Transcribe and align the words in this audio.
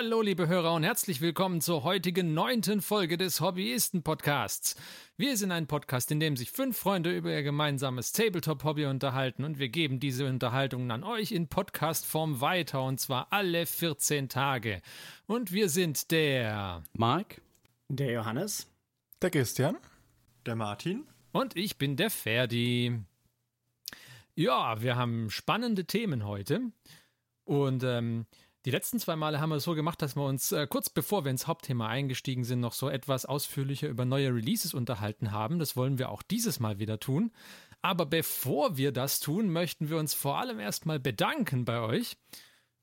Hallo, 0.00 0.22
liebe 0.22 0.46
Hörer 0.46 0.74
und 0.74 0.84
herzlich 0.84 1.20
willkommen 1.20 1.60
zur 1.60 1.82
heutigen 1.82 2.32
neunten 2.32 2.82
Folge 2.82 3.16
des 3.16 3.40
Hobbyisten-Podcasts. 3.40 4.76
Wir 5.16 5.36
sind 5.36 5.50
ein 5.50 5.66
Podcast, 5.66 6.12
in 6.12 6.20
dem 6.20 6.36
sich 6.36 6.52
fünf 6.52 6.78
Freunde 6.78 7.16
über 7.16 7.32
ihr 7.32 7.42
gemeinsames 7.42 8.12
Tabletop-Hobby 8.12 8.86
unterhalten 8.86 9.42
und 9.42 9.58
wir 9.58 9.70
geben 9.70 9.98
diese 9.98 10.28
Unterhaltungen 10.28 10.92
an 10.92 11.02
euch 11.02 11.32
in 11.32 11.48
Podcast-Form 11.48 12.40
weiter 12.40 12.84
und 12.84 13.00
zwar 13.00 13.26
alle 13.32 13.66
14 13.66 14.28
Tage. 14.28 14.82
Und 15.26 15.50
wir 15.50 15.68
sind 15.68 16.12
der 16.12 16.84
Mark, 16.92 17.40
der 17.88 18.12
Johannes, 18.12 18.70
der 19.20 19.30
Christian, 19.30 19.78
der 20.46 20.54
Martin 20.54 21.08
und 21.32 21.56
ich 21.56 21.76
bin 21.76 21.96
der 21.96 22.10
Ferdi. 22.10 23.00
Ja, 24.36 24.80
wir 24.80 24.94
haben 24.94 25.28
spannende 25.28 25.86
Themen 25.86 26.24
heute 26.24 26.60
und 27.44 27.82
ähm, 27.82 28.26
die 28.64 28.70
letzten 28.70 28.98
zwei 28.98 29.16
Male 29.16 29.40
haben 29.40 29.50
wir 29.50 29.56
es 29.56 29.64
so 29.64 29.74
gemacht, 29.74 30.02
dass 30.02 30.16
wir 30.16 30.24
uns 30.24 30.52
äh, 30.52 30.66
kurz 30.66 30.90
bevor 30.90 31.24
wir 31.24 31.30
ins 31.30 31.46
Hauptthema 31.46 31.88
eingestiegen 31.88 32.44
sind, 32.44 32.60
noch 32.60 32.72
so 32.72 32.88
etwas 32.88 33.24
ausführlicher 33.24 33.88
über 33.88 34.04
neue 34.04 34.34
Releases 34.34 34.74
unterhalten 34.74 35.30
haben. 35.30 35.58
Das 35.58 35.76
wollen 35.76 35.98
wir 35.98 36.10
auch 36.10 36.22
dieses 36.22 36.58
Mal 36.60 36.78
wieder 36.78 36.98
tun. 36.98 37.30
Aber 37.82 38.06
bevor 38.06 38.76
wir 38.76 38.90
das 38.92 39.20
tun, 39.20 39.50
möchten 39.50 39.88
wir 39.88 39.98
uns 39.98 40.14
vor 40.14 40.38
allem 40.38 40.58
erstmal 40.58 40.98
bedanken 40.98 41.64
bei 41.64 41.80
euch. 41.80 42.16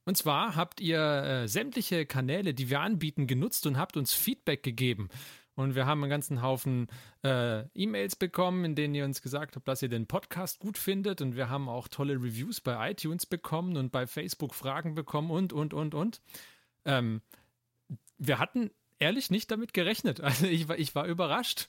Und 0.06 0.16
zwar 0.16 0.56
habt 0.56 0.80
ihr 0.80 1.00
äh, 1.00 1.48
sämtliche 1.48 2.06
Kanäle, 2.06 2.54
die 2.54 2.70
wir 2.70 2.80
anbieten, 2.80 3.28
genutzt 3.28 3.66
und 3.68 3.78
habt 3.78 3.98
uns 3.98 4.14
Feedback 4.14 4.64
gegeben. 4.64 5.10
Und 5.56 5.74
wir 5.76 5.86
haben 5.86 6.04
einen 6.04 6.10
ganzen 6.10 6.42
Haufen 6.42 6.88
äh, 7.24 7.62
E-Mails 7.74 8.18
bekommen, 8.18 8.66
in 8.66 8.76
denen 8.76 8.94
ihr 8.94 9.06
uns 9.06 9.22
gesagt 9.22 9.56
habt, 9.56 9.68
dass 9.68 9.82
ihr 9.82 9.90
den 9.90 10.06
Podcast 10.06 10.60
gut 10.60 10.78
findet. 10.78 11.22
Und 11.22 11.36
wir 11.36 11.50
haben 11.50 11.70
auch 11.70 11.88
tolle 11.88 12.16
Reviews 12.16 12.60
bei 12.60 12.92
iTunes 12.92 13.26
bekommen 13.26 13.78
und 13.78 13.92
bei 13.92 14.06
Facebook 14.06 14.54
Fragen 14.54 14.96
bekommen 14.96 15.32
und, 15.32 15.54
und, 15.54 15.74
und, 15.74 15.96
und. 15.96 16.22
Ähm, 16.84 17.22
wir 18.18 18.40
hatten 18.40 18.70
ehrlich 19.00 19.32
nicht 19.32 19.50
damit 19.50 19.74
gerechnet. 19.74 20.20
Also 20.24 20.46
ich 20.46 20.68
war, 20.68 20.78
ich 20.78 20.94
war 20.94 21.06
überrascht. 21.06 21.68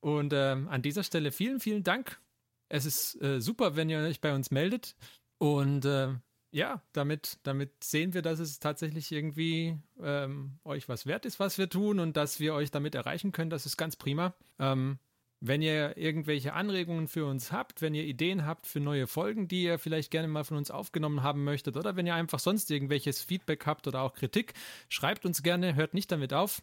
Und 0.00 0.32
ähm, 0.32 0.68
an 0.68 0.82
dieser 0.82 1.02
Stelle 1.02 1.30
vielen, 1.30 1.60
vielen 1.60 1.84
Dank. 1.84 2.20
Es 2.68 2.86
ist 2.86 3.20
äh, 3.22 3.40
super, 3.40 3.76
wenn 3.76 3.90
ihr 3.90 3.98
euch 3.98 4.20
bei 4.20 4.34
uns 4.34 4.50
meldet. 4.50 4.96
Und 5.38 5.84
äh, 5.84 6.14
ja, 6.56 6.80
damit, 6.94 7.38
damit 7.42 7.84
sehen 7.84 8.14
wir, 8.14 8.22
dass 8.22 8.38
es 8.38 8.60
tatsächlich 8.60 9.12
irgendwie 9.12 9.76
ähm, 10.00 10.58
euch 10.64 10.88
was 10.88 11.04
wert 11.04 11.26
ist, 11.26 11.38
was 11.38 11.58
wir 11.58 11.68
tun 11.68 12.00
und 12.00 12.16
dass 12.16 12.40
wir 12.40 12.54
euch 12.54 12.70
damit 12.70 12.94
erreichen 12.94 13.30
können. 13.30 13.50
Das 13.50 13.66
ist 13.66 13.76
ganz 13.76 13.94
prima. 13.94 14.34
Ähm, 14.58 14.98
wenn 15.40 15.60
ihr 15.60 15.98
irgendwelche 15.98 16.54
Anregungen 16.54 17.08
für 17.08 17.26
uns 17.26 17.52
habt, 17.52 17.82
wenn 17.82 17.94
ihr 17.94 18.04
Ideen 18.04 18.46
habt 18.46 18.66
für 18.66 18.80
neue 18.80 19.06
Folgen, 19.06 19.48
die 19.48 19.64
ihr 19.64 19.78
vielleicht 19.78 20.10
gerne 20.10 20.28
mal 20.28 20.44
von 20.44 20.56
uns 20.56 20.70
aufgenommen 20.70 21.22
haben 21.22 21.44
möchtet, 21.44 21.76
oder 21.76 21.94
wenn 21.94 22.06
ihr 22.06 22.14
einfach 22.14 22.38
sonst 22.38 22.70
irgendwelches 22.70 23.22
Feedback 23.22 23.66
habt 23.66 23.86
oder 23.86 24.00
auch 24.00 24.14
Kritik, 24.14 24.54
schreibt 24.88 25.26
uns 25.26 25.42
gerne, 25.42 25.74
hört 25.74 25.92
nicht 25.92 26.10
damit 26.10 26.32
auf. 26.32 26.62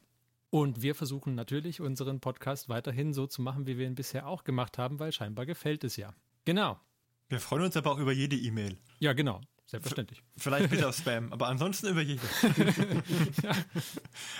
Und 0.50 0.82
wir 0.82 0.96
versuchen 0.96 1.36
natürlich 1.36 1.82
unseren 1.82 2.20
Podcast 2.20 2.68
weiterhin 2.68 3.14
so 3.14 3.28
zu 3.28 3.44
machen, 3.44 3.68
wie 3.68 3.78
wir 3.78 3.86
ihn 3.86 3.94
bisher 3.94 4.26
auch 4.26 4.44
gemacht 4.44 4.80
haben, 4.80 4.98
weil 4.98 5.12
scheinbar 5.12 5.46
gefällt 5.46 5.84
es 5.84 5.98
ja. 5.98 6.16
Genau. 6.46 6.80
Wir 7.30 7.40
freuen 7.40 7.66
uns 7.66 7.78
aber 7.78 7.92
auch 7.92 8.00
über 8.00 8.12
jede 8.12 8.36
E-Mail. 8.36 8.78
Ja, 8.98 9.14
genau. 9.14 9.42
Selbstverständlich. 9.74 10.22
Vielleicht 10.38 10.70
bitte 10.70 10.88
auf 10.88 10.96
Spam, 10.96 11.34
aber 11.34 11.48
ansonsten 11.48 11.88
über 11.88 12.02
jede. 12.02 12.22
ja. 13.42 13.56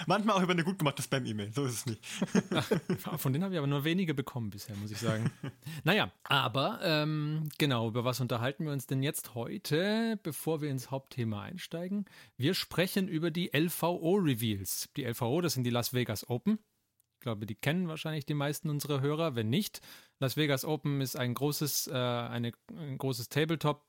Manchmal 0.06 0.38
auch 0.38 0.44
über 0.44 0.52
eine 0.52 0.64
gut 0.64 0.78
gemachte 0.78 1.02
Spam-E-Mail, 1.02 1.52
so 1.52 1.66
ist 1.66 1.74
es 1.74 1.86
nicht. 1.88 2.06
Von 3.18 3.34
denen 3.34 3.44
habe 3.44 3.56
ich 3.56 3.58
aber 3.58 3.66
nur 3.66 3.84
wenige 3.84 4.14
bekommen 4.14 4.52
bisher, 4.52 4.76
muss 4.76 4.92
ich 4.92 5.00
sagen. 5.00 5.32
naja, 5.84 6.12
aber 6.26 6.82
ähm, 6.84 7.50
genau, 7.58 7.88
über 7.88 8.06
was 8.06 8.20
unterhalten 8.20 8.66
wir 8.66 8.74
uns 8.74 8.86
denn 8.86 9.02
jetzt 9.02 9.34
heute, 9.34 10.20
bevor 10.22 10.62
wir 10.62 10.70
ins 10.70 10.92
Hauptthema 10.92 11.42
einsteigen? 11.42 12.06
Wir 12.38 12.54
sprechen 12.54 13.08
über 13.08 13.32
die 13.32 13.50
LVO-Reveals. 13.58 14.90
Die 14.96 15.04
LVO, 15.04 15.42
das 15.42 15.54
sind 15.54 15.64
die 15.64 15.72
Las 15.72 15.96
Vegas 15.96 16.30
Open. 16.30 16.60
Ich 17.16 17.22
glaube, 17.22 17.48
die 17.48 17.56
kennen 17.56 17.88
wahrscheinlich 17.88 18.28
die 18.28 18.36
meisten 18.36 18.70
unserer 18.70 19.02
Hörer. 19.02 19.34
Wenn 19.34 19.50
nicht, 19.50 19.82
Las 20.20 20.38
Vegas 20.38 20.64
Open 20.64 21.02
ist 21.02 21.16
ein 21.16 21.34
großes, 21.34 21.88
äh, 21.88 21.94
eine, 21.94 22.52
ein 22.78 23.00
großes 23.00 23.30
Tabletop- 23.30 23.82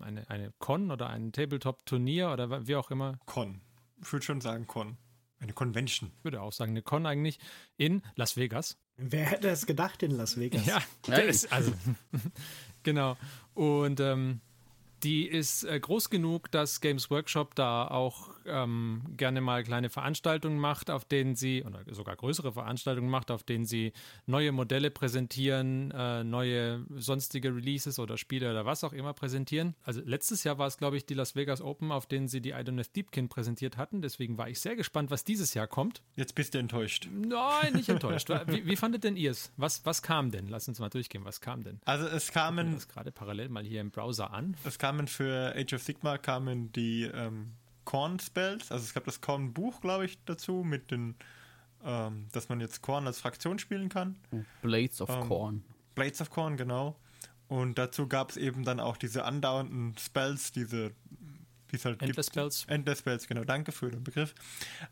eine, 0.00 0.28
eine 0.28 0.52
Con 0.58 0.90
oder 0.90 1.08
ein 1.10 1.32
Tabletop-Turnier 1.32 2.30
oder 2.30 2.66
wie 2.66 2.76
auch 2.76 2.90
immer. 2.90 3.18
Con. 3.26 3.60
Ich 4.00 4.12
würde 4.12 4.24
schon 4.24 4.40
sagen 4.40 4.66
Con. 4.66 4.96
Eine 5.40 5.52
Convention. 5.52 6.12
Ich 6.18 6.24
würde 6.24 6.42
auch 6.42 6.52
sagen, 6.52 6.72
eine 6.72 6.82
Con 6.82 7.06
eigentlich 7.06 7.38
in 7.76 8.02
Las 8.14 8.36
Vegas. 8.36 8.76
Wer 8.96 9.24
hätte 9.24 9.48
es 9.48 9.64
gedacht 9.64 10.02
in 10.02 10.10
Las 10.10 10.38
Vegas? 10.38 10.66
Ja, 10.66 10.82
ist, 11.16 11.50
also, 11.50 11.72
genau. 12.82 13.16
Und 13.54 14.00
ähm, 14.00 14.40
die 15.02 15.26
ist 15.26 15.64
äh, 15.64 15.80
groß 15.80 16.10
genug, 16.10 16.50
dass 16.50 16.80
Games 16.80 17.10
Workshop 17.10 17.54
da 17.54 17.88
auch 17.88 18.30
ähm, 18.52 19.02
gerne 19.16 19.40
mal 19.40 19.62
kleine 19.62 19.90
Veranstaltungen 19.90 20.58
macht, 20.58 20.90
auf 20.90 21.04
denen 21.04 21.36
sie, 21.36 21.64
oder 21.64 21.82
sogar 21.90 22.16
größere 22.16 22.52
Veranstaltungen 22.52 23.10
macht, 23.10 23.30
auf 23.30 23.42
denen 23.42 23.64
sie 23.64 23.92
neue 24.26 24.52
Modelle 24.52 24.90
präsentieren, 24.90 25.90
äh, 25.92 26.24
neue 26.24 26.84
sonstige 26.96 27.54
Releases 27.54 27.98
oder 27.98 28.18
Spiele 28.18 28.50
oder 28.50 28.66
was 28.66 28.84
auch 28.84 28.92
immer 28.92 29.12
präsentieren. 29.12 29.74
Also 29.82 30.00
letztes 30.04 30.44
Jahr 30.44 30.58
war 30.58 30.66
es, 30.66 30.78
glaube 30.78 30.96
ich, 30.96 31.06
die 31.06 31.14
Las 31.14 31.36
Vegas 31.36 31.60
Open, 31.60 31.92
auf 31.92 32.06
denen 32.06 32.28
sie 32.28 32.40
die 32.40 32.50
Idoneth 32.50 32.94
Deepkin 32.96 33.28
präsentiert 33.28 33.76
hatten. 33.76 34.02
Deswegen 34.02 34.38
war 34.38 34.48
ich 34.48 34.60
sehr 34.60 34.76
gespannt, 34.76 35.10
was 35.10 35.24
dieses 35.24 35.54
Jahr 35.54 35.66
kommt. 35.66 36.02
Jetzt 36.16 36.34
bist 36.34 36.54
du 36.54 36.58
enttäuscht. 36.58 37.08
Nein, 37.12 37.74
nicht 37.74 37.88
enttäuscht. 37.88 38.30
wie, 38.46 38.66
wie 38.66 38.76
fandet 38.76 39.04
denn 39.04 39.16
ihr 39.16 39.30
es? 39.30 39.52
Was, 39.56 39.84
was 39.86 40.02
kam 40.02 40.30
denn? 40.30 40.48
Lass 40.48 40.68
uns 40.68 40.78
mal 40.78 40.88
durchgehen. 40.88 41.24
Was 41.24 41.40
kam 41.40 41.62
denn? 41.62 41.80
Also 41.84 42.06
es 42.06 42.32
kamen... 42.32 42.74
das 42.74 42.88
gerade 42.88 43.12
parallel 43.12 43.48
mal 43.48 43.64
hier 43.64 43.80
im 43.80 43.90
Browser 43.90 44.32
an. 44.32 44.56
Es 44.64 44.78
kamen 44.78 45.06
für 45.06 45.54
Age 45.56 45.74
of 45.74 45.82
Sigma 45.82 46.18
kamen 46.18 46.72
die 46.72 47.04
ähm, 47.04 47.52
Korn-Spells, 47.90 48.70
also 48.70 48.84
es 48.84 48.94
gab 48.94 49.04
das 49.04 49.20
Korn-Buch, 49.20 49.80
glaube 49.80 50.04
ich, 50.04 50.24
dazu, 50.24 50.62
mit 50.62 50.92
den, 50.92 51.16
ähm, 51.84 52.28
dass 52.30 52.48
man 52.48 52.60
jetzt 52.60 52.82
Korn 52.82 53.08
als 53.08 53.18
Fraktion 53.18 53.58
spielen 53.58 53.88
kann. 53.88 54.16
Blades 54.62 55.00
of 55.00 55.10
ähm, 55.10 55.26
Korn. 55.26 55.64
Blades 55.96 56.20
of 56.20 56.30
Korn, 56.30 56.56
genau. 56.56 56.96
Und 57.48 57.78
dazu 57.78 58.06
gab 58.06 58.30
es 58.30 58.36
eben 58.36 58.62
dann 58.62 58.78
auch 58.78 58.96
diese 58.96 59.24
andauernden 59.24 59.98
Spells, 59.98 60.52
diese 60.52 60.92
wie 61.68 61.76
es 61.76 61.84
halt 61.84 62.00
Endless 62.00 62.26
gibt. 62.26 62.36
Spells. 62.36 62.64
Endless 62.66 63.00
Spells, 63.00 63.26
genau, 63.26 63.42
danke 63.42 63.72
für 63.72 63.90
den 63.90 64.04
Begriff. 64.04 64.36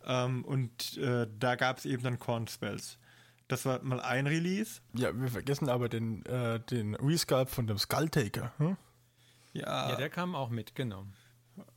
Ähm, 0.05 0.45
und 0.45 0.97
äh, 0.97 1.29
da 1.39 1.55
gab 1.55 1.79
es 1.79 1.87
eben 1.87 2.03
dann 2.03 2.19
Korn 2.19 2.49
Spells. 2.49 2.99
Das 3.47 3.65
war 3.65 3.81
mal 3.85 4.01
ein 4.01 4.27
Release. 4.27 4.81
Ja, 4.95 5.17
wir 5.17 5.29
vergessen 5.29 5.69
aber 5.69 5.89
den, 5.89 6.27
äh, 6.27 6.59
den 6.59 6.97
Resculpt 6.97 7.53
von 7.53 7.69
dem 7.69 7.79
Skulltaker. 7.79 8.53
Hm? 8.59 8.77
Ja. 9.53 9.91
ja, 9.91 9.97
der 9.97 10.11
kam 10.11 10.35
auch 10.35 10.51
mit, 10.51 10.75
genau. 10.75 11.07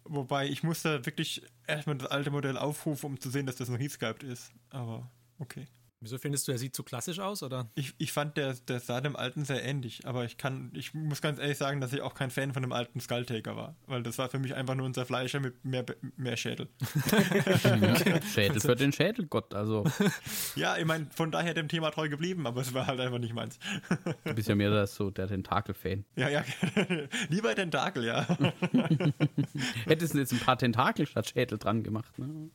Wobei 0.03 0.47
ich 0.47 0.63
musste 0.63 1.05
wirklich 1.05 1.43
erstmal 1.67 1.97
das 1.97 2.09
alte 2.09 2.31
Modell 2.31 2.57
aufrufen, 2.57 3.05
um 3.11 3.19
zu 3.19 3.29
sehen, 3.29 3.45
dass 3.45 3.55
das 3.55 3.69
ein 3.69 3.75
Resculpt 3.75 4.23
ist. 4.23 4.53
Aber 4.69 5.09
okay. 5.39 5.67
Wieso 6.03 6.17
findest 6.17 6.47
du, 6.47 6.51
er 6.51 6.57
sieht 6.57 6.75
zu 6.75 6.81
klassisch 6.81 7.19
aus, 7.19 7.43
oder? 7.43 7.69
Ich, 7.75 7.93
ich 7.99 8.11
fand, 8.11 8.35
der, 8.35 8.55
der 8.67 8.79
sah 8.79 9.01
dem 9.01 9.15
alten 9.15 9.45
sehr 9.45 9.63
ähnlich, 9.63 10.07
aber 10.07 10.25
ich 10.25 10.37
kann, 10.37 10.71
ich 10.73 10.95
muss 10.95 11.21
ganz 11.21 11.37
ehrlich 11.37 11.59
sagen, 11.59 11.79
dass 11.79 11.93
ich 11.93 12.01
auch 12.01 12.15
kein 12.15 12.31
Fan 12.31 12.53
von 12.53 12.63
dem 12.63 12.71
alten 12.71 12.99
Skulltaker 12.99 13.55
war, 13.55 13.75
weil 13.85 14.01
das 14.01 14.17
war 14.17 14.27
für 14.27 14.39
mich 14.39 14.55
einfach 14.55 14.73
nur 14.73 14.87
unser 14.87 15.05
Fleischer 15.05 15.39
mit 15.39 15.63
mehr, 15.63 15.85
mehr 16.17 16.37
Schädel. 16.37 16.69
Schädel 18.33 18.59
für 18.59 18.75
den 18.75 18.91
Schädelgott, 18.91 19.53
also. 19.53 19.83
Ja, 20.55 20.75
ich 20.77 20.85
meine, 20.85 21.05
von 21.11 21.29
daher 21.29 21.53
dem 21.53 21.67
Thema 21.67 21.91
treu 21.91 22.09
geblieben, 22.09 22.47
aber 22.47 22.61
es 22.61 22.73
war 22.73 22.87
halt 22.87 22.99
einfach 22.99 23.19
nicht 23.19 23.35
meins. 23.35 23.59
Du 24.23 24.33
bist 24.33 24.49
ja 24.49 24.55
mehr 24.55 24.87
so 24.87 25.11
der 25.11 25.27
Tentakel-Fan. 25.27 26.03
Ja, 26.15 26.29
ja, 26.29 26.43
lieber 27.29 27.53
Tentakel, 27.53 28.05
ja. 28.05 28.25
Hättest 29.85 30.15
du 30.15 30.17
jetzt 30.17 30.33
ein 30.33 30.39
paar 30.39 30.57
Tentakel 30.57 31.05
statt 31.05 31.29
Schädel 31.29 31.59
dran 31.59 31.83
gemacht, 31.83 32.17
ne? 32.17 32.49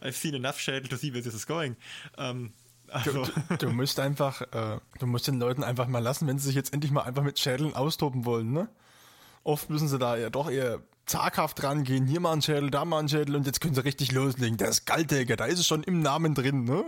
I've 0.00 0.12
seen 0.12 0.34
enough 0.34 0.58
Schädel 0.60 0.88
to 0.88 0.96
see 0.96 1.12
where 1.12 1.22
this 1.22 1.34
is 1.34 1.46
going. 1.46 1.76
Ähm, 2.16 2.52
also. 2.88 3.24
Du, 3.24 3.56
du, 3.56 3.70
musst 3.70 4.00
einfach, 4.00 4.42
äh, 4.42 4.78
du 4.98 5.06
musst 5.06 5.26
den 5.26 5.38
Leuten 5.38 5.62
einfach 5.62 5.86
mal 5.86 6.00
lassen, 6.00 6.26
wenn 6.26 6.38
sie 6.38 6.46
sich 6.46 6.56
jetzt 6.56 6.72
endlich 6.72 6.92
mal 6.92 7.02
einfach 7.02 7.22
mit 7.22 7.38
Schädeln 7.38 7.74
austoben 7.74 8.24
wollen, 8.24 8.52
ne? 8.52 8.68
Oft 9.44 9.70
müssen 9.70 9.88
sie 9.88 9.98
da 9.98 10.16
ja 10.16 10.28
doch 10.28 10.50
eher 10.50 10.80
zaghaft 11.06 11.62
rangehen, 11.62 12.06
hier 12.06 12.18
mal 12.18 12.32
ein 12.32 12.42
Schädel, 12.42 12.70
da 12.70 12.84
mal 12.84 12.98
ein 12.98 13.08
Schädel 13.08 13.36
und 13.36 13.46
jetzt 13.46 13.60
können 13.60 13.74
sie 13.74 13.84
richtig 13.84 14.10
loslegen. 14.10 14.56
Der 14.56 14.72
Skulltaker, 14.72 15.36
da 15.36 15.46
ist 15.46 15.60
es 15.60 15.66
schon 15.66 15.84
im 15.84 16.00
Namen 16.00 16.34
drin, 16.34 16.64
ne? 16.64 16.84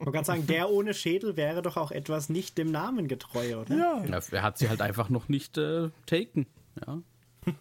Man 0.00 0.12
kann 0.12 0.24
sagen, 0.24 0.46
der 0.46 0.68
ohne 0.68 0.92
Schädel 0.92 1.36
wäre 1.36 1.62
doch 1.62 1.78
auch 1.78 1.90
etwas 1.90 2.28
nicht 2.28 2.58
dem 2.58 2.70
Namen 2.70 3.08
getreu, 3.08 3.56
oder? 3.60 3.74
Ja. 3.74 4.04
ja 4.04 4.20
er 4.30 4.42
hat 4.42 4.58
sie 4.58 4.68
halt 4.68 4.82
einfach 4.82 5.08
noch 5.08 5.28
nicht 5.28 5.56
äh, 5.56 5.88
taken, 6.06 6.46
ja. 6.86 7.00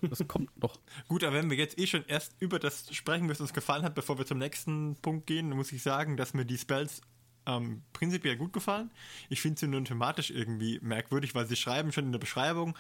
Das 0.02 0.26
kommt 0.28 0.62
noch. 0.62 0.78
Gut, 1.08 1.24
aber 1.24 1.36
wenn 1.36 1.50
wir 1.50 1.58
jetzt 1.58 1.80
eh 1.80 1.88
schon 1.88 2.06
erst 2.08 2.36
über 2.40 2.60
das 2.60 2.94
sprechen, 2.94 3.30
was 3.30 3.42
uns 3.42 3.54
gefallen 3.54 3.84
hat, 3.84 3.96
bevor 3.96 4.18
wir 4.18 4.26
zum 4.26 4.38
nächsten 4.38 4.96
Punkt 5.02 5.28
gehen, 5.28 5.50
muss 5.50 5.72
ich 5.72 5.84
sagen, 5.84 6.18
dass 6.18 6.34
mir 6.34 6.46
die 6.46 6.58
Spells 6.58 7.02
ähm, 7.46 7.84
prinzipiell 7.94 8.38
gut 8.38 8.54
gefallen. 8.54 8.92
Ich 9.30 9.42
finde 9.42 9.60
sie 9.60 9.68
nur 9.68 9.84
thematisch 9.84 10.32
irgendwie 10.32 10.80
merkwürdig, 10.82 11.36
weil 11.36 11.46
sie 11.46 11.56
schreiben 11.56 11.92
schon 11.92 12.06
in 12.06 12.12
der 12.12 12.20
Beschreibung, 12.20 12.78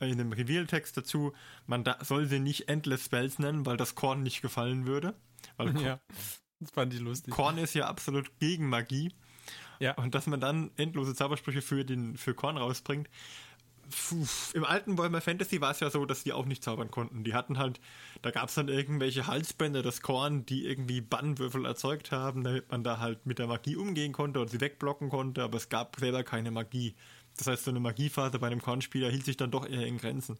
äh, 0.00 0.10
in 0.10 0.18
dem 0.18 0.32
Reveal-Text 0.32 0.96
dazu, 0.96 1.32
man 1.66 1.84
da 1.84 1.98
soll 2.02 2.26
sie 2.26 2.40
nicht 2.40 2.68
Endless 2.68 3.04
Spells 3.04 3.38
nennen, 3.38 3.66
weil 3.66 3.76
das 3.76 3.94
Korn 3.94 4.22
nicht 4.22 4.42
gefallen 4.42 4.86
würde. 4.86 5.14
Weil 5.56 5.80
ja, 5.80 6.00
das 6.60 6.70
fand 6.70 6.94
ich 6.94 7.00
lustig. 7.00 7.32
Korn 7.32 7.58
ist 7.58 7.74
ja 7.74 7.86
absolut 7.86 8.38
gegen 8.38 8.68
Magie. 8.68 9.12
Ja. 9.80 9.94
Und 9.94 10.14
dass 10.14 10.26
man 10.26 10.40
dann 10.40 10.70
endlose 10.76 11.14
Zaubersprüche 11.14 11.62
für, 11.62 11.84
den, 11.84 12.16
für 12.16 12.34
Korn 12.34 12.56
rausbringt, 12.56 13.08
im 14.54 14.64
alten 14.64 14.98
Warhammer 14.98 15.20
Fantasy 15.20 15.60
war 15.60 15.70
es 15.70 15.80
ja 15.80 15.90
so, 15.90 16.04
dass 16.04 16.24
die 16.24 16.32
auch 16.32 16.46
nicht 16.46 16.62
zaubern 16.62 16.90
konnten. 16.90 17.24
Die 17.24 17.34
hatten 17.34 17.58
halt, 17.58 17.80
da 18.22 18.30
gab 18.30 18.48
es 18.48 18.54
dann 18.54 18.68
irgendwelche 18.68 19.26
Halsbänder, 19.26 19.82
das 19.82 20.02
Korn, 20.02 20.44
die 20.46 20.66
irgendwie 20.66 21.00
Bannwürfel 21.00 21.64
erzeugt 21.64 22.12
haben, 22.12 22.44
damit 22.44 22.70
man 22.70 22.84
da 22.84 22.98
halt 22.98 23.26
mit 23.26 23.38
der 23.38 23.46
Magie 23.46 23.76
umgehen 23.76 24.12
konnte 24.12 24.40
und 24.40 24.50
sie 24.50 24.60
wegblocken 24.60 25.08
konnte, 25.08 25.42
aber 25.42 25.56
es 25.56 25.68
gab 25.68 25.96
selber 25.96 26.22
keine 26.24 26.50
Magie. 26.50 26.94
Das 27.36 27.46
heißt, 27.46 27.64
so 27.64 27.70
eine 27.70 27.80
Magiephase 27.80 28.38
bei 28.38 28.48
einem 28.48 28.60
Kornspieler 28.60 29.10
hielt 29.10 29.24
sich 29.24 29.36
dann 29.36 29.50
doch 29.50 29.68
eher 29.68 29.86
in 29.86 29.98
Grenzen. 29.98 30.38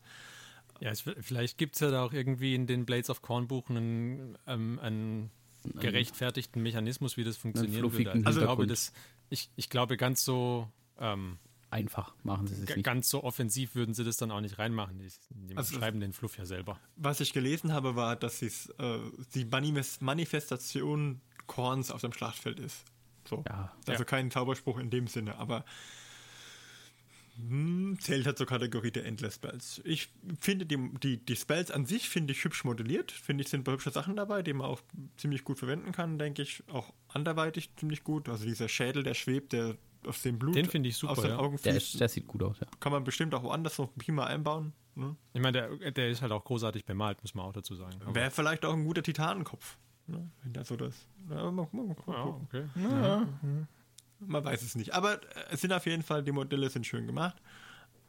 Ja, 0.81 0.91
es, 0.91 1.03
vielleicht 1.03 1.59
gibt 1.59 1.75
es 1.75 1.81
ja 1.81 1.91
da 1.91 2.05
auch 2.05 2.13
irgendwie 2.13 2.55
in 2.55 2.67
den 2.67 2.87
Blades 2.87 3.11
of 3.11 3.23
Corn 3.23 3.49
Buchen 3.49 3.77
einen, 3.77 4.39
ähm, 4.47 4.79
einen 4.81 5.31
gerechtfertigten 5.75 6.63
Mechanismus, 6.63 7.17
wie 7.17 7.25
das 7.25 7.37
funktionieren 7.37 7.93
würde. 7.93 8.23
Also 8.25 8.41
ich 8.41 8.47
glaube, 8.47 8.67
das, 8.67 8.93
ich, 9.31 9.51
ich 9.57 9.71
glaube, 9.71 9.97
ganz 9.97 10.25
so 10.25 10.69
ähm, 11.01 11.39
Einfach 11.71 12.15
machen 12.23 12.47
sie 12.47 12.55
es 12.55 12.61
nicht. 12.77 12.83
ganz 12.85 13.09
so 13.11 13.23
offensiv 13.25 13.75
würden 13.75 13.93
sie 13.95 14.05
das 14.05 14.17
dann 14.17 14.31
auch 14.31 14.41
nicht 14.41 14.59
reinmachen. 14.59 14.99
Die, 14.99 15.09
die 15.31 15.57
Also- 15.57 15.77
schreiben 15.79 16.01
den 16.01 16.13
Fluff 16.13 16.39
ja 16.39 16.47
selber. 16.47 16.79
Was 16.97 17.21
ich 17.21 17.33
gelesen 17.33 17.73
habe, 17.73 17.95
war, 17.97 18.17
dass 18.17 18.41
es 18.43 18.71
äh, 18.79 18.99
die 19.35 19.45
Manifest 19.45 20.01
Manifestation 20.03 21.21
Korns 21.47 21.91
auf 21.91 22.01
dem 22.01 22.13
Schlachtfeld 22.13 22.59
ist. 22.61 22.85
So. 23.29 23.45
Ja. 23.47 23.73
Also 23.87 24.01
Ja. 24.01 24.05
kein 24.05 24.31
Zauberspruch 24.31 24.79
in 24.79 24.89
dem 24.91 25.07
Sinne, 25.07 25.37
aber 25.37 25.65
hm, 27.37 27.97
zählt 28.01 28.27
halt 28.27 28.37
zur 28.37 28.47
Kategorie 28.47 28.91
der 28.91 29.05
Endless 29.07 29.37
Spells. 29.37 29.81
Ich 29.85 30.09
finde 30.41 30.67
die, 30.67 30.77
die, 31.03 31.25
die 31.25 31.37
Spells 31.37 31.71
an 31.71 31.87
sich 31.87 32.09
finde 32.09 32.33
ich 32.33 32.43
hübsch 32.43 32.65
modelliert, 32.65 33.13
finde 33.13 33.43
ich 33.45 33.49
sind 33.51 33.61
ein 33.61 33.65
paar 33.65 33.75
hübsche 33.75 33.91
Sachen 33.93 34.17
dabei, 34.17 34.43
die 34.43 34.53
man 34.53 34.67
auch 34.67 34.81
ziemlich 35.17 35.45
gut 35.45 35.59
verwenden 35.59 35.93
kann, 35.93 36.19
denke 36.19 36.43
ich, 36.43 36.65
auch 36.69 36.93
anderweitig 37.09 37.71
ziemlich 37.77 38.03
gut. 38.03 38.29
Also 38.29 38.45
dieser 38.45 38.69
Schädel, 38.69 39.05
der 39.05 39.15
schwebt, 39.15 39.53
der 39.53 39.77
aus 40.09 40.23
dem 40.23 40.39
Blut 40.39 40.55
Den 40.55 40.67
finde 40.67 40.89
ich 40.89 40.97
super, 40.97 41.13
aus 41.13 41.21
den 41.21 41.31
ja. 41.31 41.39
Augen 41.39 41.59
Der, 41.65 41.77
ist, 41.77 41.99
der 42.01 42.09
sieht 42.09 42.27
gut 42.27 42.43
aus, 42.43 42.59
ja. 42.61 42.67
kann 42.81 42.93
man 42.93 43.05
bestimmt 43.05 43.35
auch 43.35 43.43
woanders 43.43 43.79
noch 43.79 43.95
prima 43.97 44.25
einbauen. 44.25 44.73
Ne? 44.95 45.15
Ich 45.33 45.41
meine, 45.41 45.79
der, 45.79 45.93
der 45.93 46.09
ist 46.09 46.23
halt 46.23 46.33
auch 46.33 46.45
großartig 46.45 46.85
bemalt, 46.85 47.23
muss 47.23 47.35
man 47.35 47.47
auch 47.47 47.53
dazu 47.53 47.77
sagen. 47.77 48.01
Wäre 48.13 48.31
vielleicht 48.31 48.65
auch 48.65 48.73
ein 48.73 48.85
guter 48.85 49.03
Titanenkopf. 49.03 49.79
Ne? 50.07 50.31
Wenn 50.43 50.53
das 50.53 50.69
so 50.69 50.77
das. 50.77 51.07
Ja, 51.31 51.51
mal, 51.51 51.69
mal, 51.71 51.85
mal, 51.85 51.97
ja, 52.07 52.25
okay. 52.25 52.65
Man 54.21 54.45
weiß 54.45 54.63
es 54.63 54.75
nicht. 54.75 54.95
Aber 54.95 55.15
äh, 55.15 55.45
es 55.51 55.61
sind 55.61 55.73
auf 55.73 55.87
jeden 55.87 56.03
Fall, 56.03 56.25
die 56.25 56.33
Modelle 56.33 56.69
sind 56.71 56.87
schön 56.87 57.07
gemacht. 57.07 57.37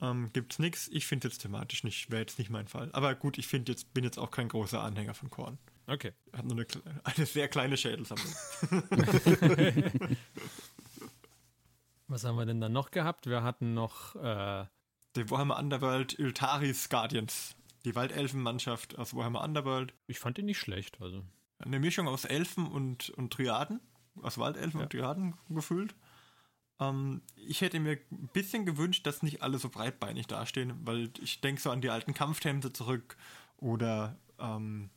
Ähm, 0.02 0.30
gibt's 0.34 0.60
nichts. 0.60 0.90
Ich 0.92 1.06
finde 1.06 1.28
jetzt 1.28 1.40
thematisch 1.40 1.84
nicht, 1.84 2.10
wäre 2.10 2.22
jetzt 2.22 2.40
nicht 2.40 2.50
mein 2.50 2.68
Fall. 2.68 2.90
Aber 2.94 3.14
gut, 3.16 3.38
ich 3.38 3.48
finde 3.48 3.72
jetzt, 3.72 3.94
bin 3.94 4.04
jetzt 4.04 4.18
auch 4.18 4.32
kein 4.32 4.48
großer 4.48 4.82
Anhänger 4.82 5.14
von 5.14 5.30
Korn. 5.30 5.58
Okay. 5.88 6.14
Hat 6.34 6.46
nur 6.46 6.58
eine, 6.58 6.66
eine 7.04 7.26
sehr 7.26 7.48
kleine 7.48 7.78
Schädelsammlung. 7.78 8.34
Was 12.10 12.24
haben 12.24 12.38
wir 12.38 12.46
denn 12.48 12.60
dann 12.60 12.74
noch 12.74 12.90
gehabt? 12.90 13.28
Wir 13.28 13.44
hatten 13.44 13.76
noch 13.76 14.16
äh, 14.16 14.66
Die 15.16 15.30
Warhammer 15.30 15.60
Underworld 15.60 16.18
Iltaris 16.18 16.90
Guardians. 16.90 17.56
Die 17.86 17.96
Waldelfenmannschaft 17.96 18.98
aus 18.98 19.16
Warhammer 19.16 19.44
Underworld. 19.44 19.94
ich 20.08 20.18
fand 20.18 20.40
ihn 20.40 20.46
nicht 20.46 20.60
schlecht. 20.60 21.00
Also. 21.02 21.24
Eine 21.60 21.80
Mischung 21.80 22.08
aus 22.08 22.26
Elfen 22.26 22.66
und, 22.66 23.12
und 23.12 23.32
Triaden. 23.32 23.80
Aus 24.24 24.40
Waldelfen 24.40 24.82
und 24.82 24.92
Triaden 24.92 25.36
gefühlt. 25.50 25.94
Ähm, 26.80 27.22
ich 27.36 27.62
hätte 27.62 27.80
mir 27.80 28.00
ein 28.12 28.30
bisschen 28.34 28.66
gewünscht, 28.66 29.06
dass 29.06 29.22
nicht 29.22 29.44
alle 29.44 29.60
so 29.60 29.70
breitbeinig 29.70 30.26
dastehen, 30.26 30.74
weil 30.86 31.12
ich 31.22 31.42
denke 31.42 31.62
so 31.62 31.70
an 31.70 31.82
die 31.82 31.92
alten 31.92 32.16
Kampftänze 32.16 32.74
zurück 32.74 33.18
oder 33.58 34.18
ähm, 34.40 34.90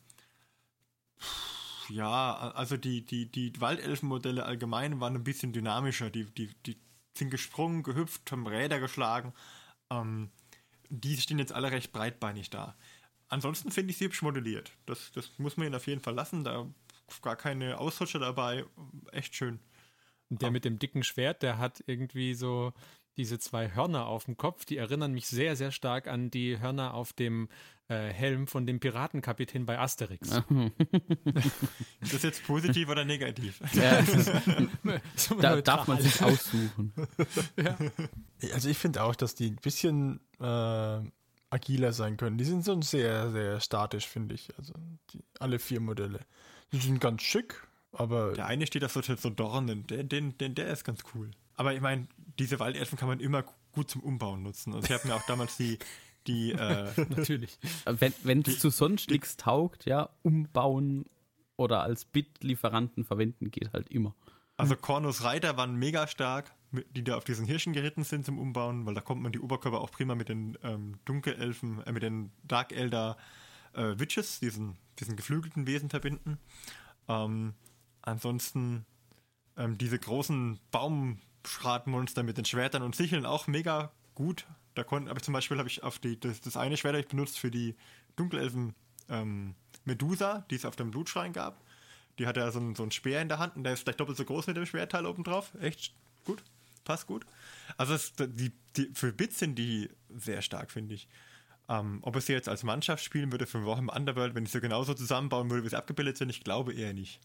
ja, 1.89 2.53
also 2.55 2.75
die, 2.75 3.05
die, 3.05 3.31
die 3.31 3.53
Waldelfenmodelle 3.61 4.45
allgemein 4.45 4.99
waren 4.99 5.15
ein 5.15 5.23
bisschen 5.23 5.53
dynamischer. 5.53 6.09
Die, 6.09 6.25
die, 6.25 6.49
die 6.65 6.77
sind 7.13 7.29
gesprungen, 7.29 7.83
gehüpft, 7.83 8.31
haben 8.31 8.47
Räder 8.47 8.79
geschlagen. 8.79 9.33
Ähm, 9.89 10.31
die 10.89 11.17
stehen 11.17 11.39
jetzt 11.39 11.53
alle 11.53 11.71
recht 11.71 11.91
breitbeinig 11.91 12.49
da. 12.49 12.75
Ansonsten 13.29 13.71
finde 13.71 13.91
ich 13.91 13.97
sie 13.97 14.05
hübsch 14.05 14.21
modelliert. 14.21 14.71
Das, 14.85 15.11
das 15.11 15.37
muss 15.39 15.57
man 15.57 15.67
ihnen 15.67 15.75
auf 15.75 15.87
jeden 15.87 16.01
Fall 16.01 16.13
lassen. 16.13 16.43
Da 16.43 16.67
gar 17.21 17.35
keine 17.35 17.77
Ausrutscher 17.77 18.19
dabei. 18.19 18.65
Echt 19.11 19.35
schön. 19.35 19.59
Der 20.29 20.51
mit 20.51 20.65
dem 20.65 20.79
dicken 20.79 21.03
Schwert, 21.03 21.43
der 21.43 21.57
hat 21.59 21.83
irgendwie 21.85 22.33
so 22.33 22.73
diese 23.17 23.37
zwei 23.37 23.73
Hörner 23.75 24.07
auf 24.07 24.25
dem 24.25 24.37
Kopf, 24.37 24.65
die 24.65 24.77
erinnern 24.77 25.13
mich 25.13 25.27
sehr, 25.27 25.55
sehr 25.55 25.71
stark 25.71 26.07
an 26.07 26.31
die 26.31 26.59
Hörner 26.59 26.93
auf 26.95 27.13
dem 27.13 27.49
äh, 27.93 28.11
Helm 28.13 28.47
von 28.47 28.65
dem 28.65 28.79
Piratenkapitän 28.79 29.65
bei 29.65 29.77
Asterix. 29.79 30.29
Ist 32.01 32.13
das 32.13 32.23
jetzt 32.23 32.43
positiv 32.45 32.89
oder 32.89 33.05
negativ? 33.05 33.59
ja 33.73 34.03
So 35.15 35.35
da 35.35 35.55
neutral. 35.55 35.61
darf 35.61 35.87
man 35.87 36.01
sich 36.01 36.21
aussuchen. 36.21 36.93
Also 38.53 38.69
ich 38.69 38.77
finde 38.77 39.03
auch, 39.03 39.15
dass 39.15 39.35
die 39.35 39.47
ein 39.51 39.55
bisschen 39.57 40.19
äh, 40.39 40.99
agiler 41.49 41.93
sein 41.93 42.17
können. 42.17 42.37
Die 42.37 42.45
sind 42.45 42.65
schon 42.65 42.81
sehr, 42.81 43.31
sehr 43.31 43.59
statisch, 43.59 44.07
finde 44.07 44.35
ich. 44.35 44.49
Also 44.57 44.73
die, 45.11 45.23
alle 45.39 45.59
vier 45.59 45.79
Modelle. 45.79 46.19
Die 46.71 46.77
sind 46.79 46.99
ganz 46.99 47.21
schick, 47.21 47.67
aber 47.91 48.33
Der 48.33 48.47
eine 48.47 48.65
steht 48.65 48.83
auf 48.83 48.91
so, 48.91 49.01
so 49.01 49.29
Dornen, 49.29 49.85
den, 49.87 50.09
den, 50.09 50.37
den, 50.37 50.55
der 50.55 50.67
ist 50.67 50.83
ganz 50.83 51.01
cool. 51.13 51.29
Aber 51.55 51.73
ich 51.73 51.81
meine, 51.81 52.07
diese 52.39 52.59
Waldelfen 52.59 52.97
kann 52.97 53.07
man 53.07 53.19
immer 53.19 53.43
gut 53.71 53.89
zum 53.91 54.01
Umbauen 54.01 54.41
nutzen. 54.41 54.73
Also 54.73 54.85
ich 54.85 54.91
habe 54.91 55.07
mir 55.07 55.15
auch 55.15 55.25
damals 55.27 55.57
die, 55.57 55.77
die 56.27 56.51
äh, 56.51 56.89
Natürlich. 57.09 57.57
Wenn 57.85 58.13
wenn 58.23 58.41
es 58.41 58.59
zu 58.59 58.69
sonst 58.69 59.09
nichts 59.09 59.37
taugt, 59.37 59.85
ja, 59.85 60.09
umbauen 60.21 61.05
oder 61.55 61.83
als 61.83 62.05
Bitlieferanten 62.05 63.05
verwenden 63.05 63.51
geht 63.51 63.73
halt 63.73 63.89
immer. 63.89 64.15
Also 64.57 64.75
Kornus 64.75 65.23
Reiter 65.23 65.57
waren 65.57 65.75
mega 65.75 66.07
stark, 66.07 66.53
die 66.71 67.03
da 67.03 67.17
auf 67.17 67.23
diesen 67.23 67.45
Hirschen 67.45 67.73
geritten 67.73 68.03
sind 68.03 68.25
zum 68.25 68.39
Umbauen, 68.39 68.85
weil 68.85 68.93
da 68.93 69.01
kommt 69.01 69.21
man 69.21 69.31
die 69.31 69.39
Oberkörper 69.39 69.81
auch 69.81 69.91
prima 69.91 70.15
mit 70.15 70.29
den 70.29 70.57
ähm, 70.63 70.99
Dunkelelfen, 71.05 71.81
äh, 71.85 71.91
mit 71.91 72.03
den 72.03 72.31
Dark 72.43 72.71
Elder 72.71 73.17
äh, 73.73 73.97
Witches, 73.97 74.39
diesen, 74.39 74.77
diesen 74.99 75.15
geflügelten 75.15 75.67
Wesen 75.67 75.89
verbinden. 75.89 76.37
Ähm, 77.07 77.53
ansonsten 78.01 78.85
ähm, 79.57 79.77
diese 79.77 79.99
großen 79.99 80.59
Baumschratmonster 80.71 82.23
mit 82.23 82.37
den 82.37 82.45
Schwertern 82.45 82.83
und 82.83 82.95
Sicheln 82.95 83.25
auch 83.25 83.47
mega 83.47 83.91
gut. 84.15 84.45
Da 84.75 84.83
konnten, 84.83 85.09
aber 85.09 85.21
zum 85.21 85.33
Beispiel 85.33 85.57
habe 85.57 85.69
ich 85.69 85.83
auf 85.83 85.99
die, 85.99 86.19
das, 86.19 86.41
das 86.41 86.57
eine 86.57 86.77
Schwert 86.77 86.95
ich 86.95 87.07
benutzt 87.07 87.39
für 87.39 87.51
die 87.51 87.75
Dunkelelfen 88.15 88.73
ähm, 89.09 89.55
Medusa, 89.85 90.45
die 90.49 90.55
es 90.55 90.65
auf 90.65 90.75
dem 90.75 90.91
Blutschrein 90.91 91.33
gab. 91.33 91.61
Die 92.19 92.27
hat 92.27 92.37
ja 92.37 92.49
so 92.51 92.59
einen, 92.59 92.75
so 92.75 92.83
einen 92.83 92.91
Speer 92.91 93.21
in 93.21 93.29
der 93.29 93.39
Hand 93.39 93.55
und 93.55 93.63
der 93.63 93.73
ist 93.73 93.81
vielleicht 93.81 93.99
doppelt 93.99 94.17
so 94.17 94.25
groß 94.25 94.47
mit 94.47 94.57
dem 94.57 94.65
Schwertteil 94.65 95.05
oben 95.05 95.23
drauf. 95.23 95.51
Echt 95.59 95.93
gut. 96.25 96.43
Passt 96.83 97.07
gut. 97.07 97.25
Also 97.77 97.93
es, 97.93 98.13
die, 98.13 98.51
die, 98.75 98.91
für 98.93 99.13
Bits 99.13 99.39
sind 99.39 99.55
die 99.55 99.89
sehr 100.09 100.41
stark, 100.41 100.71
finde 100.71 100.95
ich. 100.95 101.07
Ähm, 101.69 101.99
ob 102.01 102.15
es 102.15 102.25
sie 102.25 102.33
jetzt 102.33 102.49
als 102.49 102.63
Mannschaft 102.63 103.03
spielen 103.03 103.31
würde 103.31 103.47
für 103.47 103.65
Warhammer 103.65 103.95
Underworld, 103.95 104.35
wenn 104.35 104.43
ich 104.43 104.51
sie 104.51 104.59
genauso 104.59 104.93
zusammenbauen 104.93 105.49
würde, 105.49 105.63
wie 105.63 105.69
sie 105.69 105.77
abgebildet 105.77 106.17
sind, 106.17 106.29
ich 106.29 106.43
glaube 106.43 106.73
eher 106.73 106.93
nicht. 106.93 107.21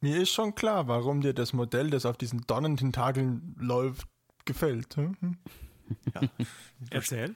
mir 0.00 0.22
ist 0.22 0.30
schon 0.30 0.54
klar, 0.54 0.88
warum 0.88 1.20
dir 1.20 1.34
das 1.34 1.52
Modell, 1.52 1.90
das 1.90 2.06
auf 2.06 2.16
diesen 2.16 2.40
Donnententakeln 2.46 3.54
läuft, 3.58 4.08
gefällt. 4.46 4.96
Hm? 4.96 5.36
Erzähl. 6.90 7.34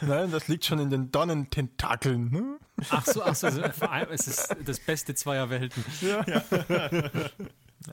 Nein, 0.00 0.30
das 0.30 0.48
liegt 0.48 0.64
schon 0.64 0.78
in 0.78 0.90
den 0.90 1.10
Donnententakeln. 1.10 2.30
Hm? 2.30 2.58
Ach 2.90 3.04
so, 3.04 3.22
ach 3.22 3.34
so. 3.34 3.46
also 3.46 3.62
vor 3.70 3.92
allem, 3.92 4.10
Es 4.10 4.26
ist 4.26 4.54
das 4.64 4.80
Beste 4.80 5.14
zweier 5.14 5.50
Welten. 5.50 5.84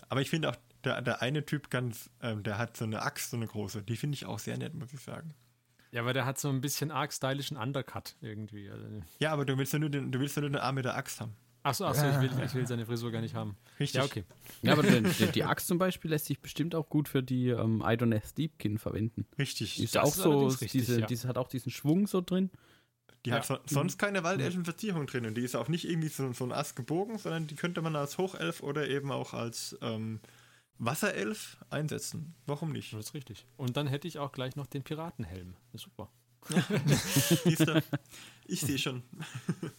Aber 0.09 0.21
ich 0.21 0.29
finde 0.29 0.49
auch, 0.49 0.55
der, 0.83 1.01
der 1.01 1.21
eine 1.21 1.45
Typ 1.45 1.69
ganz, 1.69 2.09
ähm, 2.21 2.43
der 2.43 2.57
hat 2.57 2.77
so 2.77 2.85
eine 2.85 3.01
Axt, 3.01 3.31
so 3.31 3.37
eine 3.37 3.47
große. 3.47 3.83
Die 3.83 3.97
finde 3.97 4.15
ich 4.15 4.25
auch 4.25 4.39
sehr 4.39 4.57
nett, 4.57 4.73
muss 4.73 4.93
ich 4.93 4.99
sagen. 4.99 5.33
Ja, 5.91 6.01
aber 6.01 6.13
der 6.13 6.25
hat 6.25 6.37
so 6.37 6.49
ein 6.49 6.59
bisschen 6.59 6.91
arg 6.91 7.13
stylischen 7.13 7.55
Undercut 7.55 8.17
irgendwie. 8.19 8.69
Also, 8.69 8.85
Ja, 9.19 9.31
aber 9.31 9.45
du 9.45 9.57
willst 9.57 9.71
ja 9.71 9.79
nur 9.79 9.89
den, 9.89 10.11
du 10.11 10.19
willst 10.19 10.35
ja 10.35 10.41
nur 10.41 10.49
den 10.49 10.59
Arm 10.59 10.75
mit 10.75 10.83
der 10.83 10.95
Axt 10.97 11.21
haben. 11.21 11.35
Ach 11.65 11.73
so, 11.73 11.85
ach 11.85 11.95
so 11.95 12.05
ich, 12.07 12.21
will, 12.21 12.45
ich 12.45 12.53
will 12.53 12.67
seine 12.67 12.85
Frisur 12.85 13.11
gar 13.11 13.21
nicht 13.21 13.33
haben. 13.33 13.57
Richtig. 13.79 13.97
Ja, 13.99 14.05
okay. 14.05 14.23
Ja, 14.61 14.73
aber 14.73 14.83
die, 14.83 15.01
die, 15.01 15.27
die 15.31 15.43
Axt 15.43 15.67
zum 15.67 15.77
Beispiel 15.77 16.11
lässt 16.11 16.25
sich 16.25 16.39
bestimmt 16.39 16.75
auch 16.75 16.87
gut 16.87 17.09
für 17.09 17.23
die 17.23 17.49
ähm, 17.49 17.83
Idoneth 17.85 18.37
Deepkin 18.37 18.77
verwenden. 18.77 19.25
Richtig. 19.37 19.75
Die 19.75 19.83
ist 19.83 19.95
Das 19.95 20.03
auch 20.03 20.07
ist 20.09 20.23
so, 20.23 20.45
richtig, 20.47 20.71
diese, 20.71 20.99
ja. 21.01 21.05
diese 21.05 21.27
hat 21.27 21.37
auch 21.37 21.47
diesen 21.47 21.71
Schwung 21.71 22.07
so 22.07 22.21
drin. 22.21 22.51
Die 23.25 23.33
hat 23.33 23.45
so, 23.45 23.57
sonst 23.65 23.97
keine 23.97 24.23
Waldelfenverzierung 24.23 25.07
drin 25.07 25.25
und 25.25 25.35
die 25.35 25.41
ist 25.41 25.55
auch 25.55 25.67
nicht 25.67 25.89
irgendwie 25.89 26.09
so, 26.09 26.31
so 26.31 26.43
ein 26.43 26.51
Ast 26.51 26.75
gebogen, 26.75 27.17
sondern 27.17 27.47
die 27.47 27.55
könnte 27.55 27.81
man 27.81 27.95
als 27.95 28.19
Hochelf 28.19 28.61
oder 28.61 28.87
eben 28.87 29.11
auch 29.11 29.33
als 29.33 29.75
ähm, 29.81 30.19
Wasserelf 30.77 31.57
einsetzen. 31.71 32.35
Warum 32.45 32.71
nicht? 32.71 32.93
Das 32.93 33.07
ist 33.07 33.13
richtig. 33.15 33.47
Und 33.57 33.77
dann 33.77 33.87
hätte 33.87 34.07
ich 34.07 34.19
auch 34.19 34.31
gleich 34.31 34.55
noch 34.55 34.67
den 34.67 34.83
Piratenhelm. 34.83 35.55
Ja, 35.73 35.79
super. 35.79 36.11
Ich 38.45 38.61
sehe 38.61 38.77
schon. 38.77 39.01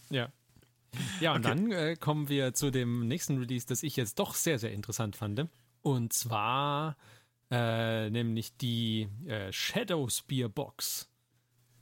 Ja. 0.09 0.29
Ja, 1.19 1.33
und 1.33 1.45
dann 1.45 1.71
äh, 1.71 1.95
kommen 1.95 2.29
wir 2.29 2.53
zu 2.53 2.71
dem 2.71 3.07
nächsten 3.07 3.37
Release, 3.37 3.65
das 3.65 3.83
ich 3.83 3.95
jetzt 3.95 4.19
doch 4.19 4.35
sehr, 4.35 4.59
sehr 4.59 4.71
interessant 4.71 5.15
fand. 5.15 5.47
Und 5.81 6.13
zwar 6.13 6.95
äh, 7.49 8.09
nämlich 8.09 8.57
die 8.57 9.07
äh, 9.25 9.51
Shadow 9.51 10.09
Spear 10.09 10.49
Box. 10.49 11.09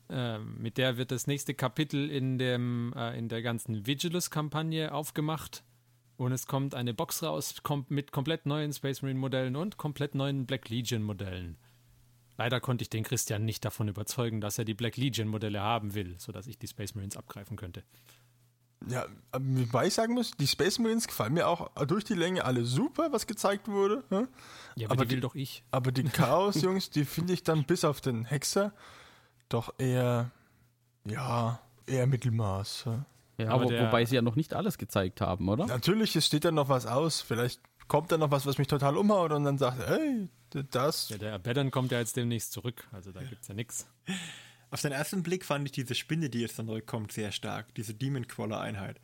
Ähm, 0.09 0.57
mit 0.59 0.77
der 0.77 0.97
wird 0.97 1.11
das 1.11 1.25
nächste 1.25 1.55
Kapitel 1.55 2.11
in, 2.11 2.37
dem, 2.37 2.93
äh, 2.95 3.17
in 3.17 3.27
der 3.29 3.41
ganzen 3.41 3.87
Vigilus-Kampagne 3.87 4.93
aufgemacht. 4.93 5.63
Und 6.17 6.31
es 6.31 6.47
kommt 6.47 6.75
eine 6.75 6.93
Box 6.93 7.23
raus 7.23 7.55
kommt 7.63 7.91
mit 7.91 8.11
komplett 8.11 8.45
neuen 8.45 8.71
Space 8.71 9.01
Marine 9.01 9.19
Modellen 9.19 9.55
und 9.55 9.77
komplett 9.77 10.15
neuen 10.15 10.45
Black 10.45 10.69
Legion 10.69 11.03
Modellen. 11.03 11.57
Leider 12.37 12.59
konnte 12.59 12.83
ich 12.83 12.89
den 12.89 13.03
Christian 13.03 13.43
nicht 13.43 13.65
davon 13.65 13.87
überzeugen, 13.87 14.41
dass 14.41 14.57
er 14.57 14.65
die 14.65 14.73
Black 14.73 14.97
Legion 14.97 15.27
Modelle 15.27 15.61
haben 15.61 15.93
will, 15.93 16.15
sodass 16.19 16.47
ich 16.47 16.57
die 16.57 16.67
Space 16.67 16.95
Marines 16.95 17.17
abgreifen 17.17 17.57
könnte. 17.57 17.83
Ja, 18.87 19.05
wobei 19.33 19.87
ich 19.87 19.93
sagen 19.93 20.13
muss, 20.13 20.31
die 20.31 20.47
Space 20.47 20.79
Marines 20.79 21.07
gefallen 21.07 21.33
mir 21.33 21.47
auch 21.47 21.69
durch 21.85 22.03
die 22.03 22.13
Länge 22.13 22.45
alle 22.45 22.65
super, 22.65 23.11
was 23.11 23.25
gezeigt 23.27 23.67
wurde. 23.67 24.03
ne? 24.09 24.27
Ja, 24.75 24.87
aber, 24.87 24.93
Aber 24.95 25.05
die 25.05 25.11
will 25.11 25.17
die- 25.17 25.21
doch 25.21 25.35
ich. 25.35 25.63
Aber 25.71 25.91
die 25.91 26.03
Chaos-Jungs, 26.03 26.89
die 26.91 27.05
finde 27.05 27.33
ich 27.33 27.43
dann 27.43 27.63
bis 27.65 27.83
auf 27.85 28.01
den 28.01 28.25
Hexer 28.25 28.73
doch 29.49 29.73
eher, 29.77 30.31
ja, 31.05 31.59
eher 31.87 32.07
Mittelmaß. 32.07 32.83
ja. 32.85 33.05
Ja, 33.37 33.47
Aber 33.49 33.63
aber 33.63 33.65
der- 33.65 33.87
wobei 33.87 34.05
sie 34.05 34.15
ja 34.15 34.21
noch 34.21 34.35
nicht 34.37 34.53
alles 34.53 34.77
gezeigt 34.77 35.19
haben, 35.19 35.49
oder? 35.49 35.65
Natürlich, 35.65 36.15
es 36.15 36.25
steht 36.25 36.45
dann 36.45 36.55
noch 36.55 36.69
was 36.69 36.85
aus. 36.85 37.19
Vielleicht 37.21 37.59
kommt 37.89 38.11
dann 38.11 38.21
noch 38.21 38.31
was, 38.31 38.45
was 38.45 38.57
mich 38.57 38.67
total 38.67 38.95
umhaut 38.97 39.31
und 39.33 39.43
dann 39.43 39.57
sagt, 39.57 39.85
hey, 39.87 40.29
das. 40.71 41.09
Ja, 41.09 41.17
der 41.17 41.33
Abaddon 41.33 41.69
kommt 41.69 41.91
ja 41.91 41.99
jetzt 41.99 42.15
demnächst 42.15 42.53
zurück, 42.53 42.87
also 42.93 43.11
da 43.11 43.21
gibt's 43.23 43.47
ja 43.49 43.53
nichts. 43.53 43.87
Auf 44.71 44.81
den 44.81 44.91
ersten 44.91 45.23
Blick 45.23 45.45
fand 45.45 45.65
ich 45.65 45.71
diese 45.71 45.95
Spinne, 45.95 46.29
die 46.29 46.41
jetzt 46.41 46.59
dann 46.59 46.67
zurückkommt, 46.67 47.11
sehr 47.11 47.31
stark. 47.31 47.73
Diese 47.75 47.93
Demon 47.93 48.27
Crawler 48.27 48.59
Einheit. 48.59 48.99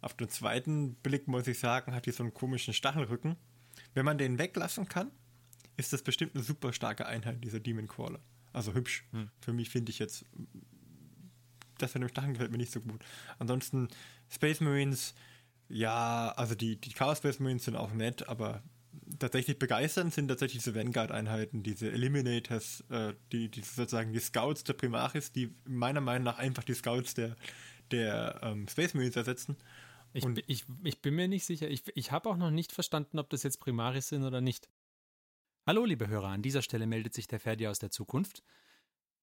Auf 0.00 0.14
den 0.14 0.28
zweiten 0.28 0.94
Blick 0.96 1.26
muss 1.26 1.46
ich 1.46 1.58
sagen, 1.58 1.94
hat 1.94 2.06
die 2.06 2.12
so 2.12 2.22
einen 2.22 2.34
komischen 2.34 2.74
Stachelrücken. 2.74 3.36
Wenn 3.94 4.04
man 4.04 4.18
den 4.18 4.38
weglassen 4.38 4.88
kann, 4.88 5.10
ist 5.76 5.92
das 5.92 6.02
bestimmt 6.02 6.34
eine 6.34 6.44
super 6.44 6.72
starke 6.72 7.06
Einheit, 7.06 7.42
dieser 7.42 7.60
Demon 7.60 7.88
Crawler. 7.88 8.20
Also 8.52 8.72
hübsch. 8.74 9.04
Für 9.40 9.52
mich 9.52 9.70
finde 9.70 9.90
ich 9.90 9.98
jetzt, 9.98 10.24
das 11.78 11.94
mit 11.94 12.02
dem 12.02 12.08
Stacheln 12.08 12.34
gefällt 12.34 12.50
mir 12.50 12.58
nicht 12.58 12.72
so 12.72 12.80
gut. 12.80 13.04
Ansonsten 13.38 13.88
Space 14.30 14.60
Marines, 14.60 15.14
ja, 15.68 16.32
also 16.36 16.54
die, 16.54 16.80
die 16.80 16.92
Chaos 16.92 17.18
Space 17.18 17.38
Marines 17.38 17.64
sind 17.64 17.76
auch 17.76 17.92
nett, 17.92 18.28
aber 18.28 18.62
tatsächlich 19.18 19.58
begeisternd 19.58 20.12
sind 20.12 20.28
tatsächlich 20.28 20.62
diese 20.62 20.74
Vanguard-Einheiten, 20.74 21.62
diese 21.62 21.90
Eliminators, 21.90 22.84
äh, 22.90 23.14
die, 23.32 23.50
die 23.50 23.62
sozusagen 23.62 24.12
die 24.12 24.20
Scouts 24.20 24.64
der 24.64 24.74
Primaris, 24.74 25.32
die 25.32 25.54
meiner 25.64 26.00
Meinung 26.00 26.24
nach 26.24 26.38
einfach 26.38 26.64
die 26.64 26.74
Scouts 26.74 27.14
der, 27.14 27.36
der 27.90 28.40
ähm, 28.42 28.68
Space 28.68 28.94
Marines 28.94 29.16
ersetzen. 29.16 29.56
Ich, 30.12 30.24
ich, 30.46 30.64
ich 30.82 31.02
bin 31.02 31.14
mir 31.14 31.28
nicht 31.28 31.44
sicher. 31.44 31.68
Ich, 31.68 31.82
ich 31.94 32.10
habe 32.10 32.28
auch 32.30 32.36
noch 32.36 32.50
nicht 32.50 32.72
verstanden, 32.72 33.18
ob 33.18 33.28
das 33.30 33.42
jetzt 33.42 33.60
Primaris 33.60 34.08
sind 34.08 34.24
oder 34.24 34.40
nicht. 34.40 34.68
Hallo, 35.66 35.84
liebe 35.84 36.08
Hörer, 36.08 36.28
an 36.28 36.42
dieser 36.42 36.62
Stelle 36.62 36.86
meldet 36.86 37.12
sich 37.12 37.26
der 37.26 37.40
Ferdi 37.40 37.66
aus 37.66 37.78
der 37.78 37.90
Zukunft. 37.90 38.42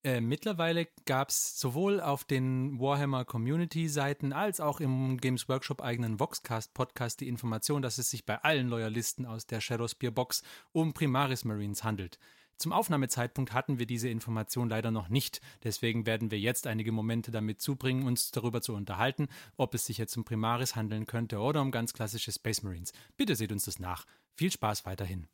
Äh, 0.05 0.19
mittlerweile 0.19 0.89
gab 1.05 1.29
es 1.29 1.57
sowohl 1.57 2.01
auf 2.01 2.25
den 2.25 2.77
Warhammer 2.77 3.23
Community-Seiten 3.23 4.33
als 4.33 4.59
auch 4.59 4.81
im 4.81 5.17
Games 5.17 5.47
Workshop 5.47 5.81
eigenen 5.81 6.19
Voxcast-Podcast 6.19 7.21
die 7.21 7.29
Information, 7.29 7.81
dass 7.81 7.97
es 7.97 8.09
sich 8.09 8.25
bei 8.25 8.43
allen 8.43 8.67
Loyalisten 8.67 9.25
aus 9.25 9.47
der 9.47 9.61
Shadowspear-Box 9.61 10.43
um 10.73 10.93
Primaris 10.93 11.45
Marines 11.45 11.85
handelt. 11.85 12.19
Zum 12.57 12.73
Aufnahmezeitpunkt 12.73 13.53
hatten 13.53 13.79
wir 13.79 13.85
diese 13.85 14.09
Information 14.09 14.69
leider 14.69 14.91
noch 14.91 15.07
nicht. 15.07 15.39
Deswegen 15.63 16.05
werden 16.05 16.31
wir 16.31 16.39
jetzt 16.39 16.67
einige 16.67 16.91
Momente 16.91 17.31
damit 17.31 17.61
zubringen, 17.61 18.05
uns 18.05 18.31
darüber 18.31 18.61
zu 18.61 18.73
unterhalten, 18.73 19.29
ob 19.55 19.73
es 19.73 19.85
sich 19.85 19.97
jetzt 19.97 20.17
um 20.17 20.25
Primaris 20.25 20.75
handeln 20.75 21.05
könnte 21.05 21.39
oder 21.39 21.61
um 21.61 21.71
ganz 21.71 21.93
klassische 21.93 22.31
Space 22.33 22.61
Marines. 22.61 22.91
Bitte 23.15 23.35
seht 23.37 23.53
uns 23.53 23.65
das 23.65 23.79
nach. 23.79 24.05
Viel 24.35 24.51
Spaß 24.51 24.85
weiterhin. 24.85 25.27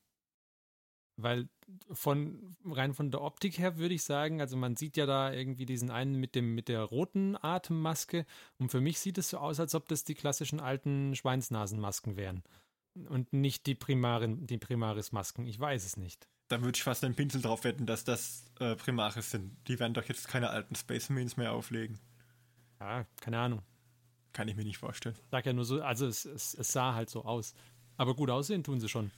Weil 1.22 1.50
von 1.92 2.56
rein 2.66 2.94
von 2.94 3.12
der 3.12 3.22
Optik 3.22 3.60
her 3.60 3.78
würde 3.78 3.94
ich 3.94 4.04
sagen, 4.04 4.42
also 4.42 4.58
man 4.58 4.76
sieht 4.76 4.98
ja 4.98 5.06
da 5.06 5.32
irgendwie 5.32 5.66
diesen 5.66 5.92
einen 5.92 6.16
mit 6.16 6.36
dem 6.36 6.56
mit 6.56 6.68
der 6.68 6.82
roten 6.82 7.36
Atemmaske 7.40 8.26
und 8.58 8.72
für 8.72 8.82
mich 8.82 9.00
sieht 9.00 9.18
es 9.18 9.30
so 9.30 9.38
aus, 9.38 9.60
als 9.60 9.76
ob 9.76 9.88
das 9.88 10.04
die 10.04 10.16
klassischen 10.16 10.60
alten 10.60 11.16
Schweinsnasenmasken 11.16 12.16
wären 12.16 12.44
und 13.08 13.34
nicht 13.34 13.66
die 13.66 13.76
Primarin, 13.76 14.48
die 14.48 14.58
Primaris-Masken. 14.58 15.46
Ich 15.46 15.60
weiß 15.60 15.86
es 15.86 15.98
nicht. 15.98 16.28
Da 16.48 16.62
würde 16.62 16.76
ich 16.76 16.84
fast 16.84 17.04
einen 17.04 17.16
Pinsel 17.16 17.42
drauf 17.42 17.64
wetten, 17.64 17.86
dass 17.86 18.04
das 18.04 18.52
äh, 18.60 18.76
Primaris 18.76 19.32
sind. 19.32 19.56
Die 19.68 19.80
werden 19.80 19.94
doch 19.94 20.06
jetzt 20.06 20.28
keine 20.28 20.50
alten 20.50 20.76
Space 20.76 21.10
Marines 21.10 21.38
mehr 21.38 21.52
auflegen. 21.52 22.00
Ja, 22.80 23.06
keine 23.22 23.40
Ahnung. 23.40 23.62
Kann 24.34 24.48
ich 24.48 24.56
mir 24.56 24.64
nicht 24.64 24.78
vorstellen. 24.78 25.16
Sag 25.32 25.46
ja 25.46 25.54
nur 25.54 25.66
so, 25.66 25.82
also 25.82 26.08
es, 26.08 26.26
es, 26.26 26.54
es 26.54 26.72
sah 26.72 26.94
halt 26.96 27.10
so 27.10 27.24
aus. 27.24 27.54
Aber 27.98 28.16
gut 28.16 28.30
aussehen 28.30 28.64
tun 28.64 28.80
sie 28.80 28.90
schon. 28.90 29.12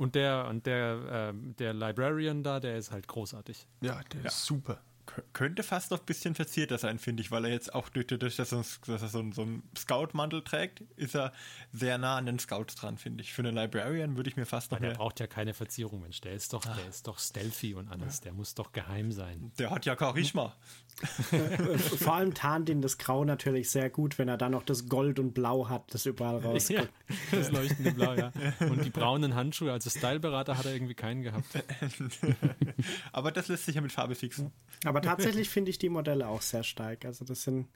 Und 0.00 0.14
der, 0.14 0.46
und 0.48 0.64
der, 0.64 0.98
ähm, 1.12 1.54
der 1.58 1.74
Librarian 1.74 2.42
da, 2.42 2.58
der 2.58 2.78
ist 2.78 2.90
halt 2.90 3.06
großartig. 3.06 3.66
Ja, 3.82 4.00
der 4.14 4.24
ist 4.24 4.44
super. 4.46 4.80
Kö- 5.06 5.22
Könnte 5.34 5.62
fast 5.62 5.90
noch 5.90 5.98
ein 6.00 6.06
bisschen 6.06 6.34
verzierter 6.34 6.78
sein, 6.78 6.98
finde 6.98 7.20
ich, 7.22 7.30
weil 7.30 7.44
er 7.44 7.50
jetzt 7.50 7.74
auch 7.74 7.90
durch, 7.90 8.06
durch 8.06 8.36
dass 8.36 8.52
er, 8.52 8.62
so- 8.62 8.80
dass 8.86 9.02
er 9.02 9.08
so, 9.08 9.18
einen- 9.18 9.32
so 9.32 9.42
einen 9.42 9.62
Scout-Mantel 9.76 10.42
trägt, 10.42 10.80
ist 10.96 11.14
er 11.14 11.32
sehr 11.72 11.98
nah 11.98 12.16
an 12.16 12.24
den 12.24 12.38
Scouts 12.38 12.76
dran, 12.76 12.96
finde 12.96 13.22
ich. 13.22 13.34
Für 13.34 13.42
einen 13.42 13.54
Librarian 13.54 14.16
würde 14.16 14.30
ich 14.30 14.36
mir 14.36 14.46
fast 14.46 14.70
noch 14.70 14.78
Aber 14.78 14.86
der 14.88 14.94
braucht 14.94 15.20
ja 15.20 15.26
keine 15.26 15.52
Verzierung, 15.52 16.00
Mensch. 16.00 16.22
Der 16.22 16.32
ist 16.32 16.52
doch, 16.54 16.62
der 16.64 16.88
ist 16.88 17.06
doch 17.06 17.18
stealthy 17.18 17.74
und 17.74 17.88
alles. 17.88 18.20
Der 18.20 18.32
muss 18.32 18.54
doch 18.54 18.72
geheim 18.72 19.12
sein. 19.12 19.52
Der 19.58 19.70
hat 19.70 19.84
ja 19.84 19.96
Charisma. 19.98 20.56
Vor 21.00 22.14
allem 22.14 22.34
tarnt 22.34 22.68
ihn 22.68 22.82
das 22.82 22.98
Grau 22.98 23.24
natürlich 23.24 23.70
sehr 23.70 23.88
gut, 23.88 24.18
wenn 24.18 24.28
er 24.28 24.36
dann 24.36 24.52
noch 24.52 24.62
das 24.62 24.88
Gold 24.88 25.18
und 25.18 25.32
Blau 25.32 25.68
hat, 25.68 25.94
das 25.94 26.06
überall 26.06 26.38
rauskommt. 26.38 26.90
Ja, 27.32 27.38
das 27.38 27.50
leuchtende 27.50 27.92
Blau, 27.92 28.14
ja. 28.14 28.32
Und 28.60 28.84
die 28.84 28.90
braunen 28.90 29.34
Handschuhe, 29.34 29.72
also 29.72 29.88
Styleberater 29.90 30.58
hat 30.58 30.66
er 30.66 30.74
irgendwie 30.74 30.94
keinen 30.94 31.22
gehabt. 31.22 31.46
Aber 33.12 33.32
das 33.32 33.48
lässt 33.48 33.66
sich 33.66 33.74
ja 33.74 33.80
mit 33.80 33.92
Farbe 33.92 34.14
fixen. 34.14 34.52
Aber 34.84 35.00
tatsächlich 35.00 35.48
finde 35.48 35.70
ich 35.70 35.78
die 35.78 35.88
Modelle 35.88 36.28
auch 36.28 36.42
sehr 36.42 36.62
stark. 36.62 37.04
Also 37.04 37.24
das 37.24 37.42
sind 37.42 37.68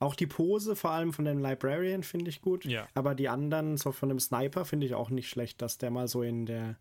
auch 0.00 0.14
die 0.14 0.26
Pose, 0.26 0.76
vor 0.76 0.90
allem 0.90 1.12
von 1.12 1.24
dem 1.24 1.38
Librarian, 1.38 2.02
finde 2.02 2.30
ich 2.30 2.40
gut. 2.40 2.64
Ja. 2.64 2.86
Aber 2.94 3.14
die 3.14 3.28
anderen, 3.28 3.76
so 3.76 3.92
von 3.92 4.08
dem 4.08 4.20
Sniper, 4.20 4.64
finde 4.64 4.86
ich 4.86 4.94
auch 4.94 5.10
nicht 5.10 5.28
schlecht, 5.28 5.60
dass 5.60 5.78
der 5.78 5.90
mal 5.90 6.06
so 6.06 6.22
in 6.22 6.46
der 6.46 6.76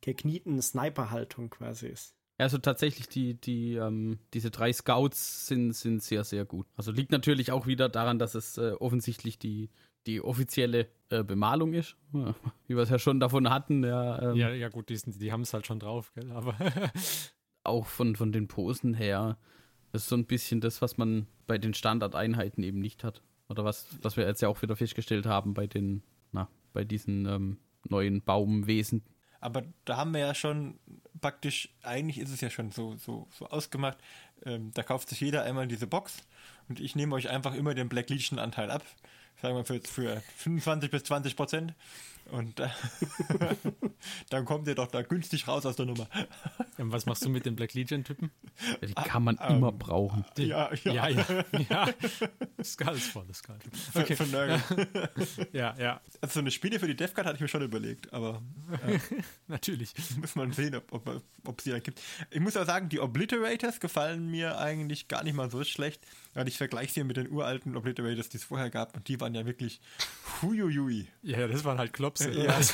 geknieten 0.00 0.60
Sniper-Haltung 0.60 1.50
quasi 1.50 1.88
ist. 1.88 2.14
Also 2.40 2.58
tatsächlich, 2.58 3.08
die, 3.08 3.34
die, 3.34 3.74
ähm, 3.74 4.18
diese 4.34 4.50
drei 4.50 4.72
Scouts 4.72 5.46
sind, 5.46 5.72
sind 5.72 6.02
sehr, 6.02 6.24
sehr 6.24 6.44
gut. 6.44 6.66
Also 6.76 6.90
liegt 6.92 7.12
natürlich 7.12 7.52
auch 7.52 7.66
wieder 7.66 7.88
daran, 7.88 8.18
dass 8.18 8.34
es 8.34 8.56
äh, 8.58 8.72
offensichtlich 8.80 9.38
die, 9.38 9.70
die 10.06 10.20
offizielle 10.22 10.88
äh, 11.10 11.22
Bemalung 11.22 11.74
ist. 11.74 11.96
Ja, 12.12 12.34
wie 12.66 12.74
wir 12.76 12.82
es 12.82 12.90
ja 12.90 12.98
schon 12.98 13.20
davon 13.20 13.50
hatten, 13.50 13.84
ja, 13.84 14.30
ähm, 14.30 14.36
Ja, 14.36 14.50
ja 14.50 14.68
gut, 14.68 14.88
die, 14.88 14.96
sind- 14.96 15.20
die 15.20 15.32
haben 15.32 15.42
es 15.42 15.52
halt 15.54 15.66
schon 15.66 15.78
drauf, 15.80 16.12
gell? 16.14 16.30
Aber 16.32 16.54
auch 17.64 17.86
von, 17.86 18.16
von 18.16 18.32
den 18.32 18.48
Posen 18.48 18.94
her. 18.94 19.38
Ist 19.92 20.08
so 20.08 20.14
ein 20.16 20.24
bisschen 20.26 20.60
das, 20.60 20.80
was 20.82 20.98
man 20.98 21.26
bei 21.48 21.58
den 21.58 21.74
Standardeinheiten 21.74 22.62
eben 22.62 22.78
nicht 22.78 23.02
hat. 23.02 23.22
Oder 23.48 23.64
was, 23.64 23.88
was 24.02 24.16
wir 24.16 24.24
jetzt 24.24 24.40
ja 24.40 24.48
auch 24.48 24.62
wieder 24.62 24.76
festgestellt 24.76 25.26
haben 25.26 25.52
bei 25.52 25.66
den, 25.66 26.04
na, 26.30 26.48
bei 26.72 26.84
diesen 26.84 27.26
ähm, 27.26 27.58
neuen 27.88 28.22
Baumwesen. 28.22 29.02
Aber 29.40 29.62
da 29.84 29.96
haben 29.96 30.12
wir 30.12 30.20
ja 30.20 30.34
schon 30.34 30.78
praktisch, 31.20 31.68
eigentlich 31.82 32.18
ist 32.18 32.30
es 32.30 32.40
ja 32.40 32.50
schon 32.50 32.70
so, 32.70 32.96
so, 32.96 33.26
so 33.38 33.46
ausgemacht, 33.48 33.98
ähm, 34.44 34.70
da 34.74 34.82
kauft 34.82 35.08
sich 35.08 35.20
jeder 35.20 35.42
einmal 35.42 35.66
diese 35.66 35.86
Box 35.86 36.18
und 36.68 36.80
ich 36.80 36.96
nehme 36.96 37.14
euch 37.14 37.28
einfach 37.28 37.54
immer 37.54 37.74
den 37.74 37.88
Black 37.88 38.10
Legion 38.10 38.38
Anteil 38.38 38.70
ab. 38.70 38.82
Sagen 39.40 39.56
wir 39.56 39.64
für, 39.64 39.80
für 39.80 40.22
25 40.36 40.90
bis 40.90 41.04
20 41.04 41.36
Prozent. 41.36 41.74
Und 42.30 42.60
äh, 42.60 42.68
dann 44.30 44.44
kommt 44.44 44.66
ihr 44.68 44.74
doch 44.74 44.86
da 44.86 45.02
günstig 45.02 45.48
raus 45.48 45.66
aus 45.66 45.76
der 45.76 45.86
Nummer. 45.86 46.08
ähm, 46.78 46.92
was 46.92 47.06
machst 47.06 47.24
du 47.24 47.28
mit 47.28 47.44
den 47.46 47.56
Black 47.56 47.74
Legion-Typen? 47.74 48.30
Ja, 48.80 48.86
Die 48.88 48.94
kann 48.94 49.24
man 49.24 49.36
immer 49.48 49.72
brauchen. 49.72 50.24
Ja, 50.38 50.70
ja. 50.84 50.92
Ja, 50.92 51.08
ja, 51.08 51.44
ja. 51.68 51.88
Skull 52.62 52.94
ist 52.94 53.08
voll, 53.08 53.26
Skull. 53.34 53.56
Okay. 53.94 54.16
für 54.16 54.26
Nörgel. 54.26 54.60
Ja, 55.52 55.74
ja, 55.78 56.00
Also 56.20 56.34
so 56.34 56.40
eine 56.40 56.50
Spiele 56.50 56.78
für 56.78 56.86
die 56.86 56.96
DevCard 56.96 57.26
hatte 57.26 57.36
ich 57.36 57.40
mir 57.40 57.48
schon 57.48 57.62
überlegt, 57.62 58.12
aber 58.12 58.42
natürlich. 59.48 59.92
muss 60.20 60.34
man 60.36 60.52
sehen, 60.52 60.74
ob, 60.74 60.92
ob, 60.92 61.22
ob 61.44 61.60
sie 61.60 61.70
da 61.70 61.78
gibt. 61.78 62.00
Ich 62.30 62.40
muss 62.40 62.56
auch 62.56 62.66
sagen, 62.66 62.88
die 62.88 63.00
Obliterators 63.00 63.80
gefallen 63.80 64.30
mir 64.30 64.58
eigentlich 64.58 65.08
gar 65.08 65.24
nicht 65.24 65.34
mal 65.34 65.50
so 65.50 65.64
schlecht, 65.64 66.00
weil 66.34 66.46
ich 66.48 66.56
vergleiche 66.58 66.92
sie 66.92 67.04
mit 67.04 67.16
den 67.16 67.30
uralten 67.30 67.76
Obliterators, 67.76 68.28
die 68.28 68.36
es 68.38 68.44
vorher 68.44 68.70
gab 68.70 68.94
und 68.96 69.08
die 69.08 69.20
waren 69.20 69.34
ja 69.34 69.46
wirklich 69.46 69.80
huiuiui. 70.42 71.08
Ja, 71.22 71.46
das 71.48 71.64
waren 71.64 71.78
halt 71.78 71.92
Klopse. 71.92 72.30
Ja. 72.30 72.58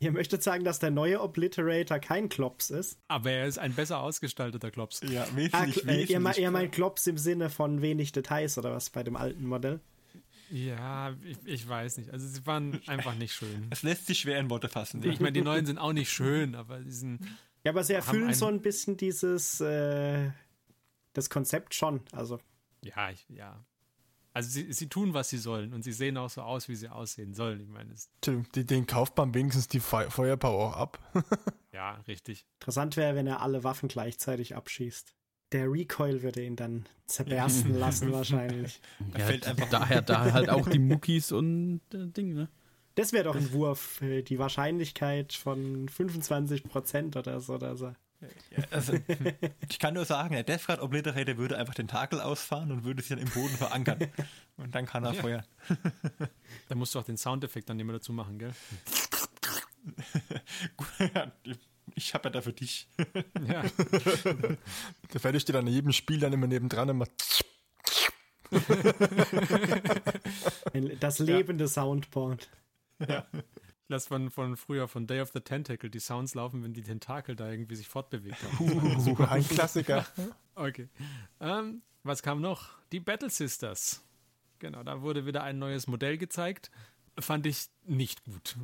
Ihr 0.00 0.10
möchtet 0.10 0.42
sagen, 0.42 0.64
dass 0.64 0.80
der 0.80 0.90
neue 0.90 1.20
Obliterator 1.20 2.00
kein 2.00 2.28
Klops 2.28 2.70
ist? 2.70 2.98
Aber 3.06 3.30
er 3.30 3.46
ist 3.46 3.58
ein 3.60 3.72
besser 3.72 4.00
ausgestalteter 4.00 4.72
Klops. 4.72 5.00
Ja, 5.08 5.22
Ah, 5.24 5.36
wesentlich, 5.36 5.76
äh, 5.86 6.02
ihr, 6.04 6.18
me- 6.18 6.30
wesentlich. 6.30 6.38
ihr 6.38 6.50
meint 6.50 6.72
Klops 6.72 7.06
im 7.06 7.18
Sinne 7.18 7.50
von 7.50 7.82
wenig 7.82 8.10
Details 8.10 8.58
oder 8.58 8.72
was 8.72 8.90
bei 8.90 9.04
dem 9.04 9.14
alten 9.14 9.46
Modell? 9.46 9.78
Ja, 10.50 11.14
ich, 11.24 11.38
ich 11.44 11.68
weiß 11.68 11.98
nicht. 11.98 12.10
Also 12.10 12.26
sie 12.26 12.44
waren 12.46 12.80
einfach 12.88 13.14
nicht 13.14 13.32
schön. 13.32 13.68
es 13.70 13.84
lässt 13.84 14.06
sich 14.08 14.18
schwer 14.18 14.40
in 14.40 14.50
Worte 14.50 14.68
fassen. 14.68 15.02
Ich 15.04 15.20
meine, 15.20 15.32
die 15.32 15.40
neuen 15.42 15.66
sind 15.66 15.78
auch 15.78 15.92
nicht 15.92 16.10
schön, 16.10 16.56
aber 16.56 16.80
die 16.80 16.90
sind. 16.90 17.20
Ja, 17.64 17.70
aber 17.70 17.84
sie 17.84 17.92
erfüllen 17.94 18.34
so 18.34 18.46
ein 18.46 18.60
bisschen 18.60 18.96
dieses 18.96 19.60
äh, 19.60 20.30
das 21.12 21.30
Konzept 21.30 21.74
schon. 21.74 22.00
Also 22.12 22.38
Ja, 22.82 23.10
ich, 23.10 23.26
ja. 23.28 23.64
Also 24.34 24.48
sie, 24.48 24.72
sie 24.72 24.88
tun, 24.88 25.12
was 25.12 25.28
sie 25.28 25.36
sollen 25.36 25.74
und 25.74 25.82
sie 25.82 25.92
sehen 25.92 26.16
auch 26.16 26.30
so 26.30 26.40
aus, 26.40 26.66
wie 26.68 26.74
sie 26.74 26.88
aussehen 26.88 27.34
sollen. 27.34 27.60
Ich 27.60 27.68
meine, 27.68 27.94
Die, 28.54 28.64
den 28.64 28.86
kauft 28.86 29.16
man 29.18 29.34
wenigstens 29.34 29.68
die 29.68 29.80
Fe 29.80 30.10
Feuerpower 30.10 30.68
auch 30.68 30.76
ab. 30.76 30.98
ja, 31.72 31.96
richtig. 32.08 32.46
interessant 32.58 32.96
wäre, 32.96 33.14
wenn 33.14 33.26
er 33.26 33.42
alle 33.42 33.62
Waffen 33.62 33.88
gleichzeitig 33.90 34.56
abschießt. 34.56 35.14
Der 35.52 35.70
Recoil 35.70 36.22
würde 36.22 36.42
ihn 36.42 36.56
dann 36.56 36.86
zerbersten 37.06 37.78
lassen 37.78 38.10
wahrscheinlich. 38.12 38.80
Da 39.12 39.18
Ja, 39.18 39.26
fällt 39.26 39.46
einfach- 39.46 39.68
daher 39.68 40.00
da 40.02 40.32
halt 40.32 40.48
auch 40.48 40.66
die 40.66 40.78
Muckis 40.78 41.30
und 41.30 41.82
äh, 41.92 42.06
Ding, 42.06 42.32
ne? 42.32 42.48
Das 42.94 43.12
wäre 43.12 43.24
doch 43.24 43.36
ein 43.36 43.52
Wurf. 43.52 44.00
Die 44.02 44.38
Wahrscheinlichkeit 44.38 45.32
von 45.34 45.88
25% 45.90 47.18
oder 47.18 47.40
so. 47.40 47.54
Oder 47.54 47.76
so. 47.76 47.94
Ja, 48.56 48.64
also, 48.70 48.94
ich 49.68 49.78
kann 49.78 49.94
nur 49.94 50.04
sagen, 50.04 50.34
der 50.34 50.44
Death 50.44 50.66
Guard 50.66 50.80
Obliterator 50.80 51.36
würde 51.36 51.58
einfach 51.58 51.74
den 51.74 51.88
Tentakel 51.88 52.20
ausfahren 52.20 52.70
und 52.70 52.84
würde 52.84 53.02
sich 53.02 53.08
dann 53.10 53.18
im 53.18 53.28
Boden 53.30 53.56
verankern. 53.56 53.98
Und 54.56 54.74
dann 54.74 54.86
kann 54.86 55.04
er 55.04 55.14
Ja. 55.14 55.20
feuern. 55.20 55.44
Da 56.68 56.74
musst 56.74 56.94
du 56.94 56.98
auch 56.98 57.04
den 57.04 57.16
Soundeffekt 57.16 57.68
dann 57.70 57.80
immer 57.80 57.94
dazu 57.94 58.12
machen, 58.12 58.38
gell? 58.38 58.52
Ja, 61.14 61.32
ich 61.96 62.14
habe 62.14 62.28
ja 62.28 62.30
da 62.30 62.40
für 62.40 62.52
dich. 62.52 62.88
Ja. 63.46 63.62
Der 65.12 65.20
Fertig 65.20 65.42
steht 65.42 65.56
an 65.56 65.66
jedem 65.66 65.92
Spiel 65.92 66.20
dann 66.20 66.32
immer 66.32 66.46
nebendran 66.46 66.88
und 66.90 66.98
macht. 66.98 67.10
Das 71.00 71.18
lebende 71.18 71.66
Soundboard. 71.68 72.48
Ich 73.00 73.08
lasse 73.92 74.08
von, 74.08 74.30
von 74.30 74.56
früher, 74.56 74.88
von 74.88 75.06
Day 75.06 75.20
of 75.20 75.30
the 75.32 75.40
Tentacle, 75.40 75.88
die 75.88 76.00
Sounds 76.00 76.34
laufen, 76.34 76.62
wenn 76.64 76.74
die 76.74 76.82
Tentakel 76.82 77.36
da 77.36 77.48
irgendwie 77.50 77.76
sich 77.76 77.88
fortbewegt 77.88 78.42
haben. 78.42 79.06
Uh, 79.06 79.24
ein 79.24 79.46
Klassiker. 79.46 80.06
Okay. 80.54 80.90
Ähm, 81.40 81.80
was 82.02 82.22
kam 82.22 82.42
noch? 82.42 82.76
Die 82.92 83.00
Battle 83.00 83.30
Sisters. 83.30 84.04
Genau, 84.58 84.82
da 84.82 85.00
wurde 85.00 85.24
wieder 85.24 85.42
ein 85.42 85.58
neues 85.58 85.86
Modell 85.86 86.18
gezeigt. 86.18 86.70
Fand 87.18 87.46
ich 87.46 87.68
nicht 87.86 88.22
gut. 88.24 88.56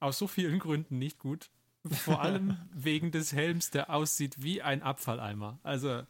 Aus 0.00 0.18
so 0.18 0.26
vielen 0.26 0.58
Gründen 0.58 0.98
nicht 0.98 1.18
gut. 1.18 1.50
Vor 1.86 2.22
allem 2.22 2.56
wegen 2.72 3.10
des 3.10 3.34
Helms, 3.34 3.68
der 3.68 3.90
aussieht 3.90 4.42
wie 4.42 4.62
ein 4.62 4.82
Abfalleimer. 4.82 5.58
Also, 5.62 6.04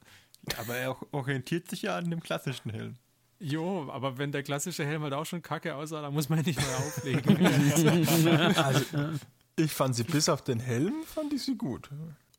Aber 0.56 0.76
er 0.76 0.96
orientiert 1.12 1.68
sich 1.68 1.82
ja 1.82 1.98
an 1.98 2.08
dem 2.10 2.20
klassischen 2.20 2.70
Helm. 2.70 2.94
Jo, 3.38 3.90
aber 3.90 4.18
wenn 4.18 4.32
der 4.32 4.42
klassische 4.42 4.84
Helm 4.84 5.02
halt 5.02 5.12
auch 5.12 5.26
schon 5.26 5.42
kacke 5.42 5.74
aussah, 5.74 6.02
dann 6.02 6.12
muss 6.14 6.28
man 6.28 6.40
nicht 6.40 6.58
mehr 6.58 6.78
auflegen. 6.78 8.54
Also, 8.56 8.84
ich 9.56 9.72
fand 9.72 9.94
sie 9.94 10.04
bis 10.04 10.28
auf 10.28 10.42
den 10.42 10.60
Helm, 10.60 11.02
fand 11.04 11.32
ich 11.32 11.42
sie 11.44 11.56
gut. 11.56 11.90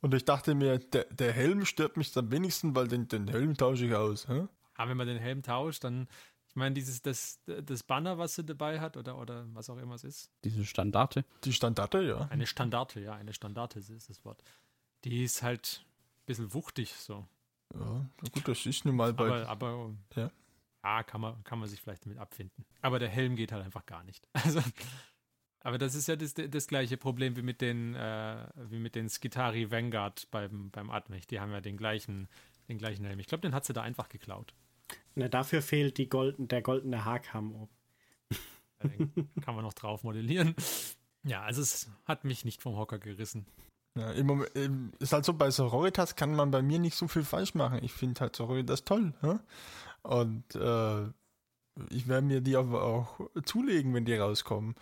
Und 0.01 0.13
ich 0.13 0.25
dachte 0.25 0.55
mir, 0.55 0.79
der, 0.79 1.05
der 1.05 1.31
Helm 1.31 1.65
stört 1.65 1.97
mich 1.97 2.15
am 2.17 2.31
wenigsten, 2.31 2.75
weil 2.75 2.87
den, 2.87 3.07
den 3.07 3.27
Helm 3.27 3.55
tausche 3.57 3.85
ich 3.85 3.95
aus. 3.95 4.27
Hä? 4.27 4.47
Aber 4.75 4.89
wenn 4.91 4.97
man 4.97 5.07
den 5.07 5.17
Helm 5.17 5.41
tauscht, 5.41 5.83
dann, 5.83 6.07
ich 6.47 6.55
meine, 6.55 6.75
dieses, 6.75 7.01
das, 7.01 7.39
das 7.45 7.83
Banner, 7.83 8.17
was 8.17 8.35
sie 8.35 8.43
dabei 8.43 8.79
hat, 8.79 8.97
oder, 8.97 9.17
oder 9.17 9.45
was 9.53 9.69
auch 9.69 9.77
immer 9.77 9.95
es 9.95 10.03
ist, 10.03 10.31
Diese 10.43 10.65
Standarte. 10.65 11.25
Die 11.43 11.53
Standarte, 11.53 12.01
ja. 12.03 12.27
Eine 12.29 12.45
Standarte, 12.45 12.99
ja, 12.99 13.13
eine 13.13 13.33
Standarte 13.33 13.79
ist 13.79 14.09
das 14.09 14.23
Wort. 14.25 14.43
Die 15.05 15.23
ist 15.23 15.41
halt 15.41 15.83
ein 15.83 16.25
bisschen 16.25 16.53
wuchtig 16.53 16.93
so. 16.93 17.25
Ja, 17.73 18.05
na 18.21 18.29
gut, 18.31 18.47
das 18.47 18.65
ist 18.65 18.85
nun 18.85 18.95
mal 18.95 19.13
bei. 19.13 19.45
Aber, 19.45 19.47
aber 19.47 19.93
Ja. 20.15 20.31
Ja, 20.85 21.03
kann, 21.03 21.21
man, 21.21 21.43
kann 21.43 21.57
man 21.57 21.67
sich 21.67 21.81
vielleicht 21.81 22.05
damit 22.05 22.19
abfinden. 22.19 22.63
Aber 22.81 22.99
der 22.99 23.09
Helm 23.09 23.35
geht 23.35 23.51
halt 23.51 23.65
einfach 23.65 23.85
gar 23.85 24.03
nicht. 24.03 24.27
Also, 24.33 24.61
aber 25.61 25.79
das 25.79 25.95
ist 25.95 26.07
ja 26.07 26.15
das, 26.15 26.35
das 26.35 26.67
gleiche 26.67 26.95
Problem 26.95 27.35
wie 27.35 27.41
mit 27.41 27.59
den, 27.59 27.95
äh, 27.95 28.47
wie 28.69 28.77
mit 28.77 28.93
den 28.93 29.09
Skitari 29.09 29.71
Vanguard 29.71 30.29
beim, 30.29 30.69
beim 30.69 30.91
Admech. 30.91 31.25
Die 31.25 31.39
haben 31.39 31.51
ja 31.51 31.59
den 31.59 31.75
gleichen, 31.75 32.27
den 32.69 32.77
gleichen 32.77 33.03
Helm. 33.03 33.19
Ich 33.19 33.25
glaube, 33.25 33.41
den 33.41 33.55
hat 33.55 33.65
sie 33.65 33.73
da 33.73 33.81
einfach 33.81 34.07
geklaut. 34.07 34.53
Na, 35.15 35.27
dafür 35.27 35.63
fehlt 35.63 35.97
die 35.97 36.07
golden, 36.07 36.47
der 36.47 36.61
goldene 36.61 37.03
Haarkamm 37.03 37.55
oben. 37.55 37.73
Den 38.83 39.31
kann 39.41 39.55
man 39.55 39.63
noch 39.63 39.73
drauf 39.73 40.03
modellieren. 40.03 40.53
Ja, 41.23 41.41
also 41.41 41.63
es 41.63 41.89
hat 42.05 42.25
mich 42.25 42.45
nicht 42.45 42.61
vom 42.61 42.75
Hocker 42.75 42.99
gerissen. 42.99 43.47
Ja, 43.97 44.11
im 44.11 44.27
Moment, 44.27 44.51
ist 44.99 45.13
halt 45.13 45.25
so, 45.25 45.33
bei 45.33 45.49
Sororitas 45.49 46.15
kann 46.15 46.35
man 46.35 46.51
bei 46.51 46.61
mir 46.61 46.77
nicht 46.77 46.95
so 46.95 47.07
viel 47.07 47.23
falsch 47.23 47.55
machen. 47.55 47.79
Ich 47.81 47.93
finde 47.93 48.19
halt 48.19 48.35
Sororitas 48.35 48.83
toll. 48.83 49.13
Hä? 49.21 49.39
Und 50.05 50.55
äh, 50.55 51.05
ich 51.89 52.07
werde 52.07 52.27
mir 52.27 52.41
die 52.41 52.55
aber 52.55 52.83
auch 52.83 53.19
zulegen, 53.43 53.93
wenn 53.93 54.05
die 54.05 54.15
rauskommen. 54.15 54.75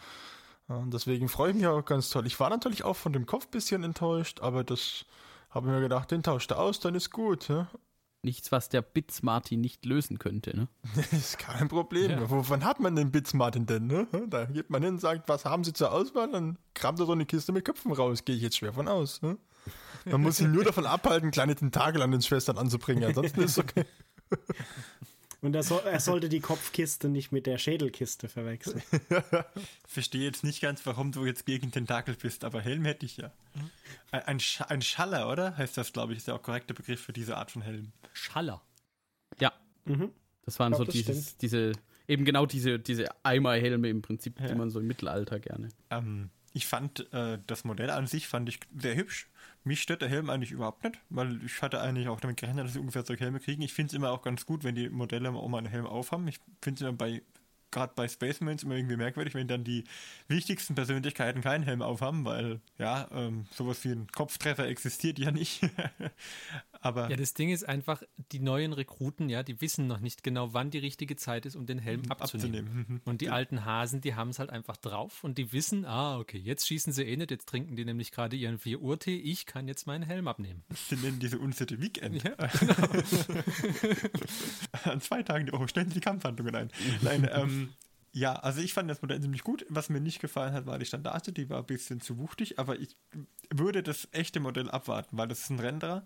Ja, 0.69 0.75
und 0.75 0.93
deswegen 0.93 1.27
freue 1.29 1.51
ich 1.51 1.55
mich 1.55 1.67
auch 1.67 1.83
ganz 1.83 2.09
toll. 2.09 2.25
Ich 2.27 2.39
war 2.39 2.49
natürlich 2.49 2.83
auch 2.83 2.95
von 2.95 3.13
dem 3.13 3.25
Kopf 3.25 3.45
ein 3.45 3.51
bisschen 3.51 3.83
enttäuscht, 3.83 4.41
aber 4.41 4.63
das 4.63 5.05
habe 5.49 5.67
ich 5.67 5.73
mir 5.73 5.81
gedacht, 5.81 6.11
den 6.11 6.23
tauscht 6.23 6.51
er 6.51 6.59
aus, 6.59 6.79
dann 6.79 6.95
ist 6.95 7.11
gut. 7.11 7.49
Hä? 7.49 7.65
Nichts, 8.25 8.53
was 8.53 8.69
der 8.69 8.81
Bits 8.81 9.21
Martin 9.21 9.59
nicht 9.59 9.85
lösen 9.85 10.17
könnte, 10.17 10.55
ne? 10.55 10.67
Das 10.95 11.11
ist 11.11 11.37
kein 11.37 11.67
Problem. 11.67 12.11
Ja. 12.11 12.29
Wovon 12.29 12.63
hat 12.63 12.79
man 12.79 12.95
den 12.95 13.11
Bits 13.11 13.33
Martin 13.33 13.65
denn? 13.65 13.87
Ne? 13.87 14.07
Da 14.29 14.45
geht 14.45 14.69
man 14.69 14.81
hin 14.81 14.93
und 14.93 15.01
sagt, 15.01 15.27
was 15.27 15.43
haben 15.43 15.65
Sie 15.65 15.73
zur 15.73 15.91
Auswahl? 15.91 16.31
Dann 16.31 16.57
kramt 16.73 16.99
er 16.99 17.05
so 17.05 17.11
eine 17.11 17.25
Kiste 17.25 17.51
mit 17.51 17.65
Köpfen 17.65 17.91
raus. 17.91 18.23
Gehe 18.23 18.35
ich 18.35 18.41
jetzt 18.41 18.57
schwer 18.57 18.73
von 18.73 18.87
aus. 18.87 19.21
Ne? 19.21 19.37
Man 20.05 20.21
muss 20.21 20.39
ihn 20.39 20.51
nur 20.51 20.63
davon 20.63 20.85
abhalten, 20.85 21.31
kleine 21.31 21.55
Tentakel 21.55 22.01
an 22.01 22.11
den 22.11 22.21
Schwestern 22.21 22.57
anzubringen. 22.57 23.03
Ansonsten 23.03 23.41
ist 23.41 23.51
es 23.51 23.59
okay. 23.59 23.85
Und 25.43 25.53
er, 25.55 25.63
soll, 25.63 25.81
er 25.85 25.99
sollte 25.99 26.29
die 26.29 26.39
Kopfkiste 26.39 27.09
nicht 27.09 27.33
mit 27.33 27.45
der 27.45 27.57
Schädelkiste 27.57 28.29
verwechseln. 28.29 28.81
Verstehe 29.85 30.23
jetzt 30.23 30.43
nicht 30.45 30.61
ganz, 30.61 30.85
warum 30.85 31.11
du 31.11 31.25
jetzt 31.25 31.45
gegen 31.45 31.69
Tentakel 31.69 32.15
bist, 32.15 32.45
aber 32.45 32.61
Helm 32.61 32.85
hätte 32.85 33.05
ich 33.05 33.17
ja. 33.17 33.29
Ein, 34.11 34.21
ein, 34.21 34.39
Sch 34.39 34.61
ein 34.61 34.81
Schaller, 34.81 35.29
oder? 35.29 35.57
Heißt 35.57 35.77
das, 35.77 35.91
glaube 35.91 36.13
ich, 36.13 36.19
ist 36.19 36.27
der 36.27 36.35
auch 36.35 36.41
korrekte 36.41 36.73
Begriff 36.73 37.01
für 37.01 37.11
diese 37.11 37.35
Art 37.35 37.51
von 37.51 37.61
Helm. 37.61 37.91
Schaller. 38.13 38.61
Ja. 39.39 39.51
Mhm. 39.83 40.11
Das 40.45 40.59
waren 40.59 40.71
Ich 40.71 40.77
so 40.77 40.85
glaub, 40.85 40.95
das 40.95 41.05
dieses, 41.05 41.37
diese, 41.37 41.71
eben 42.07 42.23
genau 42.23 42.45
diese, 42.45 42.79
diese 42.79 43.07
Eimerhelme 43.23 43.89
im 43.89 44.01
Prinzip, 44.01 44.39
Ja. 44.39 44.47
die 44.47 44.55
man 44.55 44.69
so 44.69 44.79
im 44.79 44.87
Mittelalter 44.87 45.41
gerne. 45.41 45.67
Ähm, 45.89 46.29
ich 46.53 46.67
fand 46.67 47.11
äh, 47.11 47.37
das 47.47 47.65
Modell 47.65 47.89
an 47.89 48.07
sich 48.07 48.29
fand 48.29 48.47
ich 48.47 48.59
sehr 48.77 48.95
hübsch. 48.95 49.27
Mich 49.63 49.81
stört 49.81 50.01
der 50.01 50.09
Helm 50.09 50.29
eigentlich 50.29 50.51
überhaupt 50.51 50.83
nicht, 50.83 50.99
weil 51.09 51.43
ich 51.45 51.61
hatte 51.61 51.79
eigentlich 51.79 52.09
auch 52.09 52.19
damit 52.19 52.37
gerechnet, 52.37 52.65
dass 52.65 52.73
sie 52.73 52.79
ungefähr 52.79 53.05
solche 53.05 53.23
Helme 53.23 53.39
kriegen. 53.39 53.61
Ich 53.61 53.73
finde 53.73 53.91
es 53.91 53.93
immer 53.93 54.11
auch 54.11 54.21
ganz 54.21 54.45
gut, 54.45 54.63
wenn 54.63 54.75
die 54.75 54.89
Modelle 54.89 55.29
auch 55.31 55.47
mal 55.47 55.59
einen 55.59 55.67
Helm 55.67 55.85
aufhaben. 55.85 56.27
Ich 56.27 56.39
finde 56.61 56.77
es 56.77 56.81
immer 56.81 56.97
bei, 56.97 57.21
gerade 57.71 57.93
bei 57.95 58.07
Space 58.07 58.41
Marines 58.41 58.63
immer 58.63 58.75
irgendwie 58.75 58.97
merkwürdig, 58.97 59.35
wenn 59.35 59.47
dann 59.47 59.63
die 59.63 59.85
wichtigsten 60.27 60.75
Persönlichkeiten 60.75 61.41
keinen 61.41 61.63
Helm 61.63 61.81
aufhaben, 61.81 62.25
weil 62.25 62.59
ja, 62.77 63.07
ähm, 63.13 63.45
sowas 63.51 63.83
wie 63.85 63.91
ein 63.91 64.07
Kopftreffer 64.07 64.67
existiert 64.67 65.17
ja 65.17 65.31
nicht. 65.31 65.61
Aber 66.83 67.09
Ja, 67.09 67.15
das 67.15 67.33
Ding 67.33 67.49
ist 67.49 67.67
einfach, 67.67 68.03
die 68.33 68.39
neuen 68.39 68.73
Rekruten, 68.73 69.29
ja, 69.29 69.41
die 69.41 69.61
wissen 69.61 69.87
noch 69.87 70.01
nicht 70.01 70.21
genau, 70.21 70.53
wann 70.53 70.69
die 70.69 70.79
richtige 70.79 71.15
Zeit 71.15 71.45
ist, 71.45 71.55
um 71.55 71.65
den 71.65 71.79
Helm 71.79 72.01
abzunehmen. 72.09 72.67
abzunehmen. 72.67 72.85
Mhm. 72.89 73.01
Und 73.05 73.21
die 73.21 73.29
alten 73.29 73.63
Hasen, 73.63 74.01
die 74.01 74.15
haben 74.15 74.29
es 74.29 74.39
halt 74.39 74.49
einfach 74.49 74.75
drauf 74.75 75.23
und 75.23 75.37
die 75.37 75.53
wissen, 75.53 75.85
ah, 75.85 76.19
okay, 76.19 76.37
jetzt 76.37 76.67
schießen 76.67 76.91
sie 76.91 77.03
eh 77.03 77.15
nicht, 77.15 77.31
jetzt 77.31 77.47
trinken 77.47 77.77
die 77.77 77.85
nämlich 77.85 78.11
gerade 78.11 78.35
ihren 78.35 78.59
4 78.59 78.81
Uhr 78.81 78.99
Tee, 78.99 79.17
ich 79.17 79.45
kann 79.45 79.69
jetzt 79.69 79.87
meinen 79.87 80.03
Helm 80.03 80.27
abnehmen. 80.27 80.63
Sie 80.89 80.97
nennen 80.97 81.19
diese 81.19 81.39
Unsitte 81.39 81.81
Weekend. 81.81 82.21
Ja. 82.23 82.33
An 84.83 84.99
zwei 84.99 85.23
Tagen 85.23 85.45
die 85.45 85.53
Woche 85.53 85.69
stellen 85.69 85.87
sie 85.87 85.95
die 85.95 86.01
Kampfhandlungen 86.01 86.55
ein. 86.55 86.69
Nein, 87.01 87.29
ähm, 87.31 87.69
ja, 88.15 88.35
also 88.35 88.61
ich 88.61 88.73
fand 88.73 88.89
das 88.89 89.01
Modell 89.01 89.19
ziemlich 89.21 89.43
gut. 89.43 89.65
Was 89.69 89.89
mir 89.89 89.99
nicht 89.99 90.19
gefallen 90.19 90.53
hat, 90.53 90.67
war 90.67 90.77
die 90.77 90.85
Standarte, 90.85 91.33
die 91.33 91.49
war 91.49 91.59
ein 91.59 91.65
bisschen 91.65 91.99
zu 91.99 92.19
wuchtig, 92.19 92.59
aber 92.59 92.79
ich 92.79 92.95
würde 93.49 93.81
das 93.81 94.07
echte 94.11 94.39
Modell 94.39 94.69
abwarten, 94.69 95.17
weil 95.17 95.27
das 95.27 95.39
ist 95.39 95.49
ein 95.49 95.59
Renderer 95.59 96.05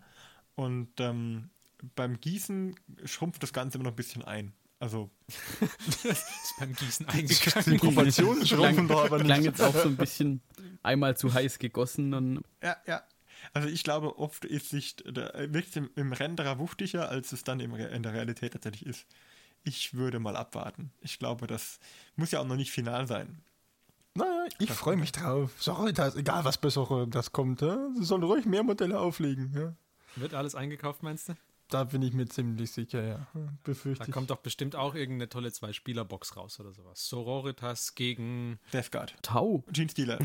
und 0.58 0.90
ähm, 1.00 1.50
beim 1.96 2.20
Gießen 2.20 2.76
schrumpft 3.06 3.42
das 3.44 3.54
Ganze 3.54 3.78
immer 3.78 3.86
noch 3.86 3.92
ein 3.94 3.96
bisschen 3.96 4.24
ein. 4.24 4.52
Also, 4.80 5.10
Ist 6.04 6.26
beim 6.60 6.74
Gießen 6.74 7.08
Die 7.08 7.20
eingegangen. 7.20 7.80
Proportionen 7.80 8.46
schrumpfen 8.46 8.88
doch 8.88 9.06
aber 9.06 9.20
Klang 9.20 9.40
nicht. 9.40 9.46
jetzt 9.48 9.62
auch 9.62 9.74
so 9.74 9.88
ein 9.88 9.98
bisschen 9.98 10.42
einmal 10.84 11.16
zu 11.18 11.34
heiß 11.34 11.58
gegossen 11.60 12.14
und 12.14 12.42
ja, 12.62 12.76
ja. 12.86 13.02
Also 13.54 13.70
ich 13.70 13.84
glaube, 13.84 14.18
oft 14.18 14.46
ist 14.46 14.70
sich, 14.70 14.96
der, 14.98 15.32
wirkt 15.54 15.70
es 15.70 15.76
im, 15.76 15.90
im 15.96 16.12
Renderer 16.12 16.58
wuchtiger, 16.60 17.10
als 17.10 17.32
es 17.32 17.44
dann 17.44 17.60
im, 17.60 17.74
in 17.76 18.04
der 18.04 18.14
Realität 18.14 18.54
tatsächlich 18.54 18.86
ist. 18.86 19.06
Ich 19.64 19.94
würde 19.94 20.20
mal 20.20 20.36
abwarten. 20.36 20.92
Ich 21.02 21.20
glaube, 21.20 21.46
das 21.48 21.80
muss 22.16 22.32
ja 22.32 22.40
auch 22.40 22.46
noch 22.48 22.56
nicht 22.56 22.72
final 22.72 23.06
sein. 23.08 23.42
Naja, 24.16 24.46
ich 24.60 24.72
freue 24.72 24.98
mich 24.98 25.12
drauf. 25.12 25.52
Sororitas, 25.60 26.16
egal 26.16 26.46
was 26.46 26.58
bei 26.58 26.70
Sororitas 26.70 27.32
kommt. 27.32 27.62
hä? 27.62 27.76
Sie 27.98 28.04
sollen 28.06 28.24
ruhig 28.24 28.46
mehr 28.46 28.64
Modelle 28.64 29.00
auflegen. 29.00 29.54
Ja? 29.56 29.76
Wird 30.18 30.34
alles 30.34 30.56
eingekauft, 30.56 31.04
meinst 31.04 31.30
du? 31.30 31.34
Da 31.70 31.84
bin 31.84 32.02
ich 32.02 32.14
mir 32.14 32.26
ziemlich 32.28 32.72
sicher, 32.72 33.04
ja. 33.06 33.28
Befürchte 33.64 34.04
Da 34.06 34.08
ich. 34.08 34.14
kommt 34.14 34.30
doch 34.30 34.38
bestimmt 34.38 34.76
auch 34.76 34.96
irgendeine 34.96 35.28
tolle 35.28 35.52
Zwei-Spieler-Box 35.52 36.38
raus 36.38 36.60
oder 36.62 36.72
sowas. 36.72 37.08
Sororitas 37.10 37.94
gegen 37.96 38.60
Death 38.72 38.92
Guard. 38.92 39.16
Tau. 39.22 39.64
Gene 39.74 39.90
Stealer. 39.90 40.20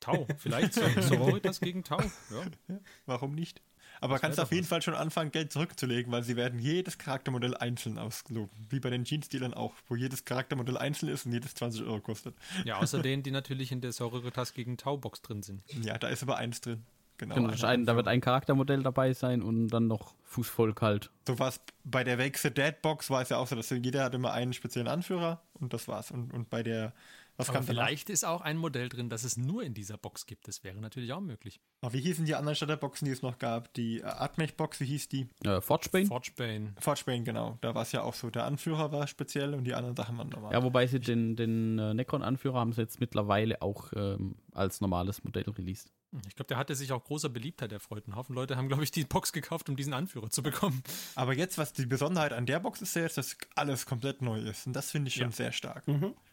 Tau. 0.00 0.26
Vielleicht 0.38 0.72
so. 0.74 0.82
Sororitas 1.02 1.60
gegen 1.60 1.84
Tau. 1.84 2.00
Ja. 2.30 2.78
Warum 3.04 3.34
nicht? 3.34 3.60
Aber 4.00 4.14
Das 4.14 4.20
kannst 4.22 4.40
auf 4.40 4.50
jeden 4.52 4.62
was. 4.62 4.68
Fall 4.68 4.82
schon 4.82 4.94
anfangen, 4.94 5.30
Geld 5.32 5.52
zurückzulegen, 5.52 6.10
weil 6.12 6.22
sie 6.22 6.36
werden 6.36 6.58
jedes 6.60 6.96
Charaktermodell 6.98 7.54
einzeln 7.56 7.98
ausgeloben. 7.98 8.50
Wie 8.70 8.80
bei 8.80 8.90
den 8.90 9.04
Jeans-Dealern 9.04 9.54
auch, 9.54 9.74
wo 9.88 9.96
jedes 9.96 10.24
Charaktermodell 10.24 10.78
einzeln 10.78 11.08
ist 11.10 11.26
und 11.26 11.32
jedes 11.32 11.54
20 11.54 11.82
Euro 11.82 12.00
kostet. 12.00 12.34
ja, 12.64 12.78
außer 12.78 13.02
denen, 13.02 13.22
die 13.24 13.30
natürlich 13.32 13.72
in 13.72 13.80
der 13.80 13.92
Sororitas 13.92 14.54
gegen 14.54 14.76
Tau-Box 14.78 15.20
drin 15.22 15.42
sind. 15.42 15.62
Ja, 15.84 15.98
da 15.98 16.08
ist 16.08 16.22
aber 16.22 16.36
eins 16.38 16.60
drin. 16.60 16.84
Genau. 17.18 17.34
Genau, 17.34 17.66
ein, 17.66 17.84
da 17.84 17.96
wird 17.96 18.08
ein 18.08 18.20
Charaktermodell 18.20 18.82
dabei 18.82 19.12
sein 19.12 19.42
und 19.42 19.68
dann 19.68 19.86
noch 19.86 20.14
Fußvolk 20.24 20.80
halt. 20.82 21.10
So 21.26 21.38
war 21.38 21.48
es 21.48 21.60
bei 21.84 22.04
der 22.04 22.18
Wake 22.18 22.38
the 22.38 22.50
Dead 22.50 22.80
Box 22.82 23.10
war 23.10 23.22
es 23.22 23.28
ja 23.28 23.38
auch 23.38 23.46
so, 23.46 23.56
dass 23.56 23.70
jeder 23.70 24.04
hatte 24.04 24.16
immer 24.16 24.32
einen 24.32 24.52
speziellen 24.52 24.88
Anführer 24.88 25.42
und 25.54 25.72
das 25.72 25.88
war's. 25.88 26.10
Und, 26.10 26.32
und 26.32 26.50
bei 26.50 26.62
der, 26.62 26.92
was 27.36 27.48
Aber 27.48 27.58
kam 27.58 27.66
danach? 27.66 27.84
vielleicht 27.84 28.10
ist 28.10 28.24
auch 28.24 28.40
ein 28.40 28.56
Modell 28.56 28.88
drin, 28.88 29.08
das 29.08 29.24
es 29.24 29.36
nur 29.36 29.62
in 29.62 29.72
dieser 29.72 29.96
Box 29.96 30.26
gibt. 30.26 30.48
Das 30.48 30.64
wäre 30.64 30.76
natürlich 30.78 31.12
auch 31.12 31.20
möglich. 31.20 31.60
Ah, 31.80 31.92
wie 31.92 32.00
hießen 32.00 32.24
die 32.24 32.34
anderen 32.34 32.56
Starterboxen, 32.56 33.06
die 33.06 33.12
es 33.12 33.22
noch 33.22 33.38
gab? 33.38 33.72
Die 33.74 34.00
äh, 34.00 34.04
Atmech-Box, 34.04 34.80
wie 34.80 34.86
hieß 34.86 35.08
die? 35.08 35.28
Äh, 35.44 35.60
Forgebane? 35.60 36.06
Forgebane. 36.06 36.74
Forgebane, 36.78 37.22
genau. 37.22 37.58
Da 37.60 37.74
war 37.74 37.82
es 37.82 37.92
ja 37.92 38.02
auch 38.02 38.14
so, 38.14 38.28
der 38.30 38.44
Anführer 38.44 38.92
war 38.92 39.06
speziell 39.06 39.54
und 39.54 39.64
die 39.64 39.74
anderen 39.74 39.96
Sachen 39.96 40.18
waren 40.18 40.28
normal. 40.28 40.52
Ja, 40.52 40.62
wobei 40.62 40.86
sie 40.86 41.00
den, 41.00 41.36
den 41.36 41.78
äh, 41.78 41.94
Necron-Anführer 41.94 42.58
haben 42.58 42.72
sie 42.72 42.82
jetzt 42.82 43.00
mittlerweile 43.00 43.62
auch 43.62 43.92
ähm, 43.94 44.34
als 44.52 44.80
normales 44.80 45.24
Modell 45.24 45.48
released. 45.48 45.92
Ich 46.26 46.36
glaube, 46.36 46.48
der 46.48 46.56
hatte 46.56 46.74
sich 46.74 46.92
auch 46.92 47.04
großer 47.04 47.28
Beliebtheit 47.28 47.70
erfreut. 47.70 48.08
Ein 48.08 48.16
Haufen 48.16 48.34
Leute 48.34 48.56
haben, 48.56 48.68
glaube 48.68 48.82
ich, 48.82 48.90
die 48.90 49.04
Box 49.04 49.32
gekauft, 49.32 49.68
um 49.68 49.76
diesen 49.76 49.92
Anführer 49.92 50.30
zu 50.30 50.42
bekommen. 50.42 50.82
Aber 51.14 51.34
jetzt, 51.34 51.58
was 51.58 51.74
die 51.74 51.84
Besonderheit 51.84 52.32
an 52.32 52.46
der 52.46 52.60
Box 52.60 52.80
ist, 52.80 52.96
ja 52.96 53.02
jetzt, 53.02 53.18
dass 53.18 53.36
alles 53.54 53.84
komplett 53.84 54.22
neu 54.22 54.40
ist. 54.40 54.66
Und 54.66 54.72
das 54.72 54.90
finde 54.90 55.08
ich 55.08 55.14
schon 55.14 55.24
Ja. 55.24 55.32
sehr 55.32 55.52
stark. 55.52 55.84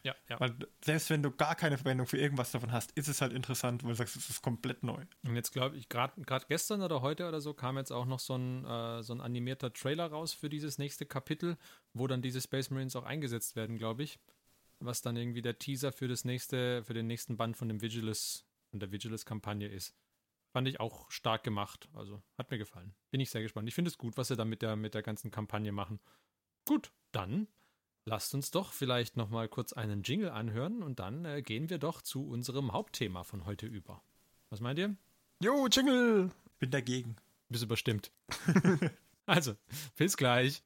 Ja, 0.02 0.14
ja. 0.30 0.40
Weil 0.40 0.54
selbst 0.82 1.10
wenn 1.10 1.22
du 1.22 1.30
gar 1.30 1.54
keine 1.54 1.76
Verwendung 1.76 2.06
für 2.06 2.16
irgendwas 2.16 2.52
davon 2.52 2.72
hast, 2.72 2.92
ist 2.92 3.08
es 3.08 3.20
halt 3.20 3.34
interessant, 3.34 3.82
weil 3.82 3.90
du 3.90 3.96
sagst, 3.96 4.16
es 4.16 4.30
ist 4.30 4.40
komplett 4.40 4.82
neu. 4.82 5.04
Und 5.26 5.36
jetzt 5.36 5.52
glaube 5.52 5.76
ich, 5.76 5.90
gerade 5.90 6.14
gestern 6.48 6.80
oder 6.80 7.02
heute 7.02 7.28
oder 7.28 7.42
so 7.42 7.52
kam 7.52 7.76
jetzt 7.76 7.90
auch 7.92 8.06
noch 8.06 8.20
so 8.20 8.34
ein, 8.36 8.64
äh, 8.64 9.02
so 9.02 9.12
ein 9.12 9.20
animierter 9.20 9.72
Trailer 9.74 10.06
raus 10.06 10.32
für 10.32 10.48
dieses 10.48 10.78
nächste 10.78 11.04
Kapitel, 11.04 11.58
wo 11.92 12.06
dann 12.06 12.22
diese 12.22 12.40
Space 12.40 12.70
Marines 12.70 12.96
auch 12.96 13.04
eingesetzt 13.04 13.56
werden, 13.56 13.76
glaube 13.76 14.04
ich. 14.04 14.18
Was 14.80 15.02
dann 15.02 15.16
irgendwie 15.16 15.42
der 15.42 15.58
Teaser 15.58 15.92
für 15.92 16.08
das 16.08 16.24
nächste, 16.24 16.82
für 16.84 16.94
den 16.94 17.06
nächsten 17.06 17.36
Band 17.36 17.56
von 17.56 17.68
dem 17.68 17.80
Vigilus, 17.82 18.44
von 18.76 18.80
der 18.80 18.92
Vigilus-Kampagne 18.92 19.68
ist. 19.68 19.94
Fand 20.52 20.68
ich 20.68 20.80
auch 20.80 21.10
stark 21.10 21.42
gemacht. 21.44 21.88
Also 21.94 22.22
hat 22.36 22.50
mir 22.50 22.58
gefallen. 22.58 22.94
Bin 23.10 23.20
ich 23.20 23.30
sehr 23.30 23.40
gespannt. 23.42 23.68
Ich 23.68 23.74
finde 23.74 23.88
es 23.88 23.96
gut, 23.96 24.18
was 24.18 24.28
sie 24.28 24.36
da 24.36 24.44
mit 24.44 24.60
der, 24.60 24.76
mit 24.76 24.92
der 24.94 25.02
ganzen 25.02 25.30
Kampagne 25.30 25.72
machen. 25.72 25.98
Gut, 26.66 26.92
dann 27.12 27.48
lasst 28.04 28.34
uns 28.34 28.50
doch 28.50 28.72
vielleicht 28.72 29.16
nochmal 29.16 29.48
kurz 29.48 29.72
einen 29.72 30.02
Jingle 30.02 30.30
anhören 30.30 30.82
und 30.82 30.98
dann 30.98 31.24
äh, 31.24 31.40
gehen 31.40 31.70
wir 31.70 31.78
doch 31.78 32.02
zu 32.02 32.26
unserem 32.26 32.72
Hauptthema 32.72 33.24
von 33.24 33.46
heute 33.46 33.66
über. 33.66 34.02
Was 34.50 34.60
meint 34.60 34.78
ihr? 34.78 34.94
Jo, 35.42 35.68
Jingle! 35.68 36.30
Bin 36.58 36.70
dagegen. 36.70 37.16
Bist 37.48 37.64
überstimmt. 37.64 38.10
also, 39.26 39.54
bis 39.96 40.16
gleich. 40.18 40.62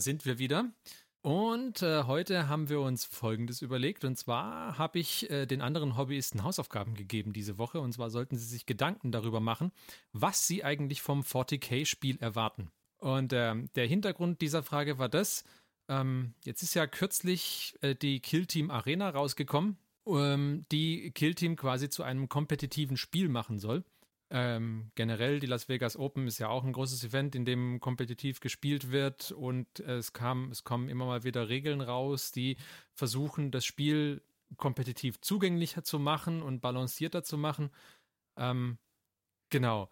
Sind 0.00 0.24
wir 0.24 0.38
wieder. 0.38 0.70
Und 1.26 1.82
äh, 1.82 2.04
heute 2.04 2.48
haben 2.48 2.68
wir 2.68 2.80
uns 2.80 3.04
Folgendes 3.04 3.60
überlegt. 3.60 4.04
Und 4.04 4.16
zwar 4.16 4.78
habe 4.78 5.00
ich 5.00 5.28
äh, 5.28 5.44
den 5.46 5.60
anderen 5.60 5.96
Hobbyisten 5.96 6.44
Hausaufgaben 6.44 6.94
gegeben 6.94 7.32
diese 7.32 7.58
Woche. 7.58 7.80
Und 7.80 7.92
zwar 7.92 8.10
sollten 8.10 8.36
sie 8.36 8.46
sich 8.46 8.64
Gedanken 8.64 9.10
darüber 9.10 9.40
machen, 9.40 9.72
was 10.12 10.46
sie 10.46 10.62
eigentlich 10.62 11.02
vom 11.02 11.22
40k-Spiel 11.22 12.18
erwarten. 12.20 12.70
Und 12.98 13.32
ähm, 13.32 13.68
der 13.74 13.86
Hintergrund 13.88 14.40
dieser 14.40 14.62
Frage 14.62 14.98
war 14.98 15.08
das. 15.08 15.42
Ähm, 15.88 16.34
jetzt 16.44 16.62
ist 16.62 16.74
ja 16.74 16.86
kürzlich 16.86 17.74
äh, 17.80 17.94
die 17.94 18.20
Kill 18.20 18.46
Team 18.46 18.70
Arena 18.70 19.10
rausgekommen, 19.10 19.78
ähm, 20.06 20.64
die 20.70 21.10
Kill 21.10 21.34
Team 21.34 21.56
quasi 21.56 21.88
zu 21.88 22.02
einem 22.02 22.28
kompetitiven 22.28 22.96
Spiel 22.96 23.28
machen 23.28 23.58
soll. 23.58 23.84
Ähm, 24.28 24.90
generell, 24.96 25.38
die 25.38 25.46
Las 25.46 25.68
Vegas 25.68 25.96
Open 25.96 26.26
ist 26.26 26.38
ja 26.38 26.48
auch 26.48 26.64
ein 26.64 26.72
großes 26.72 27.04
Event, 27.04 27.36
in 27.36 27.44
dem 27.44 27.78
kompetitiv 27.78 28.40
gespielt 28.40 28.90
wird 28.90 29.30
und 29.30 29.80
äh, 29.80 29.98
es 29.98 30.12
kam, 30.12 30.50
es 30.50 30.64
kommen 30.64 30.88
immer 30.88 31.06
mal 31.06 31.22
wieder 31.22 31.48
Regeln 31.48 31.80
raus, 31.80 32.32
die 32.32 32.56
versuchen, 32.92 33.52
das 33.52 33.64
Spiel 33.64 34.22
kompetitiv 34.56 35.20
zugänglicher 35.20 35.84
zu 35.84 36.00
machen 36.00 36.42
und 36.42 36.60
balancierter 36.60 37.22
zu 37.22 37.38
machen. 37.38 37.70
Ähm, 38.36 38.78
genau. 39.50 39.90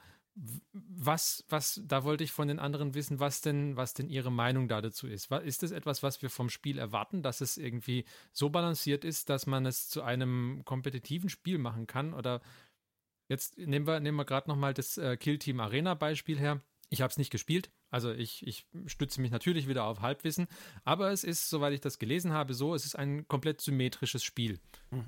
Was, 0.73 1.44
was, 1.49 1.81
da 1.85 2.03
wollte 2.03 2.25
ich 2.25 2.33
von 2.33 2.49
den 2.49 2.59
anderen 2.59 2.94
wissen, 2.94 3.20
was 3.20 3.40
denn, 3.40 3.77
was 3.77 3.94
denn 3.94 4.09
ihre 4.09 4.33
Meinung 4.33 4.66
da 4.66 4.81
dazu 4.81 5.07
ist. 5.07 5.31
Ist 5.31 5.62
das 5.62 5.70
etwas, 5.70 6.03
was 6.03 6.23
wir 6.23 6.31
vom 6.31 6.51
Spiel 6.51 6.79
erwarten, 6.79 7.23
dass 7.23 7.40
es 7.40 7.57
irgendwie 7.57 8.05
so 8.33 8.51
balanciert 8.51 9.05
ist, 9.05 9.31
dass 9.31 9.47
man 9.47 9.64
es 9.64 9.88
zu 9.88 10.03
einem 10.03 10.62
kompetitiven 10.64 11.31
Spiel 11.31 11.59
machen 11.59 11.87
kann? 11.87 12.14
Oder 12.14 12.40
Jetzt 13.28 13.58
nehmen 13.58 13.87
wir, 13.87 14.00
nehmen 14.00 14.16
wir 14.16 14.24
gerade 14.24 14.48
nochmal 14.48 14.74
das 14.74 14.98
äh, 14.98 15.16
Kill 15.16 15.38
Team 15.38 15.60
Arena 15.60 15.94
Beispiel 15.94 16.38
her. 16.38 16.62
Ich 16.90 17.00
habe 17.00 17.10
es 17.10 17.16
nicht 17.16 17.30
gespielt, 17.30 17.70
also 17.90 18.12
ich, 18.12 18.46
ich 18.46 18.66
stütze 18.87 19.20
mich 19.20 19.30
natürlich 19.30 19.66
wieder 19.66 19.84
auf 19.84 20.00
Halbwissen, 20.00 20.46
aber 20.84 21.10
es 21.10 21.24
ist, 21.24 21.48
soweit 21.48 21.72
ich 21.72 21.80
das 21.80 21.98
gelesen 21.98 22.32
habe, 22.32 22.54
so, 22.54 22.74
es 22.74 22.84
ist 22.84 22.94
ein 22.94 23.26
komplett 23.26 23.60
symmetrisches 23.60 24.22
Spiel. 24.22 24.60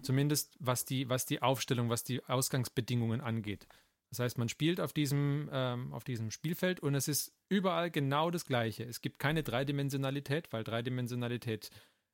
Zumindest 0.03 0.57
was 0.59 0.85
die, 0.85 1.09
was 1.09 1.27
die 1.27 1.43
Aufstellung, 1.43 1.91
was 1.91 2.03
die 2.03 2.25
Ausgangsbedingungen 2.25 3.21
angeht. 3.21 3.67
Das 4.11 4.21
heißt, 4.21 4.39
man 4.39 4.49
spielt 4.49 4.81
auf 4.81 4.93
diesem, 4.93 5.49
ähm, 5.53 5.93
auf 5.93 6.05
diesem 6.05 6.31
Spielfeld 6.31 6.81
und 6.81 6.95
es 6.95 7.09
ist 7.09 7.35
überall 7.49 7.91
genau 7.91 8.31
das 8.31 8.47
Gleiche. 8.47 8.85
Es 8.85 9.01
gibt 9.01 9.19
keine 9.19 9.43
Dreidimensionalität, 9.43 10.53
weil 10.53 10.65
Dreidimensionalität 10.65 11.71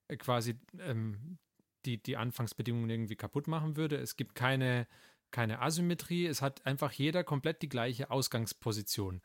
äh, 0.09 0.17
quasi 0.17 0.59
ähm, 0.81 1.39
die, 1.85 2.03
die 2.03 2.17
Anfangsbedingungen 2.17 2.89
irgendwie 2.89 3.17
kaputt 3.17 3.47
machen 3.47 3.77
würde. 3.77 3.97
Es 3.97 4.17
gibt 4.17 4.35
keine, 4.35 4.87
keine 5.33 5.61
Asymmetrie. 5.61 6.27
Es 6.27 6.43
hat 6.43 6.65
einfach 6.67 6.93
jeder 6.93 7.25
komplett 7.25 7.63
die 7.63 7.69
gleiche 7.69 8.11
Ausgangsposition. 8.11 9.21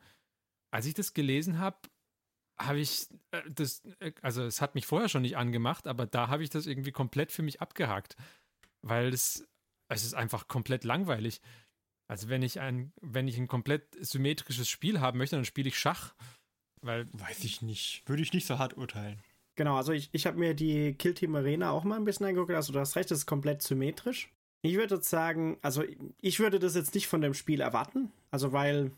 Als 0.70 0.86
ich 0.86 0.94
das 0.94 1.14
gelesen 1.14 1.58
habe, 1.58 1.78
habe 2.58 2.80
ich 2.80 3.06
äh, 3.30 3.42
das, 3.50 3.84
äh, 4.00 4.12
also 4.22 4.42
es 4.44 4.60
hat 4.60 4.74
mich 4.74 4.86
vorher 4.86 5.08
schon 5.08 5.22
nicht 5.22 5.36
angemacht, 5.36 5.86
aber 5.86 6.06
da 6.06 6.28
habe 6.28 6.42
ich 6.42 6.50
das 6.50 6.66
irgendwie 6.66 6.92
komplett 6.92 7.30
für 7.32 7.42
mich 7.42 7.60
abgehakt, 7.60 8.16
weil 8.82 9.12
es, 9.12 9.46
es 9.88 10.04
ist 10.04 10.14
einfach 10.14 10.48
komplett 10.48 10.84
langweilig. 10.84 11.40
Also 12.08 12.28
wenn 12.28 12.42
ich 12.42 12.60
ein, 12.60 12.92
wenn 13.00 13.28
ich 13.28 13.38
ein 13.38 13.48
komplett 13.48 13.94
symmetrisches 14.00 14.68
Spiel 14.68 15.00
haben 15.00 15.18
möchte, 15.18 15.36
dann 15.36 15.44
spiele 15.44 15.68
ich 15.68 15.78
Schach, 15.78 16.14
weil 16.80 17.06
Weiß 17.12 17.44
ich 17.44 17.62
nicht. 17.62 18.02
Würde 18.06 18.22
ich 18.22 18.32
nicht 18.32 18.46
so 18.46 18.58
hart 18.58 18.76
urteilen. 18.76 19.22
Genau, 19.56 19.76
also 19.76 19.92
ich, 19.92 20.08
ich 20.12 20.26
habe 20.26 20.38
mir 20.38 20.54
die 20.54 20.94
Kill 20.94 21.14
Team 21.14 21.34
Arena 21.34 21.70
auch 21.70 21.84
mal 21.84 21.96
ein 21.96 22.04
bisschen 22.04 22.26
angeguckt. 22.26 22.52
Also 22.52 22.72
du 22.72 22.78
hast 22.78 22.96
recht, 22.96 23.10
es 23.10 23.18
ist 23.18 23.26
komplett 23.26 23.62
symmetrisch. 23.62 24.30
Ich 24.62 24.76
würde 24.76 24.96
jetzt 24.96 25.08
sagen, 25.08 25.58
also 25.62 25.84
ich 26.20 26.40
würde 26.40 26.58
das 26.58 26.74
jetzt 26.74 26.94
nicht 26.94 27.06
von 27.06 27.20
dem 27.20 27.34
Spiel 27.34 27.60
erwarten. 27.60 28.10
Also 28.30 28.52
weil 28.52 28.92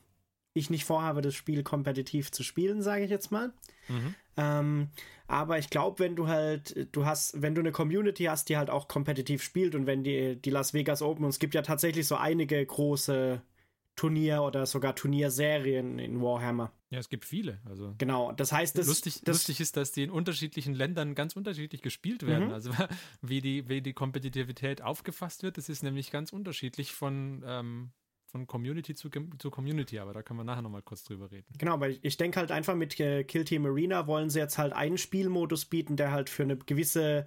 ich 0.52 0.70
nicht 0.70 0.84
vorhabe, 0.84 1.22
das 1.22 1.34
Spiel 1.34 1.62
kompetitiv 1.62 2.32
zu 2.32 2.42
spielen, 2.42 2.82
sage 2.82 3.04
ich 3.04 3.10
jetzt 3.10 3.30
mal. 3.30 3.52
Mhm. 3.88 4.14
Ähm, 4.36 4.88
aber 5.26 5.58
ich 5.58 5.70
glaube, 5.70 6.00
wenn 6.00 6.16
du 6.16 6.26
halt, 6.26 6.88
du 6.92 7.04
hast, 7.04 7.40
wenn 7.40 7.54
du 7.54 7.60
eine 7.60 7.72
Community 7.72 8.24
hast, 8.24 8.48
die 8.48 8.56
halt 8.56 8.70
auch 8.70 8.88
kompetitiv 8.88 9.42
spielt 9.42 9.74
und 9.74 9.86
wenn 9.86 10.02
die, 10.02 10.36
die 10.36 10.50
Las 10.50 10.74
Vegas 10.74 11.02
Open, 11.02 11.24
und 11.24 11.30
es 11.30 11.38
gibt 11.38 11.54
ja 11.54 11.62
tatsächlich 11.62 12.06
so 12.06 12.16
einige 12.16 12.64
große 12.64 13.40
Turnier- 13.96 14.42
oder 14.42 14.66
sogar 14.66 14.96
Turnierserien 14.96 15.98
in 15.98 16.20
Warhammer. 16.20 16.72
Ja, 16.90 16.98
es 16.98 17.08
gibt 17.08 17.24
viele. 17.24 17.60
Also 17.64 17.94
Genau, 17.98 18.32
das 18.32 18.50
heißt, 18.50 18.76
das, 18.76 18.88
lustig, 18.88 19.22
das, 19.24 19.36
lustig 19.36 19.60
ist, 19.60 19.76
dass 19.76 19.92
die 19.92 20.02
in 20.02 20.10
unterschiedlichen 20.10 20.74
Ländern 20.74 21.14
ganz 21.14 21.36
unterschiedlich 21.36 21.82
gespielt 21.82 22.26
werden. 22.26 22.48
Mhm. 22.48 22.52
Also 22.52 22.72
wie 23.22 23.40
die, 23.40 23.68
wie 23.68 23.80
die 23.80 23.92
Kompetitivität 23.92 24.82
aufgefasst 24.82 25.44
wird, 25.44 25.56
das 25.56 25.68
ist 25.68 25.84
nämlich 25.84 26.10
ganz 26.10 26.32
unterschiedlich 26.32 26.92
von, 26.92 27.44
ähm, 27.46 27.92
von 28.26 28.48
Community 28.48 28.96
zu, 28.96 29.08
zu 29.08 29.50
Community, 29.50 30.00
aber 30.00 30.12
da 30.12 30.22
können 30.22 30.40
wir 30.40 30.44
nachher 30.44 30.62
nochmal 30.62 30.82
kurz 30.82 31.04
drüber 31.04 31.30
reden. 31.30 31.46
Genau, 31.58 31.74
aber 31.74 31.90
ich, 31.90 32.00
ich 32.02 32.16
denke 32.16 32.40
halt 32.40 32.50
einfach 32.50 32.74
mit 32.74 32.98
äh, 32.98 33.22
Kill 33.22 33.44
Team 33.44 33.66
Arena 33.66 34.08
wollen 34.08 34.28
sie 34.28 34.40
jetzt 34.40 34.58
halt 34.58 34.72
einen 34.72 34.98
Spielmodus 34.98 35.66
bieten, 35.66 35.96
der 35.96 36.10
halt 36.10 36.28
für 36.28 36.42
eine 36.42 36.56
gewisse 36.56 37.26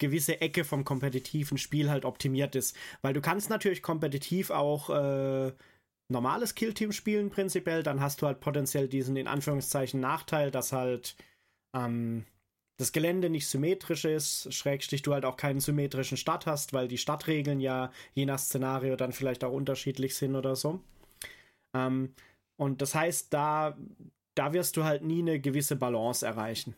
gewisse 0.00 0.40
Ecke 0.40 0.64
vom 0.64 0.84
kompetitiven 0.84 1.58
Spiel 1.58 1.90
halt 1.90 2.04
optimiert 2.04 2.54
ist. 2.54 2.76
Weil 3.02 3.14
du 3.14 3.20
kannst 3.20 3.50
natürlich 3.50 3.82
kompetitiv 3.82 4.50
auch 4.50 4.90
äh, 4.90 5.52
normales 6.08 6.54
Killteam 6.54 6.92
spielen 6.92 7.30
prinzipiell, 7.30 7.82
dann 7.82 8.00
hast 8.00 8.22
du 8.22 8.26
halt 8.26 8.40
potenziell 8.40 8.88
diesen 8.88 9.16
in 9.16 9.28
Anführungszeichen 9.28 10.00
Nachteil, 10.00 10.50
dass 10.50 10.72
halt 10.72 11.16
ähm, 11.74 12.24
das 12.78 12.92
Gelände 12.92 13.28
nicht 13.28 13.48
symmetrisch 13.48 14.04
ist, 14.04 14.52
schrägstrich 14.54 15.02
du 15.02 15.12
halt 15.12 15.24
auch 15.24 15.36
keinen 15.36 15.60
symmetrischen 15.60 16.16
Start 16.16 16.46
hast, 16.46 16.72
weil 16.72 16.88
die 16.88 16.98
Stadtregeln 16.98 17.60
ja 17.60 17.92
je 18.14 18.24
nach 18.24 18.38
Szenario 18.38 18.96
dann 18.96 19.12
vielleicht 19.12 19.44
auch 19.44 19.52
unterschiedlich 19.52 20.16
sind 20.16 20.36
oder 20.36 20.56
so. 20.56 20.80
Ähm, 21.74 22.14
und 22.56 22.80
das 22.80 22.94
heißt, 22.94 23.32
da, 23.34 23.76
da 24.36 24.52
wirst 24.52 24.76
du 24.76 24.84
halt 24.84 25.02
nie 25.02 25.20
eine 25.20 25.40
gewisse 25.40 25.76
Balance 25.76 26.24
erreichen. 26.24 26.74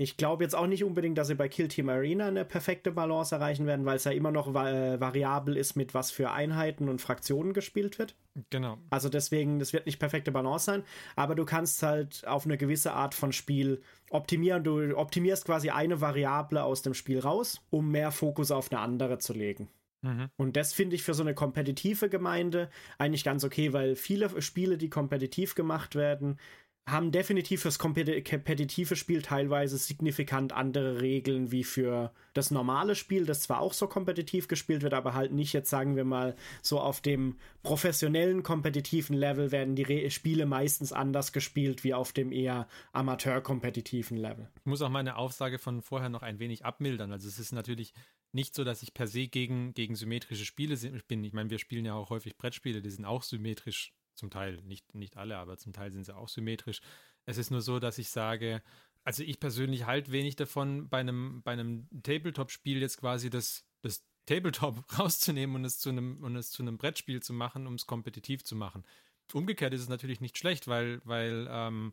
Ich 0.00 0.16
glaube 0.16 0.42
jetzt 0.42 0.54
auch 0.56 0.66
nicht 0.66 0.82
unbedingt, 0.82 1.18
dass 1.18 1.26
sie 1.26 1.34
bei 1.34 1.50
Kill 1.50 1.68
Team 1.68 1.90
Arena 1.90 2.28
eine 2.28 2.46
perfekte 2.46 2.90
Balance 2.90 3.34
erreichen 3.34 3.66
werden, 3.66 3.84
weil 3.84 3.96
es 3.96 4.04
ja 4.04 4.12
immer 4.12 4.30
noch 4.30 4.54
va 4.54 4.98
variabel 4.98 5.58
ist, 5.58 5.76
mit 5.76 5.92
was 5.92 6.10
für 6.10 6.30
Einheiten 6.30 6.88
und 6.88 7.02
Fraktionen 7.02 7.52
gespielt 7.52 7.98
wird. 7.98 8.16
Genau. 8.48 8.78
Also 8.88 9.10
deswegen, 9.10 9.58
das 9.58 9.74
wird 9.74 9.84
nicht 9.84 9.98
perfekte 9.98 10.32
Balance 10.32 10.64
sein, 10.64 10.84
aber 11.16 11.34
du 11.34 11.44
kannst 11.44 11.82
halt 11.82 12.26
auf 12.26 12.46
eine 12.46 12.56
gewisse 12.56 12.94
Art 12.94 13.14
von 13.14 13.30
Spiel 13.34 13.82
optimieren. 14.08 14.64
Du 14.64 14.96
optimierst 14.96 15.44
quasi 15.44 15.68
eine 15.68 16.00
Variable 16.00 16.64
aus 16.64 16.80
dem 16.80 16.94
Spiel 16.94 17.18
raus, 17.18 17.60
um 17.68 17.90
mehr 17.90 18.10
Fokus 18.10 18.50
auf 18.50 18.72
eine 18.72 18.80
andere 18.80 19.18
zu 19.18 19.34
legen. 19.34 19.68
Mhm. 20.00 20.30
Und 20.38 20.56
das 20.56 20.72
finde 20.72 20.96
ich 20.96 21.02
für 21.02 21.12
so 21.12 21.22
eine 21.22 21.34
kompetitive 21.34 22.08
Gemeinde 22.08 22.70
eigentlich 22.96 23.22
ganz 23.22 23.44
okay, 23.44 23.74
weil 23.74 23.96
viele 23.96 24.40
Spiele, 24.40 24.78
die 24.78 24.88
kompetitiv 24.88 25.54
gemacht 25.54 25.94
werden, 25.94 26.38
haben 26.86 27.12
definitiv 27.12 27.62
fürs 27.62 27.78
kompetitive 27.78 28.96
Spiel 28.96 29.22
teilweise 29.22 29.78
signifikant 29.78 30.52
andere 30.52 31.00
Regeln 31.00 31.52
wie 31.52 31.64
für 31.64 32.12
das 32.34 32.50
normale 32.50 32.94
Spiel, 32.94 33.26
das 33.26 33.42
zwar 33.42 33.60
auch 33.60 33.72
so 33.72 33.86
kompetitiv 33.86 34.48
gespielt 34.48 34.82
wird, 34.82 34.94
aber 34.94 35.14
halt 35.14 35.32
nicht 35.32 35.52
jetzt 35.52 35.70
sagen 35.70 35.96
wir 35.96 36.04
mal 36.04 36.34
so 36.62 36.80
auf 36.80 37.00
dem 37.00 37.36
professionellen 37.62 38.42
kompetitiven 38.42 39.16
Level 39.16 39.52
werden 39.52 39.76
die 39.76 39.82
Re 39.82 40.10
Spiele 40.10 40.46
meistens 40.46 40.92
anders 40.92 41.32
gespielt 41.32 41.84
wie 41.84 41.94
auf 41.94 42.12
dem 42.12 42.32
eher 42.32 42.66
amateur-kompetitiven 42.92 44.16
Level. 44.16 44.48
Ich 44.56 44.66
muss 44.66 44.82
auch 44.82 44.88
meine 44.88 45.16
Aussage 45.16 45.58
von 45.58 45.82
vorher 45.82 46.08
noch 46.08 46.22
ein 46.22 46.38
wenig 46.38 46.64
abmildern. 46.64 47.12
Also 47.12 47.28
es 47.28 47.38
ist 47.38 47.52
natürlich 47.52 47.94
nicht 48.32 48.54
so, 48.54 48.64
dass 48.64 48.82
ich 48.82 48.94
per 48.94 49.06
se 49.06 49.28
gegen, 49.28 49.74
gegen 49.74 49.96
symmetrische 49.96 50.44
Spiele 50.44 50.76
bin. 51.08 51.24
Ich 51.24 51.32
meine, 51.32 51.50
wir 51.50 51.58
spielen 51.58 51.84
ja 51.84 51.94
auch 51.94 52.10
häufig 52.10 52.36
Brettspiele, 52.36 52.80
die 52.80 52.90
sind 52.90 53.04
auch 53.04 53.22
symmetrisch 53.22 53.92
zum 54.20 54.30
Teil, 54.30 54.62
nicht, 54.62 54.94
nicht 54.94 55.16
alle, 55.16 55.36
aber 55.38 55.56
zum 55.56 55.72
Teil 55.72 55.90
sind 55.90 56.04
sie 56.04 56.14
auch 56.14 56.28
symmetrisch. 56.28 56.80
Es 57.26 57.38
ist 57.38 57.50
nur 57.50 57.62
so, 57.62 57.80
dass 57.80 57.98
ich 57.98 58.10
sage, 58.10 58.62
also 59.02 59.22
ich 59.22 59.40
persönlich 59.40 59.86
halt 59.86 60.12
wenig 60.12 60.36
davon, 60.36 60.88
bei 60.88 61.00
einem, 61.00 61.42
bei 61.42 61.52
einem 61.52 61.88
Tabletop-Spiel 62.02 62.80
jetzt 62.80 62.98
quasi 62.98 63.30
das, 63.30 63.64
das 63.82 64.04
Tabletop 64.26 64.84
rauszunehmen 64.98 65.56
und 65.56 65.64
es 65.64 65.78
zu 65.78 65.90
einem, 65.90 66.22
und 66.22 66.36
es 66.36 66.50
zu 66.50 66.62
einem 66.62 66.78
Brettspiel 66.78 67.22
zu 67.22 67.32
machen, 67.32 67.66
um 67.66 67.74
es 67.74 67.86
kompetitiv 67.86 68.44
zu 68.44 68.54
machen. 68.54 68.84
Umgekehrt 69.32 69.72
ist 69.74 69.82
es 69.82 69.88
natürlich 69.88 70.20
nicht 70.20 70.38
schlecht, 70.38 70.68
weil, 70.68 71.00
weil 71.04 71.46
ähm, 71.50 71.92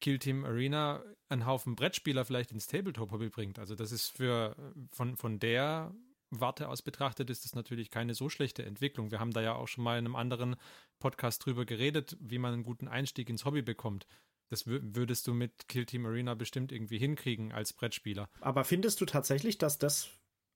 Kill 0.00 0.18
Team 0.18 0.44
Arena 0.44 1.02
einen 1.28 1.46
Haufen 1.46 1.76
Brettspieler 1.76 2.24
vielleicht 2.24 2.52
ins 2.52 2.66
Tabletop-Hobby 2.66 3.30
bringt. 3.30 3.58
Also 3.58 3.74
das 3.74 3.90
ist 3.90 4.08
für 4.08 4.54
von, 4.92 5.16
von 5.16 5.38
der 5.38 5.94
Warte 6.40 6.68
aus 6.68 6.82
betrachtet, 6.82 7.30
ist 7.30 7.44
das 7.44 7.54
natürlich 7.54 7.90
keine 7.90 8.14
so 8.14 8.28
schlechte 8.28 8.64
Entwicklung. 8.64 9.10
Wir 9.10 9.20
haben 9.20 9.32
da 9.32 9.40
ja 9.40 9.54
auch 9.54 9.68
schon 9.68 9.84
mal 9.84 9.98
in 9.98 10.04
einem 10.04 10.16
anderen 10.16 10.56
Podcast 10.98 11.44
drüber 11.44 11.64
geredet, 11.64 12.16
wie 12.20 12.38
man 12.38 12.52
einen 12.52 12.64
guten 12.64 12.88
Einstieg 12.88 13.28
ins 13.28 13.44
Hobby 13.44 13.62
bekommt. 13.62 14.06
Das 14.50 14.66
würdest 14.66 15.26
du 15.26 15.34
mit 15.34 15.68
Kill 15.68 15.86
Team 15.86 16.06
Arena 16.06 16.34
bestimmt 16.34 16.70
irgendwie 16.70 16.98
hinkriegen 16.98 17.52
als 17.52 17.72
Brettspieler. 17.72 18.28
Aber 18.40 18.64
findest 18.64 19.00
du 19.00 19.06
tatsächlich, 19.06 19.58
dass 19.58 19.78
das. 19.78 20.08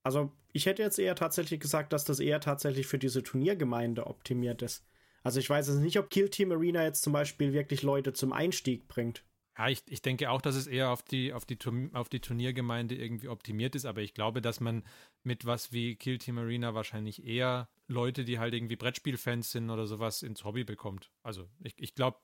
Also, 0.03 0.31
ich 0.53 0.65
hätte 0.65 0.81
jetzt 0.81 0.99
eher 0.99 1.15
tatsächlich 1.15 1.59
gesagt, 1.59 1.91
dass 1.91 2.05
das 2.05 2.19
eher 2.19 2.39
tatsächlich 2.39 2.87
für 2.87 2.99
diese 2.99 3.23
Turniergemeinde 3.23 4.07
optimiert 4.07 4.61
ist. 4.61 4.85
Also, 5.23 5.39
ich 5.39 5.49
weiß 5.49 5.67
jetzt 5.67 5.79
nicht, 5.79 5.99
ob 5.99 6.09
Kill 6.09 6.29
Team 6.29 6.51
Arena 6.51 6.83
jetzt 6.83 7.01
zum 7.01 7.11
Beispiel 7.11 7.51
wirklich 7.51 7.83
Leute 7.83 8.13
zum 8.13 8.31
Einstieg 8.31 8.87
bringt. 8.87 9.25
Ja, 9.59 9.67
ich, 9.67 9.83
ich 9.89 10.01
denke 10.01 10.29
auch, 10.29 10.41
dass 10.41 10.55
es 10.55 10.67
eher 10.67 10.89
auf 10.89 11.03
die, 11.03 11.33
auf, 11.33 11.43
die, 11.43 11.57
auf 11.91 12.07
die 12.07 12.21
Turniergemeinde 12.21 12.95
irgendwie 12.95 13.27
optimiert 13.27 13.75
ist, 13.75 13.85
aber 13.85 13.99
ich 13.99 14.13
glaube, 14.13 14.41
dass 14.41 14.61
man 14.61 14.83
mit 15.23 15.45
was 15.45 15.73
wie 15.73 15.97
Kill 15.97 16.17
Team 16.17 16.37
Arena 16.37 16.73
wahrscheinlich 16.75 17.25
eher 17.27 17.67
Leute, 17.89 18.23
die 18.23 18.39
halt 18.39 18.53
irgendwie 18.53 18.77
Brettspielfans 18.77 19.51
sind 19.51 19.69
oder 19.69 19.85
sowas, 19.85 20.23
ins 20.23 20.45
Hobby 20.45 20.63
bekommt. 20.63 21.11
Also 21.23 21.49
ich, 21.61 21.73
ich 21.77 21.93
glaube. 21.93 22.19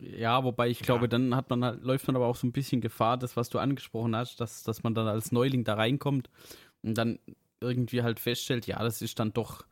Ja, 0.00 0.44
wobei 0.44 0.70
ich 0.70 0.80
ja. 0.80 0.86
glaube, 0.86 1.10
dann 1.10 1.36
hat 1.36 1.50
man 1.50 1.62
halt, 1.62 1.82
läuft 1.82 2.06
man 2.06 2.16
aber 2.16 2.26
auch 2.26 2.36
so 2.36 2.46
ein 2.46 2.52
bisschen 2.52 2.80
Gefahr, 2.80 3.18
das, 3.18 3.36
was 3.36 3.50
du 3.50 3.58
angesprochen 3.58 4.16
hast, 4.16 4.40
dass, 4.40 4.62
dass 4.62 4.82
man 4.82 4.94
dann 4.94 5.06
als 5.06 5.30
Neuling 5.30 5.64
da 5.64 5.74
reinkommt 5.74 6.30
und 6.80 6.96
dann 6.96 7.18
irgendwie 7.60 8.02
halt 8.02 8.18
feststellt, 8.18 8.66
ja, 8.66 8.82
das 8.82 9.02
ist 9.02 9.18
dann 9.18 9.34
doch, 9.34 9.66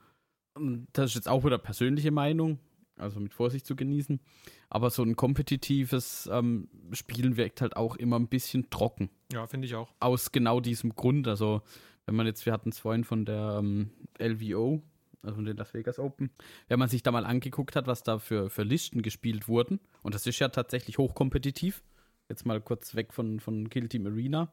das 0.93 1.07
ist 1.07 1.15
jetzt 1.15 1.29
auch 1.29 1.45
wieder 1.45 1.59
persönliche 1.59 2.11
Meinung, 2.11 2.59
also 3.01 3.21
mit 3.21 3.35
Vorsicht 3.35 3.67
zu 3.67 3.77
genießen. 3.77 4.21
Aber 4.69 4.91
so 4.91 5.03
ein 5.03 5.17
kompetitives 5.17 6.29
ähm, 6.33 6.69
Spielen 6.93 7.37
wirkt 7.37 7.61
halt 7.61 7.77
auch 7.77 7.97
immer 7.97 8.19
ein 8.19 8.29
bisschen 8.29 8.71
trocken. 8.71 9.11
Ja, 9.33 9.47
finde 9.47 9.67
ich 9.67 9.75
auch. 9.75 9.93
Aus 10.01 10.33
genau 10.33 10.61
diesem 10.61 10.95
Grund. 10.95 11.27
Also, 11.29 11.63
wenn 12.07 12.15
man 12.15 12.27
jetzt, 12.27 12.47
wir 12.47 12.53
hatten 12.53 12.71
es 12.71 12.79
vorhin 12.79 13.05
von 13.05 13.25
der 13.25 13.59
ähm, 13.59 13.91
LVO, 14.19 14.83
also 15.23 15.37
von 15.37 15.45
den 15.45 15.57
Las 15.57 15.75
Vegas 15.75 15.99
Open, 15.99 16.31
wenn 16.69 16.79
man 16.79 16.89
sich 16.89 17.03
da 17.03 17.11
mal 17.11 17.27
angeguckt 17.27 17.77
hat, 17.77 17.87
was 17.87 18.03
da 18.03 18.19
für, 18.19 18.51
für 18.51 18.63
Listen 18.63 19.03
gespielt 19.03 19.49
wurden, 19.49 19.81
und 20.03 20.15
das 20.15 20.27
ist 20.27 20.39
ja 20.39 20.49
tatsächlich 20.49 20.99
hochkompetitiv, 20.99 21.83
jetzt 22.29 22.47
mal 22.47 22.61
kurz 22.61 22.95
weg 22.95 23.13
von, 23.13 23.41
von 23.41 23.69
Kill 23.69 23.89
Team 23.89 24.07
Arena, 24.07 24.53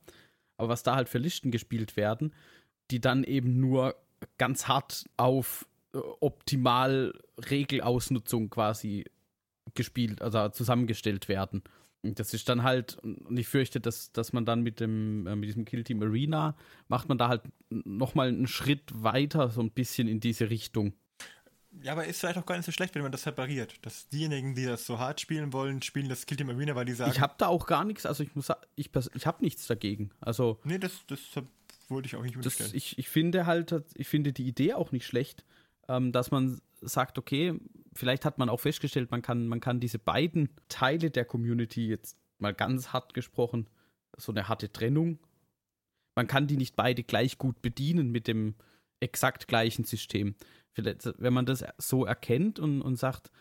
aber 0.58 0.70
was 0.70 0.84
da 0.84 0.96
halt 0.96 1.10
für 1.10 1.20
Listen 1.20 1.52
gespielt 1.52 1.96
werden, 1.96 2.34
die 2.92 3.00
dann 3.00 3.24
eben 3.24 3.60
nur 3.60 3.96
ganz 4.38 4.68
hart 4.68 5.06
auf 5.16 5.68
optimal 6.20 7.14
Regelausnutzung 7.38 8.50
quasi 8.50 9.06
gespielt, 9.76 10.22
also 10.22 10.50
zusammengestellt 10.50 11.28
werden. 11.28 11.64
Und 12.04 12.20
das 12.20 12.34
ist 12.34 12.48
dann 12.48 12.64
halt, 12.64 12.98
und 13.00 13.38
ich 13.38 13.48
fürchte, 13.48 13.80
dass, 13.80 14.12
dass 14.12 14.32
man 14.32 14.46
dann 14.46 14.62
mit 14.62 14.80
dem, 14.80 15.28
äh, 15.28 15.36
mit 15.36 15.50
diesem 15.50 15.66
Kill 15.66 15.84
Team 15.84 16.02
Arena 16.02 16.56
macht 16.88 17.10
man 17.10 17.18
da 17.18 17.28
halt 17.28 17.42
nochmal 17.70 18.30
einen 18.30 18.48
Schritt 18.48 18.84
weiter, 18.94 19.50
so 19.50 19.62
ein 19.62 19.72
bisschen 19.72 20.08
in 20.08 20.20
diese 20.20 20.50
Richtung. 20.50 20.94
Ja, 21.84 21.92
aber 21.92 22.06
ist 22.06 22.20
vielleicht 22.20 22.38
auch 22.38 22.46
gar 22.46 22.56
nicht 22.56 22.66
so 22.66 22.72
schlecht, 22.72 22.96
wenn 22.96 23.04
man 23.04 23.12
das 23.12 23.24
separiert. 23.24 23.76
Dass 23.82 24.08
diejenigen, 24.10 24.56
die 24.56 24.66
das 24.66 24.86
so 24.86 25.00
hart 25.00 25.22
spielen 25.22 25.54
wollen, 25.54 25.82
spielen 25.82 26.10
das 26.10 26.26
Kill 26.26 26.38
Team 26.38 26.50
Arena, 26.50 26.76
weil 26.76 26.86
die 26.86 26.94
sagen. 26.94 27.12
Ich 27.12 27.20
habe 27.20 27.36
da 27.38 27.48
auch 27.48 27.66
gar 27.68 27.84
nichts, 27.84 28.06
also 28.06 28.24
ich 28.24 28.34
muss 28.36 28.52
ich, 28.76 28.90
ich 29.14 29.26
habe 29.26 29.44
nichts 29.44 29.68
dagegen. 29.68 30.12
Also. 30.22 30.60
Nee, 30.64 30.80
das, 30.80 31.06
das 31.08 31.20
wollte 31.90 32.08
ich 32.08 32.16
auch 32.16 32.24
nicht 32.24 32.38
das, 32.44 32.74
ich, 32.74 32.98
ich 32.98 33.10
finde 33.10 33.46
halt, 33.46 33.74
ich 33.96 34.08
finde 34.08 34.34
die 34.34 34.48
Idee 34.48 34.74
auch 34.74 34.92
nicht 34.92 35.06
schlecht, 35.06 35.44
ähm, 35.88 36.12
dass 36.12 36.32
man 36.32 36.62
sagt, 36.82 37.18
okay, 37.18 37.60
vielleicht 37.94 38.26
hat 38.26 38.38
man 38.38 38.50
auch 38.50 38.60
festgestellt, 38.60 39.12
man 39.12 39.22
kann, 39.22 39.48
man 39.48 39.60
kann 39.60 39.80
diese 39.80 40.00
beiden 40.00 40.50
Teile 40.70 41.10
der 41.10 41.26
Community 41.26 41.88
jetzt 41.88 42.18
mal 42.40 42.54
ganz 42.54 42.94
hart 42.94 43.14
gesprochen, 43.14 43.68
so 44.18 44.32
eine 44.32 44.48
harte 44.48 44.72
Trennung. 44.72 45.20
Man 46.16 46.28
kann 46.28 46.48
die 46.48 46.58
nicht 46.58 46.76
beide 46.76 47.04
gleich 47.04 47.38
gut 47.38 47.62
bedienen 47.62 48.12
mit 48.12 48.28
dem 48.28 48.56
exakt 49.00 49.48
gleichen 49.48 49.86
System. 49.86 50.36
Vielleicht, 50.74 51.14
wenn 51.18 51.34
man 51.34 51.46
das 51.46 51.64
so 51.78 52.06
erkennt 52.06 52.60
und, 52.60 52.82
und 52.82 52.96
sagt, 52.98 53.32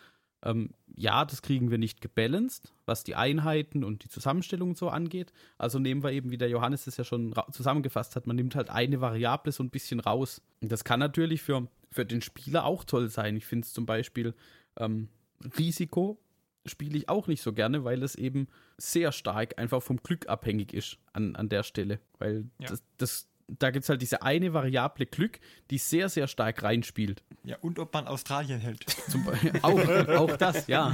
ähm, 0.43 0.71
ja, 0.95 1.25
das 1.25 1.41
kriegen 1.41 1.71
wir 1.71 1.77
nicht 1.77 2.01
gebalanced, 2.01 2.73
was 2.85 3.03
die 3.03 3.15
Einheiten 3.15 3.83
und 3.83 4.03
die 4.03 4.09
Zusammenstellung 4.09 4.75
so 4.75 4.89
angeht. 4.89 5.33
Also 5.57 5.79
nehmen 5.79 6.03
wir 6.03 6.11
eben, 6.11 6.31
wie 6.31 6.37
der 6.37 6.49
Johannes 6.49 6.85
das 6.85 6.97
ja 6.97 7.03
schon 7.03 7.33
zusammengefasst 7.51 8.15
hat, 8.15 8.27
man 8.27 8.35
nimmt 8.35 8.55
halt 8.55 8.69
eine 8.69 9.01
Variable 9.01 9.51
so 9.51 9.63
ein 9.63 9.69
bisschen 9.69 9.99
raus. 9.99 10.41
Und 10.61 10.71
das 10.71 10.83
kann 10.83 10.99
natürlich 10.99 11.41
für, 11.41 11.67
für 11.91 12.05
den 12.05 12.21
Spieler 12.21 12.65
auch 12.65 12.83
toll 12.83 13.09
sein. 13.09 13.35
Ich 13.35 13.45
finde 13.45 13.65
es 13.65 13.73
zum 13.73 13.85
Beispiel 13.85 14.33
ähm, 14.77 15.09
Risiko 15.57 16.19
spiele 16.65 16.97
ich 16.97 17.09
auch 17.09 17.27
nicht 17.27 17.41
so 17.41 17.53
gerne, 17.53 17.83
weil 17.83 18.03
es 18.03 18.15
eben 18.15 18.47
sehr 18.77 19.11
stark 19.11 19.57
einfach 19.57 19.81
vom 19.81 19.97
Glück 19.97 20.27
abhängig 20.27 20.73
ist 20.73 20.97
an, 21.13 21.35
an 21.35 21.49
der 21.49 21.63
Stelle. 21.63 21.99
Weil 22.19 22.45
ja. 22.59 22.67
das, 22.67 22.83
das 22.97 23.27
da 23.47 23.71
gibt 23.71 23.83
es 23.83 23.89
halt 23.89 24.01
diese 24.01 24.23
eine 24.23 24.53
Variable 24.53 25.05
Glück, 25.05 25.39
die 25.71 25.77
sehr, 25.77 26.09
sehr 26.09 26.27
stark 26.27 26.63
reinspielt. 26.63 27.23
Ja, 27.43 27.57
und 27.61 27.79
ob 27.79 27.93
man 27.93 28.07
Australien 28.07 28.59
hält. 28.59 28.83
Zum 29.09 29.25
auch, 29.61 29.79
auch 30.09 30.37
das, 30.37 30.67
ja. 30.67 30.93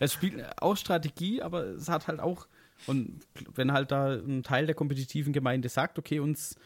Es 0.00 0.12
spielt 0.12 0.44
auch 0.60 0.76
Strategie, 0.76 1.42
aber 1.42 1.64
es 1.66 1.88
hat 1.88 2.08
halt 2.08 2.18
auch, 2.18 2.48
und 2.86 3.20
wenn 3.54 3.72
halt 3.72 3.92
da 3.92 4.14
ein 4.14 4.42
Teil 4.42 4.66
der 4.66 4.74
kompetitiven 4.74 5.32
Gemeinde 5.32 5.68
sagt, 5.68 5.98
okay, 5.98 6.18
uns 6.18 6.56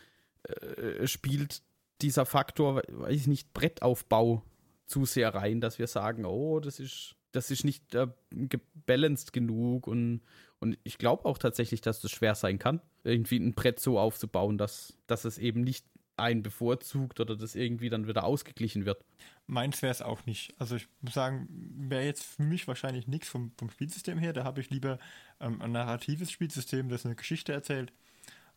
äh, 0.44 1.06
spielt 1.06 1.62
dieser 2.02 2.26
Faktor, 2.26 2.82
weiß 2.88 3.20
ich 3.20 3.26
nicht, 3.26 3.52
Brettaufbau 3.52 4.42
zu 4.86 5.04
sehr 5.04 5.34
rein, 5.34 5.60
dass 5.60 5.78
wir 5.78 5.86
sagen, 5.86 6.24
oh, 6.24 6.60
das 6.60 6.80
ist, 6.80 7.14
das 7.32 7.50
ist 7.50 7.64
nicht 7.64 7.94
äh, 7.94 8.08
gebalanced 8.30 9.32
genug 9.32 9.86
und, 9.86 10.22
und 10.58 10.78
ich 10.82 10.98
glaube 10.98 11.24
auch 11.26 11.38
tatsächlich, 11.38 11.80
dass 11.80 12.00
das 12.00 12.10
schwer 12.10 12.34
sein 12.34 12.58
kann, 12.58 12.80
irgendwie 13.04 13.38
ein 13.38 13.54
Brett 13.54 13.80
so 13.80 13.98
aufzubauen, 13.98 14.58
dass, 14.58 14.96
dass 15.06 15.24
es 15.24 15.38
eben 15.38 15.62
nicht 15.62 15.86
einen 16.16 16.42
bevorzugt 16.42 17.18
oder 17.18 17.34
das 17.36 17.54
irgendwie 17.54 17.88
dann 17.88 18.06
wieder 18.06 18.24
ausgeglichen 18.24 18.84
wird. 18.84 19.04
Meins 19.46 19.82
wäre 19.82 19.90
es 19.90 20.02
auch 20.02 20.26
nicht. 20.26 20.54
Also 20.58 20.76
ich 20.76 20.86
muss 21.00 21.14
sagen, 21.14 21.48
wäre 21.88 22.04
jetzt 22.04 22.24
für 22.24 22.42
mich 22.42 22.68
wahrscheinlich 22.68 23.08
nichts 23.08 23.28
vom, 23.28 23.52
vom 23.56 23.70
Spielsystem 23.70 24.18
her. 24.18 24.32
Da 24.32 24.44
habe 24.44 24.60
ich 24.60 24.70
lieber 24.70 24.98
ähm, 25.40 25.60
ein 25.60 25.72
narratives 25.72 26.30
Spielsystem, 26.30 26.88
das 26.88 27.04
eine 27.04 27.16
Geschichte 27.16 27.52
erzählt. 27.52 27.92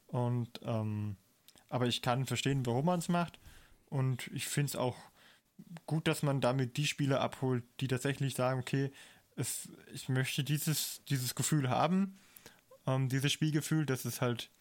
Und 0.08 0.60
ähm, 0.64 1.16
aber 1.74 1.88
ich 1.88 2.04
kann 2.04 2.28
verstehen, 2.28 2.68
warum 2.68 2.86
man 2.86 3.00
es 3.00 3.10
macht. 3.10 3.40
Und 3.90 4.30
ich 4.32 4.46
finde 4.46 4.68
es 4.68 4.76
auch 4.76 4.96
gut, 5.88 6.08
dass 6.08 6.22
man 6.22 6.40
damit 6.40 6.78
die 6.78 6.86
Spieler 6.86 7.20
abholt, 7.20 7.64
die 7.80 7.88
tatsächlich 7.88 8.36
sagen, 8.36 8.60
okay, 8.60 8.92
es, 9.38 9.70
ich 9.92 10.08
möchte 10.08 10.44
dieses, 10.44 11.02
dieses 11.10 11.34
Gefühl 11.34 11.72
haben, 11.72 12.20
ähm, 12.86 13.10
dieses 13.10 13.32
Spielgefühl, 13.32 13.88
dass 13.88 14.06
es 14.06 14.22
halt 14.22 14.52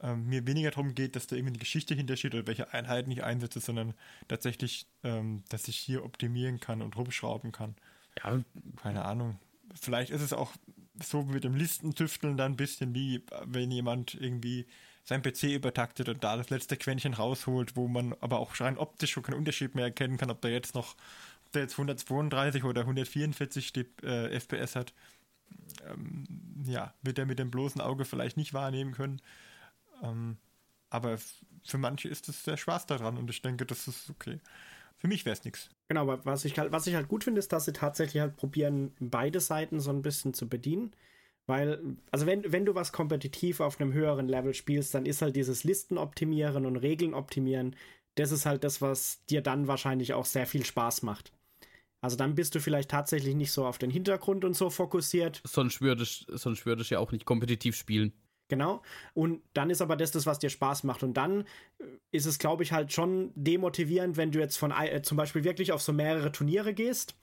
ähm, 0.00 0.28
mir 0.28 0.46
weniger 0.46 0.70
darum 0.70 0.94
geht, 0.94 1.16
dass 1.16 1.26
da 1.26 1.34
irgendwie 1.34 1.54
eine 1.54 1.58
Geschichte 1.58 1.96
hintersteht 1.96 2.32
oder 2.32 2.46
welche 2.46 2.72
Einheiten 2.72 3.10
ich 3.10 3.24
einsetze, 3.24 3.58
sondern 3.58 3.94
tatsächlich, 4.28 4.86
ähm, 5.02 5.42
dass 5.48 5.66
ich 5.66 5.76
hier 5.76 6.04
optimieren 6.04 6.60
kann 6.60 6.80
und 6.80 6.96
rumschrauben 6.96 7.50
kann. 7.50 7.74
Ja. 8.22 8.40
Keine 8.76 9.04
Ahnung. 9.04 9.40
Vielleicht 9.74 10.10
ist 10.10 10.22
es 10.22 10.32
auch 10.32 10.52
so 11.02 11.24
mit 11.24 11.42
dem 11.42 11.56
Listentüfteln 11.56 12.36
dann 12.36 12.52
ein 12.52 12.56
bisschen 12.56 12.94
wie, 12.94 13.24
wenn 13.46 13.72
jemand 13.72 14.14
irgendwie 14.14 14.68
sein 15.04 15.22
PC 15.22 15.54
übertaktet 15.54 16.08
und 16.08 16.22
da 16.22 16.36
das 16.36 16.50
letzte 16.50 16.76
Quäntchen 16.76 17.14
rausholt, 17.14 17.76
wo 17.76 17.88
man 17.88 18.14
aber 18.20 18.38
auch 18.38 18.58
rein 18.60 18.78
optisch 18.78 19.12
schon 19.12 19.22
keinen 19.22 19.38
Unterschied 19.38 19.74
mehr 19.74 19.86
erkennen 19.86 20.16
kann, 20.16 20.30
ob 20.30 20.40
der 20.40 20.52
jetzt 20.52 20.74
noch, 20.74 20.94
ob 21.46 21.52
der 21.52 21.62
jetzt 21.62 21.74
132 21.74 22.64
oder 22.64 22.82
144 22.82 23.72
die, 23.72 23.86
äh, 24.02 24.38
FPS 24.38 24.76
hat. 24.76 24.94
Ähm, 25.88 26.24
ja, 26.64 26.94
wird 27.02 27.18
er 27.18 27.26
mit 27.26 27.38
dem 27.38 27.50
bloßen 27.50 27.80
Auge 27.80 28.04
vielleicht 28.04 28.36
nicht 28.36 28.54
wahrnehmen 28.54 28.92
können. 28.92 29.20
Ähm, 30.02 30.36
aber 30.90 31.18
für 31.64 31.78
manche 31.78 32.08
ist 32.08 32.28
es 32.28 32.42
der 32.44 32.56
Spaß 32.56 32.86
daran 32.86 33.16
und 33.16 33.28
ich 33.30 33.42
denke, 33.42 33.66
das 33.66 33.88
ist 33.88 34.10
okay. 34.10 34.40
Für 34.98 35.08
mich 35.08 35.24
wäre 35.24 35.34
es 35.34 35.44
nichts. 35.44 35.68
Genau, 35.88 36.06
was 36.24 36.44
ich, 36.44 36.56
halt, 36.58 36.70
was 36.70 36.86
ich 36.86 36.94
halt 36.94 37.08
gut 37.08 37.24
finde, 37.24 37.40
ist, 37.40 37.52
dass 37.52 37.64
sie 37.64 37.72
tatsächlich 37.72 38.20
halt 38.20 38.36
probieren, 38.36 38.92
beide 39.00 39.40
Seiten 39.40 39.80
so 39.80 39.90
ein 39.90 40.02
bisschen 40.02 40.32
zu 40.32 40.48
bedienen. 40.48 40.94
Weil, 41.46 41.96
also 42.10 42.26
wenn, 42.26 42.52
wenn 42.52 42.64
du 42.64 42.74
was 42.74 42.92
kompetitiv 42.92 43.60
auf 43.60 43.80
einem 43.80 43.92
höheren 43.92 44.28
Level 44.28 44.54
spielst, 44.54 44.94
dann 44.94 45.06
ist 45.06 45.22
halt 45.22 45.34
dieses 45.34 45.64
Listen 45.64 45.98
optimieren 45.98 46.66
und 46.66 46.76
Regeln 46.76 47.14
optimieren, 47.14 47.76
das 48.14 48.30
ist 48.30 48.46
halt 48.46 48.62
das, 48.64 48.80
was 48.80 49.24
dir 49.26 49.42
dann 49.42 49.66
wahrscheinlich 49.66 50.14
auch 50.14 50.26
sehr 50.26 50.46
viel 50.46 50.64
Spaß 50.64 51.02
macht. 51.02 51.32
Also 52.00 52.16
dann 52.16 52.34
bist 52.34 52.54
du 52.54 52.60
vielleicht 52.60 52.90
tatsächlich 52.90 53.34
nicht 53.34 53.52
so 53.52 53.64
auf 53.64 53.78
den 53.78 53.90
Hintergrund 53.90 54.44
und 54.44 54.54
so 54.54 54.70
fokussiert. 54.70 55.40
Sonst 55.44 55.80
würde 55.80 56.02
ich, 56.02 56.26
sonst 56.28 56.66
würde 56.66 56.82
ich 56.82 56.90
ja 56.90 56.98
auch 56.98 57.12
nicht 57.12 57.24
kompetitiv 57.24 57.76
spielen. 57.76 58.12
Genau. 58.48 58.82
Und 59.14 59.40
dann 59.54 59.70
ist 59.70 59.80
aber 59.80 59.96
das 59.96 60.10
das, 60.10 60.26
was 60.26 60.38
dir 60.38 60.50
Spaß 60.50 60.84
macht. 60.84 61.02
Und 61.02 61.14
dann 61.14 61.42
äh, 61.78 61.84
ist 62.10 62.26
es, 62.26 62.38
glaube 62.38 62.64
ich, 62.64 62.72
halt 62.72 62.92
schon 62.92 63.32
demotivierend, 63.34 64.16
wenn 64.16 64.32
du 64.32 64.40
jetzt 64.40 64.58
von 64.58 64.72
äh, 64.72 65.00
zum 65.02 65.16
Beispiel 65.16 65.44
wirklich 65.44 65.72
auf 65.72 65.80
so 65.80 65.92
mehrere 65.92 66.32
Turniere 66.32 66.74
gehst 66.74 67.14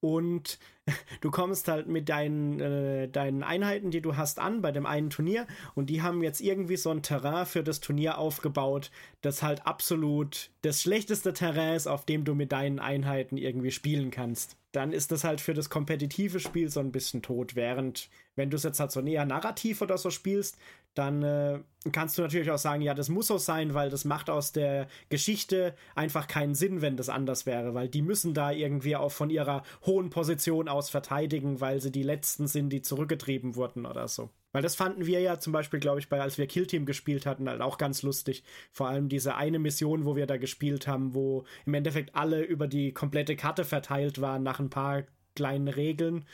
und 0.00 0.58
du 1.20 1.30
kommst 1.30 1.68
halt 1.68 1.88
mit 1.88 2.08
deinen, 2.08 2.60
äh, 2.60 3.08
deinen 3.08 3.42
Einheiten, 3.42 3.90
die 3.90 4.00
du 4.00 4.16
hast, 4.16 4.38
an 4.38 4.62
bei 4.62 4.72
dem 4.72 4.86
einen 4.86 5.10
Turnier 5.10 5.46
und 5.74 5.90
die 5.90 6.02
haben 6.02 6.22
jetzt 6.22 6.40
irgendwie 6.40 6.76
so 6.76 6.90
ein 6.90 7.02
Terrain 7.02 7.46
für 7.46 7.62
das 7.62 7.80
Turnier 7.80 8.18
aufgebaut, 8.18 8.90
das 9.20 9.42
halt 9.42 9.66
absolut 9.66 10.50
das 10.62 10.82
schlechteste 10.82 11.32
Terrain 11.32 11.74
ist, 11.74 11.86
auf 11.86 12.04
dem 12.04 12.24
du 12.24 12.34
mit 12.34 12.52
deinen 12.52 12.78
Einheiten 12.78 13.36
irgendwie 13.36 13.72
spielen 13.72 14.10
kannst. 14.10 14.56
Dann 14.72 14.92
ist 14.92 15.10
das 15.10 15.24
halt 15.24 15.40
für 15.40 15.54
das 15.54 15.70
kompetitive 15.70 16.38
Spiel 16.38 16.68
so 16.68 16.80
ein 16.80 16.92
bisschen 16.92 17.22
tot, 17.22 17.56
während 17.56 18.08
wenn 18.36 18.50
du 18.50 18.56
es 18.56 18.62
jetzt 18.62 18.78
halt 18.78 18.92
so 18.92 19.00
näher 19.00 19.24
narrativ 19.24 19.82
oder 19.82 19.98
so 19.98 20.10
spielst, 20.10 20.58
dann 20.94 21.22
äh, 21.22 21.60
kannst 21.92 22.16
du 22.16 22.22
natürlich 22.22 22.50
auch 22.50 22.58
sagen, 22.58 22.80
ja, 22.80 22.94
das 22.94 23.08
muss 23.08 23.26
so 23.26 23.38
sein, 23.38 23.74
weil 23.74 23.90
das 23.90 24.04
macht 24.04 24.30
aus 24.30 24.52
der 24.52 24.88
Geschichte 25.08 25.74
einfach 25.94 26.26
keinen 26.26 26.54
Sinn, 26.54 26.80
wenn 26.80 26.96
das 26.96 27.08
anders 27.08 27.44
wäre, 27.44 27.74
weil 27.74 27.88
die 27.88 28.02
müssen 28.02 28.32
da 28.32 28.50
irgendwie 28.50 28.96
auch 28.96 29.12
von 29.12 29.28
ihrer 29.28 29.62
hohen 29.84 30.10
Position 30.10 30.68
aus 30.68 30.88
verteidigen, 30.88 31.60
weil 31.60 31.80
sie 31.80 31.92
die 31.92 32.02
Letzten 32.02 32.46
sind, 32.46 32.70
die 32.70 32.82
zurückgetrieben 32.82 33.56
wurden 33.56 33.84
oder 33.84 34.08
so. 34.08 34.30
Weil 34.52 34.62
das 34.62 34.74
fanden 34.74 35.04
wir 35.04 35.20
ja 35.20 35.38
zum 35.38 35.52
Beispiel, 35.52 35.80
glaube 35.80 35.98
ich, 36.00 36.08
bei, 36.08 36.18
als 36.18 36.38
wir 36.38 36.46
Killteam 36.46 36.86
gespielt 36.86 37.26
hatten, 37.26 37.46
halt 37.46 37.60
auch 37.60 37.76
ganz 37.76 38.02
lustig. 38.02 38.42
Vor 38.72 38.88
allem 38.88 39.10
diese 39.10 39.34
eine 39.34 39.58
Mission, 39.58 40.06
wo 40.06 40.16
wir 40.16 40.26
da 40.26 40.38
gespielt 40.38 40.86
haben, 40.86 41.14
wo 41.14 41.44
im 41.66 41.74
Endeffekt 41.74 42.14
alle 42.14 42.42
über 42.42 42.66
die 42.66 42.92
komplette 42.92 43.36
Karte 43.36 43.64
verteilt 43.64 44.22
waren 44.22 44.42
nach 44.42 44.58
ein 44.58 44.70
paar 44.70 45.02
kleinen 45.34 45.68
Regeln 45.68 46.24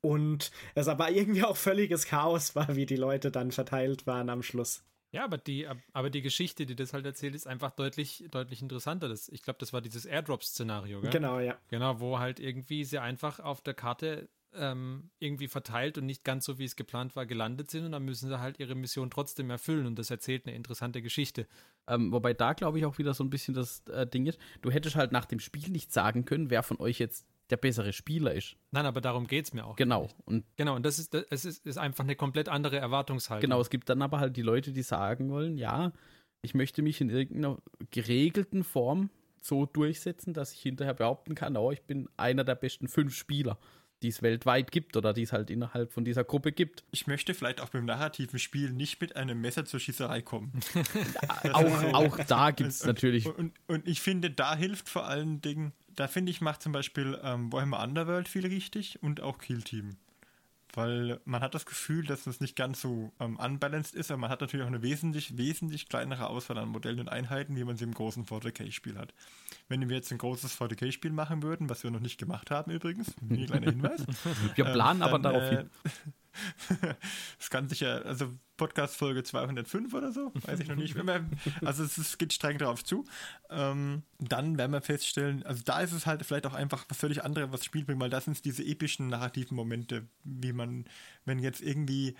und 0.00 0.50
es 0.74 0.88
aber 0.88 1.10
irgendwie 1.10 1.44
auch 1.44 1.56
völliges 1.56 2.06
Chaos 2.06 2.54
war, 2.54 2.68
wie 2.76 2.86
die 2.86 2.96
Leute 2.96 3.30
dann 3.30 3.52
verteilt 3.52 4.06
waren 4.06 4.30
am 4.30 4.42
Schluss. 4.42 4.82
Ja, 5.10 5.24
aber 5.24 5.38
die, 5.38 5.66
aber 5.92 6.10
die 6.10 6.20
Geschichte, 6.20 6.66
die 6.66 6.76
das 6.76 6.92
halt 6.92 7.06
erzählt, 7.06 7.34
ist 7.34 7.46
einfach 7.46 7.70
deutlich, 7.70 8.24
deutlich 8.30 8.60
interessanter. 8.60 9.08
Das, 9.08 9.30
ich 9.30 9.42
glaube, 9.42 9.58
das 9.58 9.72
war 9.72 9.80
dieses 9.80 10.04
Airdrop-Szenario, 10.04 11.00
gell? 11.00 11.10
Genau, 11.10 11.40
ja. 11.40 11.56
Genau, 11.68 11.98
wo 12.00 12.18
halt 12.18 12.40
irgendwie 12.40 12.84
sie 12.84 12.98
einfach 12.98 13.40
auf 13.40 13.62
der 13.62 13.72
Karte 13.72 14.28
ähm, 14.54 15.10
irgendwie 15.18 15.48
verteilt 15.48 15.98
und 15.98 16.06
nicht 16.06 16.24
ganz 16.24 16.44
so, 16.44 16.58
wie 16.58 16.64
es 16.64 16.76
geplant 16.76 17.16
war, 17.16 17.26
gelandet 17.26 17.70
sind 17.70 17.84
und 17.84 17.92
dann 17.92 18.04
müssen 18.04 18.28
sie 18.28 18.40
halt 18.40 18.58
ihre 18.58 18.74
Mission 18.74 19.10
trotzdem 19.10 19.50
erfüllen 19.50 19.86
und 19.86 19.98
das 19.98 20.10
erzählt 20.10 20.46
eine 20.46 20.56
interessante 20.56 21.02
Geschichte. 21.02 21.46
Ähm, 21.86 22.12
wobei 22.12 22.34
da, 22.34 22.52
glaube 22.52 22.78
ich, 22.78 22.84
auch 22.84 22.98
wieder 22.98 23.14
so 23.14 23.24
ein 23.24 23.30
bisschen 23.30 23.54
das 23.54 23.82
äh, 23.88 24.06
Ding 24.06 24.26
ist, 24.26 24.38
du 24.62 24.70
hättest 24.70 24.96
halt 24.96 25.12
nach 25.12 25.26
dem 25.26 25.40
Spiel 25.40 25.70
nicht 25.70 25.92
sagen 25.92 26.24
können, 26.24 26.50
wer 26.50 26.62
von 26.62 26.78
euch 26.80 26.98
jetzt 26.98 27.26
der 27.50 27.56
bessere 27.56 27.92
Spieler 27.92 28.34
ist. 28.34 28.56
Nein, 28.70 28.86
aber 28.86 29.00
darum 29.00 29.26
geht 29.26 29.46
es 29.46 29.52
mir 29.54 29.64
auch. 29.64 29.76
Genau. 29.76 30.08
Und 30.24 30.44
genau, 30.56 30.76
und 30.76 30.84
das 30.84 30.98
ist, 30.98 31.14
das 31.14 31.44
ist, 31.44 31.64
ist 31.66 31.78
einfach 31.78 32.04
eine 32.04 32.16
komplett 32.16 32.48
andere 32.48 32.76
Erwartungshaltung. 32.78 33.48
Genau, 33.48 33.60
es 33.60 33.70
gibt 33.70 33.88
dann 33.88 34.02
aber 34.02 34.20
halt 34.20 34.36
die 34.36 34.42
Leute, 34.42 34.72
die 34.72 34.82
sagen 34.82 35.30
wollen, 35.30 35.56
ja, 35.56 35.92
ich 36.42 36.54
möchte 36.54 36.82
mich 36.82 37.00
in 37.00 37.10
irgendeiner 37.10 37.58
geregelten 37.90 38.64
Form 38.64 39.10
so 39.40 39.66
durchsetzen, 39.66 40.34
dass 40.34 40.52
ich 40.52 40.60
hinterher 40.60 40.94
behaupten 40.94 41.34
kann, 41.34 41.56
oh, 41.56 41.72
ich 41.72 41.82
bin 41.82 42.08
einer 42.16 42.44
der 42.44 42.54
besten 42.54 42.88
fünf 42.88 43.14
Spieler, 43.14 43.58
die 44.02 44.08
es 44.08 44.22
weltweit 44.22 44.70
gibt 44.70 44.96
oder 44.96 45.12
die 45.12 45.22
es 45.22 45.32
halt 45.32 45.50
innerhalb 45.50 45.92
von 45.92 46.04
dieser 46.04 46.24
Gruppe 46.24 46.52
gibt. 46.52 46.84
Ich 46.90 47.06
möchte 47.06 47.34
vielleicht 47.34 47.60
auch 47.60 47.70
beim 47.70 47.84
narrativen 47.84 48.38
Spiel 48.38 48.70
nicht 48.72 49.00
mit 49.00 49.16
einem 49.16 49.40
Messer 49.40 49.64
zur 49.64 49.80
Schießerei 49.80 50.22
kommen. 50.22 50.52
auch, 51.52 51.94
auch 51.94 52.18
da 52.26 52.50
gibt 52.50 52.70
es 52.70 52.84
natürlich. 52.84 53.26
Und, 53.26 53.38
und, 53.38 53.52
und 53.66 53.88
ich 53.88 54.00
finde, 54.00 54.30
da 54.30 54.54
hilft 54.54 54.88
vor 54.88 55.06
allen 55.06 55.40
Dingen 55.40 55.72
da 55.98 56.06
finde 56.06 56.30
ich, 56.30 56.40
macht 56.40 56.62
zum 56.62 56.70
Beispiel 56.70 57.18
ähm, 57.24 57.52
Warhammer 57.52 57.82
Underworld 57.82 58.28
viel 58.28 58.46
richtig 58.46 59.02
und 59.02 59.20
auch 59.20 59.38
Kill 59.38 59.62
Team. 59.62 59.96
Weil 60.74 61.20
man 61.24 61.40
hat 61.40 61.54
das 61.54 61.66
Gefühl, 61.66 62.04
dass 62.04 62.26
es 62.28 62.40
nicht 62.40 62.54
ganz 62.54 62.80
so 62.80 63.10
ähm, 63.18 63.36
unbalanced 63.36 63.96
ist, 63.96 64.12
aber 64.12 64.18
man 64.18 64.30
hat 64.30 64.40
natürlich 64.40 64.62
auch 64.62 64.68
eine 64.68 64.82
wesentlich, 64.82 65.36
wesentlich 65.36 65.88
kleinere 65.88 66.28
Auswahl 66.28 66.58
an 66.58 66.68
Modellen 66.68 67.00
und 67.00 67.08
Einheiten, 67.08 67.56
wie 67.56 67.64
man 67.64 67.76
sie 67.76 67.84
im 67.84 67.94
großen 67.94 68.26
40k-Spiel 68.26 68.96
hat. 68.96 69.12
Wenn 69.68 69.88
wir 69.88 69.96
jetzt 69.96 70.12
ein 70.12 70.18
großes 70.18 70.60
40k-Spiel 70.60 71.10
machen 71.10 71.42
würden, 71.42 71.68
was 71.68 71.82
wir 71.82 71.90
noch 71.90 72.00
nicht 72.00 72.18
gemacht 72.18 72.52
haben 72.52 72.70
übrigens, 72.70 73.16
ein 73.20 73.46
kleiner 73.46 73.66
Hinweis. 73.72 74.04
wir 74.54 74.64
planen 74.66 75.00
ähm, 75.00 75.00
dann, 75.00 75.02
aber 75.02 75.18
darauf 75.18 75.48
hin. 75.48 75.70
Äh, 75.84 75.88
das 77.38 77.50
kann 77.50 77.68
sich 77.68 77.80
ja, 77.80 77.98
also 77.98 78.32
Podcast-Folge 78.56 79.22
205 79.22 79.94
oder 79.94 80.12
so, 80.12 80.32
weiß 80.34 80.60
ich 80.60 80.68
noch 80.68 80.76
nicht. 80.76 80.94
Wir, 80.94 81.24
also 81.64 81.84
es, 81.84 81.96
es, 81.98 82.18
geht 82.18 82.32
streng 82.32 82.58
darauf 82.58 82.84
zu. 82.84 83.04
Ähm, 83.50 84.02
dann 84.18 84.58
werden 84.58 84.72
wir 84.72 84.82
feststellen, 84.82 85.44
also 85.44 85.62
da 85.64 85.80
ist 85.80 85.92
es 85.92 86.06
halt 86.06 86.24
vielleicht 86.24 86.46
auch 86.46 86.54
einfach 86.54 86.84
was 86.88 86.98
völlig 86.98 87.24
anderes, 87.24 87.52
was 87.52 87.64
Spiel 87.64 87.84
bringt, 87.84 88.00
weil 88.00 88.10
das 88.10 88.24
sind 88.24 88.44
diese 88.44 88.64
epischen 88.64 89.08
narrativen 89.08 89.56
Momente, 89.56 90.08
wie 90.24 90.52
man, 90.52 90.84
wenn 91.24 91.38
jetzt 91.38 91.60
irgendwie 91.60 92.16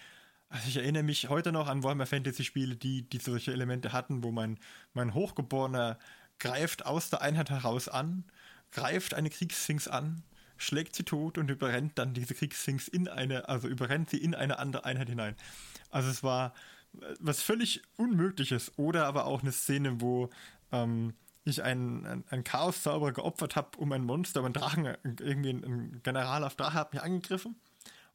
also 0.50 0.66
ich 0.68 0.76
erinnere 0.76 1.02
mich 1.02 1.28
heute 1.28 1.52
noch 1.52 1.68
an 1.68 1.83
Warhammer 1.83 2.07
Fantasy 2.07 2.42
Spiele, 2.42 2.76
die, 2.76 3.02
die 3.02 3.18
solche 3.18 3.52
Elemente 3.52 3.92
hatten, 3.92 4.22
wo 4.22 4.33
mein, 4.33 4.59
mein 4.94 5.12
Hochgeborener 5.12 5.98
greift 6.38 6.87
aus 6.87 7.11
der 7.11 7.20
Einheit 7.20 7.50
heraus 7.50 7.88
an, 7.88 8.24
greift 8.72 9.14
eine 9.14 9.28
Kriegssphinx 9.28 9.88
an, 9.88 10.22
schlägt 10.59 10.94
sie 10.94 11.05
tot 11.05 11.38
und 11.38 11.51
überrennt 11.51 11.99
dann 11.99 12.14
diese 12.14 12.35
Kriegssphinx 12.35 12.88
in 12.88 13.09
eine, 13.09 13.49
also 13.49 13.68
überrennt 13.68 14.11
sie 14.11 14.18
in 14.18 14.35
eine 14.35 14.59
andere 14.59 14.85
Einheit 14.85 15.09
hinein. 15.09 15.37
Also 15.90 16.11
es 16.11 16.23
war 16.23 16.53
was 17.21 17.42
völlig 17.42 17.83
Unmögliches. 17.97 18.73
Oder 18.77 19.07
aber 19.07 19.27
auch 19.27 19.42
eine 19.42 19.53
Szene, 19.53 20.01
wo 20.01 20.31
ähm, 20.73 21.14
ich 21.44 21.62
einen, 21.62 22.07
einen, 22.07 22.25
einen 22.29 22.44
Chaos-Zauberer 22.44 23.12
geopfert 23.12 23.57
habe, 23.57 23.79
um 23.79 23.92
ein 23.92 24.05
Monster, 24.05 24.40
aber 24.40 24.49
ein 24.49 24.53
Drachen, 24.53 24.97
irgendwie 25.21 25.51
ein, 25.51 26.01
General 26.03 26.44
auf 26.44 26.57
Drache 26.57 26.75
hat 26.75 26.92
mich 26.92 27.03
angegriffen. 27.03 27.57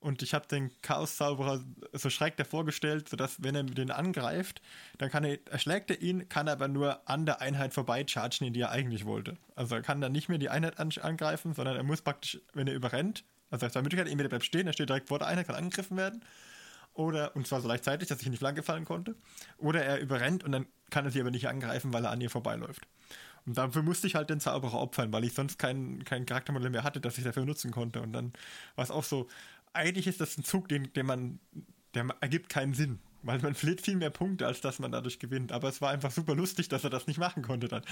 Und 0.03 0.21
ich 0.21 0.33
habe 0.33 0.45
den 0.47 0.69
Chaos-Zauberer 0.81 1.63
so 1.93 2.09
schräg 2.09 2.35
davor 2.35 2.65
gestellt, 2.65 3.07
sodass, 3.07 3.41
wenn 3.41 3.55
er 3.55 3.63
den 3.63 3.89
angreift, 3.89 4.61
dann 4.97 5.09
kann 5.09 5.23
er, 5.23 5.39
erschlägt 5.49 5.89
er 5.91 6.01
ihn, 6.01 6.27
kann 6.27 6.49
aber 6.49 6.67
nur 6.67 7.09
an 7.09 7.25
der 7.25 7.39
Einheit 7.39 7.73
vorbei 7.73 8.03
chargen, 8.05 8.47
in 8.47 8.53
die 8.53 8.59
er 8.59 8.71
eigentlich 8.71 9.05
wollte. 9.05 9.37
Also 9.55 9.75
er 9.75 9.81
kann 9.81 10.01
dann 10.01 10.11
nicht 10.11 10.27
mehr 10.27 10.39
die 10.39 10.49
Einheit 10.49 10.77
an, 10.77 10.91
angreifen, 11.01 11.53
sondern 11.53 11.77
er 11.77 11.83
muss 11.83 12.01
praktisch, 12.01 12.41
wenn 12.53 12.67
er 12.67 12.73
überrennt, 12.73 13.23
also 13.49 13.63
er 13.63 13.67
hat 13.67 13.73
zwei 13.73 13.81
Möglichkeiten, 13.81 14.11
entweder 14.11 14.27
bleibt 14.27 14.43
stehen, 14.43 14.67
er 14.67 14.73
steht 14.73 14.89
direkt 14.89 15.07
vor 15.07 15.19
der 15.19 15.29
Einheit, 15.29 15.47
kann 15.47 15.55
angegriffen 15.55 15.95
werden, 15.95 16.21
oder, 16.93 17.33
und 17.37 17.47
zwar 17.47 17.61
so 17.61 17.69
gleichzeitig, 17.69 18.09
dass 18.09 18.19
ich 18.19 18.25
in 18.25 18.33
die 18.33 18.37
Flanke 18.37 18.61
fallen 18.61 18.83
konnte, 18.83 19.15
oder 19.57 19.85
er 19.85 20.01
überrennt 20.01 20.43
und 20.43 20.51
dann 20.51 20.65
kann 20.89 21.05
er 21.05 21.11
sie 21.11 21.21
aber 21.21 21.31
nicht 21.31 21.47
angreifen, 21.47 21.93
weil 21.93 22.03
er 22.03 22.11
an 22.11 22.19
ihr 22.19 22.29
vorbeiläuft. 22.29 22.87
Und 23.45 23.57
dafür 23.57 23.83
musste 23.83 24.07
ich 24.07 24.15
halt 24.15 24.29
den 24.29 24.39
Zauberer 24.39 24.79
opfern, 24.79 25.11
weil 25.11 25.23
ich 25.25 25.33
sonst 25.33 25.59
kein, 25.59 26.03
kein 26.05 26.25
Charaktermodell 26.25 26.69
mehr 26.69 26.83
hatte, 26.83 27.01
das 27.01 27.17
ich 27.17 27.23
dafür 27.23 27.45
nutzen 27.45 27.71
konnte. 27.71 28.01
Und 28.01 28.13
dann 28.13 28.31
war 28.75 28.83
es 28.83 28.91
auch 28.91 29.03
so, 29.03 29.27
eigentlich 29.73 30.07
ist 30.07 30.21
das 30.21 30.37
ein 30.37 30.43
Zug, 30.43 30.67
den, 30.69 30.91
den 30.93 31.05
man, 31.05 31.39
der 31.93 32.07
ergibt 32.21 32.49
keinen 32.49 32.73
Sinn. 32.73 32.99
Weil 33.25 33.39
man 33.39 33.55
verliert 33.55 33.79
viel 33.79 33.95
mehr 33.95 34.09
Punkte, 34.09 34.45
als 34.45 34.59
dass 34.59 34.79
man 34.79 34.91
dadurch 34.91 35.17
gewinnt. 35.17 35.53
Aber 35.53 35.69
es 35.69 35.81
war 35.81 35.91
einfach 35.91 36.11
super 36.11 36.35
lustig, 36.35 36.67
dass 36.67 36.83
er 36.83 36.89
das 36.89 37.07
nicht 37.07 37.19
machen 37.19 37.41
konnte 37.41 37.69
dann. 37.69 37.83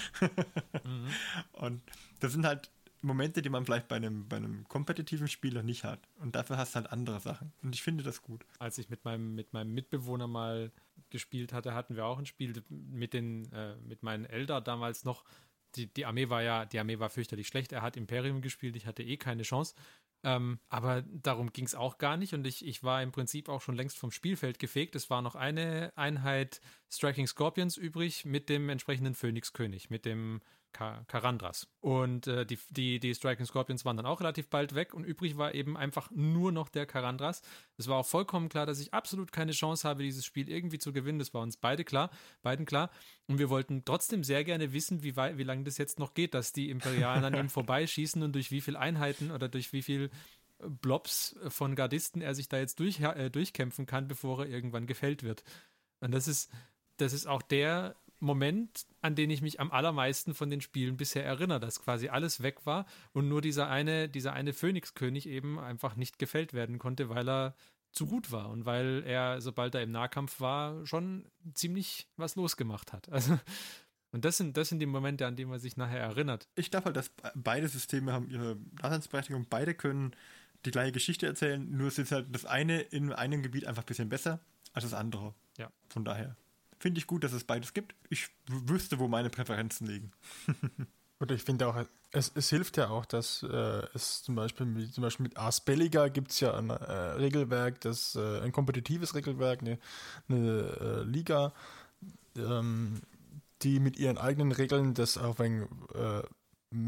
mhm. 0.83 1.07
Und 1.53 1.81
das 2.19 2.33
sind 2.33 2.45
halt 2.45 2.69
Momente, 3.01 3.41
die 3.41 3.49
man 3.49 3.65
vielleicht 3.65 3.87
bei 3.87 3.95
einem, 3.95 4.27
bei 4.27 4.37
einem 4.37 4.67
kompetitiven 4.67 5.27
Spieler 5.27 5.63
nicht 5.63 5.83
hat. 5.83 5.99
Und 6.19 6.35
dafür 6.35 6.57
hast 6.57 6.73
du 6.73 6.75
halt 6.77 6.91
andere 6.91 7.19
Sachen. 7.19 7.51
Und 7.63 7.73
ich 7.75 7.81
finde 7.81 8.03
das 8.03 8.21
gut. 8.21 8.45
Als 8.59 8.77
ich 8.77 8.89
mit 8.89 9.05
meinem, 9.05 9.33
mit 9.33 9.53
meinem 9.53 9.73
Mitbewohner 9.73 10.27
mal 10.27 10.71
gespielt 11.09 11.53
hatte, 11.53 11.73
hatten 11.73 11.95
wir 11.95 12.05
auch 12.05 12.19
ein 12.19 12.25
Spiel 12.25 12.53
mit 12.69 13.13
den, 13.13 13.51
äh, 13.53 13.75
mit 13.77 14.03
meinen 14.03 14.25
Eltern 14.25 14.63
damals 14.63 15.03
noch. 15.03 15.23
Die, 15.75 15.87
die 15.87 16.05
Armee 16.05 16.29
war 16.29 16.43
ja, 16.43 16.65
die 16.65 16.79
Armee 16.79 16.99
war 16.99 17.09
fürchterlich 17.09 17.47
schlecht. 17.47 17.71
Er 17.71 17.81
hat 17.81 17.95
Imperium 17.95 18.41
gespielt, 18.41 18.75
ich 18.75 18.85
hatte 18.85 19.03
eh 19.03 19.17
keine 19.17 19.43
Chance. 19.43 19.75
Ähm, 20.23 20.59
aber 20.69 21.01
darum 21.01 21.51
ging 21.51 21.65
es 21.65 21.75
auch 21.75 21.97
gar 21.97 22.17
nicht 22.17 22.33
und 22.33 22.45
ich, 22.45 22.65
ich 22.65 22.83
war 22.83 23.01
im 23.01 23.11
Prinzip 23.11 23.49
auch 23.49 23.61
schon 23.61 23.75
längst 23.75 23.97
vom 23.97 24.11
Spielfeld 24.11 24.59
gefegt. 24.59 24.95
Es 24.95 25.09
war 25.09 25.21
noch 25.21 25.35
eine 25.35 25.91
Einheit 25.95 26.61
Striking 26.91 27.25
Scorpions 27.25 27.77
übrig 27.77 28.25
mit 28.25 28.49
dem 28.49 28.69
entsprechenden 28.69 29.15
Phönixkönig, 29.15 29.89
mit 29.89 30.05
dem 30.05 30.41
Ka 30.73 31.03
Karandras. 31.07 31.67
Und 31.79 32.27
äh, 32.27 32.45
die, 32.45 32.57
die, 32.69 32.99
die 32.99 33.13
Striking 33.13 33.45
Scorpions 33.45 33.85
waren 33.85 33.97
dann 33.97 34.05
auch 34.05 34.19
relativ 34.19 34.49
bald 34.49 34.75
weg 34.75 34.93
und 34.93 35.03
übrig 35.03 35.37
war 35.37 35.53
eben 35.53 35.77
einfach 35.77 36.11
nur 36.11 36.51
noch 36.51 36.69
der 36.69 36.85
Karandras. 36.85 37.41
Es 37.77 37.87
war 37.87 37.97
auch 37.97 38.05
vollkommen 38.05 38.49
klar, 38.49 38.65
dass 38.65 38.79
ich 38.79 38.93
absolut 38.93 39.31
keine 39.31 39.51
Chance 39.51 39.87
habe, 39.87 40.03
dieses 40.03 40.25
Spiel 40.25 40.49
irgendwie 40.49 40.79
zu 40.79 40.93
gewinnen. 40.93 41.19
Das 41.19 41.33
war 41.33 41.41
uns 41.41 41.57
beide 41.57 41.83
klar, 41.83 42.09
beiden 42.41 42.65
klar. 42.65 42.89
Und 43.27 43.39
wir 43.39 43.49
wollten 43.49 43.85
trotzdem 43.85 44.23
sehr 44.23 44.43
gerne 44.43 44.73
wissen, 44.73 45.03
wie, 45.03 45.15
wie 45.15 45.43
lange 45.43 45.63
das 45.63 45.77
jetzt 45.77 45.99
noch 45.99 46.13
geht, 46.13 46.33
dass 46.33 46.53
die 46.53 46.69
Imperialen 46.69 47.23
an 47.23 47.35
ihm 47.35 47.49
vorbeischießen 47.49 48.21
und 48.23 48.33
durch 48.33 48.51
wie 48.51 48.61
viele 48.61 48.79
Einheiten 48.79 49.31
oder 49.31 49.49
durch 49.49 49.73
wie 49.73 49.81
viel 49.81 50.09
Blobs 50.59 51.35
von 51.47 51.75
Gardisten 51.75 52.21
er 52.21 52.35
sich 52.35 52.47
da 52.47 52.59
jetzt 52.59 52.79
durch, 52.79 52.99
äh, 52.99 53.29
durchkämpfen 53.29 53.85
kann, 53.85 54.07
bevor 54.07 54.41
er 54.41 54.49
irgendwann 54.49 54.87
gefällt 54.87 55.23
wird. 55.23 55.43
Und 56.01 56.11
das 56.11 56.27
ist, 56.27 56.51
das 57.01 57.13
ist 57.13 57.27
auch 57.27 57.41
der 57.41 57.95
Moment, 58.19 58.85
an 59.01 59.15
den 59.15 59.31
ich 59.31 59.41
mich 59.41 59.59
am 59.59 59.71
allermeisten 59.71 60.35
von 60.35 60.49
den 60.51 60.61
Spielen 60.61 60.95
bisher 60.95 61.25
erinnere, 61.25 61.59
dass 61.59 61.81
quasi 61.81 62.09
alles 62.09 62.43
weg 62.43 62.65
war 62.65 62.85
und 63.13 63.27
nur 63.27 63.41
dieser 63.41 63.67
eine, 63.67 64.07
dieser 64.07 64.33
eine 64.33 64.53
Phönixkönig 64.53 65.27
eben 65.27 65.59
einfach 65.59 65.95
nicht 65.95 66.19
gefällt 66.19 66.53
werden 66.53 66.77
konnte, 66.77 67.09
weil 67.09 67.27
er 67.27 67.55
zu 67.91 68.05
gut 68.05 68.31
war 68.31 68.49
und 68.49 68.65
weil 68.65 69.03
er, 69.05 69.41
sobald 69.41 69.73
er 69.73 69.81
im 69.81 69.91
Nahkampf 69.91 70.39
war, 70.39 70.85
schon 70.85 71.25
ziemlich 71.55 72.07
was 72.15 72.35
losgemacht 72.35 72.93
hat. 72.93 73.09
Also, 73.11 73.39
und 74.13 74.25
das 74.25 74.35
sind, 74.35 74.57
das 74.57 74.67
sind 74.67 74.79
die 74.79 74.85
Momente, 74.85 75.25
an 75.25 75.37
die 75.37 75.45
man 75.45 75.59
sich 75.59 75.77
nachher 75.77 76.01
erinnert. 76.01 76.49
Ich 76.55 76.69
glaube 76.69 76.87
halt, 76.87 76.97
dass 76.97 77.11
beide 77.33 77.69
Systeme 77.69 78.11
haben 78.11 78.29
ihre 78.29 78.57
Daseinsberechtigung, 78.73 79.47
beide 79.49 79.73
können 79.73 80.11
die 80.65 80.71
gleiche 80.71 80.91
Geschichte 80.91 81.27
erzählen, 81.27 81.65
nur 81.71 81.87
es 81.87 81.97
ist 81.97 82.11
halt 82.11 82.27
das 82.35 82.45
eine 82.45 82.81
in 82.81 83.13
einem 83.13 83.41
Gebiet 83.41 83.65
einfach 83.65 83.83
ein 83.83 83.85
bisschen 83.85 84.09
besser 84.09 84.41
als 84.73 84.83
das 84.83 84.93
andere. 84.93 85.33
Ja. 85.57 85.71
Von 85.87 86.03
daher 86.03 86.35
finde 86.81 86.99
ich 86.99 87.07
gut, 87.07 87.23
dass 87.23 87.33
es 87.33 87.43
beides 87.43 87.73
gibt. 87.73 87.95
Ich 88.09 88.29
wüsste, 88.47 88.99
wo 88.99 89.07
meine 89.07 89.29
Präferenzen 89.29 89.87
liegen. 89.87 90.11
Oder 91.19 91.35
ich 91.35 91.43
finde 91.43 91.67
auch, 91.67 91.75
es, 92.11 92.31
es, 92.33 92.49
hilft 92.49 92.77
ja 92.77 92.89
auch, 92.89 93.05
dass 93.05 93.43
äh, 93.43 93.83
es 93.93 94.23
zum 94.23 94.33
Beispiel, 94.33 94.89
zum 94.89 95.03
Beispiel 95.03 95.25
mit 95.25 95.37
Ars 95.37 95.61
Belliga 95.61 96.07
gibt 96.07 96.31
es 96.31 96.39
ja 96.39 96.55
ein 96.55 96.71
äh, 96.71 96.73
Regelwerk, 96.73 97.79
das 97.81 98.15
äh, 98.15 98.41
ein 98.41 98.51
kompetitives 98.51 99.13
Regelwerk, 99.13 99.61
eine, 99.61 99.77
eine 100.27 100.61
äh, 100.81 101.03
Liga, 101.03 101.53
ähm, 102.35 103.01
die 103.61 103.79
mit 103.79 103.97
ihren 103.97 104.17
eigenen 104.17 104.51
Regeln 104.51 104.95
das 104.95 105.19
auf 105.19 105.39
ein 105.39 105.67
äh, 105.93 106.23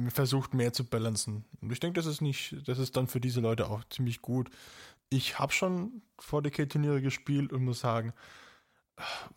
versucht 0.10 0.56
mehr 0.56 0.74
zu 0.74 0.86
balancen. 0.86 1.46
Und 1.62 1.72
ich 1.72 1.80
denke, 1.80 2.00
das 2.00 2.08
ist 2.08 2.22
nicht, 2.22 2.56
das 2.66 2.80
ist 2.80 2.98
dann 2.98 3.08
für 3.08 3.20
diese 3.20 3.42
Leute 3.42 3.70
auch 3.70 3.84
ziemlich 3.90 4.22
gut. 4.22 4.50
Ich 5.10 5.38
habe 5.38 5.54
schon 5.54 6.02
40k-Turniere 6.20 7.02
gespielt 7.02 7.54
und 7.54 7.64
muss 7.64 7.82
sagen, 7.82 8.14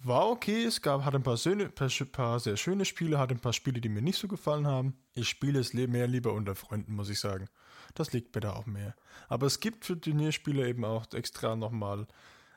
war 0.00 0.28
okay. 0.28 0.64
Es 0.64 0.82
gab, 0.82 1.04
hat 1.04 1.14
ein 1.14 1.22
paar, 1.22 1.36
Söhne, 1.36 1.68
paar, 1.68 1.88
paar, 2.12 2.40
sehr 2.40 2.56
schöne 2.56 2.84
Spiele, 2.84 3.18
hat 3.18 3.30
ein 3.30 3.40
paar 3.40 3.52
Spiele, 3.52 3.80
die 3.80 3.88
mir 3.88 4.02
nicht 4.02 4.18
so 4.18 4.28
gefallen 4.28 4.66
haben. 4.66 4.96
Ich 5.14 5.28
spiele 5.28 5.58
es 5.58 5.72
mehr 5.72 6.06
lieber 6.06 6.32
unter 6.32 6.54
Freunden, 6.54 6.94
muss 6.94 7.08
ich 7.08 7.20
sagen. 7.20 7.48
Das 7.94 8.12
liegt 8.12 8.34
mir 8.34 8.40
da 8.40 8.52
auch 8.52 8.66
mehr. 8.66 8.94
Aber 9.28 9.46
es 9.46 9.60
gibt 9.60 9.84
für 9.84 9.98
Turnierspiele 9.98 10.68
eben 10.68 10.84
auch 10.84 11.06
extra 11.12 11.56
nochmal 11.56 12.06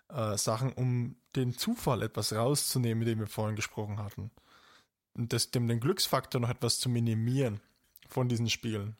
äh, 0.10 0.38
Sachen, 0.38 0.74
um 0.74 1.16
den 1.36 1.58
Zufall 1.58 2.02
etwas 2.02 2.34
rauszunehmen, 2.34 3.06
dem 3.06 3.20
wir 3.20 3.28
vorhin 3.28 3.56
gesprochen 3.56 4.00
hatten. 4.00 4.32
Und 5.14 5.34
das, 5.34 5.52
dem 5.52 5.68
den 5.68 5.80
Glücksfaktor 5.80 6.42
noch 6.42 6.50
etwas 6.50 6.80
zu 6.80 6.90
minimieren 6.90 7.62
von 8.08 8.28
diesen 8.28 8.50
Spielen. 8.50 8.96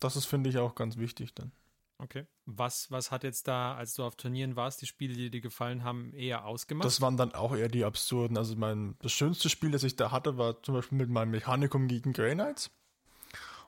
Das 0.00 0.16
ist, 0.16 0.26
finde 0.26 0.50
ich, 0.50 0.58
auch 0.58 0.74
ganz 0.74 0.96
wichtig 0.96 1.34
dann. 1.34 1.52
Okay. 1.98 2.26
Was, 2.44 2.90
was 2.90 3.10
hat 3.10 3.24
jetzt 3.24 3.46
da, 3.46 3.74
als 3.74 3.94
du 3.94 4.04
auf 4.04 4.16
Turnieren 4.16 4.56
warst, 4.56 4.82
die 4.82 4.86
Spiele, 4.86 5.14
die 5.14 5.30
dir 5.30 5.40
gefallen 5.40 5.84
haben, 5.84 6.12
eher 6.12 6.44
ausgemacht? 6.44 6.84
Das 6.84 7.00
waren 7.00 7.16
dann 7.16 7.34
auch 7.34 7.54
eher 7.54 7.68
die 7.68 7.84
absurden. 7.84 8.36
Also 8.36 8.56
mein, 8.56 8.96
das 9.00 9.12
schönste 9.12 9.48
Spiel, 9.48 9.70
das 9.70 9.84
ich 9.84 9.96
da 9.96 10.10
hatte, 10.10 10.36
war 10.36 10.62
zum 10.62 10.74
Beispiel 10.74 10.98
mit 10.98 11.08
meinem 11.08 11.30
Mechanikum 11.30 11.88
gegen 11.88 12.12
Grey 12.12 12.34
Knights. 12.34 12.70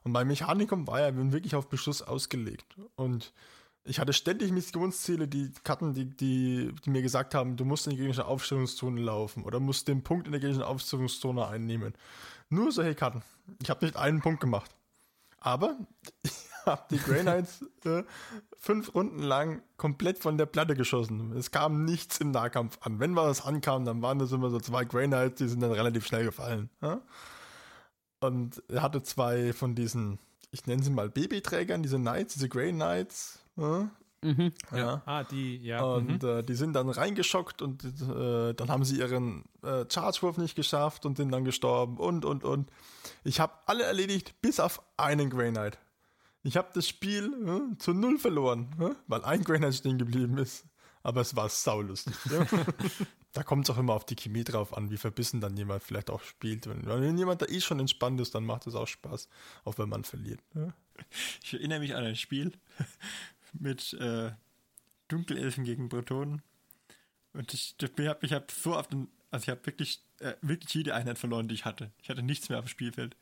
Und 0.03 0.13
mein 0.13 0.27
Mechanikum 0.27 0.87
war 0.87 1.01
ja 1.01 1.33
wirklich 1.33 1.55
auf 1.55 1.69
Beschuss 1.69 2.03
ausgelegt. 2.03 2.77
Und 2.97 3.33
ich 3.85 4.01
hatte 4.01 4.13
ständig 4.13 4.51
Missionsziele, 4.51 5.29
die 5.29 5.53
Karten, 5.63 5.95
die, 5.95 6.05
die, 6.05 6.73
die 6.85 6.91
mir 6.91 7.03
gesagt 7.03 7.35
haben, 7.35 7.57
du 7.57 7.65
musst 7.65 7.87
in 7.87 7.91
die 7.91 7.97
gegnerische 7.97 8.27
Aufstellungszone 8.27 9.01
laufen 9.01 9.45
oder 9.45 9.61
musst 9.61 9.89
den 9.89 10.03
Punkt 10.03 10.27
in 10.27 10.33
der 10.33 10.41
gegnerischen 10.41 10.65
Aufstellungszone 10.65 11.47
einnehmen. 11.47 11.95
Nur 12.49 12.73
solche 12.73 12.95
Karten. 12.95 13.23
Ich 13.63 13.71
habe 13.71 13.85
nicht 13.85 13.97
einen 13.97 14.21
Punkt 14.21 14.41
gemacht. 14.41 14.75
Aber 15.39 15.79
habe 16.67 16.83
die 16.91 16.99
Grey 16.99 17.23
Knights 17.23 17.65
äh, 17.85 18.03
fünf 18.59 18.95
Runden 18.95 19.23
lang 19.23 19.63
komplett 19.77 20.19
von 20.19 20.37
der 20.37 20.47
Platte 20.47 20.75
geschossen. 20.75 21.33
Es 21.37 21.51
kam 21.51 21.85
nichts 21.85 22.19
im 22.19 22.33
Nahkampf 22.33 22.79
an. 22.83 22.99
Wenn 23.01 23.17
was 23.17 23.45
ankam, 23.45 23.85
dann 23.85 24.03
waren 24.03 24.19
das 24.19 24.33
immer 24.33 24.51
so 24.51 24.59
zwei 24.59 24.85
Grey 24.85 25.07
Knights, 25.07 25.39
die 25.39 25.49
sind 25.49 25.61
dann 25.61 25.73
relativ 25.73 26.07
schnell 26.07 26.25
gefallen. 26.25 26.71
Ja? 26.83 27.01
Und 28.21 28.63
er 28.69 28.83
hatte 28.83 29.03
zwei 29.03 29.53
von 29.53 29.75
diesen, 29.75 30.19
ich 30.51 30.67
nenne 30.67 30.83
sie 30.83 30.91
mal 30.91 31.09
Babyträgern, 31.09 31.83
diese 31.83 31.97
Knights, 31.97 32.35
diese 32.35 32.49
Grey 32.49 32.73
Knights. 32.73 33.39
Ja? 33.57 33.89
Mhm. 34.23 34.53
Ja. 34.73 34.79
ja. 34.79 35.03
Ah, 35.07 35.25
die, 35.25 35.59
ja. 35.59 35.83
Und 35.83 36.23
mhm. 36.23 36.29
äh, 36.29 36.43
die 36.43 36.55
sind 36.55 36.73
dann 36.73 36.89
reingeschockt 36.89 37.63
und 37.63 37.85
äh, 37.85 38.55
dann 38.55 38.69
haben 38.69 38.85
sie 38.85 38.99
ihren 38.99 39.45
äh, 39.63 39.85
Chargewurf 39.89 40.39
nicht 40.39 40.57
geschafft 40.57 41.07
und 41.07 41.17
sind 41.17 41.31
dann 41.31 41.45
gestorben 41.45 41.99
und, 41.99 42.25
und, 42.25 42.43
und. 42.43 42.71
Ich 43.25 43.39
habe 43.39 43.53
alle 43.67 43.85
erledigt, 43.85 44.35
bis 44.41 44.59
auf 44.59 44.83
einen 44.97 45.31
Grey 45.31 45.51
Knight. 45.51 45.79
Ich 46.47 46.57
habe 46.57 46.69
das 46.73 46.89
Spiel 46.89 47.33
äh, 47.45 47.77
zu 47.79 47.93
null 47.93 48.19
verloren, 48.19 48.69
äh, 48.79 48.95
weil 49.09 49.25
ein 49.25 49.43
Knight 49.43 49.75
stehen 49.75 49.99
geblieben 49.99 50.39
ist. 50.39 50.65
Aber 51.03 51.21
es 51.21 51.35
war 51.35 51.49
saulustig. 51.49 52.15
Ja. 52.31 52.47
da 53.33 53.43
kommt 53.43 53.69
es 53.69 53.75
auch 53.75 53.79
immer 53.79 53.95
auf 53.95 54.07
die 54.07 54.15
Chemie 54.15 54.45
drauf 54.45 54.77
an, 54.77 54.91
wie 54.91 54.97
verbissen 54.97 55.41
dann 55.41 55.57
jemand 55.57 55.83
vielleicht 55.83 56.09
auch 56.09 56.23
spielt. 56.23 56.69
Wenn, 56.69 56.87
wenn 56.87 57.19
jemand 57.19 57.43
da 57.43 57.47
eh 57.47 57.61
schon 57.61 57.81
entspannt 57.81 58.21
ist, 58.21 58.33
dann 58.37 58.45
macht 58.45 58.69
es 58.69 58.77
auch 58.77 58.87
Spaß, 58.87 59.29
auch 59.65 59.77
wenn 59.79 59.89
man 59.89 60.05
verliert. 60.05 60.41
Ja. 60.55 60.73
Ich 61.43 61.53
erinnere 61.53 61.81
mich 61.81 61.97
an 61.97 62.05
ein 62.05 62.17
Spiel, 62.17 62.53
mit 63.53 63.95
äh, 63.95 64.31
Dunkelelfen 65.09 65.65
gegen 65.65 65.89
Bretonen. 65.89 66.43
Und 67.33 67.53
ich, 67.55 67.75
ich 67.81 68.09
habe 68.09 68.29
hab 68.29 68.53
so 68.53 68.77
auf 68.77 68.87
den, 68.87 69.09
also 69.33 69.43
ich 69.43 69.51
habe 69.51 69.67
wirklich, 69.67 70.01
äh, 70.21 70.35
wirklich 70.43 70.73
jede 70.75 70.95
Einheit 70.95 71.19
verloren, 71.19 71.49
die 71.49 71.57
ich 71.57 71.65
hatte. 71.65 71.91
Ich 72.03 72.09
hatte 72.09 72.23
nichts 72.23 72.49
mehr 72.49 72.59
auf 72.61 72.67
dem 72.67 72.71
Spielfeld. 72.71 73.17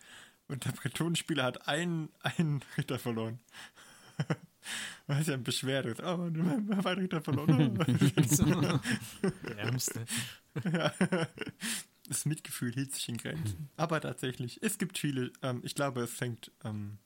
Und 0.48 0.64
der 0.64 0.72
Bretonenspieler 0.72 1.44
hat 1.44 1.68
einen, 1.68 2.10
einen 2.20 2.62
Ritter 2.76 2.98
verloren. 2.98 3.38
Weil 5.06 5.20
ist 5.20 5.28
ja 5.28 5.34
ein 5.34 5.44
Beschwerde. 5.44 5.94
Oh, 6.02 6.16
mein 6.16 6.98
Ritter 6.98 7.20
verloren. 7.20 7.78
der 9.48 9.58
Ärmste. 9.58 10.04
ja. 10.72 10.92
Das 12.06 12.26
Mitgefühl 12.26 12.70
hielt 12.70 12.92
sich 12.92 13.08
in 13.08 13.16
Grenzen. 13.16 13.70
Aber 13.76 13.98
tatsächlich, 13.98 14.62
es 14.62 14.76
gibt 14.76 14.98
viele, 14.98 15.32
ähm, 15.42 15.62
ich 15.64 15.74
glaube, 15.74 16.02
es 16.02 16.12
fängt 16.12 16.50
ähm, 16.62 16.98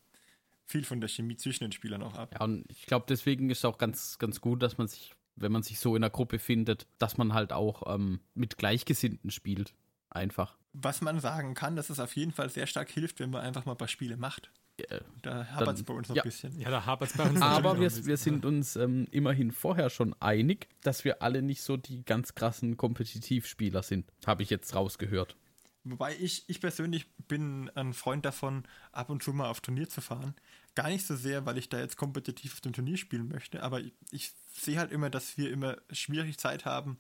viel 0.67 0.85
von 0.85 1.01
der 1.01 1.09
Chemie 1.09 1.37
zwischen 1.37 1.65
den 1.65 1.73
Spielern 1.73 2.03
auch 2.03 2.15
ab. 2.15 2.35
Ja, 2.35 2.45
und 2.45 2.65
ich 2.69 2.87
glaube, 2.87 3.07
deswegen 3.09 3.49
ist 3.51 3.59
es 3.59 3.65
auch 3.65 3.79
ganz, 3.79 4.19
ganz 4.19 4.41
gut, 4.41 4.61
dass 4.61 4.77
man 4.77 4.89
sich, 4.89 5.15
wenn 5.37 5.53
man 5.53 5.63
sich 5.63 5.79
so 5.79 5.95
in 5.95 6.03
einer 6.03 6.11
Gruppe 6.11 6.41
findet, 6.41 6.89
dass 6.99 7.17
man 7.17 7.33
halt 7.33 7.53
auch 7.53 7.95
ähm, 7.95 8.19
mit 8.35 8.59
Gleichgesinnten 8.59 9.31
spielt. 9.31 9.73
Einfach. 10.11 10.57
Was 10.73 11.01
man 11.01 11.21
sagen 11.21 11.55
kann, 11.55 11.77
dass 11.77 11.91
es 11.91 12.01
auf 12.01 12.17
jeden 12.17 12.33
Fall 12.33 12.51
sehr 12.51 12.67
stark 12.67 12.91
hilft, 12.91 13.21
wenn 13.21 13.31
man 13.31 13.43
einfach 13.43 13.65
mal 13.65 13.73
ein 13.73 13.79
paar 13.79 13.89
Spiele 13.89 14.17
macht. 14.17 14.51
Ja, 14.79 14.99
da 15.23 15.47
hapert 15.47 15.77
es 15.77 15.83
bei 15.83 15.95
uns 15.95 16.09
noch 16.09 16.17
ja. 16.17 16.23
ein 16.23 16.29
bisschen. 16.29 16.61
Ja, 16.61 16.71
da 16.71 16.87
hapert 16.87 17.11
es 17.11 17.17
bei 17.17 17.25
uns 17.25 17.43
Aber 17.43 17.81
wir, 17.81 18.07
wir 18.07 18.17
sind 18.17 18.45
uns 18.45 18.77
ähm, 18.77 19.09
immerhin 19.11 19.51
vorher 19.51 19.91
schon 19.91 20.15
einig, 20.21 20.69
dass 20.83 21.05
wir 21.05 21.21
alle 21.21 21.43
nicht 21.43 21.63
so 21.63 21.77
die 21.77 22.05
ganz 22.05 22.35
krassen 22.37 22.77
Kompetitivspieler 22.77 23.83
sind. 23.83 24.07
Habe 24.25 24.45
ich 24.45 24.51
jetzt 24.51 24.75
rausgehört. 24.75 25.37
Wobei 25.85 26.17
ich, 26.21 26.45
ich 26.49 26.61
persönlich 26.61 27.11
bin 27.29 27.71
ein 27.75 27.93
Freund 27.93 28.25
davon, 28.25 28.65
ab 28.93 29.11
und 29.11 29.23
zu 29.23 29.33
mal 29.33 29.49
auf 29.49 29.61
Turnier 29.61 29.89
zu 29.89 30.01
fahren. 30.01 30.35
Gar 30.75 30.91
nicht 30.91 31.07
so 31.07 31.17
sehr, 31.17 31.47
weil 31.47 31.59
ich 31.59 31.69
da 31.69 31.79
jetzt 31.81 31.97
kompetitiv 31.97 32.53
auf 32.53 32.61
dem 32.61 32.73
Turnier 32.73 32.97
spielen 32.99 33.29
möchte, 33.29 33.63
aber 33.63 33.81
ich, 33.81 33.93
ich 34.11 34.33
sehe 34.53 34.79
halt 34.79 34.93
immer, 34.93 35.11
dass 35.11 35.39
wir 35.39 35.51
immer 35.51 35.79
schwierig 35.91 36.39
Zeit 36.39 36.65
haben, 36.65 36.99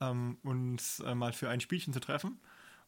ähm, 0.00 0.38
uns 0.42 1.00
äh, 1.00 1.14
mal 1.14 1.32
für 1.32 1.48
ein 1.48 1.60
Spielchen 1.60 1.92
zu 1.92 2.00
treffen. 2.00 2.38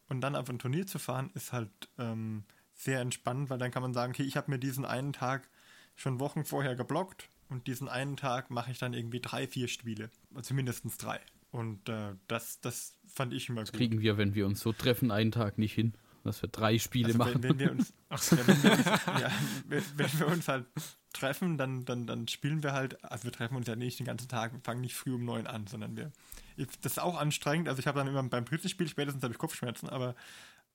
Und 0.08 0.20
dann 0.20 0.36
auf 0.36 0.48
ein 0.48 0.58
Turnier 0.58 0.86
zu 0.86 0.98
fahren, 0.98 1.30
ist 1.34 1.52
halt 1.52 1.70
ähm, 1.98 2.44
sehr 2.74 3.00
entspannend, 3.00 3.50
weil 3.50 3.58
dann 3.58 3.70
kann 3.70 3.82
man 3.82 3.92
sagen, 3.92 4.12
okay, 4.12 4.22
ich 4.22 4.36
habe 4.36 4.50
mir 4.50 4.58
diesen 4.58 4.84
einen 4.84 5.12
Tag 5.12 5.48
schon 5.96 6.20
Wochen 6.20 6.44
vorher 6.44 6.76
geblockt 6.76 7.28
und 7.48 7.66
diesen 7.66 7.88
einen 7.88 8.16
Tag 8.16 8.50
mache 8.50 8.70
ich 8.70 8.78
dann 8.78 8.92
irgendwie 8.92 9.20
drei, 9.20 9.46
vier 9.48 9.66
Spiele. 9.66 10.10
Also 10.34 10.54
mindestens 10.54 10.98
drei. 10.98 11.20
Und 11.50 11.88
äh, 11.88 12.14
das, 12.28 12.60
das 12.60 12.98
fand 13.06 13.32
ich 13.32 13.48
immer 13.48 13.62
das 13.62 13.72
gut. 13.72 13.78
kriegen 13.78 14.00
wir, 14.00 14.18
wenn 14.18 14.34
wir 14.34 14.46
uns 14.46 14.60
so 14.60 14.72
treffen, 14.72 15.10
einen 15.10 15.32
Tag 15.32 15.58
nicht 15.58 15.72
hin, 15.72 15.94
dass 16.26 16.42
wir 16.42 16.48
drei 16.48 16.78
Spiele 16.78 17.08
also 17.08 17.18
machen. 17.18 17.42
Wenn, 17.42 17.50
wenn 17.50 17.58
wir 17.58 17.70
uns, 17.72 17.92
ja, 18.10 18.46
wenn, 18.46 18.62
wir 18.62 18.72
uns 18.72 18.84
ja, 18.84 19.30
wenn, 19.66 19.84
wenn, 19.96 20.18
wir 20.20 20.26
uns 20.28 20.48
halt 20.48 20.66
treffen, 21.12 21.58
dann, 21.58 21.84
dann, 21.84 22.06
dann 22.06 22.28
spielen 22.28 22.62
wir 22.62 22.72
halt, 22.72 23.02
also 23.04 23.24
wir 23.24 23.32
treffen 23.32 23.56
uns 23.56 23.66
ja 23.66 23.76
nicht 23.76 23.98
den 23.98 24.06
ganzen 24.06 24.28
Tag, 24.28 24.52
wir 24.52 24.60
fangen 24.60 24.82
nicht 24.82 24.94
früh 24.94 25.14
um 25.14 25.24
neun 25.24 25.46
an, 25.46 25.66
sondern 25.66 25.96
wir, 25.96 26.12
das 26.56 26.92
ist 26.92 26.98
auch 26.98 27.18
anstrengend, 27.18 27.68
also 27.68 27.78
ich 27.78 27.86
habe 27.86 27.98
dann 27.98 28.08
immer 28.08 28.22
beim 28.22 28.44
dritten 28.44 28.68
Spiel, 28.68 28.88
spätestens 28.88 29.22
habe 29.22 29.32
ich 29.32 29.38
Kopfschmerzen, 29.38 29.88
aber 29.88 30.14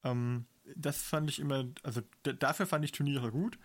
ähm, 0.03 0.45
das 0.75 1.01
fand 1.01 1.29
ich 1.29 1.39
immer, 1.39 1.65
also 1.83 2.01
dafür 2.23 2.65
fand 2.65 2.85
ich 2.85 2.91
Turniere 2.91 3.31
gut. 3.31 3.57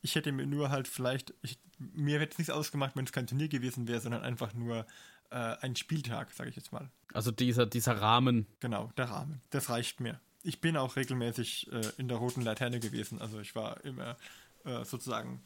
Ich 0.00 0.14
hätte 0.14 0.32
mir 0.32 0.46
nur 0.46 0.70
halt 0.70 0.88
vielleicht, 0.88 1.34
ich, 1.42 1.58
mir 1.78 2.18
hätte 2.18 2.32
es 2.32 2.38
nichts 2.38 2.52
ausgemacht, 2.52 2.96
wenn 2.96 3.04
es 3.04 3.12
kein 3.12 3.26
Turnier 3.26 3.48
gewesen 3.48 3.86
wäre, 3.86 4.00
sondern 4.00 4.22
einfach 4.22 4.52
nur 4.52 4.86
äh, 5.30 5.56
ein 5.60 5.76
Spieltag, 5.76 6.32
sage 6.32 6.50
ich 6.50 6.56
jetzt 6.56 6.72
mal. 6.72 6.90
Also 7.12 7.30
dieser, 7.30 7.66
dieser 7.66 8.00
Rahmen. 8.00 8.46
Genau, 8.60 8.92
der 8.96 9.10
Rahmen. 9.10 9.40
Das 9.50 9.70
reicht 9.70 10.00
mir. 10.00 10.20
Ich 10.42 10.60
bin 10.60 10.76
auch 10.76 10.96
regelmäßig 10.96 11.70
äh, 11.72 11.82
in 11.98 12.08
der 12.08 12.18
roten 12.18 12.42
Laterne 12.42 12.80
gewesen. 12.80 13.20
Also 13.20 13.40
ich 13.40 13.54
war 13.54 13.84
immer 13.84 14.16
äh, 14.64 14.84
sozusagen 14.84 15.42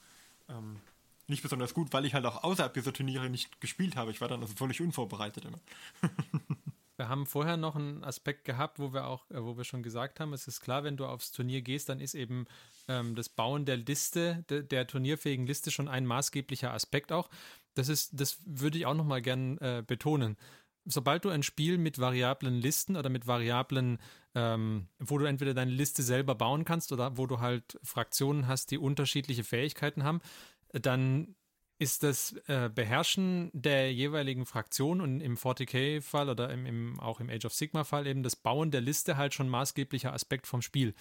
ähm, 0.49 0.81
nicht 1.29 1.43
besonders 1.43 1.75
gut, 1.75 1.93
weil 1.93 2.05
ich 2.05 2.15
halt 2.15 2.25
auch 2.25 2.45
außerhalb 2.45 2.73
dieser 2.73 2.93
Turniere 2.93 3.29
nicht 3.29 3.61
gespielt 3.61 3.97
habe. 3.97 4.11
Ich 4.11 4.21
war 4.21 4.29
dann 4.29 4.41
also 4.41 4.55
völlig 4.55 4.81
unvorbereitet 4.81 5.45
immer. 5.45 5.61
Wir 6.97 7.09
haben 7.11 7.27
vorher 7.27 7.59
noch 7.59 7.77
einen 7.77 8.03
Aspekt 8.05 8.47
gehabt, 8.47 8.79
wo 8.79 8.95
wir 8.95 9.07
auch, 9.07 9.31
äh, 9.31 9.43
wo 9.43 9.57
wir 9.59 9.65
schon 9.65 9.83
gesagt 9.83 10.19
haben, 10.19 10.33
es 10.33 10.49
ist 10.49 10.63
klar, 10.63 10.83
wenn 10.83 10.97
du 10.97 11.05
aufs 11.05 11.31
Turnier 11.31 11.61
gehst, 11.61 11.91
dann 11.91 12.01
ist 12.01 12.15
eben 12.15 12.47
ähm, 12.89 13.15
das 13.15 13.29
Bauen 13.29 13.67
der 13.67 13.77
Liste, 13.77 14.45
de, 14.49 14.63
der 14.63 14.87
turnierfähigen 14.87 15.47
Liste 15.47 15.71
schon 15.71 15.89
ein 15.89 16.07
maßgeblicher 16.07 16.73
Aspekt 16.73 17.13
auch. 17.13 17.29
Das 17.75 17.91
ist, 17.91 18.19
das 18.19 18.39
würde 18.47 18.79
ich 18.79 18.87
auch 18.87 18.95
nochmal 18.95 19.21
gern 19.21 19.59
äh, 19.59 19.85
betonen. 19.87 20.39
Sobald 20.87 21.25
du 21.25 21.31
ein 21.31 21.43
Spiel 21.43 21.79
mit 21.79 21.99
variablen 21.99 22.55
Listen 22.55 22.97
oder 22.97 23.11
mit 23.11 23.27
Variablen, 23.27 23.99
ähm, 24.35 24.89
wo 24.99 25.19
du 25.19 25.25
entweder 25.25 25.53
deine 25.53 25.73
Liste 25.73 26.03
selber 26.03 26.35
bauen 26.35 26.65
kannst 26.65 26.93
oder 26.93 27.17
wo 27.19 27.27
du 27.27 27.41
halt 27.41 27.79
Fraktionen 27.83 28.47
hast, 28.47 28.71
die 28.71 28.79
unterschiedliche 28.79 29.45
Fähigkeiten 29.45 30.05
haben, 30.05 30.21
dann 30.73 31.35
ist 31.79 32.03
das 32.03 32.33
äh, 32.47 32.71
Beherrschen 32.75 33.51
der 33.53 33.93
jeweiligen 33.93 34.47
Fraktion 34.47 35.01
und 35.01 35.21
im 35.21 35.37
40k-Fall 35.37 36.31
oder 36.31 36.51
im, 36.51 36.65
im, 36.65 37.01
auch 37.01 37.21
im 37.21 37.29
Age 37.29 37.45
of 37.45 37.55
Sigma-Fall 37.55 38.07
eben 38.07 38.23
das 38.23 38.37
Bauen 38.37 38.71
der 38.71 38.81
Liste 38.81 39.17
halt 39.17 39.35
schon 39.35 39.49
maßgeblicher 39.49 40.13
Aspekt 40.13 40.47
vom 40.47 40.63
Spiel. 40.63 40.95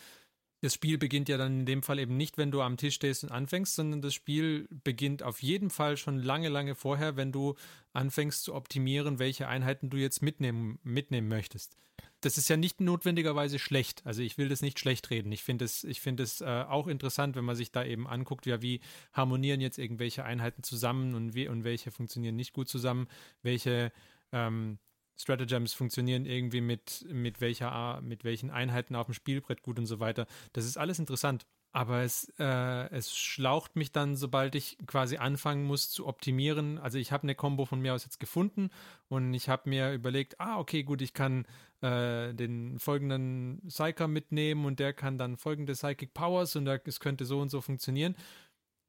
Das 0.65 0.73
Spiel 0.73 0.97
beginnt 0.97 1.29
ja 1.29 1.37
dann 1.37 1.59
in 1.59 1.65
dem 1.67 1.83
Fall 1.83 1.99
eben 1.99 2.17
nicht, 2.17 2.39
wenn 2.39 2.49
du 2.49 2.63
am 2.63 2.75
Tisch 2.75 2.95
stehst 2.95 3.23
und 3.23 3.31
anfängst, 3.31 3.75
sondern 3.75 4.01
das 4.01 4.15
Spiel 4.15 4.67
beginnt 4.83 5.21
auf 5.21 5.43
jeden 5.43 5.69
Fall 5.69 5.95
schon 5.95 6.17
lange, 6.17 6.49
lange 6.49 6.73
vorher, 6.73 7.15
wenn 7.17 7.31
du 7.31 7.53
anfängst 7.93 8.43
zu 8.43 8.55
optimieren, 8.55 9.19
welche 9.19 9.47
Einheiten 9.47 9.91
du 9.91 9.97
jetzt 9.97 10.23
mitnehmen, 10.23 10.79
mitnehmen 10.81 11.27
möchtest 11.27 11.77
das 12.21 12.39
ist 12.39 12.49
ja 12.49 12.57
nicht 12.57 12.81
notwendigerweise 12.81 13.59
schlecht. 13.59 14.01
Also 14.03 14.23
ich 14.23 14.39
will 14.39 14.49
das 14.49 14.63
nicht 14.63 14.79
schlecht 14.79 15.11
reden. 15.11 15.31
Ich 15.31 15.43
finde 15.43 15.65
es, 15.65 15.83
ich 15.83 16.01
äh, 16.03 16.43
auch 16.43 16.87
interessant, 16.87 17.35
wenn 17.35 17.45
man 17.45 17.55
sich 17.55 17.71
da 17.71 17.85
eben 17.85 18.07
anguckt, 18.07 18.47
ja, 18.47 18.63
wie 18.63 18.81
harmonieren 19.13 19.61
jetzt 19.61 19.77
irgendwelche 19.77 20.25
Einheiten 20.25 20.63
zusammen 20.63 21.13
und 21.13 21.35
wie 21.35 21.47
und 21.47 21.63
welche 21.63 21.91
funktionieren 21.91 22.35
nicht 22.35 22.53
gut 22.53 22.67
zusammen, 22.67 23.07
welche 23.43 23.91
ähm, 24.31 24.79
Stratagems 25.17 25.73
funktionieren 25.73 26.25
irgendwie 26.25 26.61
mit, 26.61 27.05
mit 27.09 27.41
welcher 27.41 28.01
mit 28.01 28.23
welchen 28.23 28.51
Einheiten 28.51 28.95
auf 28.95 29.07
dem 29.07 29.13
Spielbrett 29.13 29.61
gut 29.61 29.79
und 29.79 29.85
so 29.85 29.99
weiter. 29.99 30.27
Das 30.53 30.65
ist 30.65 30.77
alles 30.77 30.99
interessant. 30.99 31.45
Aber 31.75 32.03
es, 32.03 32.31
äh, 32.39 32.89
es 32.91 33.13
schlaucht 33.17 33.75
mich 33.75 33.91
dann, 33.91 34.15
sobald 34.15 34.55
ich 34.55 34.77
quasi 34.87 35.17
anfangen 35.17 35.65
muss 35.65 35.89
zu 35.89 36.07
optimieren. 36.07 36.77
Also 36.77 36.97
ich 36.97 37.11
habe 37.11 37.23
eine 37.23 37.35
Combo 37.35 37.65
von 37.65 37.81
mir 37.81 37.93
aus 37.93 38.05
jetzt 38.05 38.21
gefunden 38.21 38.69
und 39.09 39.33
ich 39.33 39.49
habe 39.49 39.69
mir 39.69 39.91
überlegt, 39.91 40.39
ah, 40.39 40.57
okay, 40.57 40.83
gut, 40.83 41.01
ich 41.01 41.13
kann 41.13 41.45
äh, 41.81 42.33
den 42.33 42.79
folgenden 42.79 43.61
Psyker 43.67 44.07
mitnehmen 44.07 44.63
und 44.63 44.79
der 44.79 44.93
kann 44.93 45.17
dann 45.17 45.35
folgende 45.35 45.73
Psychic 45.73 46.13
Powers 46.13 46.55
und 46.55 46.65
es 46.65 47.01
könnte 47.01 47.25
so 47.25 47.41
und 47.41 47.49
so 47.49 47.59
funktionieren. 47.59 48.15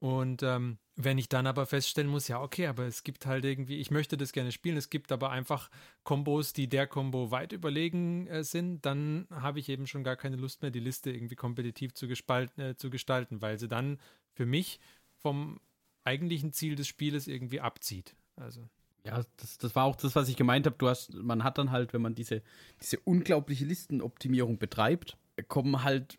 Und 0.06 0.44
ähm, 0.44 0.78
wenn 0.94 1.18
ich 1.18 1.28
dann 1.28 1.48
aber 1.48 1.66
feststellen 1.66 2.08
muss, 2.08 2.28
ja, 2.28 2.40
okay, 2.40 2.68
aber 2.68 2.84
es 2.84 3.02
gibt 3.02 3.26
halt 3.26 3.44
irgendwie, 3.44 3.78
ich 3.78 3.90
möchte 3.90 4.16
das 4.16 4.30
gerne 4.30 4.52
spielen, 4.52 4.76
es 4.76 4.88
gibt 4.88 5.10
aber 5.10 5.30
einfach 5.30 5.68
Kombos, 6.04 6.52
die 6.52 6.68
der 6.68 6.86
Combo 6.86 7.32
weit 7.32 7.50
überlegen 7.50 8.28
äh, 8.28 8.44
sind, 8.44 8.86
dann 8.86 9.26
habe 9.32 9.58
ich 9.58 9.68
eben 9.68 9.88
schon 9.88 10.04
gar 10.04 10.14
keine 10.14 10.36
Lust 10.36 10.62
mehr, 10.62 10.70
die 10.70 10.78
Liste 10.78 11.10
irgendwie 11.10 11.34
kompetitiv 11.34 11.92
zu, 11.92 12.06
äh, 12.06 12.76
zu 12.76 12.88
gestalten, 12.88 13.42
weil 13.42 13.58
sie 13.58 13.66
dann 13.66 13.98
für 14.30 14.46
mich 14.46 14.78
vom 15.16 15.58
eigentlichen 16.04 16.52
Ziel 16.52 16.76
des 16.76 16.86
Spieles 16.86 17.26
irgendwie 17.26 17.60
abzieht. 17.60 18.14
Also. 18.36 18.68
Ja, 19.02 19.24
das, 19.38 19.58
das 19.58 19.74
war 19.74 19.86
auch 19.86 19.96
das, 19.96 20.14
was 20.14 20.28
ich 20.28 20.36
gemeint 20.36 20.66
habe. 20.66 20.76
Du 20.78 20.88
hast, 20.88 21.14
man 21.14 21.42
hat 21.42 21.58
dann 21.58 21.72
halt, 21.72 21.92
wenn 21.94 22.02
man 22.02 22.14
diese, 22.14 22.44
diese 22.80 23.00
unglaubliche 23.00 23.64
Listenoptimierung 23.64 24.58
betreibt, 24.58 25.16
kommen 25.48 25.82
halt 25.82 26.16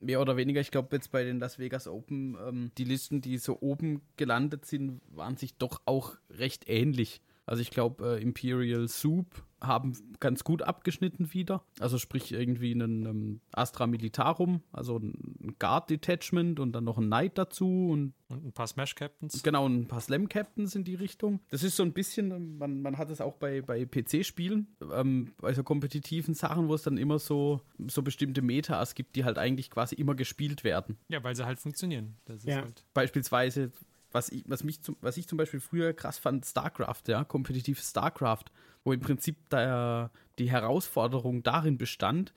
mehr 0.00 0.20
oder 0.20 0.36
weniger, 0.36 0.60
ich 0.60 0.70
glaube 0.70 0.96
jetzt 0.96 1.10
bei 1.10 1.24
den 1.24 1.38
Las 1.38 1.58
Vegas 1.58 1.86
Open, 1.86 2.36
ähm, 2.46 2.70
die 2.78 2.84
Listen, 2.84 3.20
die 3.20 3.38
so 3.38 3.58
oben 3.60 4.02
gelandet 4.16 4.66
sind, 4.66 5.00
waren 5.10 5.36
sich 5.36 5.54
doch 5.54 5.80
auch 5.84 6.16
recht 6.30 6.68
ähnlich. 6.68 7.20
Also 7.46 7.62
ich 7.62 7.70
glaube, 7.70 8.16
äh, 8.18 8.22
Imperial 8.22 8.88
Soup 8.88 9.26
haben 9.60 9.96
ganz 10.20 10.44
gut 10.44 10.62
abgeschnitten 10.62 11.32
wieder. 11.32 11.62
Also 11.78 11.98
sprich 11.98 12.32
irgendwie 12.32 12.72
einen 12.72 13.06
ähm, 13.06 13.40
Astra 13.52 13.86
Militarum, 13.86 14.62
also 14.72 14.98
ein 14.98 15.56
Guard 15.58 15.90
Detachment 15.90 16.60
und 16.60 16.72
dann 16.72 16.84
noch 16.84 16.98
ein 16.98 17.06
Knight 17.06 17.38
dazu 17.38 17.88
und, 17.90 18.14
und 18.28 18.44
ein 18.44 18.52
paar 18.52 18.66
Smash 18.66 18.94
Captains. 18.94 19.42
Genau, 19.42 19.68
ein 19.68 19.86
paar 19.86 20.00
Slam 20.00 20.28
Captains 20.28 20.74
in 20.74 20.84
die 20.84 20.94
Richtung. 20.94 21.40
Das 21.50 21.62
ist 21.62 21.76
so 21.76 21.82
ein 21.82 21.92
bisschen, 21.92 22.58
man, 22.58 22.80
man 22.82 22.98
hat 22.98 23.10
es 23.10 23.20
auch 23.20 23.36
bei, 23.36 23.60
bei 23.60 23.84
PC-Spielen, 23.84 24.68
ähm, 24.92 25.32
bei 25.38 25.52
so 25.52 25.62
kompetitiven 25.62 26.34
Sachen, 26.34 26.68
wo 26.68 26.74
es 26.74 26.82
dann 26.82 26.96
immer 26.96 27.18
so, 27.18 27.60
so 27.88 28.02
bestimmte 28.02 28.42
Metas 28.42 28.94
gibt, 28.94 29.16
die 29.16 29.24
halt 29.24 29.38
eigentlich 29.38 29.70
quasi 29.70 29.94
immer 29.94 30.14
gespielt 30.14 30.64
werden. 30.64 30.96
Ja, 31.08 31.22
weil 31.22 31.36
sie 31.36 31.44
halt 31.44 31.58
funktionieren. 31.58 32.16
ja. 32.44 32.62
Halt 32.62 32.84
Beispielsweise 32.94 33.72
was 34.12 34.28
ich, 34.30 34.44
was 34.46 34.64
mich 34.64 34.82
zum, 34.82 34.96
was 35.00 35.16
ich 35.16 35.28
zum 35.28 35.38
Beispiel 35.38 35.60
früher 35.60 35.92
krass 35.92 36.18
fand, 36.18 36.44
StarCraft, 36.44 37.02
ja, 37.06 37.24
kompetitiv 37.24 37.80
StarCraft, 37.80 38.44
wo 38.84 38.92
im 38.92 39.00
Prinzip 39.00 39.48
der, 39.50 40.10
die 40.38 40.50
Herausforderung 40.50 41.42
darin 41.42 41.78
bestand, 41.78 42.32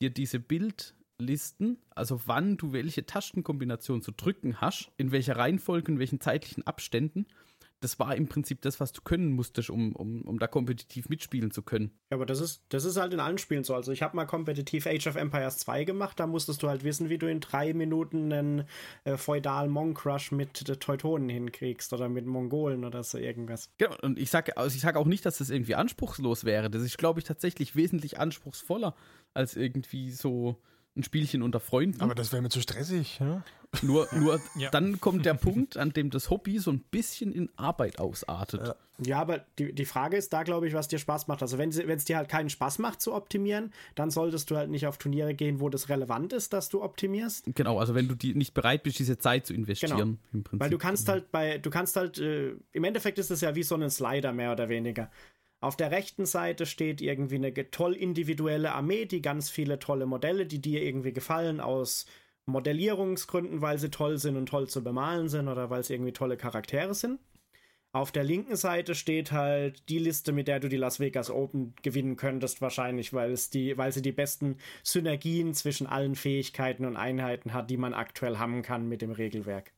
dir 0.00 0.10
diese 0.10 0.38
Bildlisten, 0.38 1.78
also 1.90 2.20
wann 2.26 2.56
du 2.56 2.72
welche 2.72 3.06
Tastenkombination 3.06 4.02
zu 4.02 4.12
drücken 4.12 4.60
hast, 4.60 4.90
in 4.96 5.12
welcher 5.12 5.36
Reihenfolge, 5.36 5.92
in 5.92 5.98
welchen 5.98 6.20
zeitlichen 6.20 6.66
Abständen 6.66 7.26
das 7.80 7.98
war 7.98 8.14
im 8.16 8.28
Prinzip 8.28 8.60
das, 8.62 8.80
was 8.80 8.92
du 8.92 9.02
können 9.02 9.32
musstest, 9.32 9.70
um, 9.70 9.94
um, 9.94 10.22
um 10.22 10.38
da 10.38 10.46
kompetitiv 10.46 11.08
mitspielen 11.08 11.50
zu 11.50 11.62
können. 11.62 11.92
Ja, 12.10 12.16
aber 12.16 12.26
das 12.26 12.40
ist, 12.40 12.62
das 12.70 12.84
ist 12.84 12.96
halt 12.96 13.12
in 13.12 13.20
allen 13.20 13.38
Spielen 13.38 13.64
so. 13.64 13.74
Also 13.74 13.92
ich 13.92 14.02
habe 14.02 14.16
mal 14.16 14.26
kompetitiv 14.26 14.86
Age 14.86 15.06
of 15.06 15.16
Empires 15.16 15.58
2 15.58 15.84
gemacht, 15.84 16.18
da 16.18 16.26
musstest 16.26 16.62
du 16.62 16.68
halt 16.68 16.84
wissen, 16.84 17.08
wie 17.08 17.18
du 17.18 17.30
in 17.30 17.40
drei 17.40 17.74
Minuten 17.74 18.32
einen 18.32 18.64
äh, 19.04 19.16
feudal 19.16 19.68
Monk-Crush 19.68 20.32
mit 20.32 20.68
äh, 20.68 20.76
Teutonen 20.76 21.28
hinkriegst 21.28 21.92
oder 21.92 22.08
mit 22.08 22.26
Mongolen 22.26 22.84
oder 22.84 23.02
so 23.04 23.18
irgendwas. 23.18 23.70
Genau, 23.78 23.96
und 24.02 24.18
ich 24.18 24.30
sage 24.30 24.56
also 24.56 24.74
ich 24.74 24.82
sag 24.82 24.96
auch 24.96 25.06
nicht, 25.06 25.24
dass 25.24 25.38
das 25.38 25.50
irgendwie 25.50 25.74
anspruchslos 25.74 26.44
wäre. 26.44 26.70
Das 26.70 26.82
ist, 26.82 26.98
glaube 26.98 27.20
ich, 27.20 27.26
tatsächlich 27.26 27.76
wesentlich 27.76 28.18
anspruchsvoller 28.18 28.94
als 29.34 29.56
irgendwie 29.56 30.10
so 30.10 30.56
ein 30.98 31.04
Spielchen 31.04 31.42
unter 31.42 31.60
Freunden. 31.60 32.00
Aber 32.00 32.14
das 32.14 32.32
wäre 32.32 32.42
mir 32.42 32.48
zu 32.48 32.60
stressig. 32.60 33.18
Ja? 33.20 33.42
Nur, 33.82 34.08
nur 34.14 34.40
ja. 34.56 34.70
dann 34.70 35.00
kommt 35.00 35.26
der 35.26 35.34
Punkt, 35.34 35.76
an 35.76 35.92
dem 35.92 36.10
das 36.10 36.30
Hobby 36.30 36.58
so 36.58 36.70
ein 36.70 36.80
bisschen 36.80 37.32
in 37.32 37.48
Arbeit 37.56 37.98
ausartet. 37.98 38.74
Ja, 39.00 39.20
aber 39.20 39.44
die, 39.58 39.72
die 39.72 39.84
Frage 39.84 40.16
ist 40.16 40.32
da, 40.32 40.42
glaube 40.42 40.66
ich, 40.66 40.74
was 40.74 40.88
dir 40.88 40.98
Spaß 40.98 41.28
macht. 41.28 41.42
Also 41.42 41.56
wenn 41.58 41.70
es 41.70 42.04
dir 42.04 42.16
halt 42.16 42.28
keinen 42.28 42.50
Spaß 42.50 42.78
macht 42.80 43.00
zu 43.00 43.14
optimieren, 43.14 43.72
dann 43.94 44.10
solltest 44.10 44.50
du 44.50 44.56
halt 44.56 44.70
nicht 44.70 44.86
auf 44.86 44.98
Turniere 44.98 45.34
gehen, 45.34 45.60
wo 45.60 45.68
das 45.68 45.88
relevant 45.88 46.32
ist, 46.32 46.52
dass 46.52 46.68
du 46.68 46.82
optimierst. 46.82 47.44
Genau, 47.54 47.78
also 47.78 47.94
wenn 47.94 48.08
du 48.08 48.14
die 48.14 48.34
nicht 48.34 48.54
bereit 48.54 48.82
bist, 48.82 48.98
diese 48.98 49.18
Zeit 49.18 49.46
zu 49.46 49.54
investieren. 49.54 50.18
Genau. 50.32 50.44
Weil 50.52 50.70
du 50.70 50.78
kannst 50.78 51.08
halt 51.08 51.30
bei, 51.30 51.58
du 51.58 51.70
kannst 51.70 51.94
halt, 51.96 52.18
äh, 52.18 52.54
im 52.72 52.84
Endeffekt 52.84 53.18
ist 53.18 53.30
es 53.30 53.40
ja 53.40 53.54
wie 53.54 53.62
so 53.62 53.76
ein 53.76 53.88
Slider 53.90 54.32
mehr 54.32 54.50
oder 54.50 54.68
weniger. 54.68 55.10
Auf 55.60 55.76
der 55.76 55.90
rechten 55.90 56.24
Seite 56.24 56.66
steht 56.66 57.00
irgendwie 57.00 57.34
eine 57.34 57.52
toll 57.70 57.94
individuelle 57.94 58.72
Armee, 58.72 59.06
die 59.06 59.22
ganz 59.22 59.50
viele 59.50 59.78
tolle 59.78 60.06
Modelle, 60.06 60.46
die 60.46 60.60
dir 60.60 60.82
irgendwie 60.82 61.12
gefallen 61.12 61.60
aus 61.60 62.06
Modellierungsgründen, 62.46 63.60
weil 63.60 63.78
sie 63.78 63.90
toll 63.90 64.18
sind 64.18 64.36
und 64.36 64.46
toll 64.46 64.68
zu 64.68 64.84
bemalen 64.84 65.28
sind 65.28 65.48
oder 65.48 65.68
weil 65.68 65.82
sie 65.82 65.94
irgendwie 65.94 66.12
tolle 66.12 66.36
Charaktere 66.36 66.94
sind. 66.94 67.18
Auf 67.92 68.12
der 68.12 68.22
linken 68.22 68.54
Seite 68.54 68.94
steht 68.94 69.32
halt 69.32 69.88
die 69.88 69.98
Liste, 69.98 70.32
mit 70.32 70.46
der 70.46 70.60
du 70.60 70.68
die 70.68 70.76
Las 70.76 71.00
Vegas 71.00 71.30
Open 71.30 71.74
gewinnen 71.82 72.16
könntest, 72.16 72.60
wahrscheinlich, 72.60 73.12
weil 73.14 73.32
es 73.32 73.50
die, 73.50 73.78
weil 73.78 73.92
sie 73.92 74.02
die 74.02 74.12
besten 74.12 74.58
Synergien 74.82 75.54
zwischen 75.54 75.86
allen 75.86 76.14
Fähigkeiten 76.14 76.84
und 76.84 76.96
Einheiten 76.96 77.54
hat, 77.54 77.70
die 77.70 77.78
man 77.78 77.94
aktuell 77.94 78.38
haben 78.38 78.62
kann 78.62 78.88
mit 78.88 79.00
dem 79.00 79.10
Regelwerk. 79.10 79.72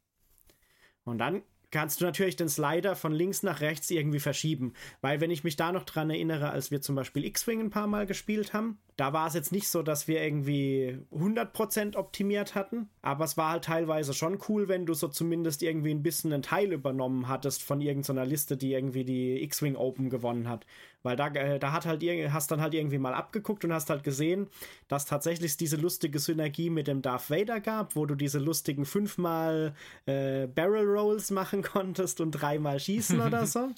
Und 1.04 1.18
dann 1.18 1.42
kannst 1.70 2.00
du 2.00 2.04
natürlich 2.04 2.36
den 2.36 2.48
Slider 2.48 2.96
von 2.96 3.12
links 3.12 3.42
nach 3.42 3.60
rechts 3.60 3.90
irgendwie 3.90 4.20
verschieben. 4.20 4.74
Weil 5.00 5.20
wenn 5.20 5.30
ich 5.30 5.44
mich 5.44 5.56
da 5.56 5.72
noch 5.72 5.84
dran 5.84 6.10
erinnere, 6.10 6.50
als 6.50 6.70
wir 6.70 6.80
zum 6.80 6.94
Beispiel 6.94 7.24
X-Wing 7.24 7.60
ein 7.60 7.70
paar 7.70 7.86
Mal 7.86 8.06
gespielt 8.06 8.52
haben, 8.52 8.78
da 9.00 9.14
war 9.14 9.26
es 9.26 9.32
jetzt 9.32 9.50
nicht 9.50 9.66
so, 9.66 9.82
dass 9.82 10.08
wir 10.08 10.22
irgendwie 10.22 10.98
100% 11.10 11.96
optimiert 11.96 12.54
hatten, 12.54 12.90
aber 13.00 13.24
es 13.24 13.38
war 13.38 13.52
halt 13.52 13.64
teilweise 13.64 14.12
schon 14.12 14.38
cool, 14.46 14.68
wenn 14.68 14.84
du 14.84 14.92
so 14.92 15.08
zumindest 15.08 15.62
irgendwie 15.62 15.90
ein 15.90 16.02
bisschen 16.02 16.34
einen 16.34 16.42
Teil 16.42 16.70
übernommen 16.70 17.26
hattest 17.26 17.62
von 17.62 17.80
irgendeiner 17.80 18.26
Liste, 18.26 18.58
die 18.58 18.74
irgendwie 18.74 19.04
die 19.04 19.42
X-Wing 19.42 19.76
Open 19.76 20.10
gewonnen 20.10 20.50
hat. 20.50 20.66
Weil 21.02 21.16
da, 21.16 21.28
äh, 21.28 21.58
da 21.58 21.72
hat 21.72 21.86
halt 21.86 22.02
hast 22.30 22.50
dann 22.50 22.60
halt 22.60 22.74
irgendwie 22.74 22.98
mal 22.98 23.14
abgeguckt 23.14 23.64
und 23.64 23.72
hast 23.72 23.88
halt 23.88 24.04
gesehen, 24.04 24.48
dass 24.86 25.06
tatsächlich 25.06 25.56
diese 25.56 25.76
lustige 25.76 26.18
Synergie 26.18 26.68
mit 26.68 26.88
dem 26.88 27.00
Darth 27.00 27.30
Vader 27.30 27.60
gab, 27.60 27.96
wo 27.96 28.04
du 28.04 28.14
diese 28.14 28.38
lustigen 28.38 28.84
fünfmal 28.84 29.74
äh, 30.04 30.46
Barrel 30.46 30.86
Rolls 30.86 31.30
machen 31.30 31.62
konntest 31.62 32.20
und 32.20 32.32
dreimal 32.32 32.78
schießen 32.78 33.18
oder 33.20 33.46
so. 33.46 33.70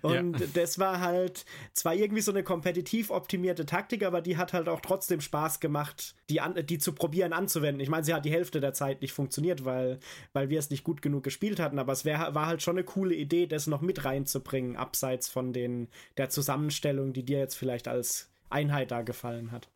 Und 0.00 0.40
ja. 0.40 0.46
das 0.54 0.78
war 0.78 1.00
halt 1.00 1.44
zwar 1.74 1.94
irgendwie 1.94 2.22
so 2.22 2.32
eine 2.32 2.42
kompetitiv 2.42 3.10
optimierte 3.10 3.66
Taktik, 3.66 4.02
aber 4.02 4.22
die 4.22 4.38
hat 4.38 4.54
halt 4.54 4.69
auch 4.72 4.80
trotzdem 4.80 5.20
Spaß 5.20 5.60
gemacht, 5.60 6.14
die, 6.28 6.40
an, 6.40 6.54
die 6.66 6.78
zu 6.78 6.92
probieren 6.92 7.32
anzuwenden. 7.32 7.80
Ich 7.80 7.88
meine, 7.88 8.04
sie 8.04 8.14
hat 8.14 8.24
die 8.24 8.32
Hälfte 8.32 8.60
der 8.60 8.72
Zeit 8.72 9.02
nicht 9.02 9.12
funktioniert, 9.12 9.64
weil, 9.64 9.98
weil 10.32 10.50
wir 10.50 10.58
es 10.58 10.70
nicht 10.70 10.84
gut 10.84 11.02
genug 11.02 11.22
gespielt 11.22 11.60
hatten, 11.60 11.78
aber 11.78 11.92
es 11.92 12.04
wär, 12.04 12.34
war 12.34 12.46
halt 12.46 12.62
schon 12.62 12.76
eine 12.76 12.84
coole 12.84 13.14
Idee, 13.14 13.46
das 13.46 13.66
noch 13.66 13.80
mit 13.80 14.04
reinzubringen, 14.04 14.76
abseits 14.76 15.28
von 15.28 15.52
den, 15.52 15.88
der 16.16 16.30
Zusammenstellung, 16.30 17.12
die 17.12 17.24
dir 17.24 17.38
jetzt 17.38 17.56
vielleicht 17.56 17.88
als 17.88 18.30
Einheit 18.48 18.90
da 18.90 19.02
gefallen 19.02 19.52
hat. 19.52 19.68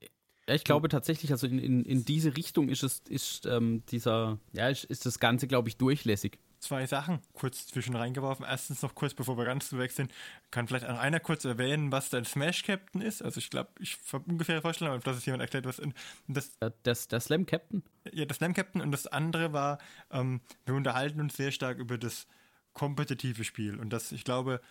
Ja, 0.48 0.54
ich 0.54 0.64
glaube 0.64 0.88
tatsächlich, 0.88 1.30
also 1.30 1.46
in, 1.46 1.58
in, 1.58 1.84
in 1.84 2.04
diese 2.04 2.36
Richtung 2.36 2.68
ist 2.68 2.82
es, 2.82 3.02
ist 3.08 3.46
ähm, 3.46 3.82
dieser, 3.90 4.38
ja, 4.52 4.68
ist, 4.68 4.84
ist 4.84 5.06
das 5.06 5.18
Ganze, 5.18 5.46
glaube 5.46 5.68
ich, 5.68 5.76
durchlässig. 5.78 6.38
Zwei 6.64 6.86
Sachen 6.86 7.20
kurz 7.34 7.66
zwischen 7.66 7.94
reingeworfen. 7.94 8.46
Erstens 8.48 8.80
noch 8.80 8.94
kurz, 8.94 9.12
bevor 9.12 9.36
wir 9.36 9.44
ganz 9.44 9.70
weg 9.74 9.92
sind, 9.92 10.10
kann 10.50 10.66
vielleicht 10.66 10.86
auch 10.86 10.98
einer 10.98 11.20
kurz 11.20 11.44
erwähnen, 11.44 11.92
was 11.92 12.08
dein 12.08 12.24
Smash 12.24 12.62
Captain 12.62 13.02
ist. 13.02 13.22
Also 13.22 13.36
ich 13.36 13.50
glaube, 13.50 13.68
ich 13.80 13.98
habe 14.10 14.24
ungefähr 14.30 14.62
Vorstellung, 14.62 14.96
ob 14.96 15.04
das 15.04 15.18
ist 15.18 15.26
jemand 15.26 15.42
erklärt, 15.42 15.66
was 15.66 15.82
das, 16.26 16.56
äh, 16.60 16.70
das 16.82 17.06
der 17.08 17.20
Slam 17.20 17.44
Captain. 17.44 17.82
Ja, 18.10 18.24
der 18.24 18.34
Slam 18.34 18.54
Captain 18.54 18.80
und 18.80 18.92
das 18.92 19.06
andere 19.06 19.52
war, 19.52 19.76
ähm, 20.10 20.40
wir 20.64 20.74
unterhalten 20.74 21.20
uns 21.20 21.36
sehr 21.36 21.50
stark 21.50 21.76
über 21.76 21.98
das 21.98 22.26
kompetitive 22.72 23.44
Spiel 23.44 23.78
und 23.78 23.90
das, 23.90 24.10
ich 24.10 24.24
glaube, 24.24 24.62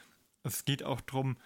es 0.41 0.65
geht 0.65 0.81
auch 0.81 0.99
darum, 0.99 1.37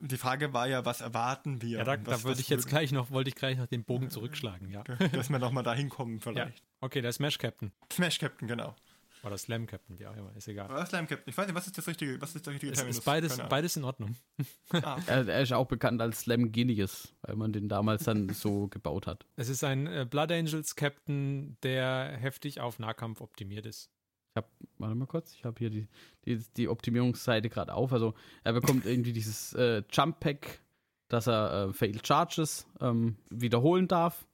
die 0.00 0.16
Frage 0.16 0.52
war 0.52 0.66
ja, 0.66 0.84
was 0.84 1.02
erwarten 1.02 1.62
wir? 1.62 1.78
Ja, 1.78 1.84
da, 1.84 1.96
da 1.96 2.24
würde 2.24 2.40
ich 2.40 2.48
jetzt 2.48 2.66
gleich 2.66 2.90
noch, 2.90 3.12
wollte 3.12 3.28
ich 3.28 3.36
gleich 3.36 3.56
noch 3.58 3.68
den 3.68 3.84
Bogen 3.84 4.10
zurückschlagen, 4.10 4.70
ja. 4.70 4.82
Dass 5.12 5.30
wir 5.30 5.38
nochmal 5.38 5.62
da 5.62 5.72
hinkommen 5.72 6.20
vielleicht. 6.20 6.58
Ja. 6.58 6.64
Okay, 6.80 7.00
der 7.00 7.12
Smash 7.12 7.38
Captain. 7.38 7.70
Smash 7.92 8.18
Captain, 8.18 8.48
genau. 8.48 8.74
Oder 9.24 9.38
Slam 9.38 9.66
Captain, 9.66 9.98
wie 9.98 10.06
auch 10.06 10.16
immer, 10.16 10.34
ist 10.36 10.48
egal. 10.48 10.70
Oder 10.70 10.84
Slam 10.84 11.06
Captain, 11.06 11.30
ich 11.30 11.36
weiß 11.36 11.46
nicht, 11.46 11.54
was 11.54 11.66
ist 11.66 11.78
das 11.78 11.86
richtige, 11.86 12.20
was 12.20 12.34
ist 12.34 12.46
der 12.46 12.52
richtige 12.52 12.72
es 12.72 12.78
Terminus? 12.78 12.98
Ist 12.98 13.04
beides, 13.04 13.38
beides 13.48 13.76
in 13.76 13.84
Ordnung. 13.84 14.16
Ah, 14.70 14.94
okay. 14.94 15.02
er, 15.06 15.28
er, 15.28 15.42
ist 15.42 15.52
auch 15.52 15.66
bekannt 15.66 16.02
als 16.02 16.20
Slam 16.20 16.52
Genius, 16.52 17.14
weil 17.22 17.36
man 17.36 17.52
den 17.52 17.68
damals 17.68 18.04
dann 18.04 18.28
so 18.34 18.68
gebaut 18.68 19.06
hat. 19.06 19.24
Es 19.36 19.48
ist 19.48 19.64
ein 19.64 19.86
äh, 19.86 20.06
Blood 20.08 20.32
Angels 20.32 20.76
Captain, 20.76 21.56
der 21.62 22.16
heftig 22.18 22.60
auf 22.60 22.78
Nahkampf 22.78 23.20
optimiert 23.20 23.66
ist. 23.66 23.90
Ich 24.30 24.36
habe, 24.36 24.48
warte 24.78 24.96
mal 24.96 25.06
kurz, 25.06 25.32
ich 25.34 25.44
habe 25.44 25.56
hier 25.58 25.70
die, 25.70 25.86
die, 26.24 26.44
die 26.56 26.68
Optimierungsseite 26.68 27.48
gerade 27.48 27.72
auf. 27.72 27.92
Also 27.92 28.14
er 28.42 28.52
bekommt 28.52 28.84
irgendwie 28.84 29.12
dieses 29.12 29.52
äh, 29.54 29.82
Jump 29.90 30.18
Pack, 30.18 30.60
dass 31.08 31.28
er 31.28 31.68
äh, 31.68 31.72
Failed 31.72 32.04
Charges 32.04 32.66
ähm, 32.80 33.16
wiederholen 33.30 33.86
darf. 33.86 34.26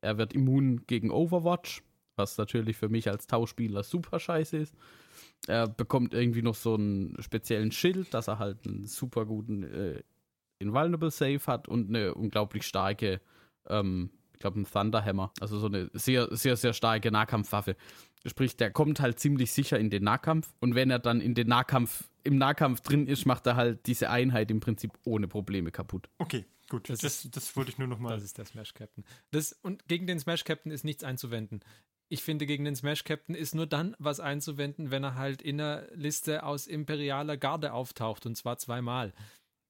Er 0.00 0.16
wird 0.16 0.32
immun 0.32 0.86
gegen 0.86 1.10
Overwatch, 1.10 1.82
was 2.18 2.36
natürlich 2.36 2.76
für 2.76 2.88
mich 2.88 3.08
als 3.08 3.26
Tauspieler 3.26 3.82
super 3.82 4.18
scheiße 4.18 4.56
ist. 4.56 4.74
Er 5.46 5.68
bekommt 5.68 6.14
irgendwie 6.14 6.42
noch 6.42 6.56
so 6.56 6.74
einen 6.74 7.16
speziellen 7.20 7.72
Schild, 7.72 8.12
dass 8.12 8.28
er 8.28 8.38
halt 8.38 8.66
einen 8.66 8.86
super 8.86 9.24
guten 9.24 9.62
äh, 9.62 10.02
Invulnerable 10.58 11.10
Save 11.10 11.40
hat 11.46 11.68
und 11.68 11.88
eine 11.88 12.14
unglaublich 12.14 12.64
starke 12.66 13.20
ähm, 13.68 14.10
ich 14.38 14.40
glaube, 14.40 14.60
ein 14.60 14.66
Thunderhammer. 14.66 15.32
Also 15.40 15.58
so 15.58 15.66
eine 15.66 15.90
sehr, 15.94 16.28
sehr, 16.30 16.56
sehr 16.56 16.72
starke 16.72 17.10
Nahkampfwaffe. 17.10 17.74
Sprich, 18.24 18.56
der 18.56 18.70
kommt 18.70 19.00
halt 19.00 19.18
ziemlich 19.18 19.50
sicher 19.50 19.80
in 19.80 19.90
den 19.90 20.04
Nahkampf 20.04 20.54
und 20.60 20.76
wenn 20.76 20.90
er 20.92 21.00
dann 21.00 21.20
in 21.20 21.34
den 21.34 21.48
Nahkampf, 21.48 22.08
im 22.22 22.38
Nahkampf 22.38 22.80
drin 22.82 23.08
ist, 23.08 23.26
macht 23.26 23.48
er 23.48 23.56
halt 23.56 23.86
diese 23.86 24.10
Einheit 24.10 24.52
im 24.52 24.60
Prinzip 24.60 24.92
ohne 25.04 25.26
Probleme 25.26 25.72
kaputt. 25.72 26.08
Okay, 26.18 26.44
gut. 26.68 26.88
Das, 26.88 27.00
das, 27.00 27.24
ist, 27.24 27.36
das 27.36 27.56
wollte 27.56 27.72
ich 27.72 27.78
nur 27.78 27.88
noch 27.88 27.98
mal. 27.98 28.14
Das 28.14 28.22
ist 28.22 28.38
der 28.38 28.44
Smash 28.44 28.74
Captain. 28.74 29.04
Das, 29.32 29.52
und 29.62 29.88
gegen 29.88 30.06
den 30.06 30.20
Smash 30.20 30.44
Captain 30.44 30.70
ist 30.70 30.84
nichts 30.84 31.02
einzuwenden. 31.02 31.60
Ich 32.08 32.22
finde, 32.22 32.46
gegen 32.46 32.64
den 32.64 32.76
Smash 32.76 33.04
Captain 33.04 33.34
ist 33.34 33.54
nur 33.54 33.66
dann 33.66 33.94
was 33.98 34.20
einzuwenden, 34.20 34.90
wenn 34.90 35.04
er 35.04 35.14
halt 35.14 35.42
in 35.42 35.60
einer 35.60 35.86
Liste 35.94 36.42
aus 36.42 36.66
imperialer 36.66 37.36
Garde 37.36 37.72
auftaucht 37.72 38.24
und 38.26 38.36
zwar 38.36 38.58
zweimal 38.58 39.12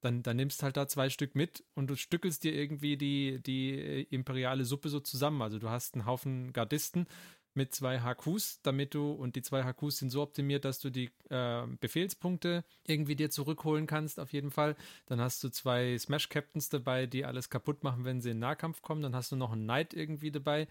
dann, 0.01 0.23
dann 0.23 0.37
nimmst 0.37 0.63
halt 0.63 0.77
da 0.77 0.87
zwei 0.87 1.11
Stück 1.11 1.35
mit 1.35 1.65
und 1.75 1.89
du 1.89 1.97
stückelst 1.97 2.45
dir 2.45 2.55
irgendwie 2.55 2.97
die, 2.97 3.41
die 3.43 3.71
äh, 3.71 4.03
imperiale 4.11 4.65
Suppe 4.65 4.89
so 4.89 5.01
zusammen. 5.01 5.43
Also 5.43 5.59
du 5.59 5.69
hast 5.69 5.95
einen 5.95 6.07
Haufen 6.07 6.53
Gardisten 6.53 7.07
mit 7.55 7.75
zwei 7.75 8.01
HQs, 8.01 8.61
damit 8.63 8.95
du, 8.95 9.11
und 9.11 9.35
die 9.35 9.43
zwei 9.43 9.65
HQs 9.65 9.99
sind 9.99 10.11
so 10.11 10.23
optimiert, 10.23 10.65
dass 10.65 10.79
du 10.79 10.91
die 10.91 11.11
äh, 11.29 11.67
Befehlspunkte 11.81 12.65
irgendwie 12.85 13.17
dir 13.17 13.31
zurückholen 13.31 13.87
kannst, 13.87 14.21
auf 14.21 14.33
jeden 14.33 14.53
Fall. 14.53 14.77
Dann 15.07 15.21
hast 15.21 15.43
du 15.43 15.49
zwei 15.49 15.99
Smash 15.99 16.29
Captains 16.29 16.69
dabei, 16.69 17.07
die 17.07 17.25
alles 17.25 17.51
kaputt 17.51 17.83
machen, 17.83 18.05
wenn 18.05 18.21
sie 18.21 18.31
in 18.31 18.39
Nahkampf 18.39 18.81
kommen. 18.83 19.03
Dann 19.03 19.17
hast 19.17 19.33
du 19.33 19.37
noch 19.37 19.53
einen 19.53 19.65
Knight 19.65 19.93
irgendwie 19.93 20.31
dabei. 20.31 20.69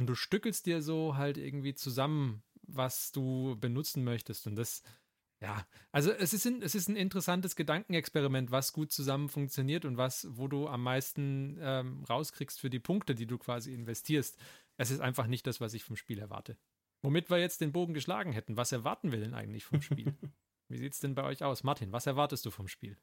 Und 0.00 0.06
du 0.06 0.14
stückelst 0.14 0.64
dir 0.64 0.80
so 0.80 1.16
halt 1.16 1.36
irgendwie 1.36 1.74
zusammen, 1.74 2.42
was 2.62 3.12
du 3.12 3.58
benutzen 3.60 4.02
möchtest. 4.02 4.46
Und 4.46 4.56
das 4.56 4.82
ja, 5.42 5.66
also 5.92 6.10
es 6.10 6.32
ist, 6.32 6.46
ein, 6.46 6.62
es 6.62 6.74
ist 6.74 6.88
ein 6.88 6.96
interessantes 6.96 7.54
Gedankenexperiment, 7.54 8.50
was 8.50 8.72
gut 8.72 8.92
zusammen 8.92 9.28
funktioniert 9.28 9.84
und 9.84 9.98
was, 9.98 10.26
wo 10.30 10.48
du 10.48 10.68
am 10.68 10.82
meisten 10.82 11.58
ähm, 11.60 12.02
rauskriegst 12.04 12.58
für 12.58 12.70
die 12.70 12.78
Punkte, 12.78 13.14
die 13.14 13.26
du 13.26 13.36
quasi 13.36 13.74
investierst. 13.74 14.38
Es 14.78 14.90
ist 14.90 15.00
einfach 15.00 15.26
nicht 15.26 15.46
das, 15.46 15.60
was 15.60 15.74
ich 15.74 15.84
vom 15.84 15.96
Spiel 15.96 16.18
erwarte. 16.18 16.56
Womit 17.02 17.28
wir 17.28 17.38
jetzt 17.38 17.60
den 17.60 17.72
Bogen 17.72 17.92
geschlagen 17.92 18.32
hätten, 18.32 18.56
was 18.56 18.72
erwarten 18.72 19.12
wir 19.12 19.20
denn 19.20 19.34
eigentlich 19.34 19.64
vom 19.64 19.82
Spiel? 19.82 20.14
Wie 20.68 20.78
sieht 20.78 20.94
es 20.94 21.00
denn 21.00 21.14
bei 21.14 21.24
euch 21.24 21.44
aus? 21.44 21.62
Martin, 21.62 21.92
was 21.92 22.06
erwartest 22.06 22.46
du 22.46 22.50
vom 22.50 22.68
Spiel? 22.68 22.96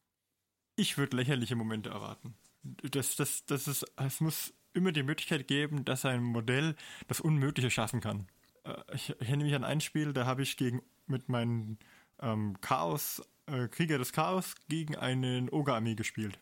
Ich 0.76 0.98
würde 0.98 1.18
lächerliche 1.18 1.56
Momente 1.56 1.92
erwarten. 1.92 2.34
Das, 2.64 3.16
das, 3.16 3.46
das 3.46 3.68
ist, 3.68 3.86
es 3.98 4.20
muss 4.20 4.54
immer 4.78 4.92
die 4.92 5.04
Möglichkeit 5.04 5.48
geben, 5.48 5.84
dass 5.84 6.06
ein 6.06 6.24
Modell 6.24 6.76
das 7.08 7.20
Unmögliche 7.20 7.72
schaffen 7.72 8.00
kann. 8.00 8.28
Äh, 8.64 8.74
ich 8.94 9.10
erinnere 9.20 9.46
mich 9.46 9.56
an 9.56 9.64
ein 9.64 9.82
Spiel, 9.82 10.14
da 10.14 10.26
habe 10.26 10.44
ich 10.44 10.58
gegen 10.58 10.82
mit 11.08 11.30
meinen 11.30 11.78
ähm, 12.22 12.60
Chaos, 12.62 13.22
äh, 13.48 13.68
Krieger 13.68 13.98
des 13.98 14.14
Chaos 14.14 14.56
gegen 14.70 14.96
einen 14.96 15.50
Ogre-Armee 15.50 15.96
gespielt. 15.96 16.40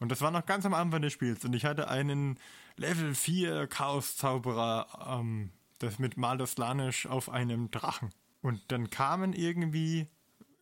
Und 0.00 0.10
das 0.10 0.20
war 0.20 0.30
noch 0.30 0.46
ganz 0.46 0.66
am 0.66 0.74
Anfang 0.74 1.02
des 1.02 1.12
Spiels. 1.12 1.44
Und 1.44 1.54
ich 1.54 1.64
hatte 1.64 1.88
einen 1.88 2.38
Level 2.76 3.14
4 3.14 3.66
Chaos-Zauberer, 3.68 5.20
ähm, 5.20 5.50
das 5.78 5.98
mit 5.98 6.16
Malus 6.16 6.56
Lanisch 6.56 7.06
auf 7.06 7.30
einem 7.30 7.70
Drachen. 7.70 8.10
Und 8.42 8.60
dann 8.68 8.90
kamen 8.90 9.32
irgendwie, 9.32 10.08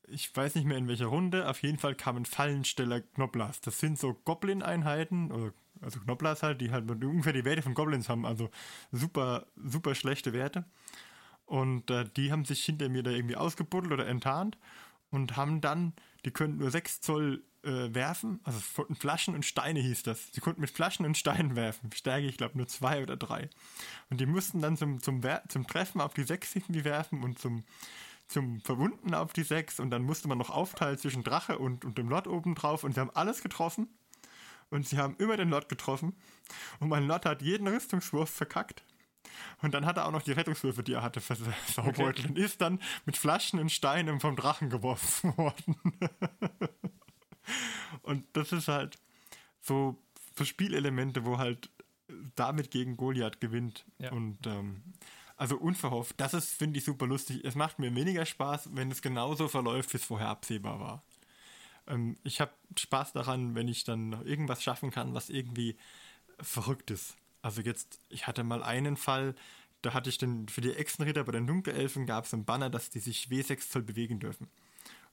ich 0.07 0.35
weiß 0.35 0.55
nicht 0.55 0.67
mehr 0.67 0.77
in 0.77 0.89
welcher 0.89 1.07
Runde, 1.07 1.49
auf 1.49 1.63
jeden 1.63 1.79
Fall 1.79 1.95
kamen 1.95 2.27
Fallensteller 2.27 3.01
Knoblas. 3.01 3.61
Das 3.61 3.81
sind 3.81 3.99
so 3.99 4.15
Goblin-Einheiten, 4.15 5.53
also 5.83 6.01
Knoblas 6.01 6.43
halt, 6.43 6.61
die 6.61 6.71
halt 6.71 6.91
ungefähr 6.91 7.33
die 7.33 7.45
Werte 7.45 7.63
von 7.63 7.75
Goblins 7.75 8.09
haben, 8.09 8.25
also 8.25 8.51
super, 8.91 9.47
super 9.57 9.95
schlechte 9.95 10.33
Werte. 10.33 10.65
Und 11.47 11.91
äh, 11.91 12.05
die 12.17 12.33
haben 12.33 12.45
sich 12.45 12.65
hinter 12.65 12.89
mir 12.89 13.03
da 13.03 13.11
irgendwie 13.11 13.37
ausgebuddelt 13.37 13.93
oder 13.93 14.07
enttarnt 14.07 14.57
und 15.11 15.37
haben 15.37 15.61
dann, 15.61 15.93
die 16.25 16.31
können 16.31 16.59
nur 16.59 16.71
6 16.71 17.01
Zoll 17.01 17.43
äh, 17.63 17.95
werfen, 17.95 18.41
also 18.45 18.59
Flaschen 18.99 19.35
und 19.35 19.45
Steine 19.45 19.81
hieß 19.81 20.03
das. 20.03 20.33
Sie 20.33 20.41
konnten 20.41 20.61
mit 20.61 20.71
Flaschen 20.71 21.07
und 21.07 21.17
Steinen 21.17 21.57
werfen. 21.57 21.91
Stärke, 21.93 22.27
ich 22.27 22.37
glaube, 22.37 22.57
nur 22.57 22.67
zwei 22.69 23.03
oder 23.03 23.17
drei. 23.17 23.51
Und 24.11 24.21
die 24.21 24.27
mussten 24.27 24.61
dann 24.61 24.77
zum, 24.77 25.01
zum, 25.01 25.21
zum 25.49 25.67
Treffen 25.67 26.01
auf 26.01 26.15
die 26.15 26.25
6 26.25 26.57
irgendwie 26.57 26.85
werfen 26.85 27.23
und 27.23 27.39
zum, 27.39 27.65
zum 28.29 28.61
Verwunden 28.61 29.15
auf 29.15 29.33
die 29.33 29.43
6 29.43 29.81
und 29.81 29.91
dann 29.91 30.03
musste 30.03 30.29
man 30.29 30.39
noch 30.39 30.51
aufteilen 30.51 30.99
zwischen 30.99 31.23
Drache 31.23 31.59
und, 31.59 31.85
und 31.85 31.99
dem 31.99 32.09
Lord 32.09 32.27
oben 32.27 32.55
drauf 32.55 32.85
und 32.85 32.95
sie 32.95 33.01
haben 33.01 33.11
alles 33.11 33.43
getroffen 33.43 33.89
und 34.73 34.89
sie 34.89 34.99
haben 34.99 35.17
immer 35.19 35.37
den 35.37 35.51
Lord 35.51 35.69
getroffen 35.69 36.17
und 36.81 36.89
mein 36.89 37.07
Lord 37.07 37.27
hat 37.27 37.43
jeden 37.43 37.69
Rüstungswurf 37.69 38.31
verkackt. 38.31 38.83
Und 39.61 39.75
dann 39.75 39.87
hat 39.87 39.97
er 39.97 40.07
auch 40.07 40.11
noch 40.11 40.23
die 40.23 40.33
Rettungswürfe, 40.33 40.83
die 40.83 40.95
er 40.95 41.03
hatte, 41.03 41.21
versaubeutet 41.21 42.25
okay. 42.25 42.29
und 42.29 42.39
ist 42.39 42.61
dann 42.61 42.81
mit 43.07 43.17
Flaschen 43.17 43.61
und 43.61 43.71
Steinen 43.71 44.19
vom 44.19 44.35
Drachen 44.35 44.71
geworfen 44.71 45.37
worden. 45.37 45.77
und 48.03 48.25
das 48.33 48.53
ist 48.53 48.69
halt 48.69 48.99
so, 49.61 49.97
so 50.37 50.45
Spielelemente, 50.45 51.25
wo 51.25 51.39
halt 51.39 51.71
damit 52.35 52.71
gegen 52.71 52.97
Goliath 52.97 53.41
gewinnt. 53.41 53.85
Ja. 53.99 54.13
Und 54.13 54.47
ähm, 54.47 54.83
also 55.37 55.57
unverhofft, 55.57 56.21
das 56.21 56.35
ist, 56.35 56.55
finde 56.55 56.79
ich, 56.79 56.85
super 56.85 57.07
lustig. 57.07 57.45
Es 57.45 57.55
macht 57.55 57.79
mir 57.79 57.95
weniger 57.95 58.27
Spaß, 58.27 58.71
wenn 58.73 58.91
es 58.91 59.03
genauso 59.03 59.49
verläuft, 59.49 59.93
wie 59.93 59.99
es 59.99 60.05
vorher 60.05 60.29
absehbar 60.29 60.81
war. 60.81 61.03
Ähm, 61.87 62.17
ich 62.25 62.41
habe 62.41 62.53
Spaß 62.79 63.13
daran, 63.13 63.55
wenn 63.55 63.69
ich 63.69 63.85
dann 63.85 64.11
noch 64.11 64.25
irgendwas 64.25 64.63
schaffen 64.63 64.91
kann, 64.91 65.15
was 65.15 65.31
irgendwie 65.31 65.77
verrückt 66.41 66.91
ist. 66.91 67.17
Also 67.43 67.61
jetzt, 67.61 67.99
ich 68.09 68.27
hatte 68.27 68.45
mal 68.45 68.63
einen 68.63 68.97
Fall, 68.97 69.35
da 69.83 69.95
hatte 69.95 70.09
ich 70.09 70.19
den, 70.19 70.49
für 70.49 70.61
die 70.61 70.75
Echsenritter 70.75 71.25
bei 71.25 71.33
den 71.33 71.47
Dunkelelfen 71.47 72.07
gab 72.07 72.25
es 72.25 72.35
einen 72.35 72.45
Banner, 72.45 72.71
dass 72.71 72.91
die 72.91 73.01
sich 73.01 73.27
W6 73.27 73.69
Zoll 73.69 73.83
bewegen 73.83 74.21
dürfen. 74.21 74.49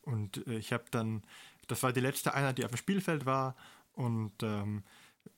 Und 0.04 0.46
äh, 0.48 0.58
ich 0.58 0.72
habe 0.72 0.86
dann, 0.92 1.24
das 1.68 1.84
war 1.84 1.92
die 1.92 2.00
letzte 2.00 2.34
Einheit, 2.34 2.58
die 2.58 2.66
auf 2.66 2.72
dem 2.72 2.78
Spielfeld 2.78 3.26
war. 3.26 3.56
Und 3.94 4.44
ähm, 4.44 4.84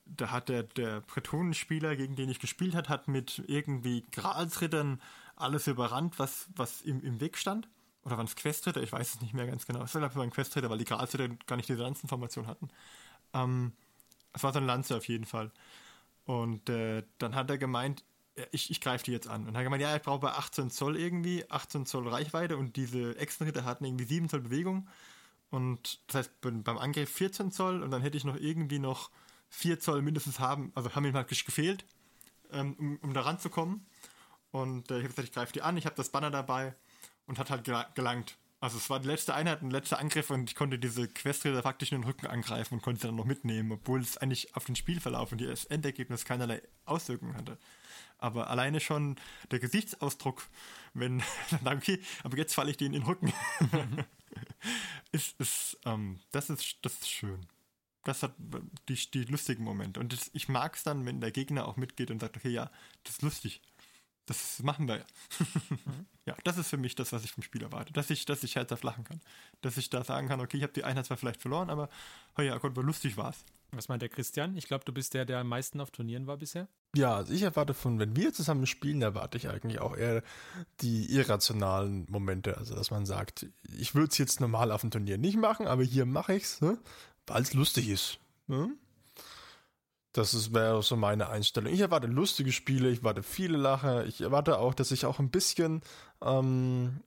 da 0.05 0.31
hat 0.31 0.49
der, 0.49 0.63
der 0.63 1.01
Bretonenspieler, 1.01 1.95
gegen 1.95 2.15
den 2.15 2.29
ich 2.29 2.39
gespielt 2.39 2.75
hat, 2.75 2.89
hat 2.89 3.07
mit 3.07 3.41
irgendwie 3.47 4.05
Gralsrittern 4.11 5.01
alles 5.35 5.67
überrannt, 5.67 6.19
was, 6.19 6.47
was 6.55 6.81
im, 6.81 7.01
im 7.01 7.19
Weg 7.21 7.37
stand. 7.37 7.67
Oder 8.03 8.17
waren 8.17 8.25
es 8.25 8.35
Questritter? 8.35 8.81
Ich 8.81 8.91
weiß 8.91 9.15
es 9.15 9.21
nicht 9.21 9.33
mehr 9.33 9.47
ganz 9.47 9.65
genau. 9.65 9.83
Es 9.83 9.93
war 9.93 10.17
ein 10.17 10.31
Questritter, 10.31 10.69
weil 10.69 10.79
die 10.79 10.85
Gralsritter 10.85 11.29
gar 11.45 11.55
nicht 11.55 11.69
diese 11.69 11.81
Lanzenformation 11.81 12.47
hatten. 12.47 12.69
Ähm, 13.33 13.73
es 14.33 14.43
war 14.43 14.53
so 14.53 14.59
ein 14.59 14.65
Lanze 14.65 14.95
auf 14.97 15.07
jeden 15.07 15.25
Fall. 15.25 15.51
Und 16.25 16.69
äh, 16.69 17.03
dann 17.17 17.35
hat 17.35 17.49
er 17.49 17.57
gemeint, 17.57 18.03
ich, 18.51 18.71
ich 18.71 18.81
greife 18.81 19.03
die 19.03 19.11
jetzt 19.11 19.27
an. 19.27 19.41
Und 19.41 19.47
dann 19.47 19.55
hat 19.55 19.61
er 19.61 19.65
gemeint, 19.65 19.83
ja, 19.83 19.95
ich 19.95 20.01
brauche 20.01 20.19
bei 20.19 20.31
18 20.31 20.71
Zoll 20.71 20.97
irgendwie, 20.97 21.45
18 21.49 21.85
Zoll 21.85 22.07
Reichweite 22.07 22.57
und 22.57 22.75
diese 22.75 23.17
Echsenritter 23.17 23.65
hatten 23.65 23.85
irgendwie 23.85 24.05
7 24.05 24.29
Zoll 24.29 24.41
Bewegung. 24.41 24.87
Und 25.49 25.99
das 26.07 26.15
heißt, 26.15 26.41
beim 26.41 26.77
Angriff 26.77 27.11
14 27.11 27.51
Zoll 27.51 27.83
und 27.83 27.91
dann 27.91 28.01
hätte 28.01 28.17
ich 28.17 28.23
noch 28.23 28.37
irgendwie 28.37 28.79
noch 28.79 29.11
4 29.49 29.79
Zoll 29.79 30.01
mindestens 30.01 30.39
haben, 30.39 30.71
also 30.75 30.95
haben 30.95 31.03
mir 31.03 31.11
praktisch 31.11 31.43
gefehlt, 31.43 31.85
ähm, 32.51 32.75
um, 32.79 32.97
um 33.01 33.13
da 33.13 33.21
ranzukommen. 33.21 33.85
Und 34.51 34.89
äh, 34.91 34.97
ich 34.97 35.03
habe 35.03 35.09
gesagt, 35.09 35.27
ich 35.27 35.33
greife 35.33 35.53
die 35.53 35.61
an, 35.61 35.75
ich 35.77 35.85
habe 35.85 35.95
das 35.95 36.09
Banner 36.09 36.31
dabei 36.31 36.73
und 37.31 37.39
hat 37.39 37.49
halt 37.49 37.63
gelangt. 37.95 38.37
Also 38.59 38.77
es 38.77 38.89
war 38.89 38.99
die 38.99 39.07
letzte 39.07 39.33
Einheit, 39.33 39.61
ein 39.61 39.71
letzter 39.71 39.99
Angriff 39.99 40.29
und 40.29 40.49
ich 40.49 40.55
konnte 40.55 40.77
diese 40.77 41.07
Questritter 41.07 41.63
faktisch 41.63 41.93
in 41.93 42.01
den 42.01 42.03
Rücken 42.03 42.27
angreifen 42.27 42.73
und 42.75 42.81
konnte 42.81 42.99
sie 42.99 43.07
dann 43.07 43.15
noch 43.15 43.25
mitnehmen, 43.25 43.71
obwohl 43.71 44.01
es 44.01 44.17
eigentlich 44.17 44.53
auf 44.53 44.65
den 44.65 44.75
Spielverlauf 44.75 45.31
und 45.31 45.39
das 45.39 45.63
Endergebnis 45.63 46.25
keinerlei 46.25 46.61
Auswirkungen 46.83 47.37
hatte. 47.37 47.57
Aber 48.17 48.49
alleine 48.49 48.81
schon 48.81 49.15
der 49.49 49.59
Gesichtsausdruck, 49.59 50.43
wenn 50.93 51.23
dann 51.63 51.77
okay, 51.77 52.01
aber 52.21 52.37
jetzt 52.37 52.53
falle 52.53 52.69
ich 52.69 52.77
denen 52.77 52.95
in 52.95 53.01
den 53.01 53.07
Rücken, 53.07 53.31
ist, 55.13 55.39
ist, 55.39 55.79
ähm, 55.85 56.19
das 56.31 56.49
ist, 56.49 56.79
das 56.81 56.95
ist 56.95 57.09
schön. 57.09 57.47
Das 58.03 58.23
hat 58.23 58.35
die, 58.89 58.95
die 59.11 59.23
lustigen 59.23 59.63
Momente. 59.63 60.01
Und 60.01 60.11
das, 60.11 60.29
ich 60.33 60.49
mag 60.49 60.75
es 60.75 60.83
dann, 60.83 61.05
wenn 61.05 61.21
der 61.21 61.31
Gegner 61.31 61.65
auch 61.65 61.77
mitgeht 61.77 62.11
und 62.11 62.19
sagt, 62.19 62.35
okay, 62.35 62.49
ja, 62.49 62.69
das 63.05 63.13
ist 63.13 63.21
lustig. 63.21 63.61
Das 64.25 64.61
machen 64.63 64.87
wir 64.87 64.97
ja. 64.97 65.05
mhm. 65.39 66.05
Ja, 66.25 66.35
das 66.43 66.59
ist 66.59 66.67
für 66.67 66.77
mich 66.77 66.93
das, 66.93 67.11
was 67.13 67.23
ich 67.23 67.31
vom 67.31 67.41
Spiel 67.41 67.63
erwarte. 67.63 67.93
Dass 67.93 68.11
ich, 68.11 68.25
dass 68.25 68.43
ich 68.43 68.55
herzhaft 68.55 68.83
lachen 68.83 69.03
kann. 69.03 69.19
Dass 69.61 69.77
ich 69.77 69.89
da 69.89 70.03
sagen 70.03 70.27
kann, 70.27 70.39
okay, 70.39 70.57
ich 70.57 70.63
habe 70.63 70.71
die 70.71 70.83
Einheit 70.83 71.07
zwar 71.07 71.17
vielleicht 71.17 71.41
verloren, 71.41 71.71
aber 71.71 71.89
oh 72.37 72.41
ja 72.43 72.55
Gott, 72.59 72.75
war 72.75 72.83
lustig 72.83 73.17
war's. 73.17 73.43
Was 73.71 73.87
meint 73.87 74.03
der 74.03 74.09
Christian? 74.09 74.55
Ich 74.55 74.67
glaube, 74.67 74.85
du 74.85 74.91
bist 74.93 75.13
der, 75.13 75.25
der 75.25 75.39
am 75.39 75.47
meisten 75.47 75.79
auf 75.79 75.89
Turnieren 75.89 76.27
war 76.27 76.37
bisher. 76.37 76.67
Ja, 76.95 77.15
also 77.15 77.33
ich 77.33 77.41
erwarte 77.41 77.73
von, 77.73 77.99
wenn 77.99 78.15
wir 78.15 78.33
zusammen 78.33 78.67
spielen, 78.67 79.01
erwarte 79.01 79.37
ich 79.37 79.49
eigentlich 79.49 79.79
auch 79.79 79.95
eher 79.95 80.23
die 80.81 81.11
irrationalen 81.11 82.05
Momente. 82.09 82.57
Also, 82.57 82.75
dass 82.75 82.91
man 82.91 83.05
sagt, 83.05 83.47
ich 83.63 83.95
würde 83.95 84.09
es 84.11 84.17
jetzt 84.17 84.41
normal 84.41 84.71
auf 84.71 84.81
dem 84.81 84.91
Turnier 84.91 85.17
nicht 85.17 85.37
machen, 85.37 85.67
aber 85.67 85.83
hier 85.83 86.05
mache 86.05 86.35
ich 86.35 86.43
es, 86.43 86.61
ne? 86.61 86.77
weil 87.25 87.41
es 87.41 87.53
lustig 87.53 87.89
ist. 87.89 88.19
Ne? 88.47 88.75
Das 90.13 90.53
wäre 90.53 90.83
so 90.83 90.95
meine 90.97 91.29
Einstellung. 91.29 91.71
Ich 91.71 91.79
erwarte 91.79 92.07
lustige 92.07 92.51
Spiele, 92.51 92.89
ich 92.89 92.99
erwarte 92.99 93.23
viele 93.23 93.57
Lacher, 93.57 94.05
ich 94.05 94.21
erwarte 94.21 94.59
auch, 94.59 94.73
dass 94.73 94.91
ich 94.91 95.05
auch 95.05 95.19
ein 95.19 95.29
bisschen, 95.29 95.81
ähm, 96.21 97.01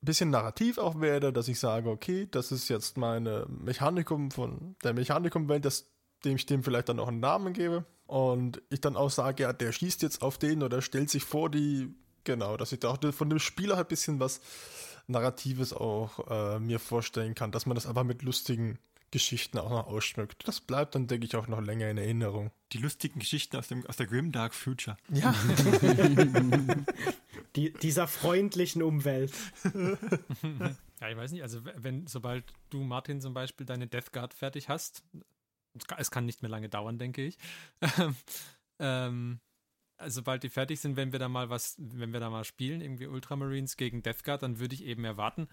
bisschen 0.00 0.30
narrativ 0.30 0.78
auch 0.78 1.00
werde, 1.00 1.32
dass 1.32 1.48
ich 1.48 1.58
sage, 1.58 1.90
okay, 1.90 2.28
das 2.30 2.52
ist 2.52 2.68
jetzt 2.68 2.96
meine 2.96 3.46
Mechanikum 3.48 4.30
von 4.30 4.76
der 4.82 4.94
Mechanikum-Welt, 4.94 5.84
dem 6.24 6.36
ich 6.36 6.46
dem 6.46 6.62
vielleicht 6.62 6.88
dann 6.88 7.00
auch 7.00 7.08
einen 7.08 7.20
Namen 7.20 7.52
gebe. 7.52 7.84
Und 8.06 8.62
ich 8.70 8.80
dann 8.80 8.96
auch 8.96 9.10
sage, 9.10 9.42
ja, 9.42 9.52
der 9.52 9.72
schießt 9.72 10.00
jetzt 10.02 10.22
auf 10.22 10.38
den 10.38 10.62
oder 10.62 10.80
stellt 10.80 11.10
sich 11.10 11.24
vor 11.24 11.50
die, 11.50 11.94
genau, 12.24 12.56
dass 12.56 12.72
ich 12.72 12.80
da 12.80 12.88
auch 12.88 12.98
von 13.12 13.28
dem 13.28 13.40
Spieler 13.40 13.76
halt 13.76 13.88
ein 13.88 13.90
bisschen 13.90 14.20
was 14.20 14.40
Narratives 15.08 15.72
auch 15.72 16.30
äh, 16.30 16.58
mir 16.58 16.78
vorstellen 16.78 17.34
kann, 17.34 17.52
dass 17.52 17.66
man 17.66 17.74
das 17.74 17.86
einfach 17.86 18.04
mit 18.04 18.22
lustigen 18.22 18.78
Geschichten 19.16 19.58
auch 19.58 19.70
noch 19.70 19.86
ausschmückt. 19.86 20.46
Das 20.46 20.60
bleibt 20.60 20.94
dann, 20.94 21.06
denke 21.06 21.24
ich, 21.24 21.34
auch 21.36 21.48
noch 21.48 21.62
länger 21.62 21.88
in 21.88 21.96
Erinnerung. 21.96 22.50
Die 22.72 22.78
lustigen 22.78 23.18
Geschichten 23.18 23.56
aus, 23.56 23.68
dem, 23.68 23.86
aus 23.86 23.96
der 23.96 24.06
Grim 24.06 24.30
Dark 24.30 24.54
Future. 24.54 24.98
Ja. 25.10 25.34
Die, 27.56 27.72
dieser 27.72 28.06
freundlichen 28.06 28.82
Umwelt. 28.82 29.32
Ja, 30.98 31.10
ich 31.10 31.16
weiß 31.18 31.32
nicht, 31.32 31.42
also 31.42 31.60
wenn, 31.62 32.06
sobald 32.06 32.42
du, 32.70 32.82
Martin, 32.82 33.20
zum 33.20 33.34
Beispiel 33.34 33.66
deine 33.66 33.86
Death 33.86 34.12
Guard 34.14 34.32
fertig 34.32 34.70
hast, 34.70 35.04
es 35.98 36.10
kann 36.10 36.24
nicht 36.24 36.40
mehr 36.40 36.50
lange 36.50 36.70
dauern, 36.70 36.98
denke 36.98 37.22
ich. 37.22 37.36
ähm, 38.78 39.40
sobald 40.06 40.42
die 40.42 40.48
fertig 40.48 40.80
sind, 40.80 40.96
wenn 40.96 41.12
wir 41.12 41.18
da 41.18 41.28
mal 41.28 41.50
was, 41.50 41.76
wenn 41.78 42.14
wir 42.14 42.20
da 42.20 42.30
mal 42.30 42.44
spielen, 42.44 42.80
irgendwie 42.80 43.08
Ultramarines 43.08 43.76
gegen 43.76 44.02
Death 44.02 44.24
Guard, 44.24 44.42
dann 44.42 44.58
würde 44.58 44.74
ich 44.74 44.84
eben 44.84 45.04
erwarten, 45.04 45.48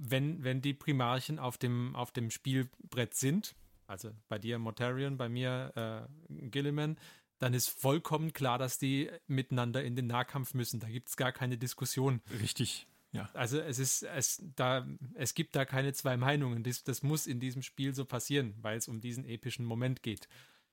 wenn, 0.00 0.42
wenn 0.42 0.62
die 0.62 0.74
Primarchen 0.74 1.38
auf 1.38 1.58
dem, 1.58 1.94
auf 1.94 2.10
dem 2.10 2.30
Spielbrett 2.30 3.14
sind, 3.14 3.54
also 3.86 4.10
bei 4.28 4.38
dir 4.38 4.58
Mortarion, 4.58 5.16
bei 5.16 5.28
mir 5.28 6.08
äh, 6.30 6.48
Gilliman, 6.48 6.96
dann 7.38 7.54
ist 7.54 7.68
vollkommen 7.68 8.32
klar, 8.32 8.58
dass 8.58 8.78
die 8.78 9.10
miteinander 9.26 9.82
in 9.82 9.96
den 9.96 10.06
Nahkampf 10.06 10.54
müssen. 10.54 10.80
Da 10.80 10.88
gibt 10.88 11.08
es 11.08 11.16
gar 11.16 11.32
keine 11.32 11.58
Diskussion. 11.58 12.20
Richtig, 12.40 12.86
ja. 13.12 13.28
Also 13.32 13.58
es 13.60 13.78
ist, 13.78 14.02
es, 14.02 14.42
da, 14.56 14.86
es 15.14 15.34
gibt 15.34 15.56
da 15.56 15.64
keine 15.64 15.92
zwei 15.92 16.16
Meinungen. 16.16 16.62
Das, 16.62 16.84
das 16.84 17.02
muss 17.02 17.26
in 17.26 17.40
diesem 17.40 17.62
Spiel 17.62 17.94
so 17.94 18.04
passieren, 18.04 18.54
weil 18.60 18.76
es 18.76 18.88
um 18.88 19.00
diesen 19.00 19.24
epischen 19.24 19.64
Moment 19.64 20.02
geht. 20.02 20.28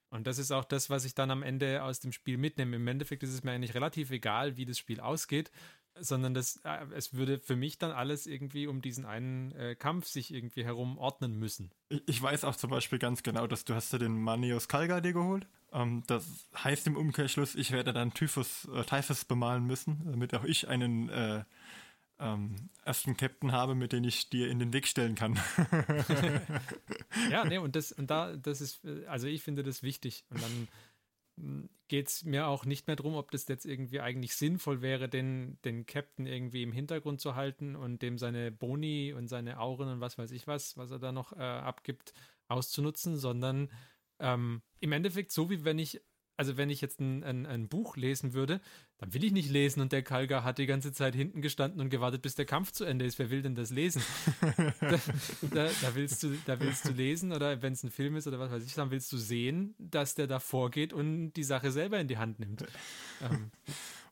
Und 0.10 0.28
das 0.28 0.38
ist 0.38 0.52
auch 0.52 0.64
das, 0.64 0.90
was 0.90 1.04
ich 1.04 1.16
dann 1.16 1.32
am 1.32 1.44
Ende 1.44 1.84
aus 1.84 2.00
dem 2.00 2.14
Spiel 2.14 2.38
mitnehme. 2.38 2.78
Im 2.78 2.88
Endeffekt 2.88 3.24
ist 3.24 3.34
es 3.34 3.44
mir 3.44 3.52
eigentlich 3.52 3.74
relativ 3.74 4.12
egal, 4.12 4.56
wie 4.56 4.66
das 4.66 4.78
Spiel 4.78 5.00
ausgeht 5.02 5.52
sondern 6.00 6.34
das, 6.34 6.58
äh, 6.64 6.86
es 6.96 7.14
würde 7.14 7.40
für 7.40 7.56
mich 7.56 7.78
dann 7.78 7.92
alles 7.92 8.26
irgendwie 8.26 8.68
um 8.68 8.82
diesen 8.82 9.06
einen 9.06 9.52
äh, 9.54 9.76
Kampf 9.76 10.08
sich 10.08 10.34
irgendwie 10.34 10.64
herum 10.64 10.98
ordnen 10.98 11.38
müssen. 11.38 11.72
Ich, 11.90 12.02
ich, 12.08 12.22
weiß 12.22 12.44
auch 12.44 12.56
zum 12.56 12.70
Beispiel 12.70 13.00
ganz 13.00 13.24
genau, 13.24 13.48
dass 13.48 13.66
du 13.66 13.74
hast 13.74 13.94
dir 13.94 14.00
den 14.00 14.22
Manios 14.22 14.68
Kalga 14.68 15.02
dir 15.02 15.14
geholt. 15.14 15.48
Ähm, 15.72 16.04
das 16.08 16.26
heißt 16.64 16.88
im 16.88 16.96
Umkehrschluss, 16.96 17.56
ich 17.56 17.72
werde 17.72 17.94
dann 17.94 18.14
Typhus, 18.14 18.68
äh, 18.74 18.84
Typhus 18.84 19.26
bemalen 19.26 19.66
müssen, 19.66 20.02
damit 20.06 20.34
auch 20.34 20.44
ich 20.44 20.68
einen 20.68 21.10
äh, 21.10 21.44
ähm, 22.20 22.70
ersten 22.84 23.16
Captain 23.16 23.52
habe, 23.52 23.76
mit 23.76 23.94
dem 23.94 24.04
ich 24.04 24.30
dir 24.30 24.50
in 24.50 24.60
den 24.60 24.74
Weg 24.74 24.88
stellen 24.88 25.16
kann. 25.16 25.40
ja, 27.32 27.46
nee, 27.46 27.58
und 27.58 27.76
das, 27.76 27.92
und 27.92 28.10
da, 28.10 28.36
das 28.36 28.62
ist, 28.62 28.84
äh, 28.86 29.06
also 29.08 29.28
ich 29.28 29.44
finde 29.44 29.64
das 29.64 29.84
wichtig. 29.84 30.26
Und 30.30 30.42
dann 30.42 30.68
geht 31.88 32.08
es 32.08 32.26
mir 32.26 32.48
auch 32.48 32.66
nicht 32.66 32.88
mehr 32.88 32.96
darum, 32.96 33.16
ob 33.16 33.32
das 33.32 33.48
jetzt 33.48 33.66
irgendwie 33.66 34.02
eigentlich 34.02 34.36
sinnvoll 34.36 34.82
wäre, 34.82 35.08
den, 35.08 35.58
den 35.64 35.86
Captain 35.86 36.26
irgendwie 36.26 36.64
im 36.64 36.72
Hintergrund 36.72 37.22
zu 37.22 37.36
halten 37.36 37.76
und 37.76 38.02
dem 38.02 38.18
seine 38.18 38.52
Boni 38.52 39.14
und 39.14 39.28
seine 39.28 39.60
Auren 39.60 39.90
und 39.90 40.00
was 40.00 40.18
weiß 40.18 40.32
ich 40.32 40.48
was, 40.48 40.78
was 40.78 40.92
er 40.92 41.00
da 41.00 41.12
noch 41.12 41.34
äh, 41.34 41.42
abgibt, 41.42 42.14
auszunutzen, 42.48 43.18
sondern 43.18 43.72
ähm, 44.20 44.62
im 44.80 44.92
Endeffekt 44.92 45.32
so, 45.32 45.50
wie 45.50 45.64
wenn 45.64 45.80
ich 45.80 46.02
also 46.38 46.56
wenn 46.56 46.70
ich 46.70 46.82
jetzt 46.82 47.00
ein, 47.00 47.24
ein, 47.24 47.46
ein, 47.48 47.68
Buch 47.68 47.98
lesen 47.98 48.34
würde, 48.34 48.62
dann 49.00 49.14
will 49.14 49.24
ich 49.24 49.32
nicht 49.32 49.50
lesen 49.50 49.82
und 49.82 49.92
der 49.92 50.02
Kalga 50.02 50.44
hat 50.44 50.58
die 50.58 50.66
ganze 50.66 50.92
Zeit 50.92 51.14
hinten 51.14 51.42
gestanden 51.42 51.82
und 51.82 51.90
gewartet, 51.90 52.24
bis 52.24 52.34
der 52.34 52.46
Kampf 52.46 52.72
zu 52.72 52.84
Ende 52.84 53.06
ist. 53.06 53.20
Wer 53.20 53.30
will 53.30 53.44
denn 53.44 53.54
das 53.54 53.70
lesen? 53.70 54.02
da, 54.80 55.00
da, 55.42 55.70
da, 55.82 55.96
willst 55.96 56.24
du, 56.24 56.36
da 56.46 56.60
willst 56.60 56.88
du 56.88 56.94
lesen 56.94 57.32
oder 57.32 57.62
wenn 57.62 57.74
es 57.74 57.84
ein 57.84 57.92
Film 57.92 58.16
ist 58.16 58.28
oder 58.28 58.40
was 58.40 58.52
weiß 58.52 58.66
ich, 58.66 58.74
dann 58.74 58.90
willst 58.90 59.12
du 59.12 59.18
sehen, 59.18 59.76
dass 59.78 60.16
der 60.16 60.26
da 60.26 60.40
vorgeht 60.40 60.94
und 60.94 61.34
die 61.34 61.44
Sache 61.44 61.72
selber 61.72 62.00
in 62.00 62.08
die 62.08 62.18
Hand 62.18 62.40
nimmt. 62.40 62.66
Ähm, 63.22 63.52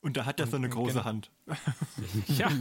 und 0.05 0.17
da 0.17 0.25
hat 0.27 0.39
er 0.39 0.45
so 0.45 0.55
eine 0.55 0.69
große 0.69 0.93
genau. 0.93 1.05
Hand. 1.05 1.31
ja, 2.27 2.51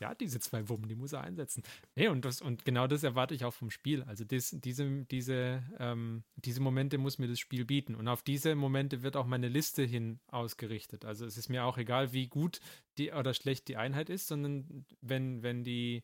ja, 0.00 0.16
diese 0.16 0.40
zwei 0.40 0.68
Wummen, 0.68 0.88
die 0.88 0.96
muss 0.96 1.12
er 1.12 1.20
einsetzen. 1.20 1.62
Nee, 1.94 2.08
und, 2.08 2.24
das, 2.24 2.42
und 2.42 2.64
genau 2.64 2.88
das 2.88 3.04
erwarte 3.04 3.36
ich 3.36 3.44
auch 3.44 3.54
vom 3.54 3.70
Spiel. 3.70 4.02
Also 4.02 4.24
das, 4.24 4.50
diese, 4.50 5.04
diese, 5.04 5.62
ähm, 5.78 6.24
diese 6.34 6.60
Momente 6.60 6.98
muss 6.98 7.20
mir 7.20 7.28
das 7.28 7.38
Spiel 7.38 7.64
bieten. 7.64 7.94
Und 7.94 8.08
auf 8.08 8.24
diese 8.24 8.56
Momente 8.56 9.04
wird 9.04 9.14
auch 9.14 9.26
meine 9.26 9.46
Liste 9.46 9.84
hin 9.84 10.18
ausgerichtet. 10.26 11.04
Also 11.04 11.24
es 11.24 11.38
ist 11.38 11.48
mir 11.48 11.64
auch 11.66 11.78
egal, 11.78 12.12
wie 12.12 12.26
gut 12.26 12.58
die 12.98 13.12
oder 13.12 13.32
schlecht 13.32 13.68
die 13.68 13.76
Einheit 13.76 14.10
ist, 14.10 14.26
sondern 14.26 14.84
wenn, 15.00 15.44
wenn 15.44 15.62
die 15.62 16.02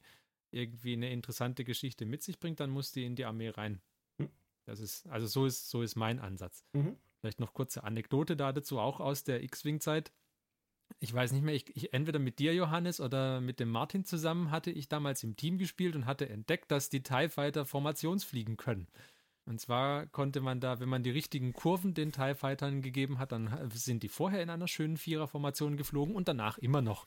irgendwie 0.53 0.93
eine 0.93 1.11
interessante 1.11 1.65
Geschichte 1.65 2.07
mit 2.07 2.23
sich 2.23 2.39
bringt, 2.39 2.61
dann 2.61 2.71
muss 2.71 2.93
die 2.93 3.05
in 3.05 3.17
die 3.17 3.25
Armee 3.25 3.49
rein. 3.49 3.81
Hm. 4.21 4.31
Das 4.65 4.79
ist, 4.79 5.09
also 5.09 5.27
so 5.27 5.45
ist, 5.45 5.71
so 5.71 5.83
ist 5.83 5.97
mein 5.97 6.21
Ansatz. 6.21 6.65
Mhm. 6.73 6.95
Vielleicht 7.21 7.41
noch 7.41 7.53
kurze 7.53 7.83
Anekdote 7.83 8.37
da 8.37 8.53
dazu, 8.53 8.79
auch 8.79 9.01
aus 9.01 9.25
der 9.25 9.43
X-Wing-Zeit 9.43 10.13
ich 11.01 11.13
weiß 11.13 11.33
nicht 11.33 11.45
mehr, 11.45 11.55
ich, 11.55 11.77
ich, 11.77 11.93
entweder 11.93 12.19
mit 12.19 12.39
dir, 12.39 12.55
Johannes, 12.55 13.01
oder 13.01 13.41
mit 13.41 13.61
dem 13.61 13.71
Martin 13.71 14.05
zusammen 14.05 14.51
hatte 14.51 14.71
ich 14.71 14.89
damals 14.89 15.23
im 15.23 15.37
Team 15.37 15.59
gespielt 15.59 15.95
und 15.95 16.07
hatte 16.07 16.29
entdeckt, 16.29 16.71
dass 16.71 16.91
die 16.91 17.03
TIE 17.03 17.29
Fighter 17.29 17.65
Formationsfliegen 17.65 18.57
können. 18.57 18.89
Und 19.45 19.61
zwar 19.61 20.07
konnte 20.07 20.41
man 20.41 20.61
da, 20.61 20.79
wenn 20.79 20.91
man 20.91 21.03
die 21.03 21.11
richtigen 21.11 21.55
Kurven 21.55 21.95
den 21.95 22.13
TIE 22.13 22.35
Fightern 22.35 22.83
gegeben 22.83 23.19
hat, 23.19 23.33
dann 23.33 23.71
sind 23.73 24.03
die 24.03 24.09
vorher 24.09 24.43
in 24.43 24.51
einer 24.51 24.69
schönen 24.69 24.99
Viererformation 24.99 25.77
geflogen 25.77 26.15
und 26.15 26.29
danach 26.29 26.59
immer 26.59 26.83
noch 26.83 27.07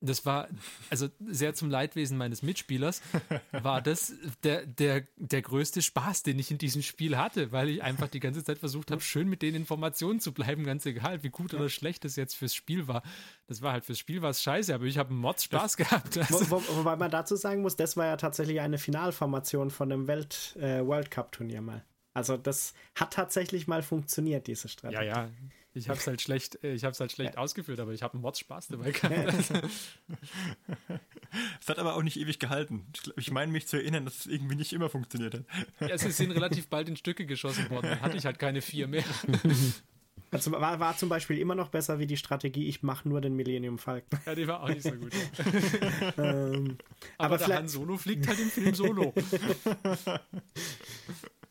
das 0.00 0.24
war, 0.24 0.48
also 0.88 1.08
sehr 1.26 1.54
zum 1.54 1.68
Leidwesen 1.68 2.16
meines 2.16 2.42
Mitspielers, 2.42 3.02
war 3.52 3.82
das 3.82 4.14
der, 4.42 4.64
der, 4.64 5.04
der 5.16 5.42
größte 5.42 5.82
Spaß, 5.82 6.22
den 6.22 6.38
ich 6.38 6.50
in 6.50 6.58
diesem 6.58 6.82
Spiel 6.82 7.18
hatte, 7.18 7.52
weil 7.52 7.68
ich 7.68 7.82
einfach 7.82 8.08
die 8.08 8.20
ganze 8.20 8.42
Zeit 8.42 8.58
versucht 8.58 8.90
habe, 8.90 9.00
schön 9.02 9.28
mit 9.28 9.42
den 9.42 9.54
Informationen 9.54 10.20
zu 10.20 10.32
bleiben, 10.32 10.64
ganz 10.64 10.86
egal, 10.86 11.22
wie 11.22 11.28
gut 11.28 11.52
oder 11.52 11.68
schlecht 11.68 12.04
das 12.04 12.16
jetzt 12.16 12.34
fürs 12.34 12.54
Spiel 12.54 12.88
war. 12.88 13.02
Das 13.46 13.62
war 13.62 13.72
halt 13.72 13.84
fürs 13.84 13.98
Spiel 13.98 14.22
war 14.22 14.30
es 14.30 14.42
scheiße, 14.42 14.74
aber 14.74 14.84
ich 14.84 14.96
habe 14.96 15.10
einen 15.10 15.18
Mods 15.18 15.44
Spaß 15.44 15.76
das, 15.76 15.76
gehabt. 15.76 16.16
Also. 16.18 16.50
Wo, 16.50 16.62
wo, 16.62 16.76
wobei 16.78 16.96
man 16.96 17.10
dazu 17.10 17.36
sagen 17.36 17.62
muss, 17.62 17.76
das 17.76 17.96
war 17.96 18.06
ja 18.06 18.16
tatsächlich 18.16 18.60
eine 18.60 18.78
Finalformation 18.78 19.70
von 19.70 19.92
einem 19.92 20.06
Welt, 20.06 20.56
äh, 20.58 20.84
World 20.84 21.10
Cup 21.10 21.32
Turnier 21.32 21.60
mal. 21.60 21.84
Also 22.14 22.36
das 22.36 22.74
hat 22.94 23.12
tatsächlich 23.12 23.68
mal 23.68 23.82
funktioniert, 23.82 24.46
diese 24.46 24.68
Strategie. 24.68 25.06
Ja, 25.06 25.26
ja. 25.26 25.30
Ich 25.72 25.88
habe 25.88 25.98
es 25.98 26.06
halt 26.06 26.20
schlecht, 26.20 26.62
äh, 26.64 26.74
ich 26.74 26.84
habe 26.84 26.96
halt 26.98 27.12
schlecht 27.12 27.34
ja. 27.34 27.40
ausgeführt, 27.40 27.78
aber 27.78 27.92
ich 27.92 28.02
habe 28.02 28.14
einen 28.14 28.22
Mods 28.22 28.40
Spaß 28.40 28.68
dabei 28.68 28.90
gehabt. 28.90 29.14
es 31.60 31.68
hat 31.68 31.78
aber 31.78 31.94
auch 31.94 32.02
nicht 32.02 32.18
ewig 32.18 32.40
gehalten. 32.40 32.86
Ich 33.16 33.30
meine 33.30 33.52
mich 33.52 33.68
zu 33.68 33.76
erinnern, 33.76 34.04
dass 34.04 34.20
es 34.20 34.26
irgendwie 34.26 34.56
nicht 34.56 34.72
immer 34.72 34.88
funktioniert 34.88 35.34
hat. 35.34 35.44
Ja, 35.80 35.96
sie 35.96 36.10
sind 36.10 36.32
relativ 36.32 36.68
bald 36.68 36.88
in 36.88 36.96
Stücke 36.96 37.24
geschossen 37.24 37.70
worden. 37.70 37.86
Dann 37.86 38.00
hatte 38.00 38.16
ich 38.16 38.24
halt 38.24 38.38
keine 38.38 38.62
vier 38.62 38.88
mehr. 38.88 39.04
Also 40.32 40.52
war, 40.52 40.78
war 40.78 40.96
zum 40.96 41.08
Beispiel 41.08 41.38
immer 41.38 41.56
noch 41.56 41.70
besser 41.70 41.98
wie 41.98 42.06
die 42.06 42.16
Strategie, 42.16 42.68
ich 42.68 42.84
mache 42.84 43.08
nur 43.08 43.20
den 43.20 43.34
Millennium 43.34 43.78
Falcon. 43.78 44.20
Ja, 44.24 44.34
die 44.36 44.46
war 44.46 44.62
auch 44.62 44.68
nicht 44.68 44.82
so 44.82 44.92
gut. 44.92 45.12
ähm, 46.18 46.78
aber, 47.18 47.34
aber 47.34 47.38
der 47.38 47.56
Han 47.56 47.68
Solo 47.68 47.96
fliegt 47.96 48.28
halt 48.28 48.38
im 48.38 48.48
Film 48.48 48.74
Solo. 48.74 49.12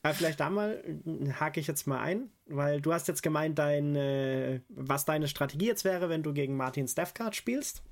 Aber 0.01 0.13
vielleicht 0.13 0.39
da 0.39 0.49
mal 0.49 0.83
äh, 1.05 1.31
hake 1.33 1.59
ich 1.59 1.67
jetzt 1.67 1.87
mal 1.87 1.99
ein, 1.99 2.29
weil 2.45 2.81
du 2.81 2.93
hast 2.93 3.07
jetzt 3.07 3.23
gemeint, 3.23 3.59
dein, 3.59 3.95
was 4.69 5.05
deine 5.05 5.27
Strategie 5.27 5.67
jetzt 5.67 5.83
wäre, 5.83 6.09
wenn 6.09 6.23
du 6.23 6.33
gegen 6.33 6.55
Martins 6.55 6.95
Death 6.95 7.15
Card 7.15 7.35
spielst. 7.35 7.83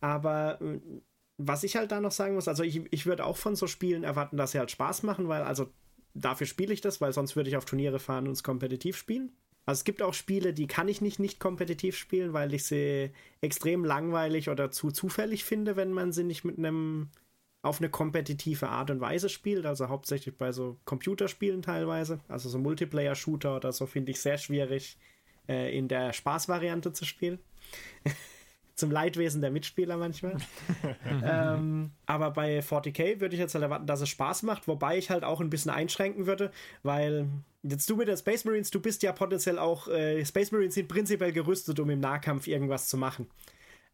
Aber 0.00 0.60
äh, 0.60 0.80
was 1.36 1.64
ich 1.64 1.76
halt 1.76 1.90
da 1.92 2.00
noch 2.00 2.12
sagen 2.12 2.34
muss, 2.34 2.48
also 2.48 2.62
ich, 2.62 2.82
ich 2.92 3.06
würde 3.06 3.24
auch 3.24 3.36
von 3.36 3.56
so 3.56 3.66
Spielen 3.66 4.04
erwarten, 4.04 4.36
dass 4.36 4.52
sie 4.52 4.58
halt 4.58 4.70
Spaß 4.70 5.02
machen, 5.02 5.28
weil 5.28 5.42
also 5.42 5.72
dafür 6.14 6.46
spiele 6.46 6.72
ich 6.72 6.80
das, 6.80 7.00
weil 7.00 7.12
sonst 7.12 7.36
würde 7.36 7.50
ich 7.50 7.56
auf 7.56 7.64
Turniere 7.64 7.98
fahren 7.98 8.26
und 8.26 8.32
es 8.32 8.42
kompetitiv 8.42 8.96
spielen. 8.96 9.32
Also 9.66 9.80
es 9.80 9.84
gibt 9.84 10.02
auch 10.02 10.14
Spiele, 10.14 10.52
die 10.52 10.66
kann 10.66 10.88
ich 10.88 11.00
nicht 11.00 11.18
nicht 11.18 11.40
kompetitiv 11.40 11.96
spielen, 11.96 12.34
weil 12.34 12.52
ich 12.54 12.64
sie 12.64 13.10
extrem 13.40 13.84
langweilig 13.84 14.50
oder 14.50 14.70
zu 14.70 14.90
zufällig 14.90 15.44
finde, 15.44 15.74
wenn 15.76 15.92
man 15.92 16.12
sie 16.12 16.24
nicht 16.24 16.44
mit 16.44 16.58
einem 16.58 17.08
auf 17.64 17.80
eine 17.80 17.88
kompetitive 17.88 18.68
Art 18.68 18.90
und 18.90 19.00
Weise 19.00 19.28
spielt, 19.28 19.64
also 19.64 19.88
hauptsächlich 19.88 20.36
bei 20.36 20.52
so 20.52 20.76
Computerspielen 20.84 21.62
teilweise, 21.62 22.20
also 22.28 22.48
so 22.48 22.58
Multiplayer-Shooter 22.58 23.56
oder 23.56 23.72
so 23.72 23.86
finde 23.86 24.12
ich 24.12 24.20
sehr 24.20 24.36
schwierig 24.36 24.98
äh, 25.48 25.76
in 25.76 25.88
der 25.88 26.12
Spaßvariante 26.12 26.92
zu 26.92 27.04
spielen. 27.04 27.38
Zum 28.74 28.90
Leidwesen 28.90 29.40
der 29.40 29.52
Mitspieler 29.52 29.96
manchmal. 29.96 30.36
ähm, 31.24 31.92
aber 32.06 32.32
bei 32.32 32.58
40k 32.58 33.20
würde 33.20 33.34
ich 33.34 33.40
jetzt 33.40 33.54
halt 33.54 33.62
erwarten, 33.62 33.86
dass 33.86 34.00
es 34.00 34.08
Spaß 34.08 34.42
macht, 34.42 34.66
wobei 34.66 34.98
ich 34.98 35.10
halt 35.10 35.22
auch 35.24 35.40
ein 35.40 35.48
bisschen 35.48 35.70
einschränken 35.70 36.26
würde, 36.26 36.50
weil 36.82 37.28
jetzt 37.62 37.88
du 37.88 37.96
mit 37.96 38.08
den 38.08 38.16
Space 38.16 38.44
Marines, 38.44 38.70
du 38.70 38.80
bist 38.80 39.02
ja 39.04 39.12
potenziell 39.12 39.58
auch, 39.58 39.88
äh, 39.88 40.24
Space 40.24 40.50
Marines 40.50 40.74
sind 40.74 40.88
prinzipiell 40.88 41.32
gerüstet, 41.32 41.78
um 41.78 41.88
im 41.88 42.00
Nahkampf 42.00 42.46
irgendwas 42.48 42.88
zu 42.88 42.98
machen. 42.98 43.28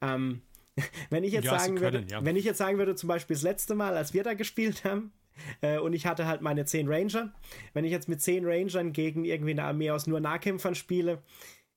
Ähm, 0.01 0.41
wenn 1.11 1.25
ich 1.25 1.33
jetzt 1.33 1.45
ja, 1.45 1.59
sagen 1.59 1.77
können, 1.77 2.03
würde, 2.03 2.13
ja. 2.13 2.25
wenn 2.25 2.37
ich 2.37 2.45
jetzt 2.45 2.59
sagen 2.59 2.79
würde, 2.79 2.95
zum 2.95 3.09
Beispiel 3.09 3.35
das 3.35 3.43
letzte 3.43 3.75
Mal, 3.75 3.97
als 3.97 4.15
wir 4.15 4.23
da 4.23 4.35
gespielt 4.35 4.85
haben, 4.85 5.13
äh, 5.63 5.79
und 5.79 5.93
ich 5.93 6.07
hatte 6.07 6.27
halt 6.27 6.43
meine 6.43 6.65
10 6.65 6.89
Ranger, 6.89 7.33
wenn 7.73 7.85
ich 7.85 7.93
jetzt 7.93 8.09
mit 8.09 8.21
10 8.21 8.45
Rangern 8.45 8.93
gegen 8.93 9.25
irgendwie 9.25 9.53
eine 9.53 9.65
Armee 9.65 9.91
aus 9.91 10.07
nur 10.07 10.21
Nahkämpfern 10.21 10.75
spiele, 10.75 11.23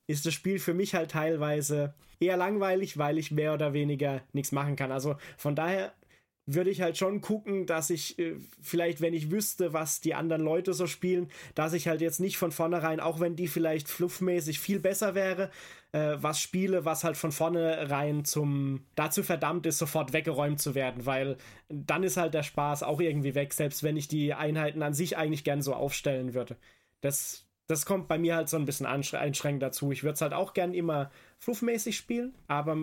ist 0.08 0.26
das 0.26 0.34
Spiel 0.34 0.60
für 0.60 0.74
mich 0.74 0.96
halt 0.96 1.12
teilweise 1.12 1.94
eher 2.20 2.38
langweilig, 2.38 2.98
weil 2.98 3.18
ich 3.18 3.32
mehr 3.32 3.54
oder 3.54 3.74
weniger 3.74 4.22
nichts 4.34 4.52
machen 4.52 4.76
kann. 4.76 4.92
Also 4.92 5.16
von 5.38 5.56
daher 5.56 5.94
würde 6.46 6.70
ich 6.70 6.82
halt 6.82 6.98
schon 6.98 7.22
gucken, 7.22 7.66
dass 7.66 7.90
ich 7.90 8.20
äh, 8.20 8.36
vielleicht, 8.62 9.00
wenn 9.02 9.14
ich 9.14 9.32
wüsste, 9.32 9.72
was 9.72 10.02
die 10.02 10.14
anderen 10.14 10.42
Leute 10.42 10.74
so 10.74 10.88
spielen, 10.88 11.30
dass 11.56 11.74
ich 11.74 11.88
halt 11.88 12.02
jetzt 12.02 12.20
nicht 12.20 12.38
von 12.38 12.52
vornherein, 12.52 13.00
auch 13.00 13.20
wenn 13.20 13.36
die 13.36 13.48
vielleicht 13.48 13.88
fluffmäßig 13.88 14.60
viel 14.60 14.80
besser 14.80 15.16
wäre, 15.16 15.52
äh, 15.94 16.18
was 16.18 16.42
spiele, 16.42 16.84
was 16.84 17.04
halt 17.06 17.16
von 17.16 17.32
vornherein 17.32 18.26
zum 18.26 18.86
dazu 18.96 19.24
verdammt 19.24 19.66
ist, 19.66 19.78
sofort 19.78 20.12
weggeräumt 20.12 20.60
zu 20.60 20.76
werden, 20.76 21.06
weil 21.06 21.38
dann 21.70 22.04
ist 22.04 22.18
halt 22.18 22.34
der 22.34 22.44
Spaß 22.44 22.84
auch 22.84 23.00
irgendwie 23.00 23.36
weg, 23.36 23.54
selbst 23.54 23.84
wenn 23.84 23.96
ich 23.96 24.10
die 24.10 24.34
Einheiten 24.34 24.84
an 24.84 24.94
sich 24.94 25.18
eigentlich 25.18 25.46
gern 25.46 25.62
so 25.62 25.74
aufstellen 25.74 26.34
würde. 26.34 26.58
Das 27.00 27.48
das 27.68 27.86
kommt 27.86 28.10
bei 28.10 28.18
mir 28.18 28.36
halt 28.36 28.50
so 28.50 28.58
ein 28.58 28.66
bisschen 28.66 28.86
einschränkend 28.86 29.64
dazu. 29.64 29.92
Ich 29.94 30.04
würde 30.04 30.16
es 30.16 30.22
halt 30.22 30.34
auch 30.34 30.54
gern 30.54 30.74
immer 30.74 31.10
fluffmäßig 31.40 31.96
spielen, 31.96 32.36
aber 32.48 32.78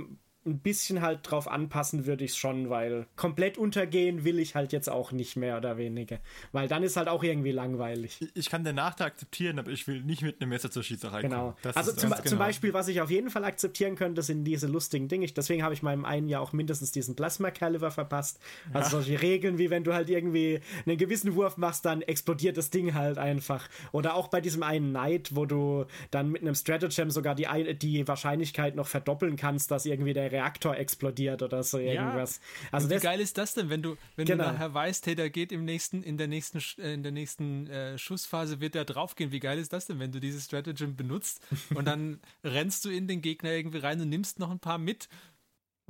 ein 0.47 0.59
bisschen 0.59 1.03
halt 1.03 1.21
drauf 1.23 1.49
anpassen 1.49 2.07
würde 2.07 2.25
ich 2.25 2.31
es 2.31 2.37
schon, 2.37 2.71
weil 2.71 3.07
komplett 3.15 3.59
untergehen 3.59 4.25
will 4.25 4.39
ich 4.39 4.55
halt 4.55 4.73
jetzt 4.73 4.89
auch 4.89 5.13
nicht 5.13 5.37
mehr 5.37 5.59
oder 5.59 5.77
weniger. 5.77 6.19
Weil 6.53 6.67
dann 6.67 6.83
ist 6.83 6.97
halt 6.97 7.09
auch 7.09 7.23
irgendwie 7.23 7.53
langweilig. 7.53 8.19
Ich 8.35 8.49
kann 8.49 8.65
den 8.65 8.77
Nachteil 8.77 9.09
akzeptieren, 9.09 9.59
aber 9.59 9.71
ich 9.71 9.87
will 9.87 10.01
nicht 10.01 10.23
mit 10.23 10.41
einem 10.41 10.49
Messer 10.49 10.71
zur 10.71 10.83
Schießerei 10.83 11.23
genau. 11.23 11.57
kommen. 11.63 11.75
also 11.75 11.93
zum, 11.93 12.11
genau. 12.11 12.23
zum, 12.23 12.39
Beispiel, 12.39 12.73
was 12.73 12.89
ich 12.89 13.03
auf 13.03 13.11
jeden 13.11 13.29
Fall 13.29 13.45
akzeptieren 13.45 13.97
könnte, 13.97 14.23
sind 14.23 14.45
diese 14.45 14.67
lustigen 14.67 15.09
Dinge. 15.09 15.27
Deswegen 15.27 15.63
habe 15.63 15.75
ich 15.75 15.83
meinem 15.83 16.07
einen 16.07 16.27
ja 16.27 16.41
auch 16.41 16.55
mindestens 16.55 16.91
diesen 16.91 17.17
Plasma 17.17 17.51
Caliber 17.51 17.91
verpasst. 17.91 18.41
Also 18.73 18.97
ja. 18.97 19.03
solche 19.03 19.23
Regeln, 19.23 19.59
wie 19.59 19.69
wenn 19.69 19.85
du 19.85 19.93
halt 19.93 20.09
irgendwie 20.09 20.61
einen 20.87 20.97
gewissen 20.97 21.35
Wurf 21.35 21.59
machst, 21.59 21.85
dann 21.85 22.01
explodiert 22.01 22.57
das 22.57 22.71
Ding 22.71 22.95
halt 22.95 23.19
einfach. 23.19 23.69
Oder 23.93 24.15
auch 24.15 24.29
bei 24.29 24.41
diesem 24.41 24.63
einen 24.63 24.91
Knight, 24.91 25.37
wo 25.37 25.45
du 25.45 25.85
dann 26.11 26.31
mit 26.31 26.41
einem 26.41 26.55
Stratagem 26.55 27.11
sogar 27.11 27.35
die, 27.35 27.47
die 27.77 28.09
Wahrscheinlichkeit 28.09 28.75
noch 28.75 28.87
verdoppeln 28.87 29.37
kannst, 29.37 29.71
dass 29.71 29.85
irgendwie 29.85 30.15
der 30.15 30.31
Reaktor 30.41 30.77
explodiert 30.77 31.43
oder 31.43 31.63
so 31.63 31.79
irgendwas. 31.79 32.37
Ja. 32.37 32.69
Also 32.73 32.89
wie 32.89 32.95
das, 32.95 33.03
geil 33.03 33.21
ist 33.21 33.39
das 33.39 33.55
denn, 33.55 33.69
wenn 33.71 33.83
du, 33.83 33.97
wenn 34.17 34.27
genau. 34.27 34.45
du 34.45 34.53
nachher 34.53 34.73
weißt, 34.73 35.07
hey, 35.07 35.15
der 35.15 35.31
geht 35.31 35.53
im 35.53 35.65
nächsten, 35.65 36.03
in 36.03 36.17
der 36.17 36.29
nächsten, 36.29 36.59
äh, 36.81 36.95
in 36.95 37.03
der 37.03 37.13
nächsten 37.13 37.67
äh, 37.67 37.99
Schussphase 37.99 38.61
wird 38.61 38.75
der 38.75 38.85
draufgehen. 38.85 39.33
Wie 39.33 39.41
geil 39.41 39.59
ist 39.59 39.73
das 39.73 39.87
denn, 39.87 39.99
wenn 40.01 40.13
du 40.13 40.21
dieses 40.21 40.47
Stratagem 40.47 40.97
benutzt 40.97 41.43
und 41.75 41.85
dann 41.85 42.21
rennst 42.43 42.85
du 42.85 42.91
in 42.91 43.07
den 43.07 43.23
Gegner 43.23 43.53
irgendwie 43.53 43.79
rein 43.79 44.01
und 44.01 44.09
nimmst 44.09 44.39
noch 44.39 44.51
ein 44.51 44.61
paar 44.61 44.79
mit 44.79 45.09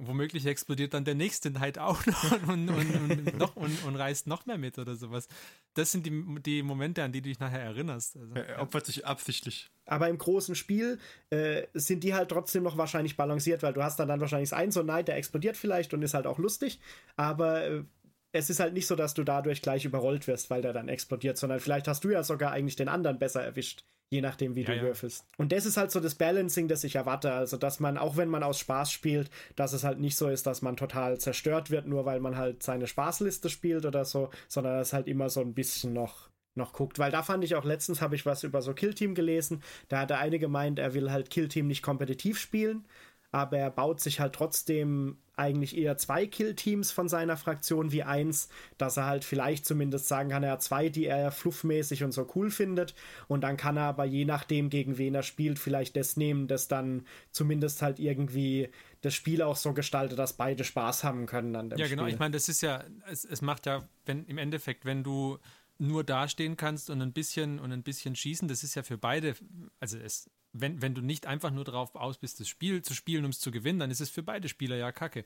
womöglich 0.07 0.47
explodiert 0.47 0.95
dann 0.95 1.05
der 1.05 1.15
nächste 1.15 1.51
Neid 1.51 1.79
auch 1.79 2.05
noch 2.07 2.33
und, 2.49 2.69
und, 2.69 3.11
und, 3.11 3.39
noch, 3.39 3.57
und, 3.57 3.85
und, 3.85 3.97
reißt 3.97 4.27
noch 4.27 4.47
mehr 4.47 4.59
mit 4.59 4.79
oder 4.79 4.95
sowas. 4.95 5.29
Das 5.75 5.93
sind 5.93 6.07
die, 6.07 6.25
die 6.41 6.63
Momente, 6.63 7.03
an 7.03 7.13
die 7.13 7.21
du 7.21 7.29
dich 7.29 7.39
nachher 7.39 7.61
erinnerst. 7.61 8.17
Also, 8.17 8.35
er 8.35 8.61
opfert 8.61 8.87
sich 8.87 9.07
absichtlich. 9.07 9.71
Aber 9.87 10.09
im 10.09 10.19
großen 10.19 10.55
Spiel 10.55 10.99
äh, 11.31 11.67
sind 11.75 12.05
die 12.05 12.15
halt 12.15 12.31
trotzdem 12.31 12.63
noch 12.63 12.77
wahrscheinlich 12.77 13.17
balanciert, 13.17 13.63
weil 13.63 13.73
du 13.73 13.83
hast 13.83 13.99
dann, 13.99 14.09
dann 14.09 14.21
wahrscheinlich 14.21 14.53
einen 14.53 14.73
so 14.73 14.83
Neid, 14.83 15.09
der 15.09 15.17
explodiert 15.17 15.57
vielleicht 15.57 15.93
und 15.95 16.03
ist 16.03 16.15
halt 16.15 16.27
auch 16.27 16.39
lustig, 16.39 16.81
aber 17.17 17.65
äh, 17.65 17.85
es 18.33 18.49
ist 18.49 18.61
halt 18.61 18.75
nicht 18.75 18.87
so, 18.87 18.95
dass 18.95 19.15
du 19.15 19.25
dadurch 19.25 19.61
gleich 19.61 19.85
überrollt 19.85 20.29
wirst, 20.29 20.51
weil 20.51 20.63
der 20.63 20.73
dann 20.73 20.89
explodiert, 20.89 21.37
sondern 21.37 21.59
vielleicht 21.59 21.89
hast 21.89 22.05
du 22.05 22.11
ja 22.11 22.23
sogar 22.23 22.53
eigentlich 22.53 22.77
den 22.77 22.89
anderen 22.89 23.19
besser 23.19 23.43
erwischt 23.43 23.85
je 24.11 24.21
nachdem, 24.21 24.57
wie 24.57 24.63
ja, 24.63 24.67
du 24.67 24.77
ja. 24.77 24.83
würfelst. 24.83 25.25
Und 25.39 25.53
das 25.53 25.65
ist 25.65 25.77
halt 25.77 25.91
so 25.93 26.01
das 26.01 26.17
Balancing, 26.17 26.69
das 26.69 26.85
ich 26.85 26.97
erwarte. 26.97 27.33
Also, 27.33 27.57
dass 27.57 27.81
man, 27.81 27.97
auch 27.97 28.17
wenn 28.17 28.29
man 28.29 28.43
aus 28.43 28.59
Spaß 28.59 28.93
spielt, 28.93 29.31
dass 29.57 29.73
es 29.73 29.85
halt 29.85 30.01
nicht 30.01 30.17
so 30.17 30.29
ist, 30.29 30.47
dass 30.47 30.63
man 30.63 30.77
total 30.77 31.19
zerstört 31.19 31.71
wird, 31.71 31.87
nur 31.87 32.05
weil 32.05 32.21
man 32.21 32.37
halt 32.37 32.63
seine 32.63 32.89
Spaßliste 32.89 33.49
spielt 33.49 33.87
oder 33.87 34.05
so, 34.05 34.31
sondern 34.49 34.79
dass 34.79 34.93
halt 34.93 35.07
immer 35.07 35.31
so 35.31 35.41
ein 35.41 35.55
bisschen 35.55 35.93
noch 35.93 36.29
noch 36.57 36.73
guckt, 36.73 36.99
weil 36.99 37.13
da 37.13 37.23
fand 37.23 37.45
ich 37.45 37.55
auch 37.55 37.65
letztens 37.65 38.03
habe 38.03 38.17
ich 38.17 38.27
was 38.27 38.43
über 38.43 38.61
so 38.61 38.75
Killteam 38.75 39.15
gelesen, 39.15 39.63
da 39.89 40.01
hat 40.01 40.11
der 40.11 40.19
eine 40.19 40.41
gemeint, 40.41 40.81
er 40.81 40.95
will 40.95 41.13
halt 41.13 41.31
Killteam 41.31 41.69
nicht 41.69 41.81
kompetitiv 41.81 42.41
spielen, 42.41 42.85
aber 43.33 43.59
er 43.59 43.71
baut 43.71 44.01
sich 44.01 44.21
halt 44.21 44.35
trotzdem 44.35 45.19
eigentlich 45.37 45.77
eher 45.77 45.97
zwei 45.97 46.27
Kill-Teams 46.27 46.93
von 46.93 47.09
seiner 47.09 47.37
Fraktion 47.37 47.93
wie 47.93 48.03
eins, 48.03 48.49
dass 48.77 48.99
er 48.99 49.07
halt 49.07 49.25
vielleicht 49.25 49.65
zumindest 49.65 50.07
sagen 50.07 50.29
kann, 50.29 50.43
er 50.43 50.53
hat 50.53 50.63
zwei, 50.63 50.91
die 50.91 51.07
er 51.07 51.33
fluffmäßig 51.33 52.05
und 52.05 52.13
so 52.13 52.31
cool 52.35 52.51
findet 52.51 52.95
und 53.27 53.41
dann 53.43 53.57
kann 53.57 53.79
er 53.79 53.85
aber 53.85 54.05
je 54.05 54.27
nachdem, 54.27 54.69
gegen 54.69 54.99
wen 54.99 55.15
er 55.15 55.23
spielt, 55.23 55.59
vielleicht 55.59 55.97
das 55.97 56.17
nehmen, 56.17 56.47
das 56.47 56.69
dann 56.69 57.07
zumindest 57.31 57.81
halt 57.81 57.99
irgendwie 57.99 58.69
das 59.01 59.15
Spiel 59.15 59.41
auch 59.41 59.57
so 59.57 59.73
gestaltet, 59.73 60.19
dass 60.19 60.35
beide 60.35 60.63
Spaß 60.63 61.05
haben 61.05 61.25
können 61.25 61.57
an 61.57 61.71
dem 61.71 61.79
Ja, 61.79 61.89
genau, 61.89 62.03
Spiel. 62.03 62.15
ich 62.15 62.21
meine, 62.21 62.33
das 62.33 62.49
ist 62.51 62.61
ja, 62.61 62.85
es, 63.11 63.25
es 63.25 63.41
macht 63.41 63.65
ja, 63.65 63.89
wenn 64.05 64.27
im 64.27 64.37
Endeffekt, 64.37 64.85
wenn 64.85 65.03
du 65.03 65.39
nur 65.79 66.05
dastehen 66.05 66.59
kannst 66.59 66.91
und 66.91 67.01
ein 67.01 67.15
bisschen 67.15 67.59
und 67.59 67.73
ein 67.73 67.83
bisschen 67.83 68.15
schießen, 68.15 68.47
das 68.49 68.63
ist 68.63 68.75
ja 68.75 68.83
für 68.83 68.99
beide, 68.99 69.35
also 69.79 69.97
es 69.97 70.29
wenn, 70.53 70.83
wenn 70.83 70.95
du 70.95 71.01
nicht 71.01 71.27
einfach 71.27 71.51
nur 71.51 71.65
darauf 71.65 71.95
aus 71.95 72.19
bist, 72.19 72.41
das 72.41 72.49
Spiel 72.49 72.83
zu 72.83 72.95
spielen, 72.95 73.25
um 73.25 73.31
es 73.31 73.41
zu 73.41 73.51
gewinnen, 73.51 73.79
dann 73.79 73.91
ist 73.91 74.01
es 74.01 74.11
für 74.11 74.23
beide 74.23 74.49
Spieler 74.49 74.77
ja 74.77 74.93
kacke. 74.93 75.25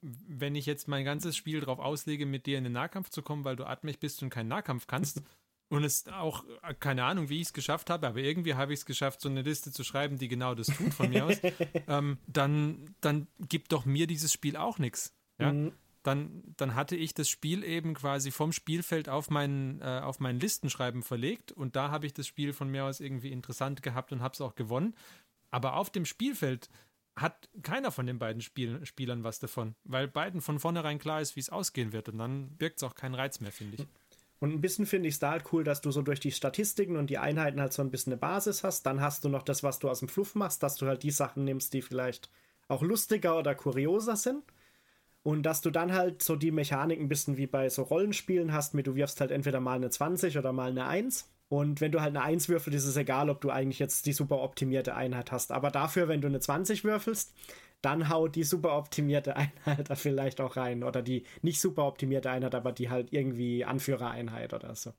Wenn 0.00 0.56
ich 0.56 0.66
jetzt 0.66 0.88
mein 0.88 1.04
ganzes 1.04 1.36
Spiel 1.36 1.60
darauf 1.60 1.78
auslege, 1.78 2.26
mit 2.26 2.46
dir 2.46 2.58
in 2.58 2.64
den 2.64 2.72
Nahkampf 2.72 3.10
zu 3.10 3.22
kommen, 3.22 3.44
weil 3.44 3.56
du 3.56 3.64
atmig 3.64 4.00
bist 4.00 4.22
und 4.22 4.30
keinen 4.30 4.48
Nahkampf 4.48 4.86
kannst, 4.86 5.22
und 5.68 5.84
es 5.84 6.06
auch, 6.08 6.44
keine 6.80 7.04
Ahnung, 7.04 7.30
wie 7.30 7.40
ich 7.40 7.46
es 7.46 7.52
geschafft 7.54 7.88
habe, 7.88 8.06
aber 8.06 8.18
irgendwie 8.18 8.54
habe 8.54 8.74
ich 8.74 8.80
es 8.80 8.86
geschafft, 8.86 9.22
so 9.22 9.30
eine 9.30 9.40
Liste 9.40 9.72
zu 9.72 9.84
schreiben, 9.84 10.18
die 10.18 10.28
genau 10.28 10.54
das 10.54 10.66
tut 10.66 10.92
von 10.92 11.08
mir 11.08 11.24
aus, 11.24 11.38
ähm, 11.88 12.18
dann, 12.26 12.94
dann 13.00 13.26
gibt 13.48 13.72
doch 13.72 13.86
mir 13.86 14.06
dieses 14.06 14.32
Spiel 14.32 14.56
auch 14.56 14.78
nichts. 14.78 15.14
Ja? 15.38 15.52
Mhm 15.52 15.72
dann, 16.02 16.42
dann 16.56 16.74
hatte 16.74 16.96
ich 16.96 17.14
das 17.14 17.28
Spiel 17.28 17.64
eben 17.64 17.94
quasi 17.94 18.30
vom 18.30 18.52
Spielfeld 18.52 19.08
auf, 19.08 19.30
mein, 19.30 19.80
äh, 19.80 20.00
auf 20.02 20.20
mein 20.20 20.40
Listenschreiben 20.40 21.02
verlegt 21.02 21.52
und 21.52 21.76
da 21.76 21.90
habe 21.90 22.06
ich 22.06 22.12
das 22.12 22.26
Spiel 22.26 22.52
von 22.52 22.68
mir 22.68 22.84
aus 22.84 23.00
irgendwie 23.00 23.30
interessant 23.32 23.82
gehabt 23.82 24.12
und 24.12 24.22
habe 24.22 24.34
es 24.34 24.40
auch 24.40 24.54
gewonnen. 24.54 24.94
Aber 25.50 25.76
auf 25.76 25.90
dem 25.90 26.04
Spielfeld 26.04 26.68
hat 27.14 27.48
keiner 27.62 27.92
von 27.92 28.06
den 28.06 28.18
beiden 28.18 28.40
Spiel 28.40 28.84
Spielern 28.86 29.22
was 29.22 29.38
davon, 29.38 29.74
weil 29.84 30.08
beiden 30.08 30.40
von 30.40 30.58
vornherein 30.58 30.98
klar 30.98 31.20
ist, 31.20 31.36
wie 31.36 31.40
es 31.40 31.50
ausgehen 31.50 31.92
wird 31.92 32.08
und 32.08 32.18
dann 32.18 32.50
birgt 32.56 32.78
es 32.78 32.82
auch 32.82 32.94
keinen 32.94 33.14
Reiz 33.14 33.40
mehr, 33.40 33.52
finde 33.52 33.76
ich. 33.76 33.86
Und 34.40 34.52
ein 34.52 34.60
bisschen 34.60 34.86
finde 34.86 35.08
ich 35.08 35.14
es 35.14 35.18
da 35.20 35.30
halt 35.30 35.44
cool, 35.52 35.62
dass 35.62 35.82
du 35.82 35.92
so 35.92 36.02
durch 36.02 36.18
die 36.18 36.32
Statistiken 36.32 36.96
und 36.96 37.10
die 37.10 37.18
Einheiten 37.18 37.60
halt 37.60 37.72
so 37.72 37.80
ein 37.80 37.92
bisschen 37.92 38.12
eine 38.12 38.18
Basis 38.18 38.64
hast. 38.64 38.84
Dann 38.86 39.00
hast 39.00 39.24
du 39.24 39.28
noch 39.28 39.44
das, 39.44 39.62
was 39.62 39.78
du 39.78 39.88
aus 39.88 40.00
dem 40.00 40.08
Fluff 40.08 40.34
machst, 40.34 40.64
dass 40.64 40.74
du 40.74 40.86
halt 40.86 41.04
die 41.04 41.12
Sachen 41.12 41.44
nimmst, 41.44 41.72
die 41.72 41.80
vielleicht 41.80 42.28
auch 42.66 42.82
lustiger 42.82 43.38
oder 43.38 43.54
kurioser 43.54 44.16
sind. 44.16 44.42
Und 45.22 45.44
dass 45.44 45.60
du 45.60 45.70
dann 45.70 45.92
halt 45.92 46.22
so 46.22 46.34
die 46.34 46.50
Mechanik 46.50 46.98
ein 46.98 47.08
bisschen 47.08 47.36
wie 47.36 47.46
bei 47.46 47.68
so 47.68 47.82
Rollenspielen 47.82 48.52
hast, 48.52 48.74
mit 48.74 48.86
du 48.86 48.96
wirfst 48.96 49.20
halt 49.20 49.30
entweder 49.30 49.60
mal 49.60 49.76
eine 49.76 49.90
20 49.90 50.36
oder 50.36 50.52
mal 50.52 50.70
eine 50.70 50.86
1. 50.86 51.30
Und 51.48 51.80
wenn 51.80 51.92
du 51.92 52.00
halt 52.00 52.16
eine 52.16 52.24
1 52.24 52.48
würfelst, 52.48 52.76
ist 52.76 52.86
es 52.86 52.96
egal, 52.96 53.30
ob 53.30 53.40
du 53.40 53.50
eigentlich 53.50 53.78
jetzt 53.78 54.06
die 54.06 54.12
super 54.12 54.40
optimierte 54.40 54.96
Einheit 54.96 55.30
hast. 55.30 55.52
Aber 55.52 55.70
dafür, 55.70 56.08
wenn 56.08 56.20
du 56.20 56.28
eine 56.28 56.40
20 56.40 56.82
würfelst, 56.82 57.32
dann 57.82 58.08
haut 58.08 58.34
die 58.34 58.44
super 58.44 58.76
optimierte 58.76 59.36
Einheit 59.36 59.90
da 59.90 59.94
vielleicht 59.94 60.40
auch 60.40 60.56
rein. 60.56 60.82
Oder 60.82 61.02
die 61.02 61.24
nicht 61.42 61.60
super 61.60 61.86
optimierte 61.86 62.30
Einheit, 62.30 62.54
aber 62.54 62.72
die 62.72 62.90
halt 62.90 63.12
irgendwie 63.12 63.64
Anführereinheit 63.64 64.54
oder 64.54 64.74
so. 64.74 64.92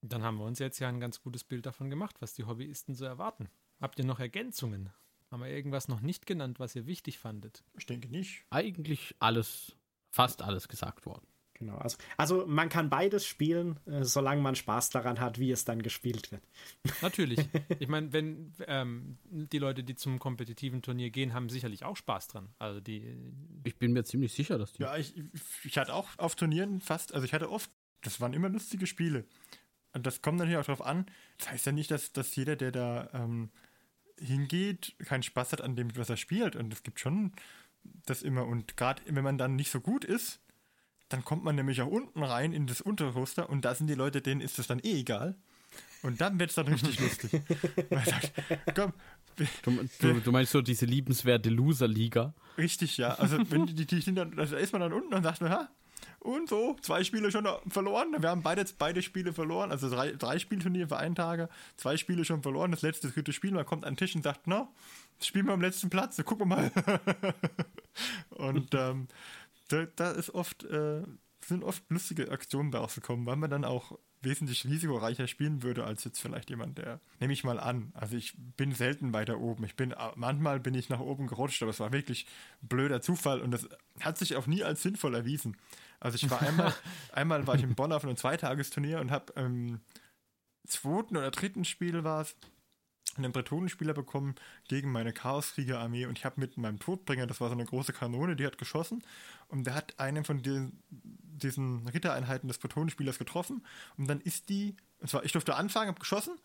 Dann 0.00 0.22
haben 0.22 0.36
wir 0.36 0.44
uns 0.44 0.60
jetzt 0.60 0.78
ja 0.78 0.88
ein 0.88 1.00
ganz 1.00 1.20
gutes 1.20 1.42
Bild 1.42 1.66
davon 1.66 1.90
gemacht, 1.90 2.16
was 2.20 2.34
die 2.34 2.44
Hobbyisten 2.44 2.94
so 2.94 3.04
erwarten. 3.04 3.48
Habt 3.80 3.98
ihr 3.98 4.04
noch 4.04 4.20
Ergänzungen? 4.20 4.90
Haben 5.30 5.42
wir 5.42 5.50
irgendwas 5.50 5.88
noch 5.88 6.00
nicht 6.00 6.26
genannt, 6.26 6.58
was 6.58 6.74
ihr 6.74 6.86
wichtig 6.86 7.18
fandet? 7.18 7.62
Ich 7.76 7.86
denke 7.86 8.08
nicht. 8.08 8.44
Eigentlich 8.50 9.14
alles, 9.18 9.76
fast 10.10 10.42
alles 10.42 10.68
gesagt 10.68 11.04
worden. 11.04 11.26
Genau. 11.58 11.76
Also, 11.76 11.98
also 12.16 12.46
man 12.46 12.68
kann 12.68 12.88
beides 12.88 13.26
spielen, 13.26 13.80
äh, 13.86 14.04
solange 14.04 14.40
man 14.40 14.54
Spaß 14.54 14.90
daran 14.90 15.18
hat, 15.18 15.40
wie 15.40 15.50
es 15.50 15.64
dann 15.64 15.82
gespielt 15.82 16.30
wird. 16.30 16.42
Natürlich. 17.02 17.40
Ich 17.80 17.88
meine, 17.88 18.12
wenn 18.12 18.52
ähm, 18.66 19.18
die 19.30 19.58
Leute, 19.58 19.82
die 19.82 19.96
zum 19.96 20.20
kompetitiven 20.20 20.82
Turnier 20.82 21.10
gehen, 21.10 21.34
haben 21.34 21.48
sicherlich 21.48 21.84
auch 21.84 21.96
Spaß 21.96 22.28
dran. 22.28 22.48
Also 22.60 22.80
die. 22.80 23.16
Ich 23.64 23.76
bin 23.76 23.92
mir 23.92 24.04
ziemlich 24.04 24.32
sicher, 24.32 24.56
dass 24.56 24.72
die. 24.72 24.82
Ja, 24.82 24.96
ich, 24.96 25.14
ich 25.64 25.76
hatte 25.78 25.94
auch 25.94 26.08
auf 26.18 26.36
Turnieren 26.36 26.80
fast, 26.80 27.12
also 27.12 27.24
ich 27.24 27.32
hatte 27.32 27.50
oft, 27.50 27.70
das 28.02 28.20
waren 28.20 28.34
immer 28.34 28.48
lustige 28.48 28.86
Spiele. 28.86 29.24
Und 29.94 30.06
das 30.06 30.22
kommt 30.22 30.38
natürlich 30.38 30.58
auch 30.58 30.66
darauf 30.66 30.86
an. 30.86 31.06
Das 31.38 31.50
heißt 31.50 31.66
ja 31.66 31.72
nicht, 31.72 31.90
dass, 31.90 32.12
dass 32.12 32.36
jeder, 32.36 32.54
der 32.54 32.70
da 32.70 33.10
ähm, 33.14 33.50
hingeht, 34.20 34.94
keinen 35.04 35.22
Spaß 35.22 35.52
hat 35.52 35.60
an 35.60 35.76
dem, 35.76 35.96
was 35.96 36.10
er 36.10 36.16
spielt. 36.16 36.56
Und 36.56 36.72
es 36.72 36.82
gibt 36.82 37.00
schon 37.00 37.32
das 38.06 38.22
immer. 38.22 38.46
Und 38.46 38.76
gerade 38.76 39.02
wenn 39.06 39.24
man 39.24 39.38
dann 39.38 39.56
nicht 39.56 39.70
so 39.70 39.80
gut 39.80 40.04
ist, 40.04 40.40
dann 41.08 41.24
kommt 41.24 41.44
man 41.44 41.56
nämlich 41.56 41.80
auch 41.80 41.88
unten 41.88 42.22
rein 42.22 42.52
in 42.52 42.66
das 42.66 42.80
Unterroster 42.80 43.48
und 43.48 43.64
da 43.64 43.74
sind 43.74 43.86
die 43.86 43.94
Leute, 43.94 44.20
denen 44.20 44.42
ist 44.42 44.58
es 44.58 44.66
dann 44.66 44.78
eh 44.80 45.00
egal. 45.00 45.36
Und 46.02 46.20
dann 46.20 46.38
wird 46.38 46.50
es 46.50 46.56
dann 46.56 46.68
richtig 46.68 47.00
lustig. 47.00 47.42
Man 47.90 48.04
sagt, 48.04 48.32
komm, 48.74 48.92
Du, 49.62 49.70
du, 50.00 50.20
du 50.20 50.32
meinst 50.32 50.50
so 50.52 50.62
diese 50.62 50.84
liebenswerte 50.84 51.48
Loser-Liga? 51.48 52.34
Richtig, 52.56 52.96
ja. 52.96 53.14
Also 53.14 53.38
wenn 53.50 53.66
die, 53.66 53.86
die 53.86 54.00
sind 54.00 54.16
dann, 54.16 54.36
also 54.38 54.56
da 54.56 54.60
ist 54.60 54.72
man 54.72 54.80
dann 54.80 54.92
unten 54.92 55.14
und 55.14 55.22
sagt, 55.22 55.40
ha, 55.42 55.68
und 56.20 56.48
so, 56.48 56.76
zwei 56.82 57.04
Spiele 57.04 57.30
schon 57.30 57.46
verloren. 57.68 58.14
Wir 58.18 58.30
haben 58.30 58.42
beide, 58.42 58.64
beide 58.78 59.02
Spiele 59.02 59.32
verloren, 59.32 59.70
also 59.70 59.88
drei, 59.88 60.12
drei 60.12 60.38
Spielturniere 60.38 60.88
für 60.88 60.96
einen 60.96 61.14
Tage, 61.14 61.48
zwei 61.76 61.96
Spiele 61.96 62.24
schon 62.24 62.42
verloren, 62.42 62.70
das 62.70 62.82
letzte, 62.82 63.10
dritte 63.10 63.32
Spiel, 63.32 63.52
man 63.52 63.66
kommt 63.66 63.84
an 63.84 63.92
den 63.92 63.98
Tisch 63.98 64.14
und 64.14 64.22
sagt, 64.22 64.46
na, 64.46 64.68
spielen 65.20 65.46
wir 65.46 65.54
am 65.54 65.60
letzten 65.60 65.90
Platz, 65.90 66.16
gucken 66.24 66.48
wir 66.50 66.56
mal. 66.56 66.72
und 68.30 68.74
ähm, 68.74 69.08
da, 69.68 69.86
da 69.96 70.10
ist 70.12 70.34
oft, 70.34 70.64
äh, 70.64 71.02
sind 71.44 71.64
oft 71.64 71.82
lustige 71.88 72.30
Aktionen 72.30 72.70
daraus 72.70 72.94
gekommen, 72.94 73.26
weil 73.26 73.36
man 73.36 73.50
dann 73.50 73.64
auch 73.64 73.98
wesentlich 74.22 74.64
risikoreicher 74.64 75.26
spielen 75.28 75.62
würde 75.62 75.84
als 75.84 76.04
jetzt 76.04 76.20
vielleicht 76.20 76.50
jemand, 76.50 76.78
der, 76.78 77.00
nehme 77.20 77.32
ich 77.32 77.44
mal 77.44 77.60
an, 77.60 77.92
also 77.94 78.16
ich 78.16 78.34
bin 78.56 78.72
selten 78.72 79.12
weiter 79.12 79.38
oben. 79.38 79.64
Ich 79.64 79.76
bin, 79.76 79.94
manchmal 80.16 80.60
bin 80.60 80.74
ich 80.74 80.88
nach 80.88 81.00
oben 81.00 81.26
gerutscht, 81.26 81.62
aber 81.62 81.70
es 81.70 81.80
war 81.80 81.92
wirklich 81.92 82.26
blöder 82.60 83.00
Zufall 83.00 83.40
und 83.40 83.50
das 83.50 83.68
hat 84.00 84.18
sich 84.18 84.36
auch 84.36 84.46
nie 84.46 84.64
als 84.64 84.82
sinnvoll 84.82 85.14
erwiesen. 85.14 85.56
Also 86.00 86.16
ich 86.16 86.30
war 86.30 86.40
einmal, 86.42 86.74
einmal 87.12 87.46
war 87.46 87.54
ich 87.56 87.62
in 87.62 87.74
Bonn 87.74 87.92
auf 87.92 88.04
einem 88.04 88.16
Zweitagesturnier 88.16 89.00
und 89.00 89.10
habe 89.10 89.32
im 89.34 89.80
zweiten 90.66 91.16
oder 91.16 91.30
dritten 91.30 91.64
Spiel 91.64 92.04
war 92.04 92.22
es, 92.22 92.36
einen 93.16 93.32
Bretonenspieler 93.32 93.94
bekommen 93.94 94.34
gegen 94.68 94.92
meine 94.92 95.12
Chaoskriegerarmee 95.12 96.06
und 96.06 96.18
ich 96.18 96.24
habe 96.24 96.40
mit 96.40 96.56
meinem 96.56 96.78
Todbringer, 96.78 97.26
das 97.26 97.40
war 97.40 97.48
so 97.48 97.54
eine 97.54 97.64
große 97.64 97.92
Kanone, 97.92 98.36
die 98.36 98.46
hat 98.46 98.58
geschossen 98.58 99.02
und 99.48 99.66
der 99.66 99.74
hat 99.74 99.98
einen 99.98 100.24
von 100.24 100.42
den, 100.42 100.82
diesen 100.90 101.88
Rittereinheiten 101.88 102.48
des 102.48 102.58
Bretonenspielers 102.58 103.18
getroffen 103.18 103.64
und 103.96 104.08
dann 104.08 104.20
ist 104.20 104.48
die, 104.48 104.76
und 105.00 105.08
zwar 105.08 105.24
ich 105.24 105.32
durfte 105.32 105.56
anfangen, 105.56 105.88
habe 105.88 105.98
geschossen 105.98 106.38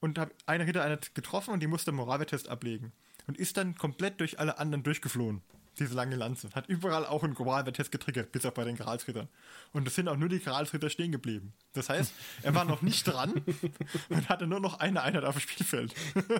und 0.00 0.18
habe 0.18 0.32
eine 0.46 0.66
Rittereinheit 0.66 1.14
getroffen 1.14 1.52
und 1.52 1.60
die 1.60 1.66
musste 1.66 1.92
Moravia-Test 1.92 2.48
ablegen 2.48 2.92
und 3.26 3.38
ist 3.38 3.56
dann 3.56 3.76
komplett 3.76 4.20
durch 4.20 4.38
alle 4.38 4.58
anderen 4.58 4.82
durchgeflohen 4.82 5.42
diese 5.80 5.94
lange 5.94 6.16
Lanze. 6.16 6.50
Hat 6.54 6.68
überall 6.68 7.06
auch 7.06 7.24
einen 7.24 7.34
Gralwehr-Test 7.34 7.90
getriggert, 7.92 8.32
bis 8.32 8.44
auch 8.44 8.52
bei 8.52 8.64
den 8.64 8.76
Gralsrittern. 8.76 9.28
Und 9.72 9.86
es 9.86 9.94
sind 9.94 10.08
auch 10.08 10.16
nur 10.16 10.28
die 10.28 10.40
Gralsritter 10.40 10.90
stehen 10.90 11.12
geblieben. 11.12 11.52
Das 11.72 11.88
heißt, 11.88 12.12
er 12.42 12.54
war 12.54 12.64
noch 12.64 12.82
nicht 12.82 13.06
dran 13.06 13.42
und 14.08 14.28
hatte 14.28 14.46
nur 14.46 14.60
noch 14.60 14.80
eine 14.80 15.02
Einheit 15.02 15.24
auf 15.24 15.36
dem 15.36 15.40
Spielfeld. 15.40 15.94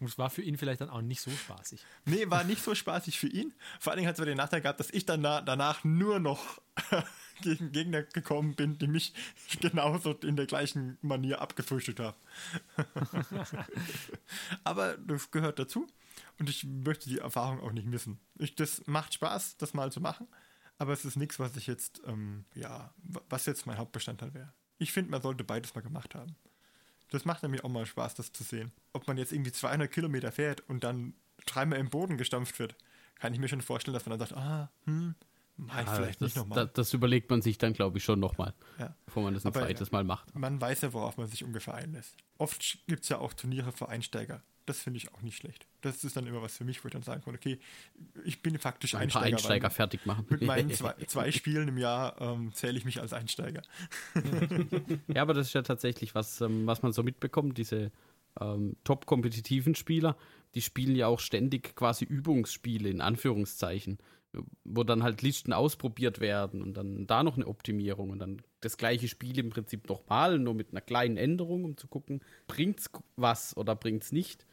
Das 0.00 0.18
war 0.18 0.30
für 0.30 0.42
ihn 0.42 0.58
vielleicht 0.58 0.80
dann 0.80 0.90
auch 0.90 1.02
nicht 1.02 1.20
so 1.20 1.30
spaßig. 1.30 1.84
Nee, 2.04 2.28
war 2.28 2.42
nicht 2.44 2.62
so 2.62 2.74
spaßig 2.74 3.18
für 3.18 3.28
ihn. 3.28 3.54
Vor 3.78 3.92
allen 3.92 3.98
Dingen 3.98 4.08
hat 4.08 4.18
es 4.18 4.24
den 4.24 4.36
Nachteil 4.36 4.60
gehabt, 4.60 4.80
dass 4.80 4.90
ich 4.90 5.06
dann 5.06 5.22
danach 5.22 5.84
nur 5.84 6.18
noch 6.18 6.60
gegen 7.42 7.72
Gegner 7.72 8.02
gekommen 8.02 8.54
bin, 8.54 8.78
die 8.78 8.88
mich 8.88 9.12
genauso 9.60 10.12
in 10.12 10.36
der 10.36 10.46
gleichen 10.46 10.98
Manier 11.02 11.40
abgefrühstückt 11.40 12.00
haben. 12.00 12.16
Aber 14.64 14.96
das 14.98 15.30
gehört 15.30 15.58
dazu. 15.58 15.86
Und 16.38 16.48
ich 16.50 16.64
möchte 16.64 17.08
die 17.08 17.18
Erfahrung 17.18 17.60
auch 17.60 17.72
nicht 17.72 17.86
missen. 17.86 18.20
Ich, 18.38 18.54
das 18.54 18.86
macht 18.86 19.14
Spaß, 19.14 19.56
das 19.56 19.72
mal 19.74 19.90
zu 19.90 20.00
machen, 20.00 20.26
aber 20.78 20.92
es 20.92 21.04
ist 21.04 21.16
nichts, 21.16 21.38
was 21.38 21.56
ich 21.56 21.66
jetzt, 21.66 22.02
ähm, 22.06 22.44
ja, 22.54 22.92
was 23.28 23.46
jetzt 23.46 23.66
mein 23.66 23.78
Hauptbestandteil 23.78 24.34
wäre. 24.34 24.52
Ich 24.78 24.92
finde, 24.92 25.10
man 25.10 25.22
sollte 25.22 25.44
beides 25.44 25.74
mal 25.74 25.80
gemacht 25.80 26.14
haben. 26.14 26.36
Das 27.10 27.24
macht 27.24 27.42
nämlich 27.42 27.64
auch 27.64 27.68
mal 27.70 27.86
Spaß, 27.86 28.14
das 28.14 28.32
zu 28.32 28.42
sehen. 28.44 28.72
Ob 28.92 29.06
man 29.06 29.16
jetzt 29.16 29.32
irgendwie 29.32 29.52
200 29.52 29.90
Kilometer 29.90 30.32
fährt 30.32 30.60
und 30.68 30.84
dann 30.84 31.14
dreimal 31.46 31.78
im 31.78 31.88
Boden 31.88 32.18
gestampft 32.18 32.58
wird, 32.58 32.76
kann 33.14 33.32
ich 33.32 33.38
mir 33.38 33.48
schon 33.48 33.62
vorstellen, 33.62 33.94
dass 33.94 34.04
man 34.04 34.18
dann 34.18 34.28
sagt, 34.28 34.38
ah, 34.38 34.70
hm, 34.84 35.14
mach 35.56 35.80
ich 35.80 35.86
Ja, 35.86 35.94
vielleicht 35.94 36.20
das, 36.20 36.26
nicht 36.26 36.36
nochmal. 36.36 36.66
da, 36.66 36.72
das 36.72 36.92
überlegt 36.92 37.30
man 37.30 37.40
sich 37.40 37.56
dann, 37.56 37.72
glaube 37.72 37.96
ich, 37.96 38.04
schon 38.04 38.20
nochmal, 38.20 38.52
Ja. 38.78 38.94
bevor 39.06 39.22
man 39.22 39.32
das 39.32 39.44
ein 39.46 39.48
Aber, 39.54 39.60
zweites 39.60 39.88
ja. 39.88 39.92
Mal 39.92 40.04
macht. 40.04 40.34
Man 40.34 40.60
weiß 40.60 40.82
ja, 40.82 40.92
worauf 40.92 41.16
man 41.16 41.28
sich 41.28 41.44
ungefähr 41.44 41.74
einlässt. 41.74 42.16
Oft 42.36 42.78
gibt 42.86 43.04
es 43.04 43.08
ja 43.08 43.18
auch 43.18 43.32
Turniere 43.32 43.72
für 43.72 43.88
Einsteiger. 43.88 44.42
Das 44.66 44.80
finde 44.80 44.98
ich 44.98 45.14
auch 45.14 45.22
nicht 45.22 45.36
schlecht. 45.36 45.66
Das 45.86 46.02
ist 46.02 46.16
dann 46.16 46.26
immer 46.26 46.42
was 46.42 46.56
für 46.56 46.64
mich, 46.64 46.82
wo 46.82 46.88
ich 46.88 46.92
dann 46.92 47.02
sagen 47.02 47.22
kann, 47.22 47.34
okay, 47.34 47.58
ich 48.24 48.42
bin 48.42 48.58
faktisch 48.58 48.94
Ein 48.94 49.08
paar 49.08 49.22
Einsteiger. 49.22 49.36
Einsteiger 49.36 49.62
weil 49.64 49.70
fertig 49.70 50.06
machen. 50.06 50.26
Mit 50.28 50.42
meinen 50.42 50.70
zwei, 50.72 50.94
zwei 51.06 51.30
Spielen 51.30 51.68
im 51.68 51.78
Jahr 51.78 52.20
ähm, 52.20 52.52
zähle 52.52 52.76
ich 52.76 52.84
mich 52.84 53.00
als 53.00 53.12
Einsteiger. 53.12 53.62
Ja, 55.14 55.22
aber 55.22 55.34
das 55.34 55.48
ist 55.48 55.52
ja 55.54 55.62
tatsächlich 55.62 56.14
was, 56.14 56.40
ähm, 56.40 56.66
was 56.66 56.82
man 56.82 56.92
so 56.92 57.02
mitbekommt. 57.02 57.58
Diese 57.58 57.92
ähm, 58.40 58.76
top-kompetitiven 58.84 59.74
Spieler, 59.74 60.16
die 60.54 60.62
spielen 60.62 60.96
ja 60.96 61.06
auch 61.06 61.20
ständig 61.20 61.76
quasi 61.76 62.04
Übungsspiele 62.04 62.88
in 62.88 63.00
Anführungszeichen, 63.00 63.98
wo 64.64 64.84
dann 64.84 65.02
halt 65.02 65.22
Listen 65.22 65.52
ausprobiert 65.52 66.20
werden 66.20 66.62
und 66.62 66.74
dann 66.74 67.06
da 67.06 67.22
noch 67.22 67.36
eine 67.36 67.46
Optimierung 67.46 68.10
und 68.10 68.18
dann 68.18 68.42
das 68.60 68.76
gleiche 68.76 69.08
Spiel 69.08 69.38
im 69.38 69.50
Prinzip 69.50 69.88
nochmal, 69.88 70.38
nur 70.38 70.54
mit 70.54 70.70
einer 70.72 70.80
kleinen 70.80 71.16
Änderung, 71.16 71.64
um 71.64 71.76
zu 71.76 71.86
gucken, 71.86 72.20
bringt's 72.46 72.90
was 73.16 73.56
oder 73.56 73.76
bringt's 73.76 74.12
nicht. 74.12 74.44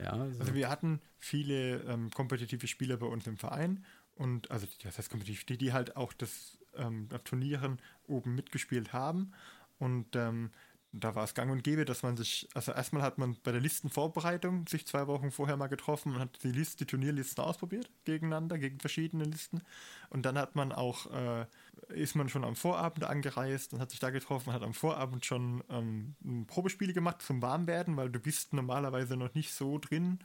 Ja, 0.00 0.12
also, 0.12 0.40
Also 0.40 0.54
wir 0.54 0.68
hatten 0.68 1.00
viele 1.18 1.82
ähm, 1.82 2.10
kompetitive 2.10 2.66
Spieler 2.66 2.96
bei 2.96 3.06
uns 3.06 3.26
im 3.26 3.36
Verein 3.36 3.84
und 4.14 4.50
also 4.50 4.66
das 4.82 4.98
heißt 4.98 5.10
kompetitiv, 5.10 5.44
die, 5.44 5.58
die 5.58 5.72
halt 5.72 5.96
auch 5.96 6.12
das 6.12 6.58
ähm, 6.76 7.08
Turnieren 7.24 7.80
oben 8.06 8.34
mitgespielt 8.34 8.92
haben 8.92 9.32
und 9.78 10.16
ähm, 10.16 10.50
da 10.92 11.14
war 11.14 11.24
es 11.24 11.34
gang 11.34 11.50
und 11.50 11.62
gäbe, 11.62 11.84
dass 11.84 12.02
man 12.02 12.16
sich, 12.16 12.48
also 12.54 12.72
erstmal 12.72 13.02
hat 13.02 13.18
man 13.18 13.36
bei 13.42 13.52
der 13.52 13.60
Listenvorbereitung 13.60 14.66
sich 14.66 14.86
zwei 14.86 15.06
Wochen 15.06 15.30
vorher 15.30 15.56
mal 15.56 15.66
getroffen 15.66 16.14
und 16.14 16.20
hat 16.20 16.42
die 16.42 16.50
Liste, 16.50 16.78
die 16.78 16.86
Turnierlisten 16.86 17.44
ausprobiert 17.44 17.90
gegeneinander, 18.04 18.58
gegen 18.58 18.80
verschiedene 18.80 19.24
Listen. 19.24 19.60
Und 20.08 20.24
dann 20.24 20.38
hat 20.38 20.56
man 20.56 20.72
auch, 20.72 21.10
äh, 21.12 21.46
ist 21.88 22.16
man 22.16 22.28
schon 22.28 22.44
am 22.44 22.56
Vorabend 22.56 23.04
angereist 23.04 23.74
und 23.74 23.80
hat 23.80 23.90
sich 23.90 24.00
da 24.00 24.10
getroffen, 24.10 24.52
hat 24.52 24.62
am 24.62 24.72
Vorabend 24.72 25.26
schon 25.26 25.62
ähm, 25.68 26.46
Probespiele 26.46 26.94
gemacht 26.94 27.20
zum 27.20 27.42
Warmwerden, 27.42 27.96
weil 27.96 28.10
du 28.10 28.18
bist 28.18 28.54
normalerweise 28.54 29.16
noch 29.16 29.34
nicht 29.34 29.52
so 29.52 29.78
drin. 29.78 30.20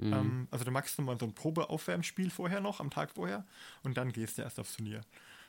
Ähm, 0.00 0.48
also 0.50 0.64
du 0.64 0.70
machst 0.70 0.98
nochmal 0.98 1.18
so 1.18 1.26
ein 1.26 1.34
Probeaufwärmspiel 1.34 2.30
vorher 2.30 2.60
noch, 2.60 2.80
am 2.80 2.90
Tag 2.90 3.12
vorher, 3.12 3.44
und 3.82 3.96
dann 3.96 4.12
gehst 4.12 4.38
du 4.38 4.42
erst 4.42 4.58
aufs 4.58 4.76
Turnier. 4.76 5.02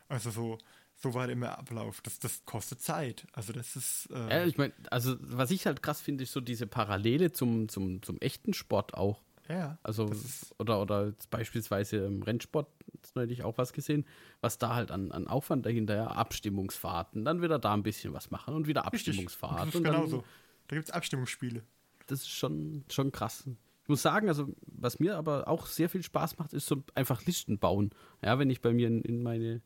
Also 0.09 0.29
so, 0.29 0.57
so 1.01 1.13
war 1.13 1.29
immer 1.29 1.57
Ablauf. 1.57 2.01
Das, 2.01 2.19
das 2.19 2.45
kostet 2.45 2.81
Zeit. 2.81 3.25
Also 3.33 3.53
das 3.53 3.75
ist. 3.75 4.09
Äh, 4.11 4.29
ja, 4.29 4.45
ich 4.45 4.57
meine, 4.57 4.73
also 4.89 5.15
was 5.19 5.51
ich 5.51 5.65
halt 5.65 5.81
krass 5.81 6.01
finde, 6.01 6.23
ist 6.23 6.31
so 6.31 6.41
diese 6.41 6.67
Parallele 6.67 7.31
zum, 7.31 7.69
zum, 7.69 8.01
zum 8.01 8.19
echten 8.19 8.53
Sport 8.53 8.93
auch. 8.93 9.21
ja, 9.49 9.77
Also, 9.83 10.11
oder, 10.59 10.81
oder 10.81 11.13
beispielsweise 11.29 11.97
im 12.05 12.21
Rennsport, 12.23 12.67
neulich 13.15 13.43
auch 13.43 13.57
was 13.57 13.73
gesehen, 13.73 14.05
was 14.41 14.57
da 14.57 14.75
halt 14.75 14.91
an, 14.91 15.11
an 15.11 15.27
Aufwand 15.27 15.65
dahinter, 15.65 15.95
ja, 15.95 16.07
Abstimmungsfahrten, 16.07 17.25
dann 17.25 17.41
wieder 17.41 17.59
da 17.59 17.73
ein 17.73 17.83
bisschen 17.83 18.13
was 18.13 18.31
machen 18.31 18.53
und 18.53 18.67
wieder 18.67 18.81
richtig. 18.91 19.09
Abstimmungsfahrt. 19.09 19.67
Das 19.67 19.75
ist 19.75 19.83
genauso. 19.83 20.23
Da 20.67 20.75
gibt 20.75 20.87
es 20.87 20.93
Abstimmungsspiele. 20.93 21.63
Das 22.07 22.21
ist 22.21 22.29
schon, 22.29 22.85
schon 22.89 23.11
krass. 23.11 23.43
Ich 23.83 23.89
muss 23.89 24.01
sagen, 24.01 24.29
also 24.29 24.47
was 24.67 24.99
mir 24.99 25.17
aber 25.17 25.47
auch 25.47 25.65
sehr 25.65 25.89
viel 25.89 26.03
Spaß 26.03 26.37
macht, 26.37 26.53
ist 26.53 26.67
so 26.67 26.83
einfach 26.93 27.25
Listen 27.25 27.57
bauen. 27.57 27.89
Ja, 28.23 28.37
wenn 28.39 28.49
ich 28.49 28.61
bei 28.61 28.71
mir 28.71 28.87
in, 28.87 29.01
in 29.01 29.23
meine 29.23 29.61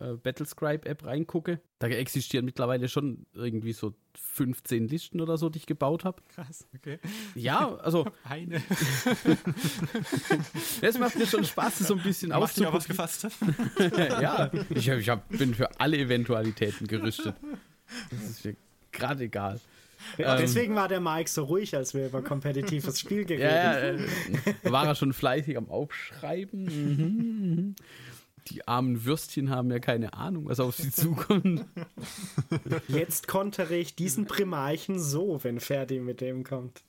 äh, 0.00 0.14
Battlescribe-App 0.14 1.04
reingucke, 1.04 1.60
da 1.78 1.86
existieren 1.86 2.44
mittlerweile 2.44 2.88
schon 2.88 3.26
irgendwie 3.32 3.72
so 3.72 3.94
15 4.16 4.88
Listen 4.88 5.20
oder 5.20 5.38
so, 5.38 5.48
die 5.48 5.58
ich 5.58 5.66
gebaut 5.66 6.04
habe. 6.04 6.20
Krass, 6.34 6.66
okay. 6.74 6.98
Ja, 7.34 7.76
also 7.76 8.04
Eine. 8.24 8.60
das 10.80 10.98
macht 10.98 11.16
mir 11.16 11.26
schon 11.26 11.44
Spaß, 11.44 11.78
das 11.78 11.88
so 11.88 11.94
ein 11.94 12.02
bisschen 12.02 12.30
Macht 12.30 12.56
dich 12.56 12.66
auch 12.66 12.72
was 12.72 12.88
gefasst. 12.88 13.24
ja, 13.98 14.50
ich, 14.70 14.90
hab, 14.90 14.98
ich 14.98 15.08
hab, 15.08 15.28
bin 15.28 15.54
für 15.54 15.78
alle 15.78 15.98
Eventualitäten 15.98 16.88
gerüstet. 16.88 17.36
Das 18.10 18.22
ist 18.22 18.44
mir 18.44 18.56
gerade 18.90 19.24
egal. 19.24 19.60
Ähm, 20.18 20.38
Deswegen 20.40 20.74
war 20.74 20.88
der 20.88 21.00
Mike 21.00 21.30
so 21.30 21.44
ruhig, 21.44 21.76
als 21.76 21.94
wir 21.94 22.06
über 22.06 22.22
kompetitives 22.22 22.98
Spiel 23.00 23.24
geredet 23.24 23.50
ja, 23.50 23.78
ja, 23.78 23.92
haben. 23.92 24.04
äh, 24.44 24.54
da 24.62 24.72
war 24.72 24.86
er 24.86 24.94
schon 24.94 25.12
fleißig 25.12 25.56
am 25.56 25.68
Aufschreiben. 25.70 27.74
Die 28.48 28.66
armen 28.68 29.04
Würstchen 29.04 29.50
haben 29.50 29.70
ja 29.70 29.78
keine 29.78 30.14
Ahnung, 30.14 30.46
was 30.46 30.60
auf 30.60 30.76
sie 30.76 30.90
zukommt. 30.92 31.64
Jetzt 32.88 33.28
kontere 33.28 33.76
ich 33.76 33.94
diesen 33.96 34.26
Primarchen 34.26 34.98
so, 34.98 35.42
wenn 35.42 35.60
Ferdi 35.60 36.00
mit 36.00 36.20
dem 36.20 36.44
kommt. 36.44 36.84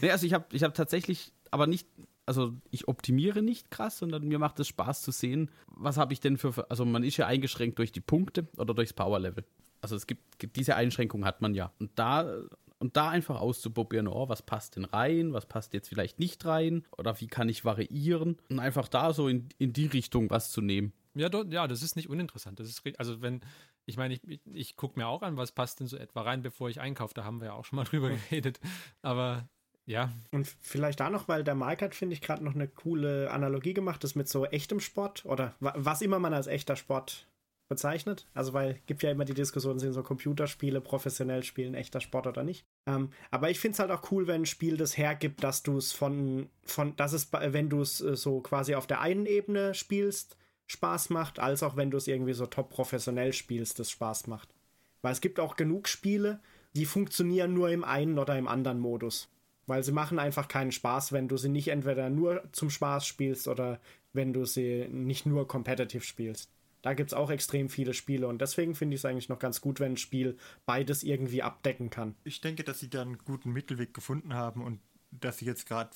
nee, 0.00 0.10
also 0.10 0.26
ich 0.26 0.34
habe 0.34 0.46
ich 0.52 0.62
hab 0.62 0.74
tatsächlich, 0.74 1.32
aber 1.50 1.66
nicht, 1.66 1.88
also 2.26 2.54
ich 2.70 2.88
optimiere 2.88 3.42
nicht 3.42 3.70
krass, 3.70 3.98
sondern 3.98 4.28
mir 4.28 4.38
macht 4.38 4.60
es 4.60 4.68
Spaß 4.68 5.02
zu 5.02 5.10
sehen, 5.10 5.50
was 5.66 5.96
habe 5.96 6.12
ich 6.12 6.20
denn 6.20 6.38
für, 6.38 6.70
also 6.70 6.84
man 6.84 7.02
ist 7.02 7.16
ja 7.16 7.26
eingeschränkt 7.26 7.78
durch 7.78 7.92
die 7.92 8.00
Punkte 8.00 8.46
oder 8.56 8.74
durchs 8.74 8.92
Power-Level. 8.92 9.44
Also 9.80 9.96
es 9.96 10.06
gibt, 10.06 10.38
gibt 10.38 10.56
diese 10.56 10.76
Einschränkung 10.76 11.24
hat 11.24 11.40
man 11.40 11.54
ja. 11.54 11.72
Und 11.78 11.90
da 11.94 12.42
und 12.80 12.96
da 12.96 13.08
einfach 13.10 13.40
auszuprobieren, 13.40 14.08
oh, 14.08 14.28
was 14.28 14.42
passt 14.42 14.76
denn 14.76 14.84
rein, 14.84 15.32
was 15.32 15.46
passt 15.46 15.74
jetzt 15.74 15.88
vielleicht 15.88 16.18
nicht 16.18 16.44
rein 16.44 16.84
oder 16.96 17.20
wie 17.20 17.28
kann 17.28 17.48
ich 17.48 17.64
variieren 17.64 18.38
und 18.48 18.58
einfach 18.58 18.88
da 18.88 19.12
so 19.12 19.28
in, 19.28 19.48
in 19.58 19.72
die 19.72 19.86
Richtung 19.86 20.30
was 20.30 20.50
zu 20.50 20.60
nehmen. 20.60 20.92
Ja, 21.14 21.28
do, 21.28 21.44
ja, 21.44 21.66
das 21.66 21.82
ist 21.82 21.96
nicht 21.96 22.08
uninteressant. 22.08 22.58
Das 22.58 22.68
ist, 22.68 22.82
also 22.98 23.20
wenn, 23.20 23.40
ich 23.86 23.96
meine, 23.96 24.14
ich, 24.14 24.26
ich, 24.26 24.40
ich 24.52 24.76
gucke 24.76 24.98
mir 24.98 25.06
auch 25.06 25.22
an, 25.22 25.36
was 25.36 25.52
passt 25.52 25.80
denn 25.80 25.86
so 25.86 25.96
etwa 25.96 26.22
rein, 26.22 26.42
bevor 26.42 26.70
ich 26.70 26.80
einkaufe. 26.80 27.14
Da 27.14 27.24
haben 27.24 27.40
wir 27.40 27.46
ja 27.46 27.52
auch 27.54 27.64
schon 27.64 27.76
mal 27.76 27.84
drüber 27.90 28.10
geredet. 28.10 28.60
Aber 29.02 29.48
ja. 29.86 30.12
Und 30.30 30.46
vielleicht 30.60 31.00
da 31.00 31.10
noch, 31.10 31.26
weil 31.26 31.42
der 31.42 31.56
Mike 31.56 31.84
hat, 31.84 31.94
finde 31.94 32.14
ich, 32.14 32.20
gerade 32.20 32.44
noch 32.44 32.54
eine 32.54 32.68
coole 32.68 33.30
Analogie 33.30 33.74
gemacht, 33.74 34.04
das 34.04 34.14
mit 34.14 34.28
so 34.28 34.46
echtem 34.46 34.78
Sport 34.78 35.24
oder 35.24 35.54
was 35.58 36.00
immer 36.00 36.20
man 36.20 36.32
als 36.32 36.46
echter 36.46 36.76
Sport 36.76 37.26
bezeichnet. 37.70 38.26
Also, 38.34 38.52
weil 38.52 38.80
gibt 38.84 39.02
ja 39.02 39.10
immer 39.10 39.24
die 39.24 39.32
Diskussion, 39.32 39.78
sind 39.78 39.94
so 39.94 40.02
Computerspiele 40.02 40.82
professionell 40.82 41.42
spielen, 41.44 41.74
echter 41.74 42.00
Sport 42.00 42.26
oder 42.26 42.42
nicht. 42.42 42.66
Ähm, 42.86 43.10
aber 43.30 43.48
ich 43.48 43.60
finde 43.60 43.74
es 43.74 43.78
halt 43.78 43.90
auch 43.90 44.10
cool, 44.10 44.26
wenn 44.26 44.42
ein 44.42 44.46
Spiel 44.46 44.76
das 44.76 44.98
hergibt, 44.98 45.42
dass 45.42 45.62
du 45.62 45.78
es 45.78 45.92
von, 45.92 46.50
von, 46.64 46.94
dass 46.96 47.14
es, 47.14 47.32
wenn 47.32 47.70
du 47.70 47.80
es 47.80 48.02
äh, 48.02 48.16
so 48.16 48.40
quasi 48.40 48.74
auf 48.74 48.86
der 48.86 49.00
einen 49.00 49.24
Ebene 49.24 49.72
spielst, 49.72 50.36
Spaß 50.66 51.10
macht, 51.10 51.38
als 51.38 51.62
auch 51.62 51.76
wenn 51.76 51.90
du 51.90 51.96
es 51.96 52.08
irgendwie 52.08 52.32
so 52.32 52.46
top 52.46 52.70
professionell 52.70 53.32
spielst, 53.32 53.78
das 53.78 53.90
Spaß 53.90 54.26
macht. 54.26 54.52
Weil 55.00 55.12
es 55.12 55.20
gibt 55.20 55.40
auch 55.40 55.56
genug 55.56 55.88
Spiele, 55.88 56.40
die 56.74 56.84
funktionieren 56.84 57.54
nur 57.54 57.70
im 57.70 57.84
einen 57.84 58.18
oder 58.18 58.36
im 58.36 58.48
anderen 58.48 58.80
Modus. 58.80 59.28
Weil 59.66 59.84
sie 59.84 59.92
machen 59.92 60.18
einfach 60.18 60.48
keinen 60.48 60.72
Spaß, 60.72 61.12
wenn 61.12 61.28
du 61.28 61.36
sie 61.36 61.48
nicht 61.48 61.68
entweder 61.68 62.10
nur 62.10 62.42
zum 62.52 62.70
Spaß 62.70 63.06
spielst 63.06 63.46
oder 63.46 63.80
wenn 64.12 64.32
du 64.32 64.44
sie 64.44 64.88
nicht 64.90 65.24
nur 65.24 65.46
competitive 65.46 66.02
spielst. 66.02 66.50
Da 66.82 66.94
gibt 66.94 67.10
es 67.10 67.14
auch 67.14 67.30
extrem 67.30 67.68
viele 67.68 67.92
Spiele 67.92 68.26
und 68.26 68.40
deswegen 68.40 68.74
finde 68.74 68.94
ich 68.94 69.02
es 69.02 69.04
eigentlich 69.04 69.28
noch 69.28 69.38
ganz 69.38 69.60
gut, 69.60 69.80
wenn 69.80 69.92
ein 69.92 69.96
Spiel 69.98 70.38
beides 70.64 71.02
irgendwie 71.02 71.42
abdecken 71.42 71.90
kann. 71.90 72.14
Ich 72.24 72.40
denke, 72.40 72.64
dass 72.64 72.80
sie 72.80 72.88
da 72.88 73.02
einen 73.02 73.18
guten 73.18 73.52
Mittelweg 73.52 73.92
gefunden 73.92 74.34
haben 74.34 74.62
und 74.62 74.80
dass 75.10 75.38
sie 75.38 75.44
jetzt 75.44 75.66
gerade 75.66 75.90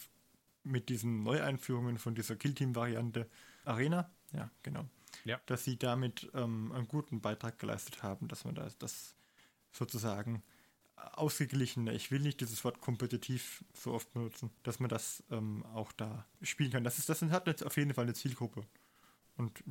mit 0.63 0.89
diesen 0.89 1.23
Neueinführungen 1.23 1.99
von 1.99 2.15
dieser 2.15 2.37
Killteam-Variante 2.37 3.29
Arena, 3.65 4.11
ja, 4.33 4.51
genau, 4.63 4.85
ja. 5.25 5.41
dass 5.47 5.65
sie 5.65 5.79
damit 5.79 6.31
ähm, 6.35 6.73
einen 6.73 6.89
guten 6.89 7.21
Beitrag 7.21 7.59
geleistet 7.59 8.03
haben, 8.03 8.29
dass 8.29 8.45
man 8.45 8.55
das, 8.55 8.77
das 8.79 9.15
sozusagen 9.73 10.43
ausgeglichener, 10.97 11.93
ich 11.93 12.11
will 12.11 12.21
nicht 12.21 12.41
dieses 12.41 12.65
Wort 12.65 12.81
kompetitiv 12.81 13.65
so 13.75 13.93
oft 13.93 14.13
benutzen, 14.13 14.51
dass 14.63 14.81
man 14.81 14.89
das 14.89 15.23
ähm, 15.31 15.65
auch 15.75 15.93
da 15.93 16.27
spielen 16.43 16.71
kann. 16.71 16.85
Das, 16.85 16.99
ist, 16.99 17.09
das 17.09 17.23
hat 17.23 17.47
jetzt 17.47 17.65
auf 17.65 17.77
jeden 17.77 17.95
Fall 17.95 18.05
eine 18.05 18.15
Zielgruppe. 18.15 18.67
Und 19.37 19.63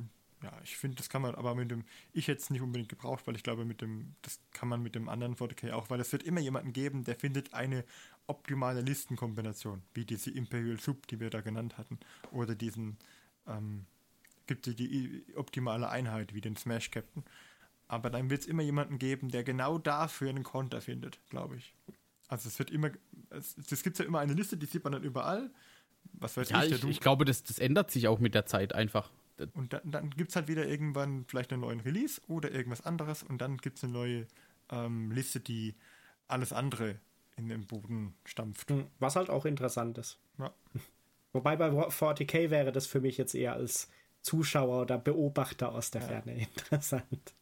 ja, 0.44 0.52
ich 0.62 0.76
finde, 0.76 0.98
das 0.98 1.08
kann 1.08 1.22
man 1.22 1.34
aber 1.34 1.54
mit 1.54 1.70
dem, 1.70 1.84
ich 2.12 2.28
hätte 2.28 2.42
es 2.42 2.50
nicht 2.50 2.60
unbedingt 2.60 2.90
gebraucht, 2.90 3.26
weil 3.26 3.34
ich 3.34 3.42
glaube, 3.42 3.64
mit 3.64 3.80
dem, 3.80 4.14
das 4.20 4.38
kann 4.52 4.68
man 4.68 4.82
mit 4.82 4.94
dem 4.94 5.08
anderen 5.08 5.36
40k 5.36 5.72
auch, 5.72 5.88
weil 5.88 6.00
es 6.00 6.12
wird 6.12 6.22
immer 6.22 6.40
jemanden 6.40 6.74
geben, 6.74 7.02
der 7.04 7.16
findet 7.16 7.54
eine 7.54 7.82
optimale 8.26 8.82
Listenkombination, 8.82 9.82
wie 9.94 10.04
diese 10.04 10.30
Imperial 10.30 10.78
Sub, 10.78 11.06
die 11.06 11.18
wir 11.18 11.30
da 11.30 11.40
genannt 11.40 11.78
hatten, 11.78 11.98
oder 12.30 12.54
diesen, 12.54 12.98
ähm, 13.46 13.86
gibt 14.46 14.66
es 14.66 14.76
die 14.76 15.24
optimale 15.34 15.88
Einheit, 15.88 16.34
wie 16.34 16.42
den 16.42 16.56
Smash 16.56 16.90
Captain. 16.90 17.24
Aber 17.88 18.10
dann 18.10 18.28
wird 18.28 18.42
es 18.42 18.46
immer 18.46 18.62
jemanden 18.62 18.98
geben, 18.98 19.30
der 19.30 19.44
genau 19.44 19.78
dafür 19.78 20.28
einen 20.28 20.44
Konter 20.44 20.82
findet, 20.82 21.18
glaube 21.30 21.56
ich. 21.56 21.74
Also 22.28 22.48
es 22.48 22.58
wird 22.58 22.70
immer, 22.70 22.90
es, 23.30 23.56
es 23.56 23.82
gibt 23.82 23.98
ja 23.98 24.04
immer 24.04 24.18
eine 24.18 24.34
Liste, 24.34 24.58
die 24.58 24.66
sieht 24.66 24.84
man 24.84 24.92
dann 24.92 25.02
überall. 25.04 25.50
Was 26.12 26.36
weiß 26.36 26.50
ja, 26.50 26.64
ich, 26.64 26.72
ich, 26.72 26.84
ich 26.84 27.00
glaube, 27.00 27.24
das, 27.24 27.44
das 27.44 27.58
ändert 27.58 27.90
sich 27.90 28.08
auch 28.08 28.18
mit 28.18 28.34
der 28.34 28.44
Zeit 28.44 28.74
einfach. 28.74 29.10
Und 29.54 29.72
dann, 29.72 29.90
dann 29.90 30.10
gibt 30.10 30.30
es 30.30 30.36
halt 30.36 30.48
wieder 30.48 30.66
irgendwann 30.66 31.24
vielleicht 31.26 31.52
einen 31.52 31.62
neuen 31.62 31.80
Release 31.80 32.20
oder 32.28 32.52
irgendwas 32.52 32.82
anderes 32.82 33.22
und 33.22 33.40
dann 33.40 33.56
gibt 33.56 33.78
es 33.78 33.84
eine 33.84 33.92
neue 33.92 34.26
ähm, 34.70 35.10
Liste, 35.10 35.40
die 35.40 35.74
alles 36.28 36.52
andere 36.52 37.00
in 37.36 37.48
den 37.48 37.66
Boden 37.66 38.14
stampft. 38.24 38.70
Hm, 38.70 38.86
was 38.98 39.16
halt 39.16 39.30
auch 39.30 39.44
interessant 39.44 39.98
ist. 39.98 40.18
Ja. 40.38 40.54
Wobei 41.32 41.56
bei 41.56 41.68
40k 41.68 42.50
wäre 42.50 42.70
das 42.70 42.86
für 42.86 43.00
mich 43.00 43.18
jetzt 43.18 43.34
eher 43.34 43.54
als 43.54 43.90
Zuschauer 44.22 44.82
oder 44.82 44.98
Beobachter 44.98 45.72
aus 45.72 45.90
der 45.90 46.02
ja. 46.02 46.08
Ferne 46.08 46.34
interessant. 46.56 47.34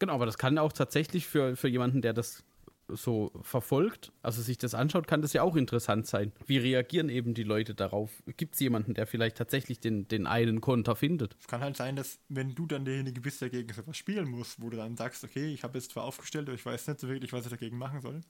Genau, 0.00 0.14
aber 0.14 0.26
das 0.26 0.38
kann 0.38 0.58
auch 0.58 0.72
tatsächlich 0.72 1.26
für, 1.26 1.56
für 1.56 1.68
jemanden, 1.68 2.02
der 2.02 2.12
das 2.12 2.44
so 2.88 3.32
verfolgt, 3.42 4.12
also 4.22 4.42
sich 4.42 4.58
das 4.58 4.74
anschaut, 4.74 5.06
kann 5.06 5.22
das 5.22 5.32
ja 5.32 5.42
auch 5.42 5.56
interessant 5.56 6.06
sein. 6.06 6.32
Wie 6.46 6.58
reagieren 6.58 7.08
eben 7.08 7.34
die 7.34 7.42
Leute 7.42 7.74
darauf? 7.74 8.22
Gibt 8.36 8.54
es 8.54 8.60
jemanden, 8.60 8.94
der 8.94 9.06
vielleicht 9.06 9.36
tatsächlich 9.36 9.80
den, 9.80 10.08
den 10.08 10.26
einen 10.26 10.60
Konter 10.60 10.96
findet? 10.96 11.36
Es 11.40 11.46
kann 11.46 11.60
halt 11.60 11.76
sein, 11.76 11.96
dass 11.96 12.18
wenn 12.28 12.54
du 12.54 12.66
dann 12.66 12.84
derjenige 12.84 13.20
bist, 13.20 13.40
der 13.40 13.50
gegen 13.50 13.72
sowas 13.72 13.96
spielen 13.96 14.28
muss, 14.28 14.60
wo 14.60 14.70
du 14.70 14.76
dann 14.76 14.96
sagst, 14.96 15.24
okay, 15.24 15.52
ich 15.52 15.62
habe 15.62 15.78
jetzt 15.78 15.92
zwar 15.92 16.04
aufgestellt, 16.04 16.48
aber 16.48 16.54
ich 16.54 16.64
weiß 16.64 16.86
nicht 16.88 17.00
so 17.00 17.08
wirklich, 17.08 17.32
was 17.32 17.44
ich 17.44 17.50
dagegen 17.50 17.78
machen 17.78 18.00
soll. 18.00 18.20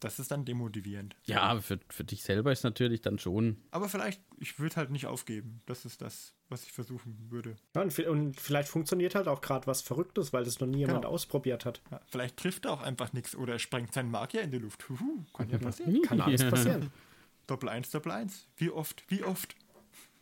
Das 0.00 0.20
ist 0.20 0.30
dann 0.30 0.44
demotivierend. 0.44 1.16
Ja, 1.24 1.60
für, 1.60 1.80
für 1.88 2.04
dich 2.04 2.22
selber 2.22 2.52
ist 2.52 2.62
natürlich 2.62 3.00
dann 3.00 3.18
schon. 3.18 3.56
Aber 3.72 3.88
vielleicht, 3.88 4.22
ich 4.38 4.58
würde 4.60 4.76
halt 4.76 4.90
nicht 4.90 5.06
aufgeben. 5.06 5.60
Das 5.66 5.84
ist 5.84 6.00
das, 6.02 6.34
was 6.48 6.64
ich 6.64 6.72
versuchen 6.72 7.30
würde. 7.30 7.56
Ja, 7.74 7.82
und, 7.82 7.98
und 7.98 8.40
vielleicht 8.40 8.68
funktioniert 8.68 9.14
halt 9.14 9.28
auch 9.28 9.40
gerade 9.40 9.66
was 9.66 9.82
Verrücktes, 9.82 10.32
weil 10.32 10.44
das 10.44 10.60
noch 10.60 10.66
nie 10.66 10.78
jemand 10.78 11.02
genau. 11.02 11.14
ausprobiert 11.14 11.64
hat. 11.64 11.82
Ja, 11.90 12.00
vielleicht 12.06 12.36
trifft 12.36 12.64
er 12.64 12.72
auch 12.72 12.82
einfach 12.82 13.12
nichts 13.12 13.34
oder 13.34 13.54
er 13.54 13.58
sprengt 13.58 13.92
seinen 13.92 14.10
Magier 14.10 14.42
in 14.42 14.50
die 14.50 14.58
Luft. 14.58 14.88
Huhu, 14.88 15.24
kann 15.34 15.50
ja 15.50 15.58
passieren. 15.58 16.02
Kann 16.02 16.20
alles 16.20 16.48
passieren. 16.48 16.90
Doppel 17.46 17.68
1, 17.68 17.90
Doppel 17.90 18.12
1. 18.12 18.48
Wie 18.56 18.70
oft, 18.70 19.04
wie 19.10 19.24
oft? 19.24 19.56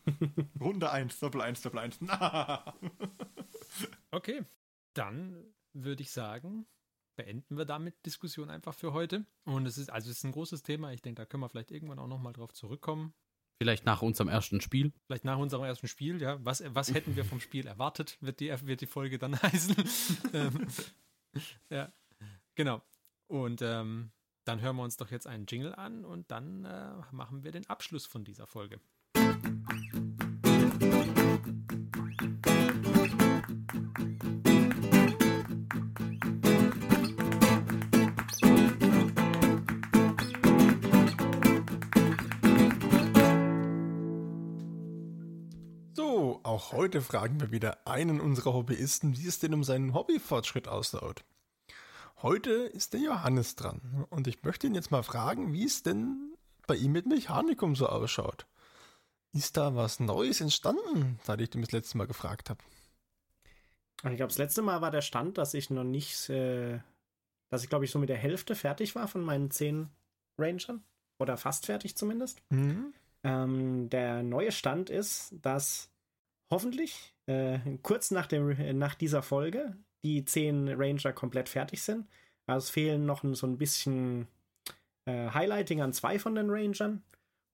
Runde 0.60 0.90
1, 0.90 1.18
Doppel 1.18 1.40
1, 1.40 1.62
Doppel 1.62 1.80
1. 1.80 1.98
okay, 4.12 4.44
dann 4.94 5.44
würde 5.72 6.02
ich 6.02 6.10
sagen, 6.12 6.66
beenden 7.16 7.56
wir 7.56 7.64
damit 7.64 8.06
Diskussion 8.06 8.50
einfach 8.50 8.74
für 8.74 8.92
heute. 8.92 9.26
Und 9.44 9.66
es 9.66 9.78
ist, 9.78 9.90
also 9.90 10.10
es 10.10 10.18
ist 10.18 10.24
ein 10.24 10.32
großes 10.32 10.62
Thema. 10.62 10.92
Ich 10.92 11.02
denke, 11.02 11.22
da 11.22 11.26
können 11.26 11.42
wir 11.42 11.48
vielleicht 11.48 11.72
irgendwann 11.72 11.98
auch 11.98 12.06
nochmal 12.06 12.32
drauf 12.32 12.52
zurückkommen. 12.52 13.14
Vielleicht 13.58 13.86
nach 13.86 14.02
unserem 14.02 14.28
ersten 14.28 14.60
Spiel. 14.60 14.92
Vielleicht 15.06 15.24
nach 15.24 15.38
unserem 15.38 15.64
ersten 15.64 15.88
Spiel, 15.88 16.20
ja. 16.20 16.38
Was, 16.44 16.62
was 16.66 16.92
hätten 16.92 17.16
wir 17.16 17.24
vom 17.24 17.40
Spiel 17.40 17.66
erwartet, 17.66 18.18
wird 18.20 18.40
die, 18.40 18.48
wird 18.66 18.80
die 18.82 18.86
Folge 18.86 19.18
dann 19.18 19.40
heißen. 19.42 19.76
ähm, 20.34 20.66
ja, 21.70 21.92
genau. 22.54 22.82
Und 23.28 23.62
ähm, 23.62 24.12
dann 24.44 24.60
hören 24.60 24.76
wir 24.76 24.82
uns 24.82 24.96
doch 24.96 25.10
jetzt 25.10 25.26
einen 25.26 25.46
Jingle 25.46 25.74
an 25.74 26.04
und 26.04 26.30
dann 26.30 26.64
äh, 26.64 26.92
machen 27.12 27.44
wir 27.44 27.50
den 27.50 27.68
Abschluss 27.68 28.06
von 28.06 28.24
dieser 28.24 28.46
Folge. 28.46 28.80
Heute 46.76 47.00
fragen 47.00 47.40
wir 47.40 47.50
wieder 47.50 47.86
einen 47.86 48.20
unserer 48.20 48.52
Hobbyisten, 48.52 49.16
wie 49.16 49.26
es 49.26 49.38
denn 49.38 49.54
um 49.54 49.64
seinen 49.64 49.94
Hobbyfortschritt 49.94 50.68
ausschaut. 50.68 51.24
Heute 52.22 52.50
ist 52.50 52.92
der 52.92 53.00
Johannes 53.00 53.56
dran 53.56 54.06
und 54.10 54.26
ich 54.26 54.42
möchte 54.42 54.66
ihn 54.66 54.74
jetzt 54.74 54.90
mal 54.90 55.02
fragen, 55.02 55.52
wie 55.52 55.64
es 55.64 55.82
denn 55.82 56.34
bei 56.66 56.76
ihm 56.76 56.92
mit 56.92 57.06
Mechanikum 57.06 57.76
so 57.76 57.86
ausschaut. 57.86 58.46
Ist 59.32 59.56
da 59.56 59.74
was 59.74 60.00
Neues 60.00 60.40
entstanden, 60.40 61.18
seit 61.22 61.40
ich 61.40 61.54
ihn 61.54 61.62
das 61.62 61.72
letzte 61.72 61.98
Mal 61.98 62.06
gefragt 62.06 62.50
habe? 62.50 62.62
Ich 63.98 64.16
glaube, 64.16 64.28
das 64.28 64.38
letzte 64.38 64.62
Mal 64.62 64.80
war 64.82 64.90
der 64.90 65.02
Stand, 65.02 65.38
dass 65.38 65.54
ich 65.54 65.70
noch 65.70 65.84
nicht, 65.84 66.28
äh, 66.28 66.78
dass 67.48 67.62
ich 67.62 67.70
glaube 67.70 67.86
ich 67.86 67.90
so 67.90 67.98
mit 67.98 68.08
der 68.08 68.16
Hälfte 68.16 68.54
fertig 68.54 68.94
war 68.94 69.08
von 69.08 69.22
meinen 69.22 69.50
zehn 69.50 69.88
Rangern. 70.38 70.84
Oder 71.18 71.38
fast 71.38 71.64
fertig 71.64 71.96
zumindest. 71.96 72.42
Mhm. 72.50 72.92
Ähm, 73.24 73.88
der 73.88 74.22
neue 74.22 74.52
Stand 74.52 74.90
ist, 74.90 75.34
dass 75.40 75.88
hoffentlich 76.50 77.14
äh, 77.26 77.58
kurz 77.82 78.10
nach, 78.10 78.26
dem, 78.26 78.78
nach 78.78 78.94
dieser 78.94 79.22
Folge 79.22 79.76
die 80.04 80.24
zehn 80.24 80.68
Ranger 80.68 81.12
komplett 81.12 81.48
fertig 81.48 81.82
sind. 81.82 82.06
Also 82.46 82.66
es 82.66 82.70
fehlen 82.70 83.06
noch 83.06 83.24
so 83.24 83.46
ein 83.46 83.58
bisschen 83.58 84.28
äh, 85.04 85.30
Highlighting 85.30 85.80
an 85.80 85.92
zwei 85.92 86.18
von 86.18 86.34
den 86.34 86.50
Rangern. 86.50 87.02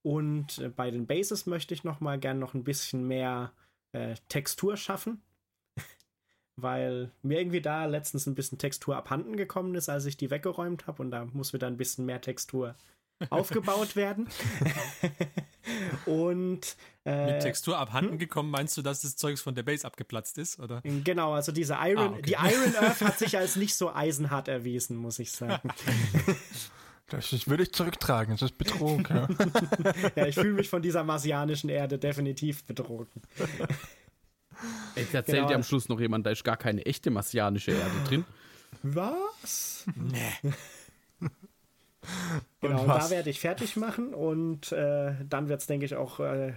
Und 0.04 0.58
äh, 0.58 0.68
bei 0.68 0.90
den 0.90 1.06
Bases 1.06 1.46
möchte 1.46 1.72
ich 1.72 1.84
noch 1.84 2.00
mal 2.00 2.18
gern 2.18 2.38
noch 2.38 2.54
ein 2.54 2.64
bisschen 2.64 3.06
mehr 3.06 3.52
äh, 3.92 4.16
Textur 4.28 4.76
schaffen. 4.76 5.22
Weil 6.56 7.10
mir 7.22 7.38
irgendwie 7.38 7.62
da 7.62 7.86
letztens 7.86 8.26
ein 8.26 8.34
bisschen 8.34 8.58
Textur 8.58 8.96
abhanden 8.96 9.36
gekommen 9.36 9.74
ist, 9.74 9.88
als 9.88 10.04
ich 10.04 10.18
die 10.18 10.30
weggeräumt 10.30 10.86
habe. 10.86 11.02
Und 11.02 11.10
da 11.10 11.24
muss 11.24 11.54
wieder 11.54 11.68
ein 11.68 11.78
bisschen 11.78 12.04
mehr 12.04 12.20
Textur 12.20 12.74
aufgebaut 13.30 13.96
werden. 13.96 14.28
Und 16.06 16.76
äh, 17.04 17.32
Mit 17.32 17.42
Textur 17.42 17.78
abhanden 17.78 18.18
gekommen, 18.18 18.50
meinst 18.50 18.76
du, 18.76 18.82
dass 18.82 19.02
das 19.02 19.16
Zeugs 19.16 19.40
von 19.40 19.54
der 19.54 19.62
Base 19.62 19.84
abgeplatzt 19.86 20.38
ist, 20.38 20.58
oder? 20.60 20.80
Genau, 20.84 21.32
also 21.34 21.52
diese 21.52 21.76
Iron, 21.80 22.14
Ah, 22.14 22.16
okay. 22.18 22.22
die 22.22 22.32
Iron 22.32 22.76
Earth 22.76 23.00
hat 23.00 23.18
sich 23.18 23.36
als 23.38 23.56
nicht 23.56 23.74
so 23.74 23.92
eisenhart 23.92 24.48
erwiesen, 24.48 24.96
muss 24.96 25.18
ich 25.18 25.30
sagen. 25.32 25.70
Das 27.08 27.30
würde 27.46 27.64
ich 27.64 27.72
zurücktragen, 27.72 28.36
das 28.36 28.52
ist 28.52 28.56
Betrug. 28.58 29.10
Ja. 29.10 29.28
Ja, 30.16 30.26
ich 30.26 30.34
fühle 30.34 30.54
mich 30.54 30.70
von 30.70 30.80
dieser 30.80 31.04
marsianischen 31.04 31.68
Erde 31.68 31.98
definitiv 31.98 32.64
betrogen. 32.64 33.08
Jetzt 34.96 35.12
erzählt 35.12 35.36
Genau. 35.38 35.48
dir 35.48 35.54
am 35.56 35.62
Schluss 35.62 35.90
noch 35.90 36.00
jemand, 36.00 36.24
da 36.24 36.30
ist 36.30 36.42
gar 36.42 36.56
keine 36.56 36.86
echte 36.86 37.10
marsianische 37.10 37.72
Erde 37.72 37.90
drin. 38.08 38.24
Was? 38.82 39.84
Nee. 39.94 40.52
Genau, 42.60 42.86
da 42.86 43.10
werde 43.10 43.28
ich 43.28 43.40
fertig 43.40 43.76
machen 43.76 44.14
und 44.14 44.70
äh, 44.70 45.14
dann 45.28 45.48
wird 45.48 45.60
es, 45.60 45.66
denke 45.66 45.84
ich, 45.84 45.96
auch 45.96 46.20
äh, 46.20 46.52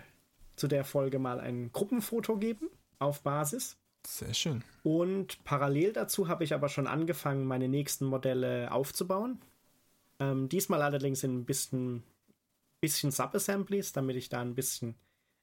zu 0.56 0.68
der 0.68 0.84
Folge 0.84 1.18
mal 1.18 1.40
ein 1.40 1.72
Gruppenfoto 1.72 2.38
geben 2.38 2.70
auf 3.00 3.22
Basis. 3.22 3.78
Sehr 4.06 4.34
schön. 4.36 4.64
Und 4.84 5.44
parallel 5.44 5.94
dazu 5.94 6.28
habe 6.28 6.44
ich 6.44 6.54
aber 6.54 6.70
schon 6.70 6.86
angefangen, 6.86 7.46
meine 7.46 7.68
nächsten 7.68 8.06
Modelle 8.06 8.72
aufzubauen. 8.72 9.42
Ähm, 10.20 10.48
diesmal 10.48 10.82
allerdings 10.82 11.24
in 11.24 11.40
ein 11.40 11.46
bisschen, 11.46 12.04
bisschen 12.82 13.12
Subassemblies, 13.12 13.94
damit 13.94 14.16
ich 14.16 14.30
da 14.30 14.42
ein 14.42 14.56
bisschen 14.56 14.96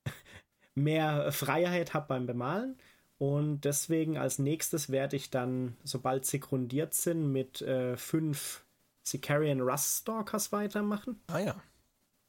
mehr 0.74 1.32
Freiheit 1.32 1.92
habe 1.92 2.06
beim 2.08 2.26
Bemalen. 2.26 2.78
Und 3.18 3.64
deswegen 3.64 4.16
als 4.16 4.38
nächstes 4.38 4.90
werde 4.90 5.16
ich 5.16 5.30
dann, 5.30 5.76
sobald 5.84 6.24
sie 6.24 6.40
grundiert 6.40 6.94
sind, 6.94 7.32
mit 7.32 7.62
äh, 7.62 7.96
fünf 7.96 8.64
Sicarian 9.02 9.60
Rust 9.60 10.02
Stalkers 10.02 10.52
weitermachen. 10.52 11.20
Ah 11.28 11.38
ja. 11.38 11.56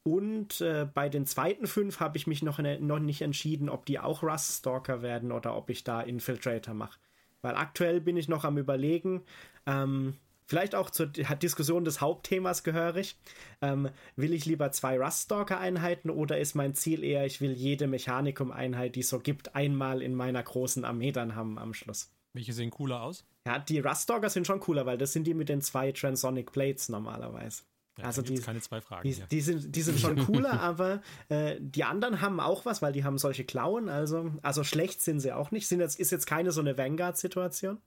Und 0.04 0.60
äh, 0.60 0.86
bei 0.91 1.08
den 1.08 1.26
zweiten 1.26 1.66
fünf 1.66 2.02
habe 2.02 2.18
ich 2.18 2.28
mich 2.28 2.44
noch, 2.44 2.60
in, 2.60 2.86
noch 2.86 3.00
nicht 3.00 3.22
entschieden, 3.22 3.70
ob 3.70 3.86
die 3.86 4.00
auch 4.00 4.22
Rust 4.22 4.60
Stalker 4.60 5.02
werden 5.02 5.32
oder 5.32 5.56
ob 5.56 5.70
ich 5.70 5.84
da 5.86 6.02
Infiltrator 6.02 6.74
mache. 6.74 7.00
Weil 7.41 7.56
aktuell 7.56 8.02
bin 8.02 8.18
ich 8.18 8.28
noch 8.28 8.44
am 8.44 8.58
Überlegen, 8.58 9.24
ähm, 9.66 10.18
vielleicht 10.45 10.76
auch 10.76 10.90
zur 10.90 11.08
Diskussion 11.08 11.86
des 11.86 12.02
Hauptthemas 12.02 12.64
gehörig. 12.64 13.18
Ähm, 13.62 13.90
will 14.18 14.34
ich 14.34 14.45
lieber 14.45 14.72
zwei 14.72 15.00
Rust 15.00 15.24
Stalker 15.24 15.60
Einheiten 15.60 16.10
oder 16.10 16.38
ist 16.38 16.54
mein 16.54 16.74
Ziel 16.74 17.04
eher, 17.04 17.26
ich 17.26 17.40
will 17.40 17.54
jede 17.54 17.88
Mechanikum 17.88 18.52
Einheit, 18.52 18.95
die 18.95 19.02
es 19.02 19.10
so 19.10 19.20
gibt, 19.20 19.56
einmal 19.56 20.02
in 20.02 20.16
meiner 20.16 20.44
großen 20.44 20.84
Armee 20.84 21.14
dann 21.14 21.36
haben 21.36 21.58
am 21.58 21.74
Schluss? 21.74 22.12
Welche 22.34 22.53
sehen 22.53 22.72
cooler 22.72 23.01
aus? 23.03 23.23
Ja, 23.45 23.60
die 23.60 23.80
Rust 23.80 24.03
Stalker 24.03 24.30
sind 24.30 24.47
schon 24.47 24.60
cooler, 24.60 24.85
weil 24.85 24.97
das 24.97 25.14
sind 25.14 25.26
die 25.26 25.34
mit 25.34 25.49
den 25.49 25.61
zwei 25.61 25.91
Transonic 25.91 26.51
Plates 26.51 26.89
normalerweise. 26.89 27.64
Ja, 27.99 28.05
Also 28.05 28.23
die- 28.23 28.39
keine 28.39 28.60
zwei 28.60 28.81
Fragen. 28.81 29.03
Die, 29.07 29.22
die, 29.30 29.41
sind, 29.41 29.76
die 29.76 29.81
sind 29.84 29.99
schon 29.99 30.18
cooler, 30.26 30.60
aber 30.60 31.03
äh, 31.30 31.57
die 31.60 31.84
anderen 31.84 32.22
haben 32.22 32.39
auch 32.39 32.65
was, 32.65 32.81
weil 32.81 32.91
die 32.91 33.03
haben 33.03 33.19
solche 33.19 33.43
Klauen. 33.43 33.88
Also, 33.88 34.31
also 34.41 34.64
schlecht 34.64 35.01
sind 35.01 35.19
sie 35.19 35.31
auch 35.31 35.51
nicht. 35.51 35.68
Sind 35.68 35.80
jetzt, 35.80 35.99
ist 35.99 36.11
jetzt 36.11 36.26
keine 36.26 36.51
so 36.51 36.61
eine 36.61 36.76
Vanguard-Situation. 36.76 37.77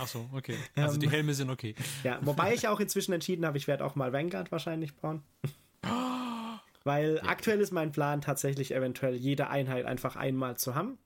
Ach 0.00 0.08
so, 0.08 0.28
okay. 0.32 0.56
Also 0.74 0.94
Ähm. 0.94 1.00
die 1.00 1.10
Helme 1.10 1.32
sind 1.34 1.48
okay. 1.50 1.76
Ja, 2.02 2.18
wobei 2.22 2.54
ich 2.54 2.66
auch 2.66 2.80
inzwischen 2.80 3.12
entschieden 3.12 3.46
habe, 3.46 3.56
ich 3.56 3.68
werde 3.68 3.84
auch 3.84 3.94
mal 3.94 4.12
Vanguard 4.12 4.50
wahrscheinlich 4.50 4.96
bauen. 4.96 5.22
Weil 6.84 7.20
aktuell 7.24 7.60
ist 7.60 7.72
mein 7.72 7.92
Plan 7.92 8.20
tatsächlich 8.20 8.72
eventuell 8.74 9.14
jede 9.14 9.48
Einheit 9.48 9.86
einfach 9.86 10.16
einmal 10.16 10.56
zu 10.56 10.74
haben. 10.74 10.98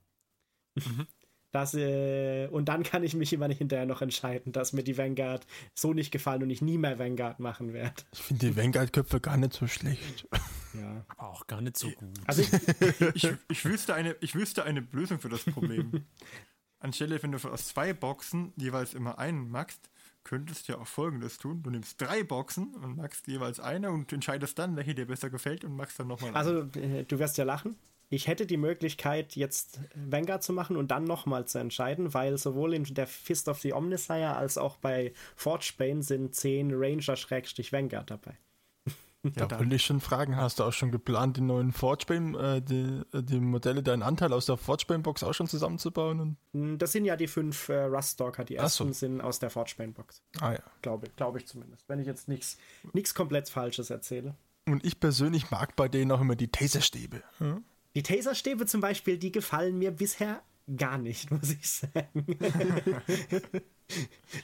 Das, 1.51 1.73
äh, 1.73 2.47
und 2.47 2.65
dann 2.69 2.83
kann 2.83 3.03
ich 3.03 3.13
mich 3.13 3.33
immer 3.33 3.49
hinterher 3.49 3.85
noch 3.85 4.01
entscheiden, 4.01 4.53
dass 4.53 4.71
mir 4.71 4.83
die 4.83 4.97
Vanguard 4.97 5.45
so 5.73 5.93
nicht 5.93 6.11
gefallen 6.11 6.43
und 6.43 6.49
ich 6.49 6.61
nie 6.61 6.77
mehr 6.77 6.97
Vanguard 6.97 7.39
machen 7.39 7.73
werde. 7.73 8.03
Ich 8.13 8.21
finde 8.21 8.47
die 8.47 8.55
Vanguard-Köpfe 8.55 9.19
gar 9.19 9.37
nicht 9.37 9.53
so 9.53 9.67
schlecht. 9.67 10.27
Ja. 10.73 11.05
Aber 11.09 11.29
auch 11.29 11.47
gar 11.47 11.61
nicht 11.61 11.77
so 11.77 11.89
gut. 11.89 12.09
Also 12.25 12.41
ich, 12.41 12.51
Ich, 13.15 13.33
ich, 13.49 13.65
wüsste 13.65 13.93
eine, 13.93 14.15
ich 14.21 14.35
wüsste 14.35 14.63
eine 14.63 14.87
Lösung 14.91 15.19
für 15.19 15.29
das 15.29 15.43
Problem. 15.43 16.05
Anstelle, 16.79 17.21
wenn 17.21 17.31
du 17.31 17.37
aus 17.49 17.67
zwei 17.67 17.93
Boxen 17.93 18.53
jeweils 18.55 18.93
immer 18.93 19.19
einen 19.19 19.49
machst, 19.49 19.89
könntest 20.23 20.67
du 20.67 20.73
ja 20.73 20.79
auch 20.79 20.87
folgendes 20.87 21.37
tun. 21.37 21.63
Du 21.63 21.69
nimmst 21.69 21.99
drei 22.01 22.23
Boxen 22.23 22.73
und 22.75 22.97
machst 22.97 23.27
jeweils 23.27 23.59
eine 23.59 23.91
und 23.91 24.11
entscheidest 24.13 24.57
dann, 24.57 24.75
welche 24.75 24.95
dir 24.95 25.05
besser 25.05 25.29
gefällt 25.29 25.63
und 25.63 25.75
machst 25.75 25.99
dann 25.99 26.07
nochmal 26.07 26.33
Also, 26.33 26.61
äh, 26.79 27.03
du 27.03 27.19
wirst 27.19 27.37
ja 27.37 27.43
lachen. 27.43 27.75
Ich 28.13 28.27
hätte 28.27 28.45
die 28.45 28.57
Möglichkeit, 28.57 29.37
jetzt 29.37 29.79
Vanguard 29.95 30.43
zu 30.43 30.51
machen 30.51 30.75
und 30.75 30.91
dann 30.91 31.05
nochmal 31.05 31.45
zu 31.47 31.59
entscheiden, 31.59 32.13
weil 32.13 32.37
sowohl 32.37 32.73
in 32.73 32.83
der 32.83 33.07
Fist 33.07 33.47
of 33.47 33.61
the 33.61 33.71
Omnissiah 33.73 34.33
als 34.35 34.57
auch 34.57 34.75
bei 34.75 35.13
Forgebane 35.37 36.03
sind 36.03 36.35
10 36.35 36.71
Ranger-Vanguard 36.73 38.11
dabei. 38.11 38.37
Ja, 39.35 39.51
wollte 39.59 39.75
ich 39.75 39.83
schon 39.85 40.01
fragen, 40.01 40.35
hast 40.35 40.57
du 40.57 40.63
auch 40.63 40.73
schon 40.73 40.89
geplant, 40.91 41.37
die 41.37 41.41
neuen 41.41 41.71
Forgebane, 41.73 42.55
äh, 42.57 42.59
die, 42.59 43.01
die 43.13 43.39
Modelle, 43.39 43.83
deinen 43.83 44.01
Anteil 44.01 44.33
aus 44.33 44.47
der 44.47 44.57
Forgebane-Box 44.57 45.21
auch 45.21 45.33
schon 45.35 45.45
zusammenzubauen? 45.45 46.19
Und, 46.19 46.37
Hm, 46.53 46.79
Das 46.79 46.91
sind 46.91 47.05
ja 47.05 47.15
die 47.15 47.27
fünf 47.27 47.69
äh, 47.69 47.83
Ruststalker, 47.83 48.43
die 48.43 48.59
Ach 48.59 48.67
so. 48.67 48.85
ersten 48.85 48.93
sind 48.93 49.21
aus 49.21 49.37
der 49.37 49.51
Forgebane-Box. 49.51 50.23
ah 50.39 50.53
ja. 50.53 50.59
Glaube 50.81 51.07
glaub 51.15 51.37
ich 51.37 51.45
zumindest. 51.45 51.87
Wenn 51.87 51.99
ich 51.99 52.07
jetzt 52.07 52.27
nichts 52.29 52.57
nichts 52.93 53.13
komplett 53.13 53.47
Falsches 53.47 53.91
erzähle. 53.91 54.33
Und 54.67 54.83
ich 54.83 54.99
persönlich 54.99 55.51
mag 55.51 55.75
bei 55.75 55.87
denen 55.87 56.11
auch 56.11 56.21
immer 56.21 56.35
die 56.35 56.47
Taserstäbe. 56.47 57.21
Hm? 57.37 57.63
Die 57.95 58.03
Taserstäbe 58.03 58.65
zum 58.65 58.81
Beispiel, 58.81 59.17
die 59.17 59.31
gefallen 59.31 59.77
mir 59.77 59.91
bisher 59.91 60.41
gar 60.77 60.97
nicht, 60.97 61.31
muss 61.31 61.51
ich 61.51 61.69
sagen. 61.69 62.25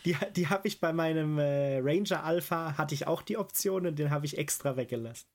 die 0.05 0.15
die 0.35 0.47
habe 0.47 0.67
ich 0.67 0.79
bei 0.79 0.93
meinem 0.93 1.37
äh, 1.39 1.79
Ranger 1.79 2.23
Alpha, 2.23 2.77
hatte 2.77 2.95
ich 2.95 3.07
auch 3.07 3.21
die 3.21 3.37
Option 3.37 3.87
und 3.87 3.99
den 3.99 4.11
habe 4.11 4.25
ich 4.25 4.37
extra 4.37 4.75
weggelassen. 4.75 5.27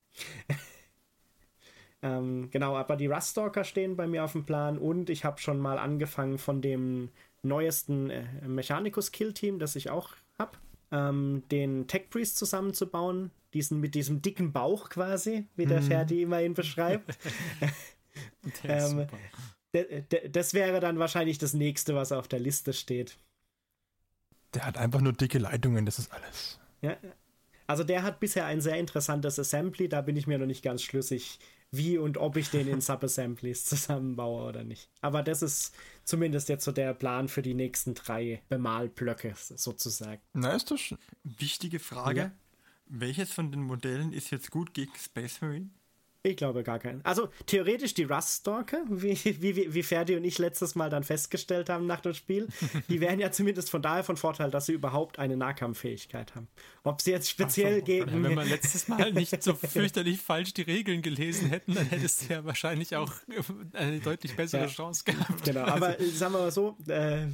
ähm, 2.02 2.50
genau, 2.50 2.76
aber 2.76 2.96
die 2.96 3.06
Ruststalker 3.06 3.64
stehen 3.64 3.96
bei 3.96 4.06
mir 4.06 4.24
auf 4.24 4.32
dem 4.32 4.44
Plan 4.44 4.78
und 4.78 5.10
ich 5.10 5.24
habe 5.24 5.40
schon 5.40 5.58
mal 5.58 5.78
angefangen 5.78 6.38
von 6.38 6.60
dem 6.60 7.10
neuesten 7.42 8.10
äh, 8.10 8.24
Mechanicus 8.46 9.12
Kill 9.12 9.32
Team, 9.32 9.58
das 9.58 9.76
ich 9.76 9.90
auch 9.90 10.10
habe, 10.38 10.58
ähm, 10.90 11.42
den 11.50 11.86
Tech 11.88 12.10
Priest 12.10 12.36
zusammenzubauen. 12.36 13.30
Diesen 13.54 13.80
mit 13.80 13.94
diesem 13.94 14.22
dicken 14.22 14.52
Bauch 14.54 14.88
quasi, 14.88 15.46
wie 15.56 15.66
der 15.66 15.82
Ferdi 15.82 16.22
immerhin 16.22 16.54
beschreibt. 16.54 17.18
Der 18.62 18.78
ist 18.78 18.96
ähm, 19.72 20.32
Das 20.32 20.54
wäre 20.54 20.80
dann 20.80 20.98
wahrscheinlich 20.98 21.38
das 21.38 21.54
nächste, 21.54 21.94
was 21.94 22.12
auf 22.12 22.28
der 22.28 22.40
Liste 22.40 22.72
steht. 22.72 23.18
Der 24.54 24.66
hat 24.66 24.76
einfach 24.76 25.00
nur 25.00 25.12
dicke 25.12 25.38
Leitungen, 25.38 25.86
das 25.86 25.98
ist 25.98 26.12
alles. 26.12 26.58
Ja. 26.82 26.96
Also 27.66 27.84
der 27.84 28.02
hat 28.02 28.20
bisher 28.20 28.44
ein 28.44 28.60
sehr 28.60 28.76
interessantes 28.76 29.38
Assembly, 29.38 29.88
da 29.88 30.02
bin 30.02 30.16
ich 30.16 30.26
mir 30.26 30.38
noch 30.38 30.46
nicht 30.46 30.62
ganz 30.62 30.82
schlüssig, 30.82 31.38
wie 31.70 31.96
und 31.96 32.18
ob 32.18 32.36
ich 32.36 32.50
den 32.50 32.68
in 32.68 32.80
Subassemblies 32.82 33.64
zusammenbaue 33.64 34.44
oder 34.44 34.62
nicht. 34.62 34.90
Aber 35.00 35.22
das 35.22 35.42
ist 35.42 35.74
zumindest 36.04 36.48
jetzt 36.48 36.64
so 36.64 36.72
der 36.72 36.92
Plan 36.92 37.28
für 37.28 37.40
die 37.40 37.54
nächsten 37.54 37.94
drei 37.94 38.42
Bemalblöcke 38.48 39.34
sozusagen. 39.36 40.20
Na, 40.34 40.54
ist 40.54 40.70
das 40.70 40.80
schon. 40.80 40.98
Wichtige 41.24 41.78
Frage: 41.78 42.20
Ja. 42.20 42.32
Welches 42.86 43.32
von 43.32 43.50
den 43.50 43.62
Modellen 43.62 44.12
ist 44.12 44.30
jetzt 44.30 44.50
gut 44.50 44.74
gegen 44.74 44.92
Space 44.96 45.40
Marine? 45.40 45.70
Ich 46.24 46.36
glaube 46.36 46.62
gar 46.62 46.78
keinen. 46.78 47.04
Also 47.04 47.28
theoretisch 47.46 47.94
die 47.94 48.04
Ruststalker, 48.04 48.84
wie, 48.88 49.18
wie, 49.40 49.74
wie- 49.74 49.82
Ferdi 49.82 50.14
und 50.14 50.22
ich 50.22 50.38
letztes 50.38 50.76
Mal 50.76 50.88
dann 50.88 51.02
festgestellt 51.02 51.68
haben 51.68 51.86
nach 51.86 52.00
dem 52.00 52.14
Spiel, 52.14 52.46
die 52.88 53.00
wären 53.00 53.18
ja 53.18 53.32
zumindest 53.32 53.70
von 53.70 53.82
daher 53.82 54.04
von 54.04 54.16
Vorteil, 54.16 54.50
dass 54.52 54.66
sie 54.66 54.72
überhaupt 54.72 55.18
eine 55.18 55.36
Nahkampffähigkeit 55.36 56.36
haben. 56.36 56.46
Ob 56.84 57.00
sie 57.00 57.10
jetzt 57.10 57.28
speziell 57.28 57.80
so, 57.80 57.84
gegen 57.84 58.22
wenn 58.22 58.36
wir 58.36 58.44
letztes 58.44 58.86
Mal 58.86 59.12
nicht 59.14 59.42
so 59.42 59.54
fürchterlich 59.54 60.20
falsch 60.20 60.54
die 60.54 60.62
Regeln 60.62 61.02
gelesen 61.02 61.48
hätten, 61.48 61.74
dann 61.74 61.86
hättest 61.86 62.22
du 62.28 62.34
ja 62.34 62.44
wahrscheinlich 62.44 62.94
auch 62.94 63.12
eine 63.72 63.98
deutlich 63.98 64.36
bessere 64.36 64.62
Ja. 64.62 64.68
Chance 64.68 65.02
gehabt. 65.04 65.42
Genau, 65.44 65.62
aber 65.64 65.98
äh, 65.98 66.06
sagen 66.06 66.34
wir 66.34 66.40
mal 66.40 66.52
so, 66.52 66.76
äh, 66.86 67.26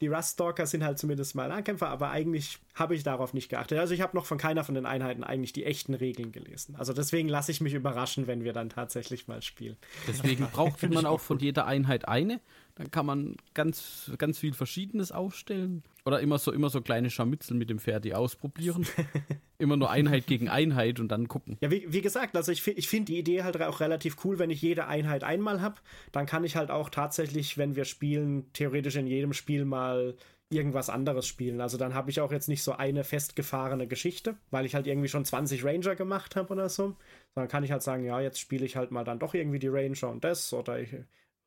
die 0.00 0.08
Ruststalker 0.08 0.66
sind 0.66 0.82
halt 0.82 0.98
zumindest 0.98 1.34
mal 1.34 1.48
Nahkämpfer, 1.48 1.88
aber 1.88 2.10
eigentlich 2.10 2.58
habe 2.74 2.94
ich 2.94 3.02
darauf 3.02 3.34
nicht 3.34 3.50
geachtet. 3.50 3.78
Also 3.78 3.92
ich 3.92 4.00
habe 4.00 4.16
noch 4.16 4.24
von 4.24 4.38
keiner 4.38 4.64
von 4.64 4.74
den 4.74 4.86
Einheiten 4.86 5.24
eigentlich 5.24 5.52
die 5.52 5.64
echten 5.64 5.92
Regeln 5.92 6.32
gelesen. 6.32 6.74
Also 6.76 6.92
deswegen 6.92 7.28
lasse 7.28 7.52
ich 7.52 7.60
mich 7.60 7.74
überraschen, 7.74 8.26
wenn 8.26 8.42
wir 8.42 8.54
dann 8.54 8.70
tatsächlich 8.70 9.28
mal 9.28 9.42
spielen. 9.42 9.76
Deswegen 10.08 10.46
braucht 10.46 10.82
man 10.90 11.04
auch 11.04 11.20
von 11.20 11.38
jeder 11.38 11.66
Einheit 11.66 12.08
eine. 12.08 12.40
Dann 12.80 12.90
kann 12.90 13.04
man 13.04 13.36
ganz, 13.52 14.10
ganz 14.16 14.38
viel 14.38 14.54
Verschiedenes 14.54 15.12
aufstellen. 15.12 15.82
Oder 16.06 16.20
immer 16.20 16.38
so, 16.38 16.50
immer 16.50 16.70
so 16.70 16.80
kleine 16.80 17.10
Scharmützel 17.10 17.54
mit 17.54 17.68
dem 17.68 17.78
Ferdi 17.78 18.14
ausprobieren. 18.14 18.86
immer 19.58 19.76
nur 19.76 19.90
Einheit 19.90 20.26
gegen 20.26 20.48
Einheit 20.48 20.98
und 20.98 21.08
dann 21.08 21.28
gucken. 21.28 21.58
Ja, 21.60 21.70
wie, 21.70 21.92
wie 21.92 22.00
gesagt, 22.00 22.38
also 22.38 22.50
ich, 22.50 22.66
ich 22.66 22.88
finde 22.88 23.12
die 23.12 23.18
Idee 23.18 23.42
halt 23.42 23.60
auch 23.60 23.80
relativ 23.80 24.16
cool, 24.24 24.38
wenn 24.38 24.48
ich 24.48 24.62
jede 24.62 24.86
Einheit 24.86 25.24
einmal 25.24 25.60
habe. 25.60 25.76
Dann 26.10 26.24
kann 26.24 26.42
ich 26.42 26.56
halt 26.56 26.70
auch 26.70 26.88
tatsächlich, 26.88 27.58
wenn 27.58 27.76
wir 27.76 27.84
spielen, 27.84 28.50
theoretisch 28.54 28.96
in 28.96 29.06
jedem 29.06 29.34
Spiel 29.34 29.66
mal 29.66 30.16
irgendwas 30.48 30.88
anderes 30.88 31.26
spielen. 31.26 31.60
Also 31.60 31.76
dann 31.76 31.92
habe 31.92 32.10
ich 32.10 32.22
auch 32.22 32.32
jetzt 32.32 32.48
nicht 32.48 32.62
so 32.62 32.72
eine 32.72 33.04
festgefahrene 33.04 33.86
Geschichte, 33.86 34.36
weil 34.50 34.64
ich 34.64 34.74
halt 34.74 34.86
irgendwie 34.86 35.08
schon 35.08 35.26
20 35.26 35.64
Ranger 35.66 35.96
gemacht 35.96 36.34
habe 36.34 36.54
oder 36.54 36.70
so. 36.70 36.96
Sondern 37.34 37.50
kann 37.50 37.62
ich 37.62 37.72
halt 37.72 37.82
sagen, 37.82 38.04
ja, 38.04 38.22
jetzt 38.22 38.40
spiele 38.40 38.64
ich 38.64 38.76
halt 38.76 38.90
mal 38.90 39.04
dann 39.04 39.18
doch 39.18 39.34
irgendwie 39.34 39.58
die 39.58 39.68
Ranger 39.68 40.08
und 40.08 40.24
das. 40.24 40.54
Oder 40.54 40.80
ich, 40.80 40.96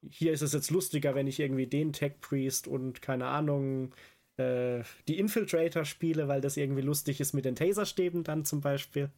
hier 0.10 0.34
ist 0.34 0.42
es 0.42 0.54
jetzt 0.54 0.72
lustiger, 0.72 1.16
wenn 1.16 1.28
ich 1.28 1.40
irgendwie 1.40 1.68
den 1.68 1.94
Tech 1.94 2.14
Priest 2.22 2.68
und 2.68 3.02
keine 3.02 3.28
Ahnung, 3.28 3.94
äh, 4.38 4.84
die 5.08 5.20
Infiltrator 5.20 5.86
spiele, 5.86 6.28
weil 6.28 6.42
das 6.42 6.58
irgendwie 6.58 6.82
lustig 6.82 7.20
ist 7.20 7.34
mit 7.34 7.46
den 7.46 7.56
Taserstäben 7.56 8.24
dann 8.24 8.46
zum 8.46 8.62
Beispiel. 8.62 9.10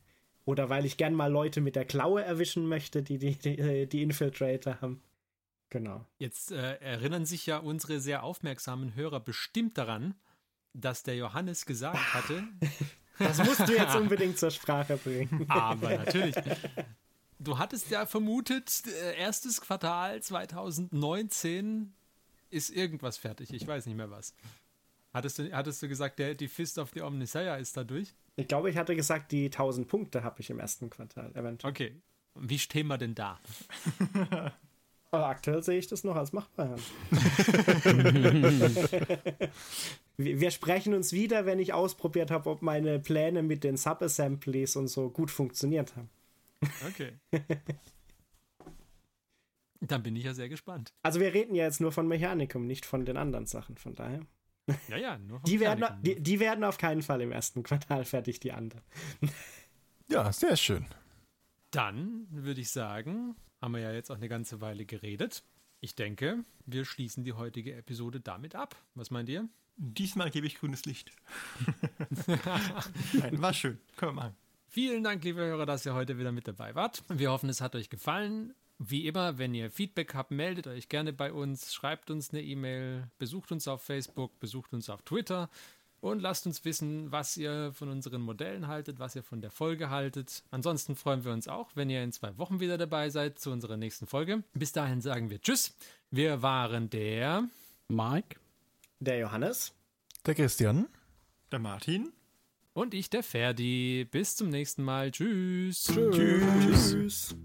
Oder 0.46 0.70
weil 0.70 0.86
ich 0.86 0.98
gern 0.98 1.16
mal 1.16 1.32
Leute 1.32 1.60
mit 1.60 1.76
der 1.76 1.86
Klaue 1.86 2.24
erwischen 2.24 2.68
möchte, 2.68 3.02
die 3.02 3.18
die, 3.18 3.36
die, 3.36 3.88
die 3.88 4.04
Infiltrator 4.04 4.80
haben. 4.82 5.02
Genau. 5.70 6.06
Jetzt 6.20 6.52
äh, 6.52 6.76
erinnern 6.76 7.26
sich 7.26 7.46
ja 7.48 7.58
unsere 7.58 8.00
sehr 8.00 8.24
aufmerksamen 8.24 8.96
Hörer 8.96 9.20
bestimmt 9.20 9.78
daran, 9.78 10.14
dass 10.74 11.04
der 11.04 11.16
Johannes 11.16 11.66
gesagt 11.66 12.14
hatte. 12.14 12.44
Das 13.18 13.40
musst 13.40 13.68
du 13.68 13.74
jetzt 13.74 13.96
unbedingt 13.96 14.38
zur 14.38 14.52
Sprache 14.52 14.98
bringen. 14.98 15.46
Aber 15.50 15.90
natürlich. 15.90 16.36
Du 17.40 17.58
hattest 17.58 17.90
ja 17.90 18.06
vermutet, 18.06 18.84
äh, 18.88 19.18
erstes 19.18 19.62
Quartal 19.62 20.22
2019 20.22 21.94
ist 22.50 22.70
irgendwas 22.70 23.18
fertig. 23.18 23.54
Ich 23.54 23.68
weiß 23.68 23.86
nicht 23.88 23.96
mehr 23.96 24.10
was. 24.10 24.34
Hattest 25.14 25.40
du, 25.40 25.52
hattest 25.52 25.82
du 25.82 25.88
gesagt, 25.88 26.20
der, 26.20 26.36
die 26.36 26.48
Fist 26.48 26.78
of 26.78 26.92
the 26.94 27.02
Omnisaya 27.02 27.56
ist 27.56 27.76
da 27.78 27.84
durch? 27.84 28.14
Ich 28.36 28.48
glaube, 28.48 28.70
ich 28.70 28.78
hatte 28.78 28.96
gesagt, 28.96 29.32
die 29.32 29.46
1000 29.46 29.88
Punkte 29.88 30.24
habe 30.24 30.42
ich 30.42 30.50
im 30.50 30.60
ersten 30.60 30.90
Quartal 30.90 31.32
eventuell. 31.36 31.72
Okay. 31.72 32.02
Wie 32.36 32.60
stehen 32.60 32.88
wir 32.88 32.98
denn 32.98 33.16
da? 33.16 33.40
Aber 35.12 35.28
aktuell 35.28 35.64
sehe 35.64 35.80
ich 35.80 35.88
das 35.88 36.04
noch 36.04 36.18
als 36.18 36.34
machbar 36.34 36.72
an. 36.72 36.82
wir 40.18 40.42
wir 40.42 40.52
sprechen 40.52 40.94
uns 40.94 41.14
wieder, 41.14 41.46
wenn 41.46 41.60
ich 41.60 41.72
ausprobiert 41.72 42.32
habe, 42.32 42.50
ob 42.50 42.62
meine 42.62 43.00
Pläne 43.00 43.42
mit 43.42 43.64
den 43.64 43.78
Subassemblies 43.78 44.76
und 44.76 44.90
so 44.90 45.10
gut 45.10 45.32
funktioniert 45.32 45.96
haben. 45.96 46.10
Okay. 46.88 47.20
Dann 49.82 50.02
bin 50.04 50.16
ich 50.16 50.24
ja 50.24 50.34
sehr 50.34 50.50
gespannt. 50.50 50.94
Also 51.04 51.20
wir 51.20 51.34
reden 51.34 51.54
ja 51.54 51.66
jetzt 51.66 51.82
nur 51.82 51.92
von 51.92 52.08
Mechanicum, 52.08 52.66
nicht 52.66 52.86
von 52.86 53.06
den 53.06 53.18
anderen 53.18 53.46
Sachen, 53.46 53.78
von 53.78 53.94
daher. 53.96 54.22
Ja, 54.90 54.98
ja, 54.98 55.18
nur 55.20 55.40
vom 55.42 55.46
Die 55.48 55.60
werden, 55.60 55.80
Mechanikum. 55.82 56.04
die, 56.04 56.24
die 56.24 56.40
werden 56.40 56.64
auf 56.64 56.80
keinen 56.80 57.04
Fall 57.04 57.22
im 57.22 57.32
ersten 57.32 57.62
Quartal 57.62 58.04
fertig, 58.04 58.40
die 58.40 58.52
anderen. 58.52 58.84
Ja, 60.08 60.32
sehr 60.32 60.56
schön. 60.56 60.86
Dann 61.72 62.28
würde 62.30 62.62
ich 62.62 62.70
sagen, 62.70 63.36
haben 63.60 63.74
wir 63.74 63.82
ja 63.82 63.92
jetzt 63.92 64.12
auch 64.12 64.16
eine 64.18 64.30
ganze 64.30 64.62
Weile 64.62 64.86
geredet. 64.86 65.44
Ich 65.82 65.96
denke, 65.96 66.44
wir 66.68 66.86
schließen 66.86 67.24
die 67.24 67.34
heutige 67.34 67.74
Episode 67.76 68.20
damit 68.22 68.54
ab. 68.56 68.76
Was 68.94 69.10
meint 69.10 69.30
ihr? 69.30 69.50
Diesmal 69.78 70.30
gebe 70.30 70.46
ich 70.46 70.56
grünes 70.60 70.86
Licht. 70.86 71.12
Nein, 72.28 73.42
war 73.42 73.54
schön. 73.54 73.80
Können 73.98 74.16
wir 74.16 74.22
machen. 74.24 74.36
Vielen 74.76 75.06
Dank, 75.06 75.24
liebe 75.24 75.40
Hörer, 75.40 75.66
dass 75.66 75.86
ihr 75.86 75.94
heute 75.94 76.18
wieder 76.18 76.34
mit 76.34 76.50
dabei 76.50 76.76
wart. 76.76 77.02
Wir 77.08 77.32
hoffen, 77.32 77.48
es 77.48 77.62
hat 77.62 77.78
euch 77.78 77.90
gefallen. 77.90 78.54
Wie 78.78 79.08
immer, 79.08 79.38
wenn 79.38 79.54
ihr 79.54 79.72
Feedback 79.72 80.14
habt, 80.14 80.32
meldet 80.32 80.68
euch 80.68 80.90
gerne 80.90 81.14
bei 81.14 81.32
uns, 81.32 81.74
schreibt 81.74 82.12
uns 82.12 82.32
eine 82.32 82.42
E-Mail, 82.44 83.08
besucht 83.18 83.54
uns 83.54 83.70
auf 83.70 83.82
Facebook, 83.82 84.38
besucht 84.42 84.74
uns 84.74 84.90
auf 84.90 85.02
Twitter 85.04 85.50
und 86.02 86.20
lasst 86.22 86.46
uns 86.46 86.66
wissen, 86.66 87.10
was 87.10 87.38
ihr 87.38 87.72
von 87.72 87.88
unseren 87.88 88.22
Modellen 88.22 88.68
haltet, 88.68 89.00
was 89.00 89.16
ihr 89.16 89.24
von 89.24 89.40
der 89.40 89.50
Folge 89.50 89.90
haltet. 89.90 90.44
Ansonsten 90.52 90.98
freuen 90.98 91.24
wir 91.24 91.32
uns 91.32 91.48
auch, 91.48 91.70
wenn 91.76 91.90
ihr 91.90 92.04
in 92.04 92.12
zwei 92.12 92.38
Wochen 92.38 92.60
wieder 92.60 92.78
dabei 92.78 93.10
seid 93.10 93.40
zu 93.40 93.52
unserer 93.52 93.78
nächsten 93.78 94.08
Folge. 94.08 94.44
Bis 94.56 94.74
dahin 94.74 95.00
sagen 95.00 95.30
wir 95.30 95.40
Tschüss. 95.40 95.74
Wir 96.12 96.42
waren 96.42 96.90
der 96.90 97.48
Mike? 97.88 98.42
Der 99.00 99.20
Johannes. 99.20 99.74
Der 100.26 100.36
Christian. 100.36 100.90
Der 101.50 101.60
Martin. 101.60 102.12
Und 102.76 102.94
ich, 102.94 103.10
der 103.10 103.24
Ferdi. 103.24 104.06
Bis 104.12 104.36
zum 104.36 104.50
nächsten 104.50 104.84
Mal. 104.84 105.10
Tschüss. 105.12 105.86
Tschüss. 105.86 107.36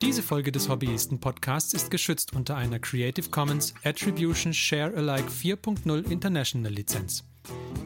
Diese 0.00 0.22
Folge 0.22 0.52
des 0.52 0.68
Hobbyisten 0.68 1.18
Podcasts 1.18 1.74
ist 1.74 1.90
geschützt 1.90 2.34
unter 2.34 2.56
einer 2.56 2.78
Creative 2.78 3.28
Commons 3.30 3.74
Attribution 3.84 4.54
Share 4.54 4.94
Alike 4.94 5.28
4.0 5.28 6.08
International 6.10 6.72
Lizenz. 6.72 7.24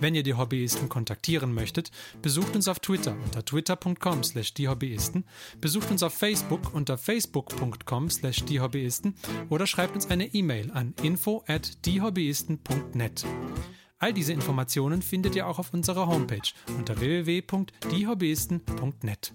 Wenn 0.01 0.15
ihr 0.15 0.23
die 0.23 0.35
Hobbyisten 0.35 0.89
kontaktieren 0.89 1.53
möchtet, 1.53 1.91
besucht 2.23 2.57
uns 2.57 2.69
auf 2.69 2.79
Twitter 2.81 3.15
unter 3.25 3.45
twitter.com 3.45 4.23
slash 4.23 4.55
diehobbyisten, 4.55 5.27
besucht 5.61 5.91
uns 5.91 6.03
auf 6.03 6.15
Facebook 6.15 6.73
unter 6.75 6.97
facebook.com 6.97 8.09
slash 8.11 8.45
diehobbyisten 8.45 9.15
oder 9.49 9.67
schreibt 9.67 9.95
uns 9.95 10.09
eine 10.11 10.27
E-Mail 10.27 10.71
an 10.73 10.95
info 11.03 11.45
at 11.47 11.85
diehobbyisten.net. 11.87 13.25
All 13.99 14.13
diese 14.15 14.33
Informationen 14.33 15.03
findet 15.03 15.37
ihr 15.37 15.47
auch 15.47 15.59
auf 15.59 15.75
unserer 15.75 16.07
Homepage 16.07 16.41
unter 16.79 16.99
www.diehobbyisten.net. 16.99 19.35